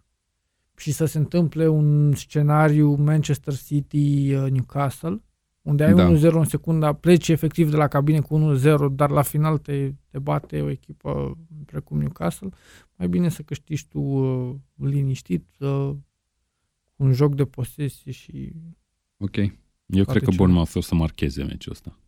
și 0.80 0.92
să 0.92 1.04
se 1.04 1.18
întâmple 1.18 1.68
un 1.68 2.12
scenariu 2.14 2.94
Manchester 2.94 3.54
City-Newcastle, 3.56 5.22
unde 5.62 5.84
ai 5.84 5.94
Da. 5.94 6.12
1-0 6.12 6.20
în 6.32 6.44
secunda, 6.44 6.92
pleci 6.92 7.28
efectiv 7.28 7.70
de 7.70 7.76
la 7.76 7.88
cabine 7.88 8.20
cu 8.20 8.56
1-0, 8.58 8.62
dar 8.92 9.10
la 9.10 9.22
final 9.22 9.58
te, 9.58 9.92
te 10.10 10.18
bate 10.18 10.60
o 10.60 10.70
echipă 10.70 11.38
precum 11.66 11.98
Newcastle, 11.98 12.48
mai 12.96 13.08
bine 13.08 13.28
să 13.28 13.42
câștigi 13.42 13.86
tu 13.88 14.00
uh, 14.00 14.54
liniștit, 14.74 15.46
uh, 15.58 15.90
cu 16.94 17.02
un 17.02 17.12
joc 17.12 17.34
de 17.34 17.44
posesie 17.44 18.12
și 18.12 18.52
ok. 19.16 19.36
Eu 19.36 20.04
Poate 20.04 20.10
cred 20.10 20.22
că 20.22 20.30
ceva. 20.30 20.36
Bournemouth 20.36 20.74
o 20.74 20.80
să 20.80 20.94
marcheze 20.94 21.42
meciul 21.42 21.72
ăsta. 21.72 21.98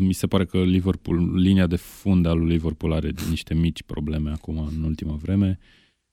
Mi 0.00 0.12
se 0.12 0.26
pare 0.26 0.44
că 0.44 0.62
Liverpool, 0.62 1.40
linia 1.40 1.66
de 1.66 1.76
fund 1.76 2.26
al 2.26 2.38
lui 2.38 2.48
Liverpool 2.48 2.92
are 2.92 3.12
niște 3.28 3.54
mici 3.54 3.82
probleme 3.82 4.30
acum 4.30 4.58
în 4.58 4.82
ultima 4.82 5.14
vreme. 5.14 5.58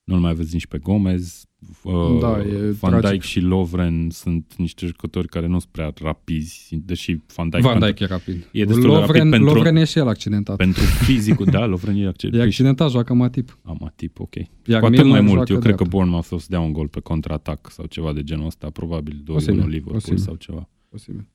Nu-l 0.06 0.20
mai 0.20 0.32
aveți 0.32 0.54
nici 0.54 0.68
pe 0.68 0.78
Gomez. 0.78 1.44
Uh, 1.84 2.18
Da, 2.22 2.40
e 2.40 2.72
Van 2.80 2.92
tragic. 2.92 3.10
Dijk 3.10 3.22
și 3.22 3.40
Lovren 3.40 4.10
sunt 4.10 4.54
niște 4.58 4.86
jucători 4.86 5.28
care 5.28 5.48
nu 5.48 5.60
sunt 5.60 5.72
prea 5.72 5.94
rapizi, 6.02 6.76
deși 6.86 7.18
Van 7.36 7.50
Dijk, 7.50 7.62
Van 7.62 7.72
pentru, 7.72 7.88
Dijk 7.90 8.00
e 8.00 8.06
rapid. 8.06 8.50
E 8.52 8.64
destul 8.66 8.82
de 8.82 8.88
Lovren, 8.88 9.08
rapid 9.08 9.30
pentru- 9.32 9.54
Lovren 9.54 9.76
e 9.76 9.84
și 9.84 9.98
el 9.98 10.08
accidentat. 10.08 10.56
pentru 10.56 10.82
fizicul, 10.84 11.46
da, 11.46 11.66
Lovren 11.66 11.96
e 11.96 12.00
E 12.02 12.08
accident. 12.08 12.42
accidentat, 12.44 12.90
joacă 12.92 13.14
Matip. 13.14 13.58
Amatip, 13.64 14.20
ok. 14.20 14.36
Iar 14.36 14.80
Cu 14.80 14.86
atât 14.86 14.90
Milner 14.98 15.06
mai 15.12 15.22
mult, 15.22 15.36
joacă 15.36 15.52
eu 15.54 15.60
cred 15.60 15.76
că 15.76 15.84
dreapta. 15.84 15.98
Bournemouth 15.98 16.28
o 16.32 16.38
să 16.38 16.46
dea 16.50 16.60
un 16.60 16.72
gol 16.72 16.88
pe 16.88 17.00
contraatac 17.00 17.70
sau 17.72 17.86
ceva 17.86 18.14
de 18.14 18.24
genul 18.24 18.46
ăsta, 18.46 18.70
probabil 18.70 19.22
2-1 19.24 19.34
Posibil, 19.34 19.68
Liverpool 19.68 19.94
posibil. 19.94 20.18
sau 20.20 20.36
ceva. 20.36 20.70
Posibil. 20.90 21.28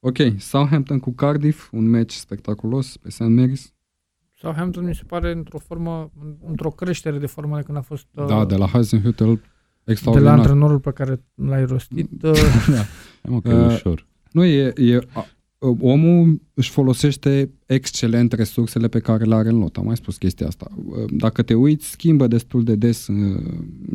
Ok, 0.00 0.16
Southampton 0.38 0.98
cu 0.98 1.12
Cardiff, 1.14 1.68
un 1.72 1.84
meci 1.84 2.12
spectaculos 2.12 2.96
pe 2.96 3.10
St. 3.10 3.22
Mary's. 3.38 3.73
Southampton 4.36 4.84
mi 4.84 4.94
se 4.94 5.02
pare 5.06 5.32
într-o 5.32 5.58
formă, 5.58 6.10
într-o 6.48 6.70
creștere 6.70 7.18
de 7.18 7.26
formă 7.26 7.56
de 7.56 7.62
când 7.62 7.78
a 7.78 7.80
fost 7.80 8.06
uh, 8.14 8.26
Da, 8.26 8.44
de 8.44 8.56
la 8.56 8.66
Hasenhüttl, 8.68 9.16
de 9.16 9.24
la 9.84 9.92
extraordinar. 9.92 10.38
antrenorul 10.38 10.78
pe 10.80 10.90
care 10.90 11.22
l-ai 11.34 11.64
rostit. 11.64 12.10
Uh, 12.22 12.32
Hai 13.22 13.28
mă, 13.28 13.40
că 13.40 13.48
e 13.48 13.54
Uh, 13.54 13.66
ușor. 13.66 14.06
Nu, 14.32 14.44
e, 14.44 14.72
e, 14.76 14.98
a, 15.12 15.26
omul 15.80 16.40
își 16.54 16.70
folosește 16.70 17.50
excelent 17.66 18.32
resursele 18.32 18.88
pe 18.88 18.98
care 18.98 19.24
le 19.24 19.34
are 19.34 19.48
în 19.48 19.58
lot. 19.58 19.76
Am 19.76 19.84
mai 19.84 19.96
spus 19.96 20.16
chestia 20.16 20.46
asta. 20.46 20.66
Dacă 21.10 21.42
te 21.42 21.54
uiți, 21.54 21.90
schimbă 21.90 22.26
destul 22.26 22.64
de 22.64 22.74
des 22.74 23.06
uh, 23.06 23.42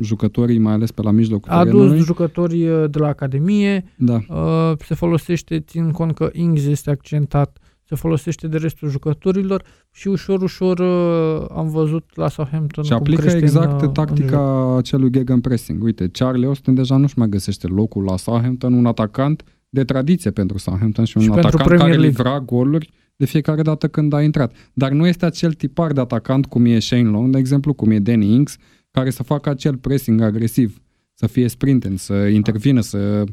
jucătorii, 0.02 0.58
mai 0.58 0.74
ales 0.74 0.92
pe 0.92 1.02
la 1.02 1.12
mijlocul 1.12 1.52
a 1.52 1.58
adus 1.58 1.72
terenului. 1.72 2.00
jucători 2.00 2.68
uh, 2.68 2.90
de 2.90 3.00
la 3.00 3.08
Academie, 3.08 3.86
Da. 3.98 4.20
uh, 4.30 4.78
se 4.86 4.96
folosește, 4.96 5.60
țin 5.60 5.92
cont 5.92 6.16
că 6.16 6.30
Ings 6.34 6.66
este 6.66 6.90
accentat, 6.90 7.58
se 7.90 7.96
folosește 7.96 8.48
de 8.48 8.58
restul 8.58 8.90
jucătorilor 8.90 9.64
și 9.92 10.08
ușor, 10.08 10.42
ușor 10.42 10.80
uh, 10.80 11.46
am 11.56 11.70
văzut 11.70 12.10
la 12.14 12.28
Southampton 12.28 12.84
Și 12.84 12.90
cum 12.90 13.00
aplică 13.00 13.22
crește 13.22 13.40
exact 13.40 13.70
în, 13.70 13.76
uh, 13.76 13.82
în 13.82 13.92
tactica 13.92 14.76
acelui 14.78 15.12
gegenpressing. 15.12 15.84
Uite, 15.84 16.08
Charlie 16.08 16.46
Austin 16.46 16.74
deja 16.74 16.98
nu-și 16.98 17.18
mai 17.18 17.30
găsește 17.30 17.68
locul 17.68 18.04
la 18.04 18.18
Southampton, 18.18 18.74
un 18.74 18.86
atacant 18.86 19.44
de 19.70 19.84
tradiție 19.84 20.32
pentru 20.32 20.58
Southampton 20.58 21.06
și 21.06 21.18
un 21.18 21.24
Și 21.24 21.30
pentru 21.30 21.48
atacant 21.48 21.68
Premier 21.68 21.88
care 21.88 22.02
League. 22.02 22.18
livra 22.18 22.40
goluri 22.40 22.90
de 23.16 23.26
fiecare 23.26 23.62
dată 23.62 23.88
când 23.88 24.14
a 24.14 24.22
intrat. 24.22 24.54
Dar 24.74 24.92
nu 24.92 25.08
este 25.08 25.26
acel 25.26 25.54
tipar 25.54 25.92
de 25.92 26.00
atacant 26.00 26.46
cum 26.46 26.66
e 26.66 26.80
Shane 26.80 27.10
Long, 27.10 27.32
de 27.32 27.38
exemplu, 27.38 27.74
cum 27.74 27.92
e 27.92 28.00
Danny 28.00 28.34
Ings, 28.34 28.58
care 28.92 29.10
să 29.10 29.24
facă 29.24 29.50
acel 29.50 29.78
pressing 29.78 30.22
agresiv, 30.22 30.82
să 31.14 31.28
fie 31.28 31.48
sprinten, 31.48 31.96
să 31.98 32.14
intervină, 32.14 32.82
să 32.82 32.98
uh, 32.98 33.30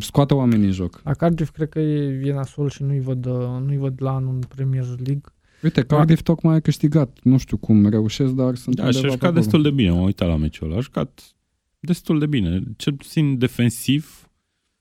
scoată 0.00 0.34
oamenii 0.34 0.66
în 0.66 0.72
joc. 0.72 1.00
La 1.04 1.14
Cardiff 1.14 1.50
cred 1.50 1.68
că 1.68 1.78
e, 1.80 2.20
e 2.26 2.32
nasol 2.32 2.68
și 2.70 2.82
nu-i 2.82 3.00
văd, 3.00 3.26
uh, 3.26 3.34
nu-i 3.66 3.76
văd 3.76 4.02
la 4.02 4.14
anul 4.14 4.34
în 4.34 4.40
Premier 4.54 4.84
League. 4.84 5.20
Uite, 5.62 5.82
Cardiff 5.82 6.22
tocmai 6.22 6.54
a 6.54 6.60
câștigat. 6.60 7.18
Nu 7.22 7.36
știu 7.38 7.56
cum 7.56 7.88
reușesc, 7.88 8.32
dar 8.32 8.54
sunt 8.54 8.74
Da, 8.74 8.82
și 8.82 8.86
undeva 8.96 9.06
a 9.06 9.10
pe 9.10 9.12
jucat 9.14 9.28
acolo. 9.28 9.40
destul 9.40 9.62
de 9.62 9.70
bine, 9.70 9.90
m-am 9.90 10.02
uitat 10.02 10.28
la 10.28 10.36
meciul 10.36 10.66
ăla. 10.66 10.76
A 10.76 10.80
jucat 10.80 11.34
destul 11.80 12.18
de 12.18 12.26
bine. 12.26 12.62
Cel 12.76 12.92
puțin 12.92 13.38
defensiv 13.38 14.28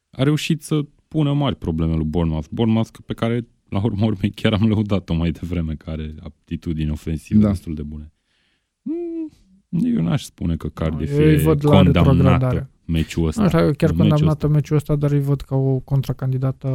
a 0.10 0.24
reușit 0.24 0.64
să 0.64 0.82
pună 1.08 1.34
mari 1.34 1.56
probleme 1.56 1.94
lui 1.96 2.06
Bournemouth. 2.06 2.48
Bournemouth 2.52 2.90
pe 3.06 3.14
care, 3.14 3.48
la 3.70 3.84
urma 3.84 4.06
urmei, 4.06 4.30
chiar 4.30 4.54
am 4.54 4.68
lăudat-o 4.68 5.14
mai 5.14 5.32
devreme, 5.32 5.74
care 5.74 6.02
are 6.02 6.16
aptitudini 6.20 6.90
ofensive 6.92 7.40
Da. 7.40 7.48
destul 7.48 7.74
de 7.76 7.84
bune. 7.84 8.12
Mm, 8.82 9.32
Eu 9.70 10.02
n-aș 10.04 10.24
spune 10.24 10.56
că 10.56 10.68
Cardiff 10.70 11.12
Eu 11.20 11.26
îi 11.26 11.34
e 11.34 11.38
văd 11.38 11.66
la 11.66 11.82
retrogradare. 11.82 12.70
Condamnată 12.88 12.92
meciul 12.92 13.28
ăsta. 13.28 13.42
Nu 13.42 13.48
știu, 13.48 13.60
chiar 13.60 13.90
Meciul 13.92 13.98
condamnată 13.98 14.46
ăsta. 14.46 14.48
meciul 14.48 14.76
ăsta, 14.76 14.96
dar 14.96 15.12
îi 15.12 15.20
văd 15.22 15.42
ca 15.42 15.56
o 15.56 15.80
contracandidată 15.80 16.70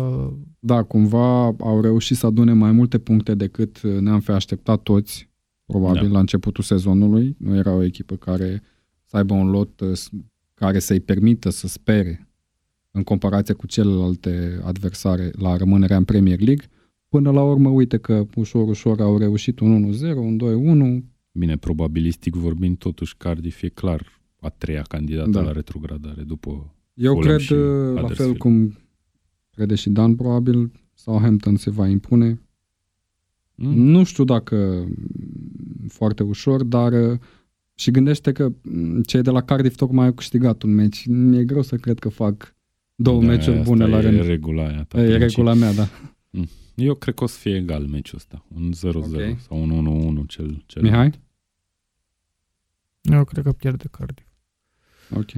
Da, 0.59 0.83
cumva 0.83 1.45
au 1.47 1.81
reușit 1.81 2.17
să 2.17 2.27
adune 2.27 2.53
mai 2.53 2.73
multe 2.73 2.99
puncte 2.99 3.35
decât 3.35 3.81
ne-am 3.83 4.21
fi 4.21 4.31
așteptat 4.31 4.83
toți, 4.83 5.31
probabil, 5.67 6.07
Da. 6.07 6.13
la 6.13 6.19
începutul 6.19 6.65
sezonului. 6.65 7.37
Nu 7.39 7.57
era 7.57 7.73
o 7.73 7.83
echipă 7.83 8.17
care 8.17 8.63
să 9.05 9.17
aibă 9.17 9.35
un 9.35 9.51
lot 9.51 9.81
uh, 9.81 9.93
s- 9.93 10.09
care 10.55 10.79
să-i 10.79 11.01
permită 11.01 11.51
să 11.51 11.67
spere 11.69 12.29
în 12.91 13.03
comparație 13.03 13.55
cu 13.55 13.67
celelalte 13.67 14.61
adversare 14.65 15.31
la 15.39 15.57
rămânerea 15.57 15.97
în 15.97 16.05
Premier 16.05 16.41
League. 16.41 16.65
Până 17.09 17.31
la 17.31 17.43
urmă, 17.43 17.69
uite 17.69 17.97
că 17.99 18.27
ușor, 18.35 18.69
ușor 18.69 19.01
au 19.01 19.19
reușit 19.19 19.61
un 19.61 19.93
1-0, 19.93 20.15
un 20.17 20.37
2-1. 20.37 21.05
Bine, 21.33 21.57
probabilistic 21.57 22.35
vorbind, 22.35 22.77
totuși 22.79 23.17
Cardiff 23.17 23.63
e 23.63 23.69
clar 23.69 24.21
a 24.43 24.49
treia 24.49 24.83
candidată 24.83 25.31
Da. 25.31 25.41
la 25.43 25.53
retrogradare 25.53 26.23
după 26.23 26.75
Eu 26.95 27.13
Fulham 27.13 27.29
cred, 27.37 27.41
și 27.47 27.53
uh, 27.53 27.61
la 27.61 27.93
fel 27.93 28.01
Huddersfield. 28.01 28.37
cum 28.39 28.77
crede 29.51 29.75
și 29.75 29.91
Dan, 29.91 30.15
probabil, 30.17 30.73
Southampton 30.95 31.57
se 31.57 31.71
va 31.71 31.87
impune. 31.89 32.41
Mm. 33.55 33.75
Nu 33.83 34.05
știu 34.05 34.25
dacă 34.25 34.85
mm, 34.87 35.89
foarte 35.89 36.23
ușor, 36.23 36.63
dar 36.63 36.93
uh, 36.93 37.19
și 37.75 37.91
gândește 37.91 38.33
că 38.33 38.53
mm, 38.63 39.03
cei 39.03 39.23
de 39.23 39.31
la 39.31 39.43
Cardiff 39.43 39.77
tocmai 39.77 40.07
au 40.07 40.13
câștigat 40.13 40.63
un 40.63 40.75
meci. 40.75 41.07
Mi-e 41.07 41.45
greu 41.45 41.63
să 41.63 41.77
cred 41.77 41.99
că 41.99 42.09
fac 42.09 42.55
două 42.95 43.21
Da, 43.21 43.27
meciuri 43.27 43.57
asta 43.59 43.71
bune 43.71 43.87
la 43.87 43.99
e 43.99 44.01
rând. 44.01 44.25
regula 44.27 44.67
aia. 44.67 44.85
ta 44.85 44.99
E, 45.01 45.03
e 45.03 45.17
princip. 45.17 45.37
regula 45.37 45.55
mea, 45.55 45.73
da. 45.73 45.89
Eu 46.75 46.95
cred 46.95 47.15
că 47.15 47.25
o 47.25 47.27
să 47.27 47.39
fie 47.39 47.57
egal 47.57 47.87
meciul 47.87 48.19
ăsta. 48.19 48.45
Un 48.55 48.73
0-0 48.73 48.95
Ok. 48.95 49.39
sau 49.49 49.63
un 49.63 50.23
1-1 50.25 50.27
cel, 50.27 50.63
cel 50.67 50.83
Mihai? 50.83 51.11
Eu 53.01 53.25
cred 53.25 53.45
că 53.45 53.53
pierde 53.53 53.85
Cardiff. 53.91 54.27
Ok. 55.17 55.31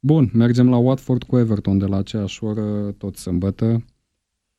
Bun, 0.00 0.30
mergem 0.32 0.68
la 0.68 0.76
Watford 0.76 1.22
cu 1.22 1.38
Everton 1.38 1.78
de 1.78 1.84
la 1.86 1.96
aceeași 1.96 2.44
oră, 2.44 2.92
tot 2.98 3.16
sâmbătă, 3.16 3.84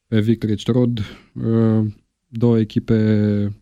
pe 0.07 0.19
Vicarage 0.21 0.71
Road. 0.71 0.99
Uh, 1.33 1.91
Două 2.29 2.59
echipe 2.59 3.61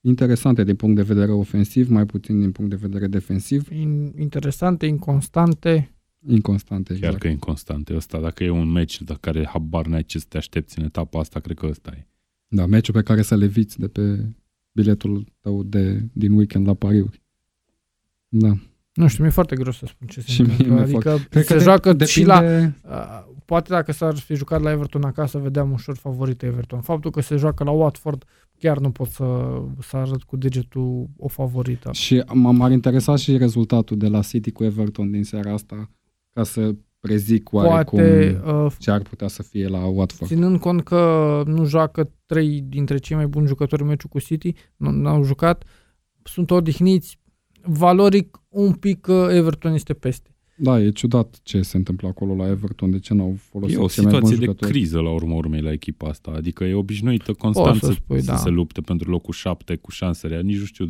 interesante 0.00 0.64
din 0.64 0.76
punct 0.76 0.96
de 0.96 1.02
vedere 1.02 1.32
ofensiv, 1.32 1.88
mai 1.88 2.06
puțin 2.06 2.40
din 2.40 2.52
punct 2.52 2.70
de 2.70 2.76
vedere 2.76 3.06
defensiv, 3.06 3.70
In, 3.70 4.12
interesante, 4.18 4.86
inconstante. 4.86 5.94
inconstante. 6.28 6.88
Chiar 6.92 7.02
Exact. 7.02 7.18
că 7.20 7.26
e 7.28 7.30
inconstant 7.30 7.88
e 7.90 7.94
ăsta. 7.94 8.20
Dacă 8.20 8.44
e 8.44 8.50
un 8.50 8.68
meci 8.70 9.06
la 9.06 9.14
care 9.14 9.46
habar 9.46 9.86
n-ai 9.86 10.04
ce 10.04 10.18
să 10.18 10.26
te 10.28 10.36
aștepți 10.36 10.78
în 10.78 10.84
etapa 10.84 11.18
asta, 11.18 11.40
cred 11.40 11.56
că 11.58 11.66
ăsta 11.66 11.92
e. 11.96 12.06
Da, 12.48 12.66
meciul 12.66 12.94
pe 12.94 13.02
care 13.02 13.22
să 13.22 13.36
le 13.36 13.46
viți 13.46 13.78
de 13.78 13.88
pe 13.88 14.26
biletul 14.72 15.26
tău 15.40 15.62
de, 15.62 16.02
din 16.12 16.32
weekend 16.32 16.66
la 16.66 16.74
pariuri. 16.74 17.22
Da. 18.28 18.56
Nu 18.94 19.06
știu, 19.08 19.22
mi-e 19.22 19.32
foarte 19.32 19.56
greu 19.56 19.72
să 19.72 19.86
spun 19.86 20.06
ce 20.06 20.20
se 20.20 20.30
Și 20.30 20.42
mie 20.42 20.50
întâmplă. 20.50 20.74
mi-e 20.74 20.82
Adică 20.82 21.18
Cred 21.30 21.44
se 21.44 21.54
că 21.54 21.60
joacă 21.62 21.92
de- 21.92 22.04
și 22.04 22.24
la... 22.24 22.40
depinde- 22.40 22.76
Uh, 22.88 23.24
poate 23.44 23.72
dacă 23.72 23.92
s-ar 23.92 24.16
fi 24.16 24.34
jucat 24.34 24.60
la 24.62 24.70
Everton 24.70 25.04
acasă, 25.04 25.38
vedeam 25.38 25.72
ușor 25.72 25.96
favorit 25.96 26.42
Everton. 26.42 26.80
Faptul 26.80 27.10
că 27.10 27.20
se 27.20 27.36
joacă 27.36 27.64
la 27.64 27.70
Watford, 27.70 28.24
chiar 28.58 28.78
nu 28.78 28.90
pot 28.90 29.08
să, 29.08 29.24
să 29.80 29.96
arăt 29.96 30.22
cu 30.22 30.36
degetul 30.36 31.08
o 31.16 31.28
favorită. 31.28 31.92
Și 31.92 32.22
m- 32.22 32.26
m-ar 32.56 32.70
interesa 32.70 33.16
și 33.16 33.36
rezultatul 33.36 33.96
de 33.96 34.08
la 34.08 34.20
City 34.20 34.50
cu 34.50 34.64
Everton 34.64 35.10
din 35.10 35.24
seara 35.24 35.52
asta, 35.52 35.90
ca 36.30 36.42
să 36.42 36.74
prezic 37.00 37.52
oarecum 37.52 37.98
Poate, 37.98 38.40
uh, 38.46 38.72
ce 38.78 38.90
ar 38.90 39.02
putea 39.02 39.28
să 39.28 39.42
fie 39.42 39.66
la 39.68 39.86
Watford. 39.86 40.30
ținând 40.30 40.60
cont 40.60 40.82
că 40.82 41.42
nu 41.46 41.64
joacă 41.64 42.10
trei 42.26 42.60
dintre 42.68 42.96
cei 42.98 43.16
mai 43.16 43.26
buni 43.26 43.46
jucători 43.46 43.82
în 43.82 43.88
meciul 43.88 44.08
cu 44.10 44.18
City, 44.18 44.52
nu 44.76 44.90
n-au 44.90 45.22
jucat, 45.24 45.64
sunt 46.22 46.50
odihniți, 46.50 47.18
valoric 47.64 48.40
un 48.48 48.72
pic 48.72 49.06
uh, 49.10 49.26
Everton 49.30 49.72
este 49.72 49.92
peste. 49.94 50.26
Da, 50.56 50.80
e 50.80 50.90
ciudat 50.90 51.40
ce 51.42 51.62
se 51.62 51.76
întâmplă 51.76 52.08
acolo 52.08 52.34
la 52.34 52.48
Everton, 52.48 52.90
de 52.90 52.98
ce 52.98 53.14
n-au 53.14 53.36
folosit 53.50 53.76
E 53.76 53.80
o 53.80 53.86
cei 53.86 54.02
mai 54.04 54.12
buni 54.12 54.24
situație 54.24 54.36
de 54.38 54.44
jucători. 54.44 54.70
criză 54.72 55.00
la 55.00 55.10
urma 55.10 55.34
urmei 55.34 55.60
la 55.60 55.72
echipa 55.72 56.08
asta. 56.08 56.30
Adică 56.36 56.64
e 56.64 56.74
obișnuită 56.74 57.32
constant 57.32 57.76
să 57.76 57.86
să, 57.86 57.92
spui, 57.92 58.20
să 58.20 58.30
da. 58.30 58.36
se 58.36 58.48
lupte 58.48 58.80
pentru 58.80 59.10
locul 59.10 59.32
7 59.34 59.76
cu 59.76 59.90
șanse 59.90 60.26
reale. 60.26 60.42
Nici 60.42 60.58
nu 60.58 60.64
știu 60.64 60.86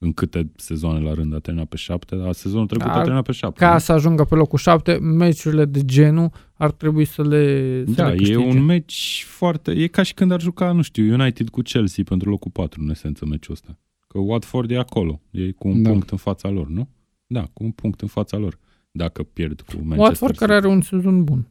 în 0.00 0.12
câte 0.12 0.50
sezoane 0.56 1.00
la 1.00 1.14
rând 1.14 1.34
a 1.34 1.38
terminat 1.38 1.68
pe 1.68 1.76
șapte, 1.76 2.16
dar 2.16 2.32
sezonul 2.32 2.66
trecut 2.66 2.86
Da, 2.86 2.92
a 2.92 2.98
terminat 3.00 3.24
pe 3.24 3.32
șapte. 3.32 3.64
Ca 3.64 3.72
nu? 3.72 3.78
să 3.78 3.92
ajungă 3.92 4.24
pe 4.24 4.34
locul 4.34 4.58
7, 4.58 4.98
meciurile 4.98 5.64
de 5.64 5.84
genul 5.84 6.30
ar 6.54 6.70
trebui 6.70 7.04
să 7.04 7.22
le 7.22 7.84
să 7.86 7.92
Da, 7.92 8.06
le 8.08 8.12
e 8.12 8.16
câștige. 8.16 8.36
un 8.38 8.64
meci 8.64 9.24
foarte... 9.28 9.70
E 9.70 9.86
ca 9.86 10.02
și 10.02 10.14
când 10.14 10.30
ar 10.30 10.40
juca, 10.40 10.72
nu 10.72 10.82
știu, 10.82 11.12
United 11.20 11.48
cu 11.48 11.60
Chelsea 11.60 12.04
pentru 12.08 12.30
locul 12.30 12.50
4, 12.50 12.82
în 12.82 12.90
esență, 12.90 13.26
meciul 13.26 13.52
ăsta. 13.54 13.78
Că 14.08 14.18
Watford 14.18 14.70
e 14.70 14.78
acolo. 14.78 15.20
E 15.30 15.50
cu 15.50 15.68
un 15.68 15.82
Da. 15.82 15.90
punct 15.90 16.10
în 16.10 16.16
fața 16.18 16.48
lor, 16.48 16.68
nu? 16.68 16.88
Da, 17.26 17.42
cu 17.52 17.64
un 17.64 17.70
punct 17.70 18.00
în 18.00 18.08
fața 18.08 18.36
lor. 18.36 18.58
Dacă 18.90 19.22
pierd 19.22 19.60
cu 19.60 19.72
Manchester 19.74 19.98
Watford 20.06 20.32
City. 20.32 20.44
care 20.44 20.54
are 20.58 20.66
un 20.68 20.80
sezon 20.80 21.24
bun. 21.24 21.48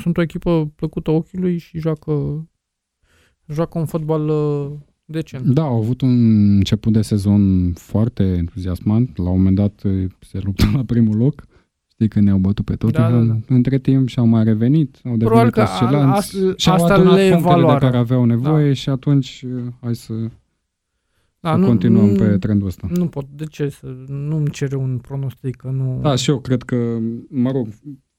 Sunt 0.00 0.16
o 0.16 0.22
echipă 0.22 0.72
plăcută 0.76 1.10
ochiului 1.10 1.58
și 1.58 1.78
joacă 1.78 2.44
joacă 3.48 3.78
un 3.78 3.84
fotbal 3.86 4.28
uh, 4.28 4.70
decent. 5.04 5.44
Da, 5.44 5.62
au 5.62 5.76
avut 5.76 6.00
un 6.00 6.54
început 6.56 6.92
de 6.92 7.02
sezon 7.02 7.72
foarte 7.72 8.22
entuziasmant. 8.22 9.16
La 9.16 9.28
un 9.30 9.36
moment 9.36 9.56
dat 9.56 9.82
eh, 9.84 10.06
se 10.20 10.38
luptă 10.42 10.64
la 10.74 10.84
primul 10.84 11.16
loc. 11.16 11.46
Știi 11.92 12.08
că 12.08 12.20
ne-au 12.20 12.38
bătut 12.38 12.64
pe 12.64 12.76
Tottenham. 12.76 13.26
Da, 13.26 13.32
da, 13.32 13.54
Între 13.54 13.78
timp 13.78 14.08
și-au 14.08 14.26
mai 14.26 14.44
revenit, 14.44 15.00
au 15.04 15.16
Probabil 15.16 15.50
devenit 15.50 15.52
că 15.52 15.60
a- 15.60 15.64
oscilanți 15.84 16.36
a- 16.38 16.52
și-au 16.56 16.74
asta 16.74 16.94
adunat 16.94 17.14
le 17.14 17.24
e 17.24 17.30
punctele 17.30 17.54
de 17.54 17.60
valoarea. 17.60 17.78
care 17.88 17.96
aveau 17.96 18.24
nevoie 18.24 18.72
și 18.72 18.88
atunci 18.88 19.44
eh, 19.46 19.62
hai 19.80 19.94
să, 19.94 20.12
Da, 21.46 21.52
să 21.52 21.58
nu, 21.58 21.66
continuăm 21.66 22.08
nu, 22.08 22.14
pe 22.14 22.38
trendul 22.38 22.66
ăsta. 22.66 22.86
Nu 22.90 23.06
pot. 23.06 23.26
De 23.30 23.44
ce? 23.44 23.68
Să, 23.68 23.86
nu-mi 24.06 24.50
cere 24.50 24.76
un 24.76 24.98
pronostic, 24.98 25.56
că 25.56 25.68
nu... 25.68 25.98
Da, 26.02 26.14
și 26.14 26.30
eu 26.30 26.40
cred 26.40 26.62
că, 26.62 26.98
mă 27.28 27.50
rog, 27.50 27.68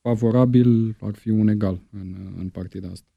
favorabil 0.01 0.95
ar 1.01 1.15
fi 1.15 1.29
un 1.29 1.47
egal 1.47 1.81
în, 1.91 2.15
în 2.37 2.49
partida 2.49 2.87
asta. 2.87 3.07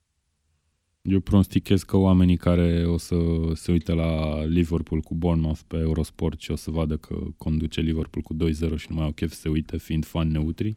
Eu 1.03 1.21
pronostichez 1.21 1.83
că 1.83 1.97
oamenii 1.97 2.37
care 2.37 2.85
o 2.87 2.97
să 2.97 3.17
se 3.55 3.73
uite 3.73 3.93
la 3.93 4.45
Liverpool 4.45 5.01
cu 5.01 5.15
Bournemouth 5.15 5.61
pe 5.67 5.77
Eurosport 5.77 6.41
și 6.41 6.51
o 6.51 6.57
să 6.57 6.71
vadă 6.71 6.97
că 6.97 7.17
conduce 7.37 7.81
Liverpool 7.81 8.25
cu 8.25 8.35
2-0 8.35 8.77
și 8.77 8.87
nu 8.89 8.97
mai 8.97 9.05
au 9.05 9.13
chef 9.13 9.33
să 9.33 9.41
se 9.41 9.49
uite, 9.49 9.79
fiind 9.79 10.05
fan 10.05 10.31
neutri, 10.31 10.77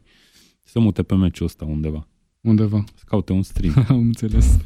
să 0.62 0.80
mute 0.80 1.02
pe 1.02 1.14
meciul 1.14 1.46
ăsta 1.46 1.64
undeva. 1.64 2.08
Undeva. 2.40 2.84
Să 2.94 3.02
caute 3.06 3.32
un 3.32 3.42
stream. 3.42 3.74
Am 3.88 3.98
înțeles. 3.98 4.58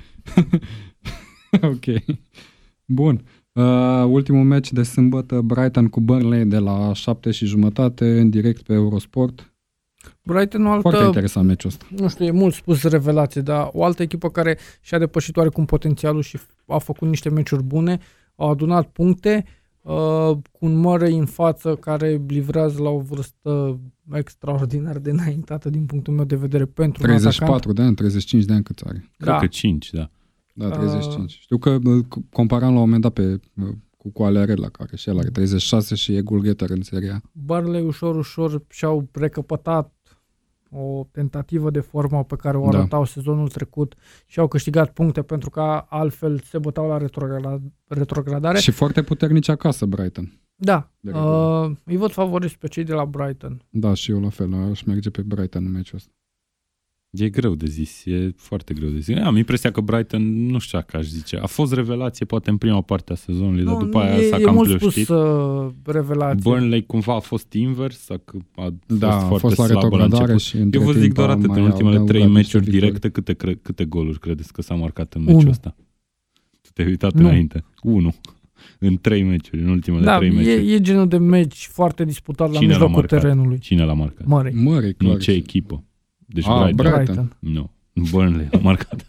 ok. 1.73 1.85
Bun. 2.85 3.25
Uh, 3.59 4.05
ultimul 4.09 4.45
meci 4.45 4.73
de 4.73 4.83
sâmbătă, 4.83 5.41
Brighton 5.41 5.89
cu 5.89 6.01
Burnley 6.01 6.45
de 6.45 6.59
la 6.59 6.93
7 6.93 7.31
și 7.31 7.47
jumătate, 7.47 8.21
în 8.21 8.31
direct 8.31 8.63
pe 8.63 8.73
Eurosport. 8.73 9.53
Brighton 10.23 10.67
o 10.67 10.69
Foarte 10.69 10.89
altă, 10.89 11.05
interesant 11.05 11.47
meciul 11.47 11.71
ăsta. 11.71 11.85
nu 11.97 12.09
știu, 12.09 12.25
e 12.25 12.31
mult 12.31 12.55
spus 12.55 12.83
revelație, 12.83 13.41
dar 13.41 13.69
o 13.73 13.85
altă 13.85 14.03
echipă 14.03 14.31
care 14.31 14.59
și-a 14.81 14.99
depășit 14.99 15.37
oarecum 15.37 15.65
potențialul 15.65 16.23
și 16.23 16.39
a 16.67 16.79
făcut 16.79 17.09
niște 17.09 17.29
meciuri 17.31 17.63
bune, 17.63 17.99
au 18.37 18.51
adunat 18.51 18.87
puncte, 18.87 19.45
uh, 19.83 19.93
cu 20.53 20.59
un 20.59 20.75
Murray 20.77 21.17
în 21.19 21.27
față 21.27 21.75
care 21.75 22.23
livrează 22.27 22.83
la 22.83 22.89
o 22.89 22.99
vârstă 22.99 23.81
extraordinar 24.13 24.99
de 24.99 25.11
înaintată 25.11 25.71
din 25.71 25.85
punctul 25.87 26.15
meu 26.15 26.25
de 26.25 26.37
vedere 26.37 26.65
pentru 26.65 27.03
un 27.03 27.11
atacant. 27.11 27.35
34 27.37 27.73
de 27.73 27.83
ani, 27.83 27.95
35 27.95 28.45
de 28.45 28.53
ani 28.53 28.63
cât 28.63 28.81
are. 28.87 29.11
Cred 29.17 29.29
Da. 29.33 29.39
că 29.39 29.47
5, 29.47 29.91
da. 29.91 30.11
Da, 30.59 30.67
Uh. 30.67 30.73
35. 30.73 31.31
Știu 31.41 31.59
că 31.59 31.79
uh, 31.85 32.05
comparam 32.33 32.69
la 32.69 32.75
un 32.75 32.85
moment 32.85 33.03
dat 33.03 33.13
pe, 33.13 33.41
uh, 33.63 33.69
cu 33.97 34.11
Coalerela, 34.11 34.69
care 34.69 34.97
și 34.97 35.09
el 35.09 35.19
are 35.19 35.29
36 35.31 35.95
și 35.95 36.15
e 36.15 36.23
goalgetter 36.23 36.71
în 36.71 36.83
seria. 36.83 37.23
Burnley 37.33 37.83
ușor, 37.87 38.17
ușor 38.17 38.63
și-au 38.69 39.09
recăpătat 39.13 39.93
o 40.71 41.07
tentativă 41.11 41.71
de 41.71 41.81
formă 41.81 42.25
pe 42.25 42.37
care 42.37 42.57
o 42.57 42.69
Da. 42.71 42.79
arătau 42.79 43.05
sezonul 43.05 43.49
trecut 43.49 43.95
și 44.27 44.39
au 44.41 44.49
câștigat 44.49 44.93
puncte 44.93 45.23
pentru 45.23 45.51
că 45.51 45.85
altfel 45.89 46.41
se 46.41 46.59
bătau 46.59 46.89
la 46.89 46.99
retrogra- 46.99 47.61
retrogradare. 47.87 48.59
Și 48.59 48.71
foarte 48.71 49.03
puternici 49.03 49.49
acasă, 49.49 49.87
Brighton. 49.87 50.41
Da, 50.61 50.91
De 51.01 51.11
uh, 51.11 51.71
îi 51.85 51.97
văd 51.97 52.11
favoriți 52.11 52.59
pe 52.59 52.69
cei 52.69 52.85
de 52.85 52.93
la 52.93 53.05
Brighton. 53.05 53.63
Da, 53.71 53.95
și 53.95 54.11
eu 54.11 54.21
la 54.21 54.29
fel, 54.29 54.55
aș 54.71 54.83
merge 54.83 55.11
pe 55.11 55.23
Brighton 55.23 55.65
în 55.65 55.71
meciul 55.71 55.97
ăsta. 55.97 56.13
E 57.11 57.29
greu 57.29 57.55
de 57.55 57.67
zis, 57.67 58.03
e 58.05 58.33
foarte 58.37 58.75
greu 58.75 58.89
de 58.89 58.99
zis. 58.99 59.17
Am 59.17 59.37
impresia 59.37 59.71
că 59.71 59.81
Brighton, 59.81 60.47
nu 60.47 60.59
știu 60.59 60.79
dacă 60.79 60.97
aș 60.97 61.05
zice, 61.07 61.37
a 61.37 61.47
fost 61.47 61.73
revelație 61.73 62.27
poate 62.27 62.51
în 62.51 62.57
prima 62.57 62.81
parte 62.83 63.13
a 63.13 63.15
sezonului, 63.15 63.65
dar 63.65 63.75
după 63.77 63.99
aia 63.99 64.17
e, 64.17 64.29
s-a 64.29 64.37
e 64.39 64.43
cam 64.43 64.55
mult 64.55 64.69
spus 64.69 64.79
plăștit. 64.81 65.09
uh, 65.09 65.67
revelație. 65.85 66.41
Burnley 66.51 66.87
cumva 66.87 67.15
a 67.15 67.19
fost 67.19 67.53
invers, 67.53 68.11
a, 68.11 68.15
a 68.15 68.21
fost 68.87 68.99
Da, 68.99 69.17
a 69.17 69.19
foarte 69.19 69.39
fost 69.47 69.59
la 69.59 69.65
slabă 69.65 69.73
la 69.75 69.81
retrogradare 70.05 70.33
început. 70.33 70.41
și 70.41 70.57
între 70.57 70.81
Eu 70.81 70.87
vă 70.87 70.93
zic 70.93 71.03
timp 71.03 71.15
doar 71.15 71.29
a 71.29 71.33
atât, 71.33 71.47
mai 71.49 71.59
în 71.59 71.65
ultimele 71.65 71.95
adăugat 71.95 72.11
trei 72.15 72.21
niște 72.27 72.37
meciuri 72.39 72.65
victorii. 72.65 72.81
directe, 72.87 73.09
câte, 73.11 73.33
cre- 73.33 73.59
câte 73.63 73.85
goluri 73.85 74.19
credeți 74.19 74.53
că 74.53 74.63
s-a 74.63 74.75
marcat 74.75 75.15
în 75.15 75.23
meciul 75.23 75.39
Unu. 75.41 75.51
ăsta? 75.51 75.77
Tu 76.63 76.69
te-ai 76.75 76.89
uitat 76.89 77.13
Nu. 77.13 77.21
înainte? 77.29 77.65
Unu. 77.83 78.15
În 78.79 78.99
trei 79.01 79.23
meciuri, 79.23 79.63
în 79.63 79.69
ultimele 79.69 80.05
da, 80.05 80.17
trei 80.19 80.31
meciuri. 80.31 80.71
e, 80.71 80.75
e 80.75 80.81
genul 80.81 81.09
de 81.09 81.19
meci 81.19 81.67
foarte 81.73 82.05
disputat 82.05 82.51
la 82.51 82.59
Cine 82.59 82.67
l-a 82.67 82.73
mijlocul 82.73 82.95
marcat? 83.01 83.21
terenului. 83.21 83.59
Cine 83.59 83.85
l-a 83.85 83.93
marcat? 83.93 84.27
Mări. 84.27 84.55
Mări, 84.55 84.95
clar. 84.95 85.13
Nu, 85.13 85.19
ce 85.19 85.31
echipă? 85.31 85.83
Deci 86.31 86.45
Ah, 86.47 86.59
Brighton. 86.63 86.77
Brighton. 86.93 87.15
Brighton. 87.15 87.37
Nu. 87.39 87.71
Burnley 88.11 88.49
l-a 88.51 88.59
marcat. 88.59 89.07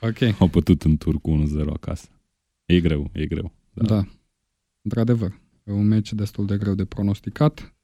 Ok. 0.00 0.40
Au 0.40 0.48
pătut 0.48 0.82
în 0.82 0.96
tur 0.96 1.20
cu 1.20 1.44
1-0 1.64 1.68
acasă. 1.72 2.08
E 2.66 2.80
greu, 2.80 3.10
e 3.12 3.26
greu. 3.26 3.52
Da. 3.74 3.84
da. 3.84 4.04
Într-adevăr. 4.82 5.40
E 5.64 5.72
un 5.72 5.86
meci 5.86 6.12
destul 6.12 6.46
de 6.46 6.56
greu 6.56 6.74
de 6.74 6.84
pronosticat. 6.84 7.74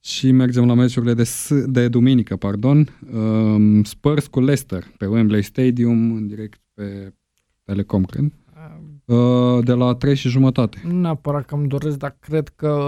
Și 0.00 0.30
mergem 0.32 0.66
la 0.66 0.74
meciurile 0.74 1.14
de, 1.14 1.24
s- 1.24 1.64
de 1.66 1.88
duminică, 1.88 2.36
pardon. 2.36 2.88
Um, 3.12 3.84
Spurs 3.84 4.26
cu 4.26 4.40
Leicester 4.40 4.84
pe 4.96 5.06
Wembley 5.06 5.42
Stadium, 5.42 6.12
în 6.12 6.26
direct 6.26 6.60
pe 6.74 7.14
Telecom, 7.64 8.04
cred. 8.04 8.32
Uh, 9.08 9.64
de 9.64 9.72
la 9.72 9.94
3 9.94 10.14
și 10.14 10.28
jumătate. 10.28 10.80
Nu 10.84 11.00
neapărat 11.00 11.44
că 11.44 11.54
îmi 11.54 11.68
doresc, 11.68 11.96
dar 11.98 12.16
cred 12.20 12.48
că 12.48 12.78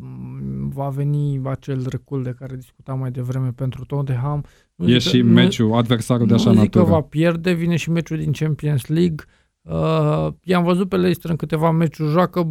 mm, 0.00 0.68
va 0.68 0.88
veni 0.88 1.40
acel 1.44 1.86
recul 1.90 2.22
de 2.22 2.34
care 2.38 2.56
discutam 2.56 2.98
mai 2.98 3.10
devreme 3.10 3.52
pentru 3.54 3.84
Tottenham. 3.84 4.44
Nu 4.74 4.88
E 4.88 4.98
zic 4.98 5.10
și 5.10 5.18
că- 5.20 5.26
meciul, 5.26 5.72
adversarul 5.72 6.26
de 6.26 6.32
nu 6.32 6.38
așa 6.38 6.50
zic 6.50 6.58
natură. 6.58 6.84
că 6.84 6.90
va 6.90 7.00
pierde, 7.00 7.52
vine 7.52 7.76
și 7.76 7.90
meciul 7.90 8.16
din 8.18 8.32
Champions 8.32 8.86
League. 8.86 9.24
Uh, 9.62 10.28
i-am 10.42 10.64
văzut 10.64 10.88
pe 10.88 10.96
Leicester 10.96 11.30
în 11.30 11.36
câteva 11.36 11.70
meciuri, 11.70 12.10
joacă 12.10 12.42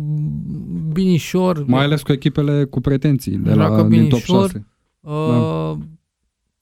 binișor. 0.91 1.63
Mai 1.67 1.83
ales 1.83 2.01
cu 2.01 2.11
echipele 2.11 2.63
cu 2.63 2.79
pretenții 2.81 3.37
de 3.37 3.53
Joacă 3.53 3.75
la, 3.81 3.87
din 3.87 4.09
top 4.09 4.19
binișor. 4.19 4.49
6. 4.49 4.65
Uh, 4.99 5.73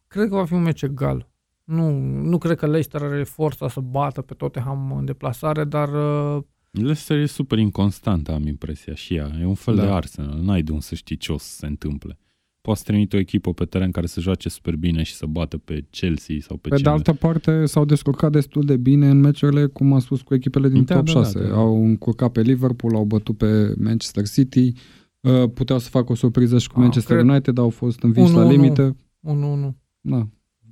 Cred 0.07 0.29
că 0.29 0.35
va 0.35 0.45
fi 0.45 0.53
un 0.53 0.61
meci 0.61 0.81
egal. 0.81 1.29
Nu, 1.63 1.99
nu 2.23 2.37
cred 2.37 2.57
că 2.57 2.65
Leicester 2.65 3.01
are 3.01 3.23
forța 3.23 3.67
să 3.67 3.79
bată 3.79 4.21
pe 4.21 4.33
Tottenham 4.33 4.93
în 4.97 5.05
deplasare, 5.05 5.63
dar 5.63 5.89
uh, 5.89 6.43
Leicester 6.71 7.17
e 7.17 7.25
super 7.25 7.57
inconstant, 7.57 8.29
am 8.29 8.47
impresia 8.47 8.93
și 8.93 9.15
ea. 9.15 9.31
E 9.41 9.45
un 9.45 9.53
fel 9.53 9.75
Da. 9.75 9.81
de 9.81 9.87
Arsenal. 9.87 10.39
N-ai 10.41 10.61
de 10.61 10.71
unde 10.71 10.83
să 10.83 10.95
știi 10.95 11.17
ce 11.17 11.31
o 11.31 11.37
să 11.37 11.49
se 11.55 11.65
întâmple. 11.65 12.17
Poți 12.61 12.79
să 12.79 12.85
trimite 12.87 13.15
o 13.15 13.19
echipă 13.19 13.53
pe 13.53 13.65
teren 13.65 13.91
care 13.91 14.07
să 14.07 14.19
joace 14.21 14.49
super 14.49 14.75
bine 14.75 15.03
și 15.03 15.13
să 15.13 15.25
bată 15.25 15.57
pe 15.57 15.85
Chelsea 15.89 16.35
sau 16.39 16.57
pe, 16.57 16.67
Pe 16.69 16.75
de 16.75 16.81
cine. 16.81 16.89
altă 16.93 17.13
parte, 17.13 17.65
s-au 17.65 17.85
descurcat 17.85 18.31
destul 18.31 18.63
de 18.65 18.77
bine 18.77 19.09
în 19.09 19.19
meciurile, 19.19 19.65
cum 19.65 19.93
am 19.93 19.99
spus, 19.99 20.21
cu 20.21 20.33
echipele 20.33 20.69
din 20.69 20.83
Da, 20.83 20.95
top 20.95 21.05
da, 21.05 21.13
da, 21.13 21.19
6. 21.23 21.47
da. 21.47 21.55
Au 21.55 21.83
încurcat 21.85 22.31
pe 22.31 22.41
Liverpool, 22.41 22.95
au 22.95 23.05
bătut 23.05 23.37
pe 23.37 23.73
Manchester 23.77 24.27
City, 24.27 24.71
uh, 25.19 25.49
puteau 25.53 25.79
să 25.79 25.89
facă 25.89 26.11
o 26.11 26.15
surpriză 26.15 26.57
și 26.57 26.67
cu 26.67 26.73
Ah, 26.75 26.81
Manchester 26.81 27.15
cred- 27.17 27.29
United, 27.29 27.57
au 27.57 27.69
fost 27.69 28.01
învinși 28.03 28.33
la 28.33 28.43
1-1. 28.45 28.51
limită. 28.51 28.95
1-1. 29.19 29.77
Da, 30.01 30.27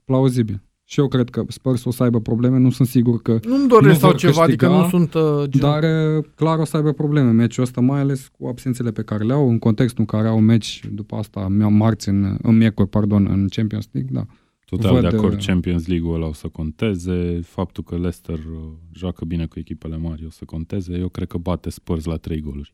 plauzibil. 0.05 0.61
Și 0.91 0.99
eu 0.99 1.07
cred 1.07 1.29
că 1.29 1.43
Spurs 1.47 1.83
o 1.83 1.91
să 1.91 2.03
aibă 2.03 2.19
probleme, 2.19 2.57
nu 2.57 2.69
sunt 2.69 2.87
sigur 2.87 3.21
că... 3.21 3.39
Nu-mi 3.43 3.67
doresc 3.67 3.93
Nu 3.93 3.99
sau 3.99 4.09
vor 4.09 4.19
ceva, 4.19 4.43
câștiga, 4.43 4.67
adică 4.67 4.81
nu 4.81 4.89
sunt 4.89 5.13
uh, 5.13 5.49
genul. 5.49 5.49
Dar 5.69 5.83
uh, 6.17 6.25
clar 6.35 6.59
o 6.59 6.65
să 6.65 6.77
aibă 6.77 6.93
probleme 6.93 7.29
în 7.29 7.35
meciul 7.35 7.63
ăsta, 7.63 7.81
mai 7.81 7.99
ales 7.99 8.27
cu 8.27 8.47
absențele 8.47 8.91
pe 8.91 9.03
care 9.03 9.23
le 9.23 9.33
au, 9.33 9.49
în 9.49 9.59
contextul 9.59 9.99
în 9.99 10.05
care 10.05 10.27
au 10.27 10.39
meci 10.39 10.81
după 10.91 11.15
asta, 11.15 11.47
marți, 11.49 12.09
în, 12.09 12.37
în 12.41 12.57
miercuri, 12.57 12.89
pardon, 12.89 13.25
în 13.25 13.47
Champions 13.47 13.89
League, 13.91 14.11
da. 14.13 14.25
Total 14.65 14.93
Văd, 14.93 15.09
de 15.09 15.17
acord, 15.17 15.33
uh, 15.33 15.45
Champions 15.45 15.87
League-ul 15.87 16.15
ăla 16.15 16.25
o 16.27 16.33
să 16.33 16.47
conteze, 16.47 17.39
faptul 17.43 17.83
că 17.83 17.95
Leicester 17.95 18.37
uh, 18.37 18.71
joacă 18.91 19.25
bine 19.25 19.45
cu 19.45 19.59
echipele 19.59 19.97
mari 19.97 20.25
o 20.25 20.29
să 20.29 20.45
conteze, 20.45 20.97
eu 20.97 21.09
cred 21.09 21.27
că 21.27 21.37
bate 21.37 21.69
Spurs 21.69 22.05
la 22.05 22.15
3 22.15 22.41
goluri. 22.41 22.73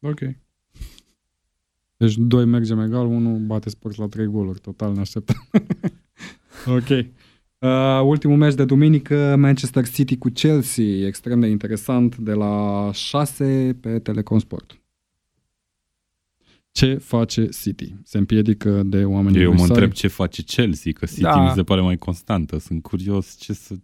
Ok. 0.00 0.20
Deci 1.96 2.16
doi 2.16 2.44
mergem 2.44 2.80
egal, 2.80 3.06
unul 3.06 3.38
bate 3.38 3.68
Spurs 3.68 3.96
la 3.96 4.06
3 4.06 4.26
goluri. 4.26 4.60
Total 4.60 4.92
ne 4.92 5.00
așteptăm. 5.00 5.46
ok. 6.76 7.06
Uh, 7.66 8.00
ultimul 8.04 8.36
meci 8.36 8.54
de 8.54 8.64
duminică, 8.64 9.36
Manchester 9.38 9.88
City 9.88 10.16
cu 10.16 10.28
Chelsea, 10.28 11.06
extrem 11.06 11.40
de 11.40 11.46
interesant, 11.46 12.16
de 12.16 12.32
la 12.32 12.90
6 12.92 13.76
pe 13.80 13.98
Telecom 13.98 14.38
Sport. 14.38 14.80
Ce 16.72 16.94
face 16.94 17.48
City? 17.62 17.94
Se 18.04 18.18
împiedică 18.18 18.82
de 18.82 19.04
oamenii 19.04 19.38
Eu 19.40 19.44
mă 19.46 19.52
adversari? 19.52 19.70
întreb 19.80 19.92
ce 19.92 20.08
face 20.08 20.42
Chelsea, 20.42 20.92
că 20.92 21.06
City 21.06 21.20
Da. 21.20 21.42
mi 21.44 21.50
se 21.54 21.62
pare 21.62 21.80
mai 21.80 21.96
constantă. 21.96 22.58
Sunt 22.58 22.82
curios 22.82 23.36
ce 23.38 23.52
să... 23.52 23.74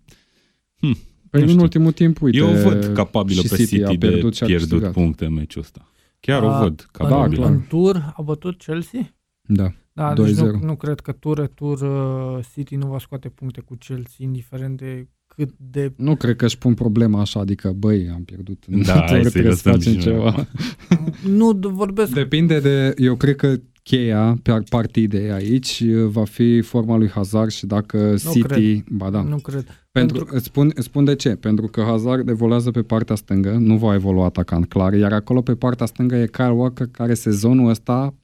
Păi 1.31 1.41
nu 1.41 1.47
în 1.47 1.49
știu. 1.49 1.63
ultimul 1.63 1.93
timp, 1.93 2.21
uite, 2.23 2.37
eu 2.37 2.47
văd 2.47 2.85
capabilă 2.95 3.41
și 3.43 3.49
pe 3.49 3.57
City 3.57 3.69
City, 3.69 3.85
a 3.85 3.89
de 3.89 3.97
pierdut 3.97 4.35
și 4.35 4.43
a 4.43 4.47
pierdut 4.47 4.69
câștigat. 4.69 4.93
puncte 4.93 5.25
în 5.25 5.33
meciul 5.33 5.61
ăsta. 5.63 5.91
Chiar 6.21 6.43
o 6.43 6.49
A, 6.49 6.59
văd 6.63 6.81
în, 6.81 6.87
capabilă. 7.07 7.41
clar. 7.41 7.51
în 7.53 7.63
tur 7.69 8.13
a 8.17 8.23
bătut 8.23 8.59
Chelsea? 8.59 9.15
Da. 9.43 9.73
Da, 9.93 10.13
deci 10.15 10.35
2-0. 10.35 10.37
nu, 10.37 10.59
nu 10.63 10.77
cred 10.77 11.01
că 11.01 11.13
tur 11.13 11.47
tur 11.55 11.81
uh, 11.81 12.45
City 12.55 12.77
nu 12.77 12.87
va 12.87 12.99
scoate 12.99 13.29
puncte 13.29 13.61
cu 13.61 13.75
Chelsea, 13.79 14.15
indiferent 14.19 14.77
de 14.79 15.09
cât 15.27 15.51
de... 15.57 15.93
Nu 15.97 16.17
cred 16.17 16.37
că 16.37 16.45
își 16.45 16.59
pun 16.59 16.75
problema 16.75 17.21
așa, 17.21 17.41
adică, 17.41 17.73
băi, 17.77 18.09
am 18.15 18.23
pierdut 18.25 18.65
în 18.71 18.83
Da, 18.83 18.93
dator, 18.95 19.09
hai 19.09 19.23
să-i 19.23 19.31
trebuie 19.31 19.55
să 19.55 19.69
lăsăm 19.69 19.73
facem 19.73 20.01
și 20.01 20.09
noi. 20.09 20.17
ceva. 20.17 20.47
Nu 21.39 21.59
d- 21.59 21.73
vorbesc... 21.73 22.13
Depinde 22.13 22.61
de, 22.61 22.95
eu 22.97 23.17
cred 23.17 23.37
că 23.37 23.55
cheia 23.83 24.39
pe 24.43 24.63
partidei 24.69 25.31
aici 25.31 25.83
uh, 25.87 26.05
va 26.07 26.25
fi 26.25 26.61
forma 26.61 26.97
lui 26.97 27.09
Hazard 27.09 27.51
și 27.51 27.67
dacă 27.67 28.15
City, 28.17 28.41
cred. 28.41 28.85
ba 28.91 29.11
da, 29.11 29.23
Nu 29.23 29.37
cred. 29.37 29.65
pentru, 29.93 30.17
pentru- 30.17 30.35
îți, 30.37 30.45
spun, 30.45 30.71
îți 30.75 30.87
spun 30.87 31.05
de 31.05 31.15
ce, 31.15 31.29
pentru 31.37 31.67
că 31.67 31.81
Hazard 31.83 32.29
evoluează 32.29 32.71
pe 32.71 32.83
partea 32.83 33.15
stângă, 33.15 33.51
nu 33.53 33.77
va 33.77 33.95
evolua 33.95 34.25
atacant 34.25 34.67
clar, 34.69 34.93
iar 34.93 35.13
acolo 35.13 35.41
pe 35.43 35.55
partea 35.55 35.87
stângă 35.87 36.15
e 36.17 36.27
Kyle 36.33 36.51
Walker 36.51 36.87
care 36.91 37.15
sezonul 37.15 37.69
ăsta 37.69 38.15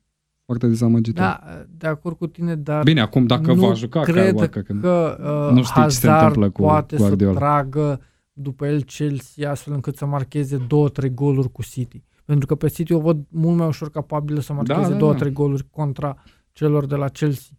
foarte 0.49 0.67
dezamăgitor. 0.67 1.25
Da, 1.25 1.41
de 1.79 1.87
acord 1.87 2.17
cu 2.17 2.27
tine, 2.27 2.57
dar 2.57 2.83
Bine, 2.83 3.01
acum 3.01 3.27
dacă 3.27 3.53
nu 3.55 3.67
va 3.67 3.75
juca 3.75 4.03
Kyle 4.03 4.13
cred 4.21 4.35
Walker, 4.35 4.63
că... 4.63 4.73
că 4.73 5.19
uh, 5.49 5.55
nu 5.55 5.63
știi 5.63 5.83
ce 5.83 5.89
se 5.89 6.07
Hazard 6.07 6.19
întâmplă 6.27 6.51
cu 6.51 6.61
poate 6.63 6.97
Guardiola. 6.97 7.33
să 7.33 7.39
tragă 7.39 8.01
după 8.33 8.67
el 8.67 8.83
Chelsea 8.83 9.51
astfel 9.51 9.73
încât 9.75 9.97
să 9.97 10.07
marcheze 10.07 10.57
două, 10.69 10.89
trei 10.89 11.15
goluri 11.15 11.51
cu 11.53 11.63
City. 11.63 12.03
Pentru 12.25 12.47
că 12.47 12.55
pe 12.55 12.69
City 12.69 12.93
o 12.93 13.01
văd 13.01 13.25
mult 13.29 13.57
mai 13.59 13.67
ușor 13.67 13.91
capabilă 13.91 14.41
să 14.41 14.53
marcheze 14.53 14.81
Da, 14.81 14.89
da, 14.89 14.95
două, 14.97 15.13
da. 15.13 15.19
trei 15.19 15.33
goluri 15.33 15.67
contra 15.71 16.17
celor 16.53 16.87
de 16.87 16.95
la 16.95 17.09
Chelsea. 17.09 17.53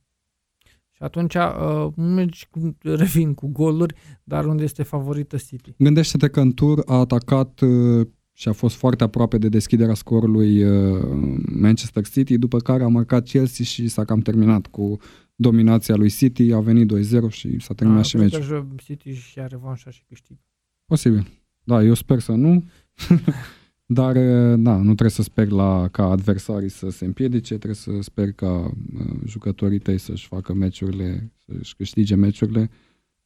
Și 0.91 1.03
atunci 1.03 1.35
uh, 1.35 1.87
mergi, 1.95 2.47
cu- 2.49 2.77
revin 2.81 3.33
cu 3.33 3.47
goluri, 3.47 3.95
dar 4.23 4.45
unde 4.45 4.63
este 4.63 4.83
favorită 4.83 5.37
City. 5.37 5.73
Gândește-te 5.77 6.27
că 6.29 6.39
în 6.39 6.51
tur 6.53 6.81
a 6.85 6.99
atacat 6.99 7.59
uh, 7.59 8.07
și 8.39 8.47
a 8.47 8.51
fost 8.51 8.75
foarte 8.75 9.03
aproape 9.03 9.37
de 9.37 9.49
deschiderea 9.49 9.93
scorului 9.93 10.63
uh, 10.63 11.05
Manchester 11.59 12.07
City, 12.07 12.37
după 12.37 12.57
care 12.57 12.83
a 12.83 12.87
marcat 12.87 13.27
Chelsea 13.27 13.65
și 13.65 13.87
s-a 13.87 14.05
cam 14.05 14.19
terminat 14.19 14.67
cu 14.67 14.99
dominația 15.35 15.95
lui 15.95 16.09
City, 16.09 16.51
a 16.53 16.59
venit 16.59 16.91
2-0 16.93 17.29
și 17.29 17.59
s-a 17.59 17.73
terminat 17.73 18.01
Ah, 18.01 18.07
și 18.07 18.15
cred 18.15 18.31
meciul. 18.31 18.67
că 18.67 18.81
City 18.83 19.13
și 19.13 19.37
ia 19.37 19.47
revanșa 19.47 19.89
și 19.89 20.03
câștigă. 20.07 20.39
Posibil. 20.85 21.27
Da, 21.63 21.83
eu 21.83 21.93
sper 21.93 22.19
să 22.19 22.31
nu. 22.31 22.63
Dar, 23.85 24.15
uh, 24.15 24.59
da, 24.59 24.75
nu 24.75 24.83
trebuie 24.83 25.09
să 25.09 25.21
sper 25.21 25.49
la, 25.49 25.87
ca 25.91 26.03
adversarii 26.03 26.69
să 26.69 26.89
se 26.89 27.05
împiedice, 27.05 27.53
trebuie 27.53 27.75
să 27.75 27.91
sper 27.99 28.31
ca 28.31 28.71
uh, 28.99 29.15
jucătorii 29.25 29.79
tăi 29.79 29.97
să-și 29.97 30.27
facă 30.27 30.53
meciurile, 30.53 31.33
să-și 31.45 31.75
câștige 31.75 32.15
meciurile. 32.15 32.69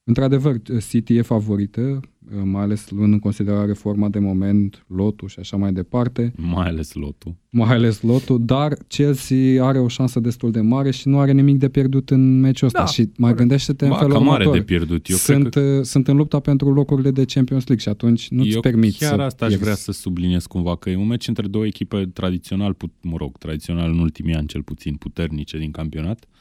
Într-adevăr, 0.06 0.56
City 0.90 1.16
e 1.16 1.22
favorită, 1.22 1.82
uh, 1.82 2.42
mai 2.44 2.62
ales 2.62 2.90
luând 2.90 3.14
în 3.14 3.20
considerare 3.20 3.74
forma 3.74 4.10
de 4.10 4.20
moment, 4.20 4.86
lotul 4.88 5.28
și 5.28 5.40
așa 5.40 5.58
mai 5.58 5.74
departe, 5.74 6.34
Mai 6.36 6.68
ales 6.68 6.94
lotul. 6.94 7.36
mai 7.50 7.70
ales 7.70 8.02
lotul, 8.02 8.46
dar 8.46 8.74
Chelsea 8.88 9.66
are 9.66 9.80
o 9.80 9.88
șansă 9.88 10.20
destul 10.20 10.52
de 10.52 10.60
mare 10.62 10.92
și 10.92 11.08
nu 11.08 11.20
are 11.20 11.32
nimic 11.32 11.58
de 11.58 11.70
pierdut 11.70 12.10
în 12.10 12.40
meciul 12.40 12.68
ăsta. 12.68 12.80
Da, 12.80 12.86
și 12.86 13.02
mai 13.02 13.12
corect. 13.18 13.38
gândește-te 13.38 13.84
în 13.86 13.92
Ba, 13.92 13.98
felul 13.98 14.14
cam 14.14 14.24
mare 14.24 14.40
următor. 14.44 14.60
de 14.60 14.66
pierdut. 14.66 15.08
Eu 15.10 15.16
sunt, 15.16 15.50
cred 15.50 15.64
că 15.64 15.78
uh, 15.78 15.84
sunt 15.84 16.08
în 16.08 16.16
lupta 16.16 16.40
pentru 16.40 16.74
locurile 16.74 17.12
de 17.12 17.26
Champions 17.26 17.68
League 17.68 17.84
și 17.86 17.90
atunci 17.90 18.30
nu-ți 18.30 18.50
eu 18.50 18.60
permiți 18.60 18.98
chiar 18.98 19.16
să 19.16 19.22
asta 19.22 19.46
aș 19.46 19.50
pierzi. 19.50 19.64
vrea 19.64 19.76
să 19.76 19.92
subliniez 19.92 20.46
cumva, 20.46 20.76
că 20.76 20.90
e 20.90 20.96
un 20.96 21.08
meci 21.08 21.28
între 21.28 21.48
două 21.48 21.66
echipe 21.66 22.10
tradițional, 22.14 22.74
put- 22.74 22.92
mă 23.02 23.16
rog, 23.18 23.38
tradițional 23.38 23.92
în 23.92 24.00
ultimii 24.00 24.34
ani 24.36 24.48
cel 24.48 24.62
puțin 24.64 24.96
puternice 24.96 25.58
din 25.58 25.72
campionat, 25.72 26.26
uh, 26.30 26.33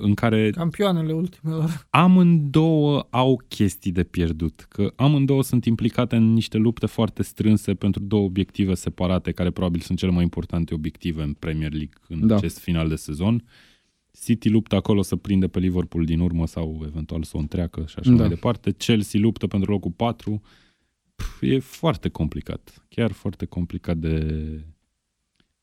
în 0.00 0.14
care 0.14 0.50
Campioanele 0.50 1.12
ultimelor. 1.12 1.86
amândouă 1.90 3.06
au 3.10 3.42
chestii 3.48 3.92
de 3.92 4.04
pierdut, 4.04 4.66
că 4.68 4.92
amândouă 4.96 5.42
sunt 5.42 5.64
implicate 5.64 6.16
în 6.16 6.32
niște 6.32 6.56
lupte 6.58 6.86
foarte 6.86 7.22
strânse 7.22 7.74
pentru 7.74 8.02
două 8.02 8.24
obiective 8.24 8.74
separate, 8.74 9.32
care 9.32 9.50
probabil 9.50 9.80
sunt 9.80 9.98
cele 9.98 10.10
mai 10.12 10.22
importante 10.22 10.74
obiective 10.74 11.22
în 11.22 11.32
Premier 11.32 11.70
League 11.72 11.94
în 12.08 12.20
Da. 12.20 12.26
da. 12.26 12.36
acest 12.36 12.58
final 12.58 12.88
de 12.88 12.94
sezon. 12.96 13.44
City 14.22 14.48
luptă 14.48 14.74
acolo 14.76 15.02
să 15.02 15.16
prinde 15.16 15.48
pe 15.48 15.58
Liverpool 15.58 16.04
din 16.04 16.20
urmă 16.20 16.46
sau 16.46 16.82
eventual 16.86 17.22
să 17.22 17.36
o 17.36 17.40
întreacă 17.40 17.84
și 17.86 17.94
așa 17.98 18.10
Da. 18.10 18.14
da. 18.16 18.20
mai 18.20 18.28
departe. 18.28 18.72
Chelsea 18.72 19.20
luptă 19.20 19.46
pentru 19.46 19.70
locul 19.70 19.90
4. 19.90 20.40
Pf, 21.14 21.42
e 21.42 21.58
foarte 21.58 22.08
complicat, 22.08 22.86
chiar 22.88 23.12
foarte 23.12 23.44
complicat 23.44 23.96
de, 23.96 24.36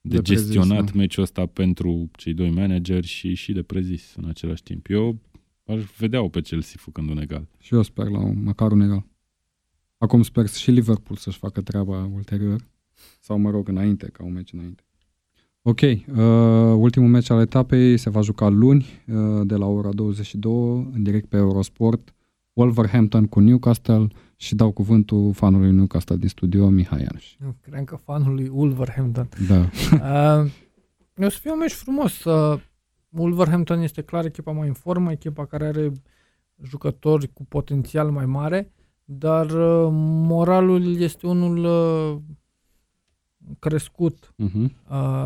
de, 0.07 0.15
De 0.15 0.21
de 0.21 0.21
prezis, 0.21 0.51
gestionat 0.51 0.85
da. 0.85 0.91
meciul 0.95 1.23
ăsta 1.23 1.45
pentru 1.45 2.09
cei 2.17 2.33
doi 2.33 2.49
manageri 2.49 3.07
și, 3.07 3.33
și 3.33 3.51
de 3.51 3.63
prezis 3.63 4.13
în 4.15 4.27
același 4.27 4.63
timp. 4.63 4.89
Eu 4.89 5.19
aș 5.65 5.83
vedea-o 5.97 6.29
pe 6.29 6.41
Chelsea 6.41 6.79
făcând 6.79 7.09
un 7.09 7.17
egal. 7.17 7.47
Și 7.59 7.73
eu 7.73 7.81
sper 7.81 8.07
la 8.07 8.19
un, 8.19 8.43
măcar 8.43 8.71
un 8.71 8.81
egal. 8.81 9.05
Acum 9.97 10.23
sper 10.23 10.47
și 10.47 10.71
Liverpool 10.71 11.17
să-și 11.17 11.37
facă 11.37 11.61
treaba 11.61 12.09
ulterior. 12.13 12.67
Sau, 13.19 13.37
mă 13.37 13.49
rog, 13.49 13.67
înainte, 13.67 14.09
ca 14.13 14.23
un 14.23 14.33
meci 14.33 14.53
înainte. 14.53 14.83
Ok, 15.61 15.81
uh, 15.81 15.97
ultimul 16.75 17.09
meci 17.09 17.29
al 17.29 17.41
etapei 17.41 17.97
se 17.97 18.09
va 18.09 18.21
juca 18.21 18.47
luni, 18.47 18.85
uh, 19.07 19.41
de 19.43 19.55
la 19.55 19.65
ora 19.65 19.93
22, 19.93 20.89
în 20.93 21.03
direct 21.03 21.29
pe 21.29 21.37
Eurosport, 21.37 22.13
Wolverhampton 22.57 23.27
cu 23.27 23.39
Newcastle 23.39 24.07
și 24.35 24.55
dau 24.55 24.71
cuvântul 24.71 25.33
fanului 25.33 25.71
Newcastle 25.71 26.15
din 26.15 26.27
studio, 26.27 26.69
Mihai 26.69 27.01
Ianuș. 27.01 27.35
Nu, 27.39 27.55
cred 27.61 27.83
că 27.83 27.95
fanul 27.95 28.33
lui 28.33 28.47
Wolverhampton. 28.47 29.29
Da, 29.47 29.59
Uh, 31.15 31.25
o 31.25 31.29
să 31.29 31.37
fie 31.39 31.51
un 31.51 31.57
meci 31.57 31.71
frumos. 31.71 32.23
Uh, 32.23 32.59
Wolverhampton 33.09 33.79
este 33.79 34.01
clar 34.01 34.25
echipa 34.25 34.51
mai 34.51 34.67
în 34.67 34.73
formă, 34.73 35.11
echipa 35.11 35.45
care 35.45 35.65
are 35.65 35.91
jucători 36.63 37.33
cu 37.33 37.45
potențial 37.45 38.11
mai 38.11 38.25
mare, 38.25 38.71
dar 39.03 39.45
uh, 39.45 39.87
moralul 40.27 40.99
este 40.99 41.27
unul 41.27 41.63
uh, 41.63 42.17
crescut 43.59 44.33
uh-huh. 44.43 44.63
uh, 44.63 44.69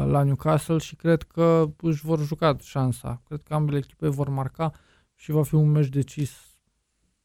la 0.06 0.24
Newcastle 0.24 0.78
și 0.78 0.96
cred 0.96 1.24
că 1.24 1.70
își 1.82 2.06
vor 2.06 2.20
juca 2.20 2.56
șansa. 2.62 3.22
Cred 3.28 3.42
că 3.44 3.54
ambele 3.54 3.78
echipe 3.78 4.08
vor 4.08 4.30
marca 4.30 4.72
și 5.16 5.32
va 5.32 5.44
fi 5.44 5.56
un 5.56 5.72
meci 5.72 5.90
decis 5.90 6.51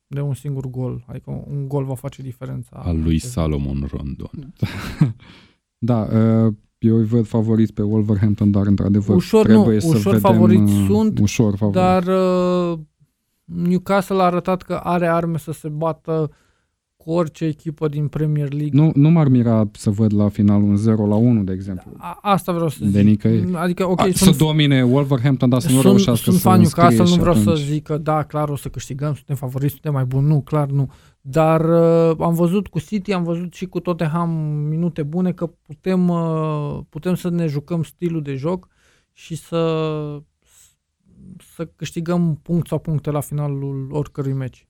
de 0.06 0.20
un 0.20 0.34
singur 0.34 0.66
gol. 0.70 1.04
Adică 1.06 1.44
un 1.46 1.68
gol 1.68 1.84
va 1.84 1.94
face 1.94 2.22
diferența. 2.22 2.76
Al 2.76 3.02
lui 3.02 3.18
Salomon 3.18 3.88
Rondon. 3.90 4.52
da 5.78 6.00
uh, 6.00 6.54
eu 6.78 6.96
îi 6.96 7.04
văd 7.04 7.26
favoriți 7.26 7.72
pe 7.72 7.82
Wolverhampton, 7.82 8.50
dar 8.50 8.66
într-adevăr 8.66 9.16
Ușor 9.16 9.46
nu, 9.46 9.54
trebuie 9.54 9.80
să 9.80 9.88
ușor 9.88 10.14
vedem, 10.14 10.30
favoriți 10.30 10.72
uh, 10.72 10.86
sunt, 10.88 11.18
ușor 11.18 11.56
favoriți. 11.56 12.06
Dar 12.06 12.06
uh, 12.72 12.78
Newcastle 13.44 14.20
a 14.20 14.24
arătat 14.24 14.62
că 14.62 14.74
are 14.74 15.06
arme 15.06 15.38
să 15.38 15.52
se 15.52 15.68
bată 15.68 16.30
cu 17.06 17.12
orice 17.12 17.44
echipă 17.44 17.88
din 17.88 18.08
Premier 18.08 18.52
League. 18.52 18.80
Nu, 18.82 18.90
nu 18.94 19.10
m-ar 19.10 19.28
mira 19.28 19.68
să 19.72 19.90
văd 19.90 20.14
la 20.14 20.28
final 20.28 20.62
un 20.62 20.76
0 20.76 21.06
la 21.06 21.14
1, 21.14 21.42
de 21.42 21.52
exemplu. 21.52 21.92
A, 21.96 22.18
asta 22.22 22.52
vreau 22.52 22.68
să 22.68 22.84
De 22.84 22.98
zic. 22.98 23.02
nicăieri. 23.08 23.54
Adică, 23.54 23.88
ok, 23.88 24.00
A, 24.00 24.02
sunt, 24.02 24.34
să 24.34 24.44
domine 24.44 24.84
Wolverhampton, 24.84 25.48
dar 25.48 25.60
să 25.60 25.66
nu 25.66 25.72
sunt, 25.72 25.84
reușească 25.84 26.22
sunt 26.24 26.36
să 26.36 26.48
fan 26.48 26.60
Newcastle, 26.60 26.84
înscrie 26.84 27.04
nu 27.08 27.12
și 27.14 27.18
vreau 27.18 27.34
atunci. 27.36 27.58
să 27.58 27.72
zic 27.72 27.82
că 27.82 27.96
da, 27.98 28.22
clar 28.22 28.48
o 28.48 28.56
să 28.56 28.68
câștigăm, 28.68 29.14
suntem 29.14 29.36
favoriți, 29.36 29.72
suntem 29.72 29.92
mai 29.92 30.04
buni. 30.04 30.26
Nu, 30.26 30.40
clar 30.40 30.68
nu. 30.68 30.90
Dar 31.20 31.60
uh, 32.10 32.16
am 32.20 32.34
văzut 32.34 32.66
cu 32.68 32.78
City, 32.80 33.12
am 33.12 33.22
văzut 33.24 33.52
și 33.54 33.66
cu 33.66 33.80
Tottenham 33.80 34.30
minute 34.68 35.02
bune 35.02 35.32
că 35.32 35.46
putem, 35.46 36.08
uh, 36.08 36.78
putem 36.88 37.14
să 37.14 37.28
ne 37.30 37.46
jucăm 37.46 37.82
stilul 37.82 38.22
de 38.22 38.34
joc 38.34 38.68
și 39.12 39.36
să, 39.36 39.60
să 41.54 41.68
câștigăm 41.76 42.38
punct 42.42 42.66
sau 42.66 42.78
puncte 42.78 43.10
la 43.10 43.20
finalul 43.20 43.88
oricărui 43.90 44.32
meci. 44.32 44.68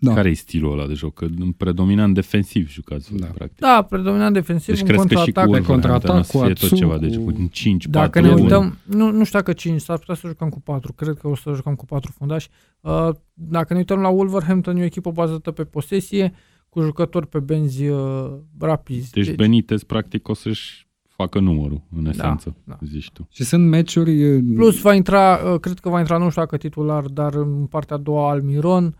Da. 0.00 0.14
Care 0.14 0.28
e 0.28 0.32
stilul 0.32 0.72
ăla 0.72 0.86
de 0.86 0.92
joc? 0.92 1.14
Că 1.14 1.26
în 1.38 1.52
predominant 1.52 2.14
defensiv 2.14 2.68
jucați 2.70 3.10
voi, 3.10 3.18
Da. 3.20 3.26
practic. 3.26 3.58
Da, 3.58 3.86
predominant 3.90 4.34
defensiv, 4.34 4.74
Deci 4.74 4.80
în 4.82 4.86
crezi 4.88 5.06
că 5.06 5.14
și 5.14 5.24
cu 5.24 5.24
contraatac. 5.32 5.60
Pe 5.60 5.66
contraatac, 5.72 6.08
Wolverhampton 6.10 6.18
o 6.18 6.22
să 6.22 6.38
cu 6.38 6.44
fie 6.44 6.52
tot 6.52 6.62
Atsu, 6.62 6.76
ceva, 6.76 6.98
deci 6.98 7.16
cu- 7.16 7.32
cu 7.42 7.48
5, 7.52 7.86
Dacă 7.86 8.20
4, 8.20 8.20
ne 8.20 8.28
1. 8.34 8.42
uităm, 8.42 8.76
nu, 8.84 9.10
nu 9.10 9.24
știu 9.24 9.38
dacă 9.38 9.52
5, 9.52 9.80
s-ar 9.80 9.98
putea 9.98 10.14
să 10.14 10.26
jucăm 10.28 10.48
cu 10.48 10.60
4, 10.60 10.92
cred 10.92 11.16
că 11.18 11.28
o 11.28 11.36
să 11.36 11.52
jucăm 11.54 11.74
cu 11.74 11.84
4 11.84 12.12
fundași. 12.16 12.48
Uh, 12.80 13.08
dacă 13.34 13.72
ne 13.72 13.78
uităm 13.78 14.00
la 14.00 14.08
Wolverhampton, 14.08 14.76
e 14.76 14.80
o 14.80 14.84
echipă 14.84 15.10
bazată 15.10 15.50
pe 15.50 15.64
posesie, 15.64 16.32
cu 16.68 16.80
jucători 16.80 17.26
pe 17.26 17.38
benzi 17.38 17.86
uh, 17.88 18.30
rapizi. 18.58 19.10
Deci 19.10 19.34
Benitez 19.34 19.82
practic 19.82 20.28
o 20.28 20.34
să-și 20.34 20.86
facă 21.08 21.38
numărul, 21.38 21.82
în 21.96 22.06
esență, 22.06 22.56
da. 22.64 22.78
zici 22.84 23.10
tu. 23.12 23.28
Și 23.30 23.44
sunt 23.44 23.66
meciuri... 23.68 24.20
e, 24.22 24.40
Plus 24.54 24.80
va 24.80 24.94
intra, 24.94 25.34
uh, 25.52 25.60
cred 25.60 25.78
că 25.78 25.88
va 25.88 25.98
intra, 25.98 26.16
nu 26.18 26.28
știu 26.30 26.42
dacă 26.42 26.56
titular, 26.56 27.04
dar 27.04 27.34
în 27.34 27.66
partea 27.66 27.96
a 27.96 27.98
doua 27.98 28.30
Almiron 28.30 28.96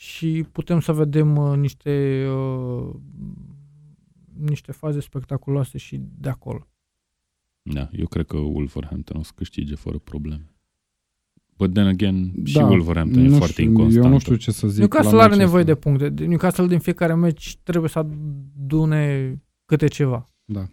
și 0.00 0.44
putem 0.52 0.80
să 0.80 0.92
vedem 0.92 1.36
uh, 1.36 1.56
niște 1.56 2.26
uh, 2.28 2.94
niște 4.38 4.72
faze 4.72 5.00
spectaculoase 5.00 5.78
și 5.78 6.00
de 6.18 6.28
acolo. 6.28 6.68
Da, 7.62 7.88
eu 7.92 8.06
cred 8.06 8.26
că 8.26 8.36
Wolverhampton 8.36 9.16
o 9.16 9.22
să 9.22 9.32
câștige 9.34 9.74
fără 9.74 9.98
probleme. 9.98 10.54
But 11.56 11.72
then 11.72 11.86
again, 11.86 12.32
și 12.44 12.54
da, 12.54 12.66
Wolverhampton 12.66 13.24
e 13.24 13.28
nu 13.28 13.36
foarte 13.36 13.52
știu, 13.52 13.64
inconstant. 13.64 14.04
Eu 14.04 14.10
nu 14.10 14.18
știu 14.18 14.36
ce 14.36 14.50
să 14.50 14.68
zic 14.68 14.78
Newcastle 14.78 15.16
la 15.16 15.22
are 15.22 15.28
meciul 15.28 15.44
nevoie 15.44 15.64
de 15.64 15.70
ăsta. 15.70 15.88
puncte. 15.88 16.24
Newcastle 16.24 16.66
din 16.66 16.78
fiecare 16.78 17.14
meci 17.14 17.56
trebuie 17.62 17.90
să 17.90 17.98
adune 17.98 19.34
câte 19.64 19.86
ceva. 19.86 20.24
Da. 20.44 20.66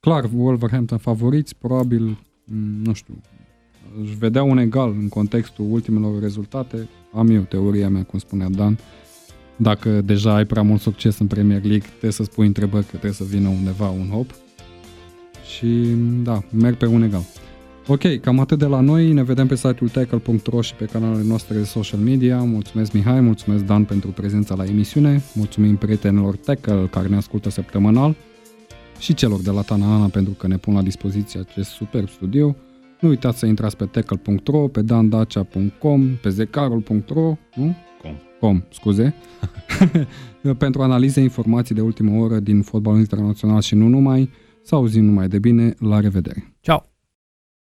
Clar, 0.00 0.30
Wolverhampton 0.34 0.98
favoriți, 0.98 1.56
probabil, 1.56 2.04
m, 2.44 2.54
nu 2.56 2.92
știu, 2.92 3.20
își 4.02 4.16
vedea 4.18 4.42
un 4.42 4.58
egal 4.58 4.94
în 5.00 5.08
contextul 5.08 5.66
ultimelor 5.70 6.20
rezultate. 6.20 6.88
Am 7.12 7.30
eu 7.30 7.40
teoria 7.40 7.88
mea, 7.88 8.02
cum 8.02 8.18
spunea 8.18 8.48
Dan. 8.48 8.78
Dacă 9.56 10.00
deja 10.00 10.34
ai 10.34 10.44
prea 10.44 10.62
mult 10.62 10.80
succes 10.80 11.18
în 11.18 11.26
Premier 11.26 11.60
League, 11.62 11.88
trebuie 11.88 12.12
să 12.12 12.22
spui 12.22 12.46
întrebări 12.46 12.82
că 12.82 12.88
trebuie 12.88 13.12
să 13.12 13.24
vină 13.24 13.48
undeva 13.48 13.88
un 13.88 14.08
hop. 14.08 14.30
Și 15.56 15.66
da, 16.22 16.42
merg 16.50 16.76
pe 16.76 16.86
un 16.86 17.02
egal. 17.02 17.24
Ok, 17.86 18.20
cam 18.20 18.38
atât 18.38 18.58
de 18.58 18.64
la 18.64 18.80
noi. 18.80 19.12
Ne 19.12 19.22
vedem 19.22 19.46
pe 19.46 19.54
site-ul 19.54 19.88
tackle.ro 19.88 20.60
și 20.60 20.74
pe 20.74 20.84
canalele 20.84 21.24
noastre 21.24 21.56
de 21.56 21.64
social 21.64 22.00
media. 22.00 22.38
Mulțumesc 22.38 22.92
Mihai, 22.92 23.20
mulțumesc 23.20 23.64
Dan 23.64 23.84
pentru 23.84 24.10
prezența 24.10 24.54
la 24.54 24.64
emisiune. 24.64 25.22
Mulțumim 25.34 25.76
prietenilor 25.76 26.36
Tackle 26.36 26.88
care 26.90 27.08
ne 27.08 27.16
ascultă 27.16 27.50
săptămânal 27.50 28.14
și 28.98 29.14
celor 29.14 29.40
de 29.40 29.50
la 29.50 29.60
Tanana 29.60 30.06
pentru 30.06 30.32
că 30.32 30.46
ne 30.46 30.56
pun 30.56 30.74
la 30.74 30.82
dispoziție 30.82 31.40
acest 31.40 31.70
superb 31.70 32.08
studio. 32.08 32.56
Nu 33.04 33.10
uitați 33.10 33.38
să 33.38 33.46
intrați 33.46 33.76
pe 33.76 33.84
tackle.ro, 33.84 34.68
pe 34.68 34.82
dandacea.com, 34.82 36.16
pe 36.22 36.28
zecarul.ro, 36.28 37.36
nu? 37.54 37.74
Com. 38.02 38.14
Com, 38.40 38.62
scuze, 38.70 39.14
pentru 40.58 40.82
analize, 40.82 41.20
informații 41.20 41.74
de 41.74 41.80
ultimă 41.80 42.20
oră 42.20 42.38
din 42.38 42.62
fotbalul 42.62 42.98
internațional 42.98 43.60
și 43.60 43.74
nu 43.74 43.88
numai. 43.88 44.30
Să 44.62 44.74
auzim 44.74 45.04
numai 45.04 45.28
de 45.28 45.38
bine, 45.38 45.74
la 45.78 46.00
revedere! 46.00 46.54
Ciao! 46.60 46.93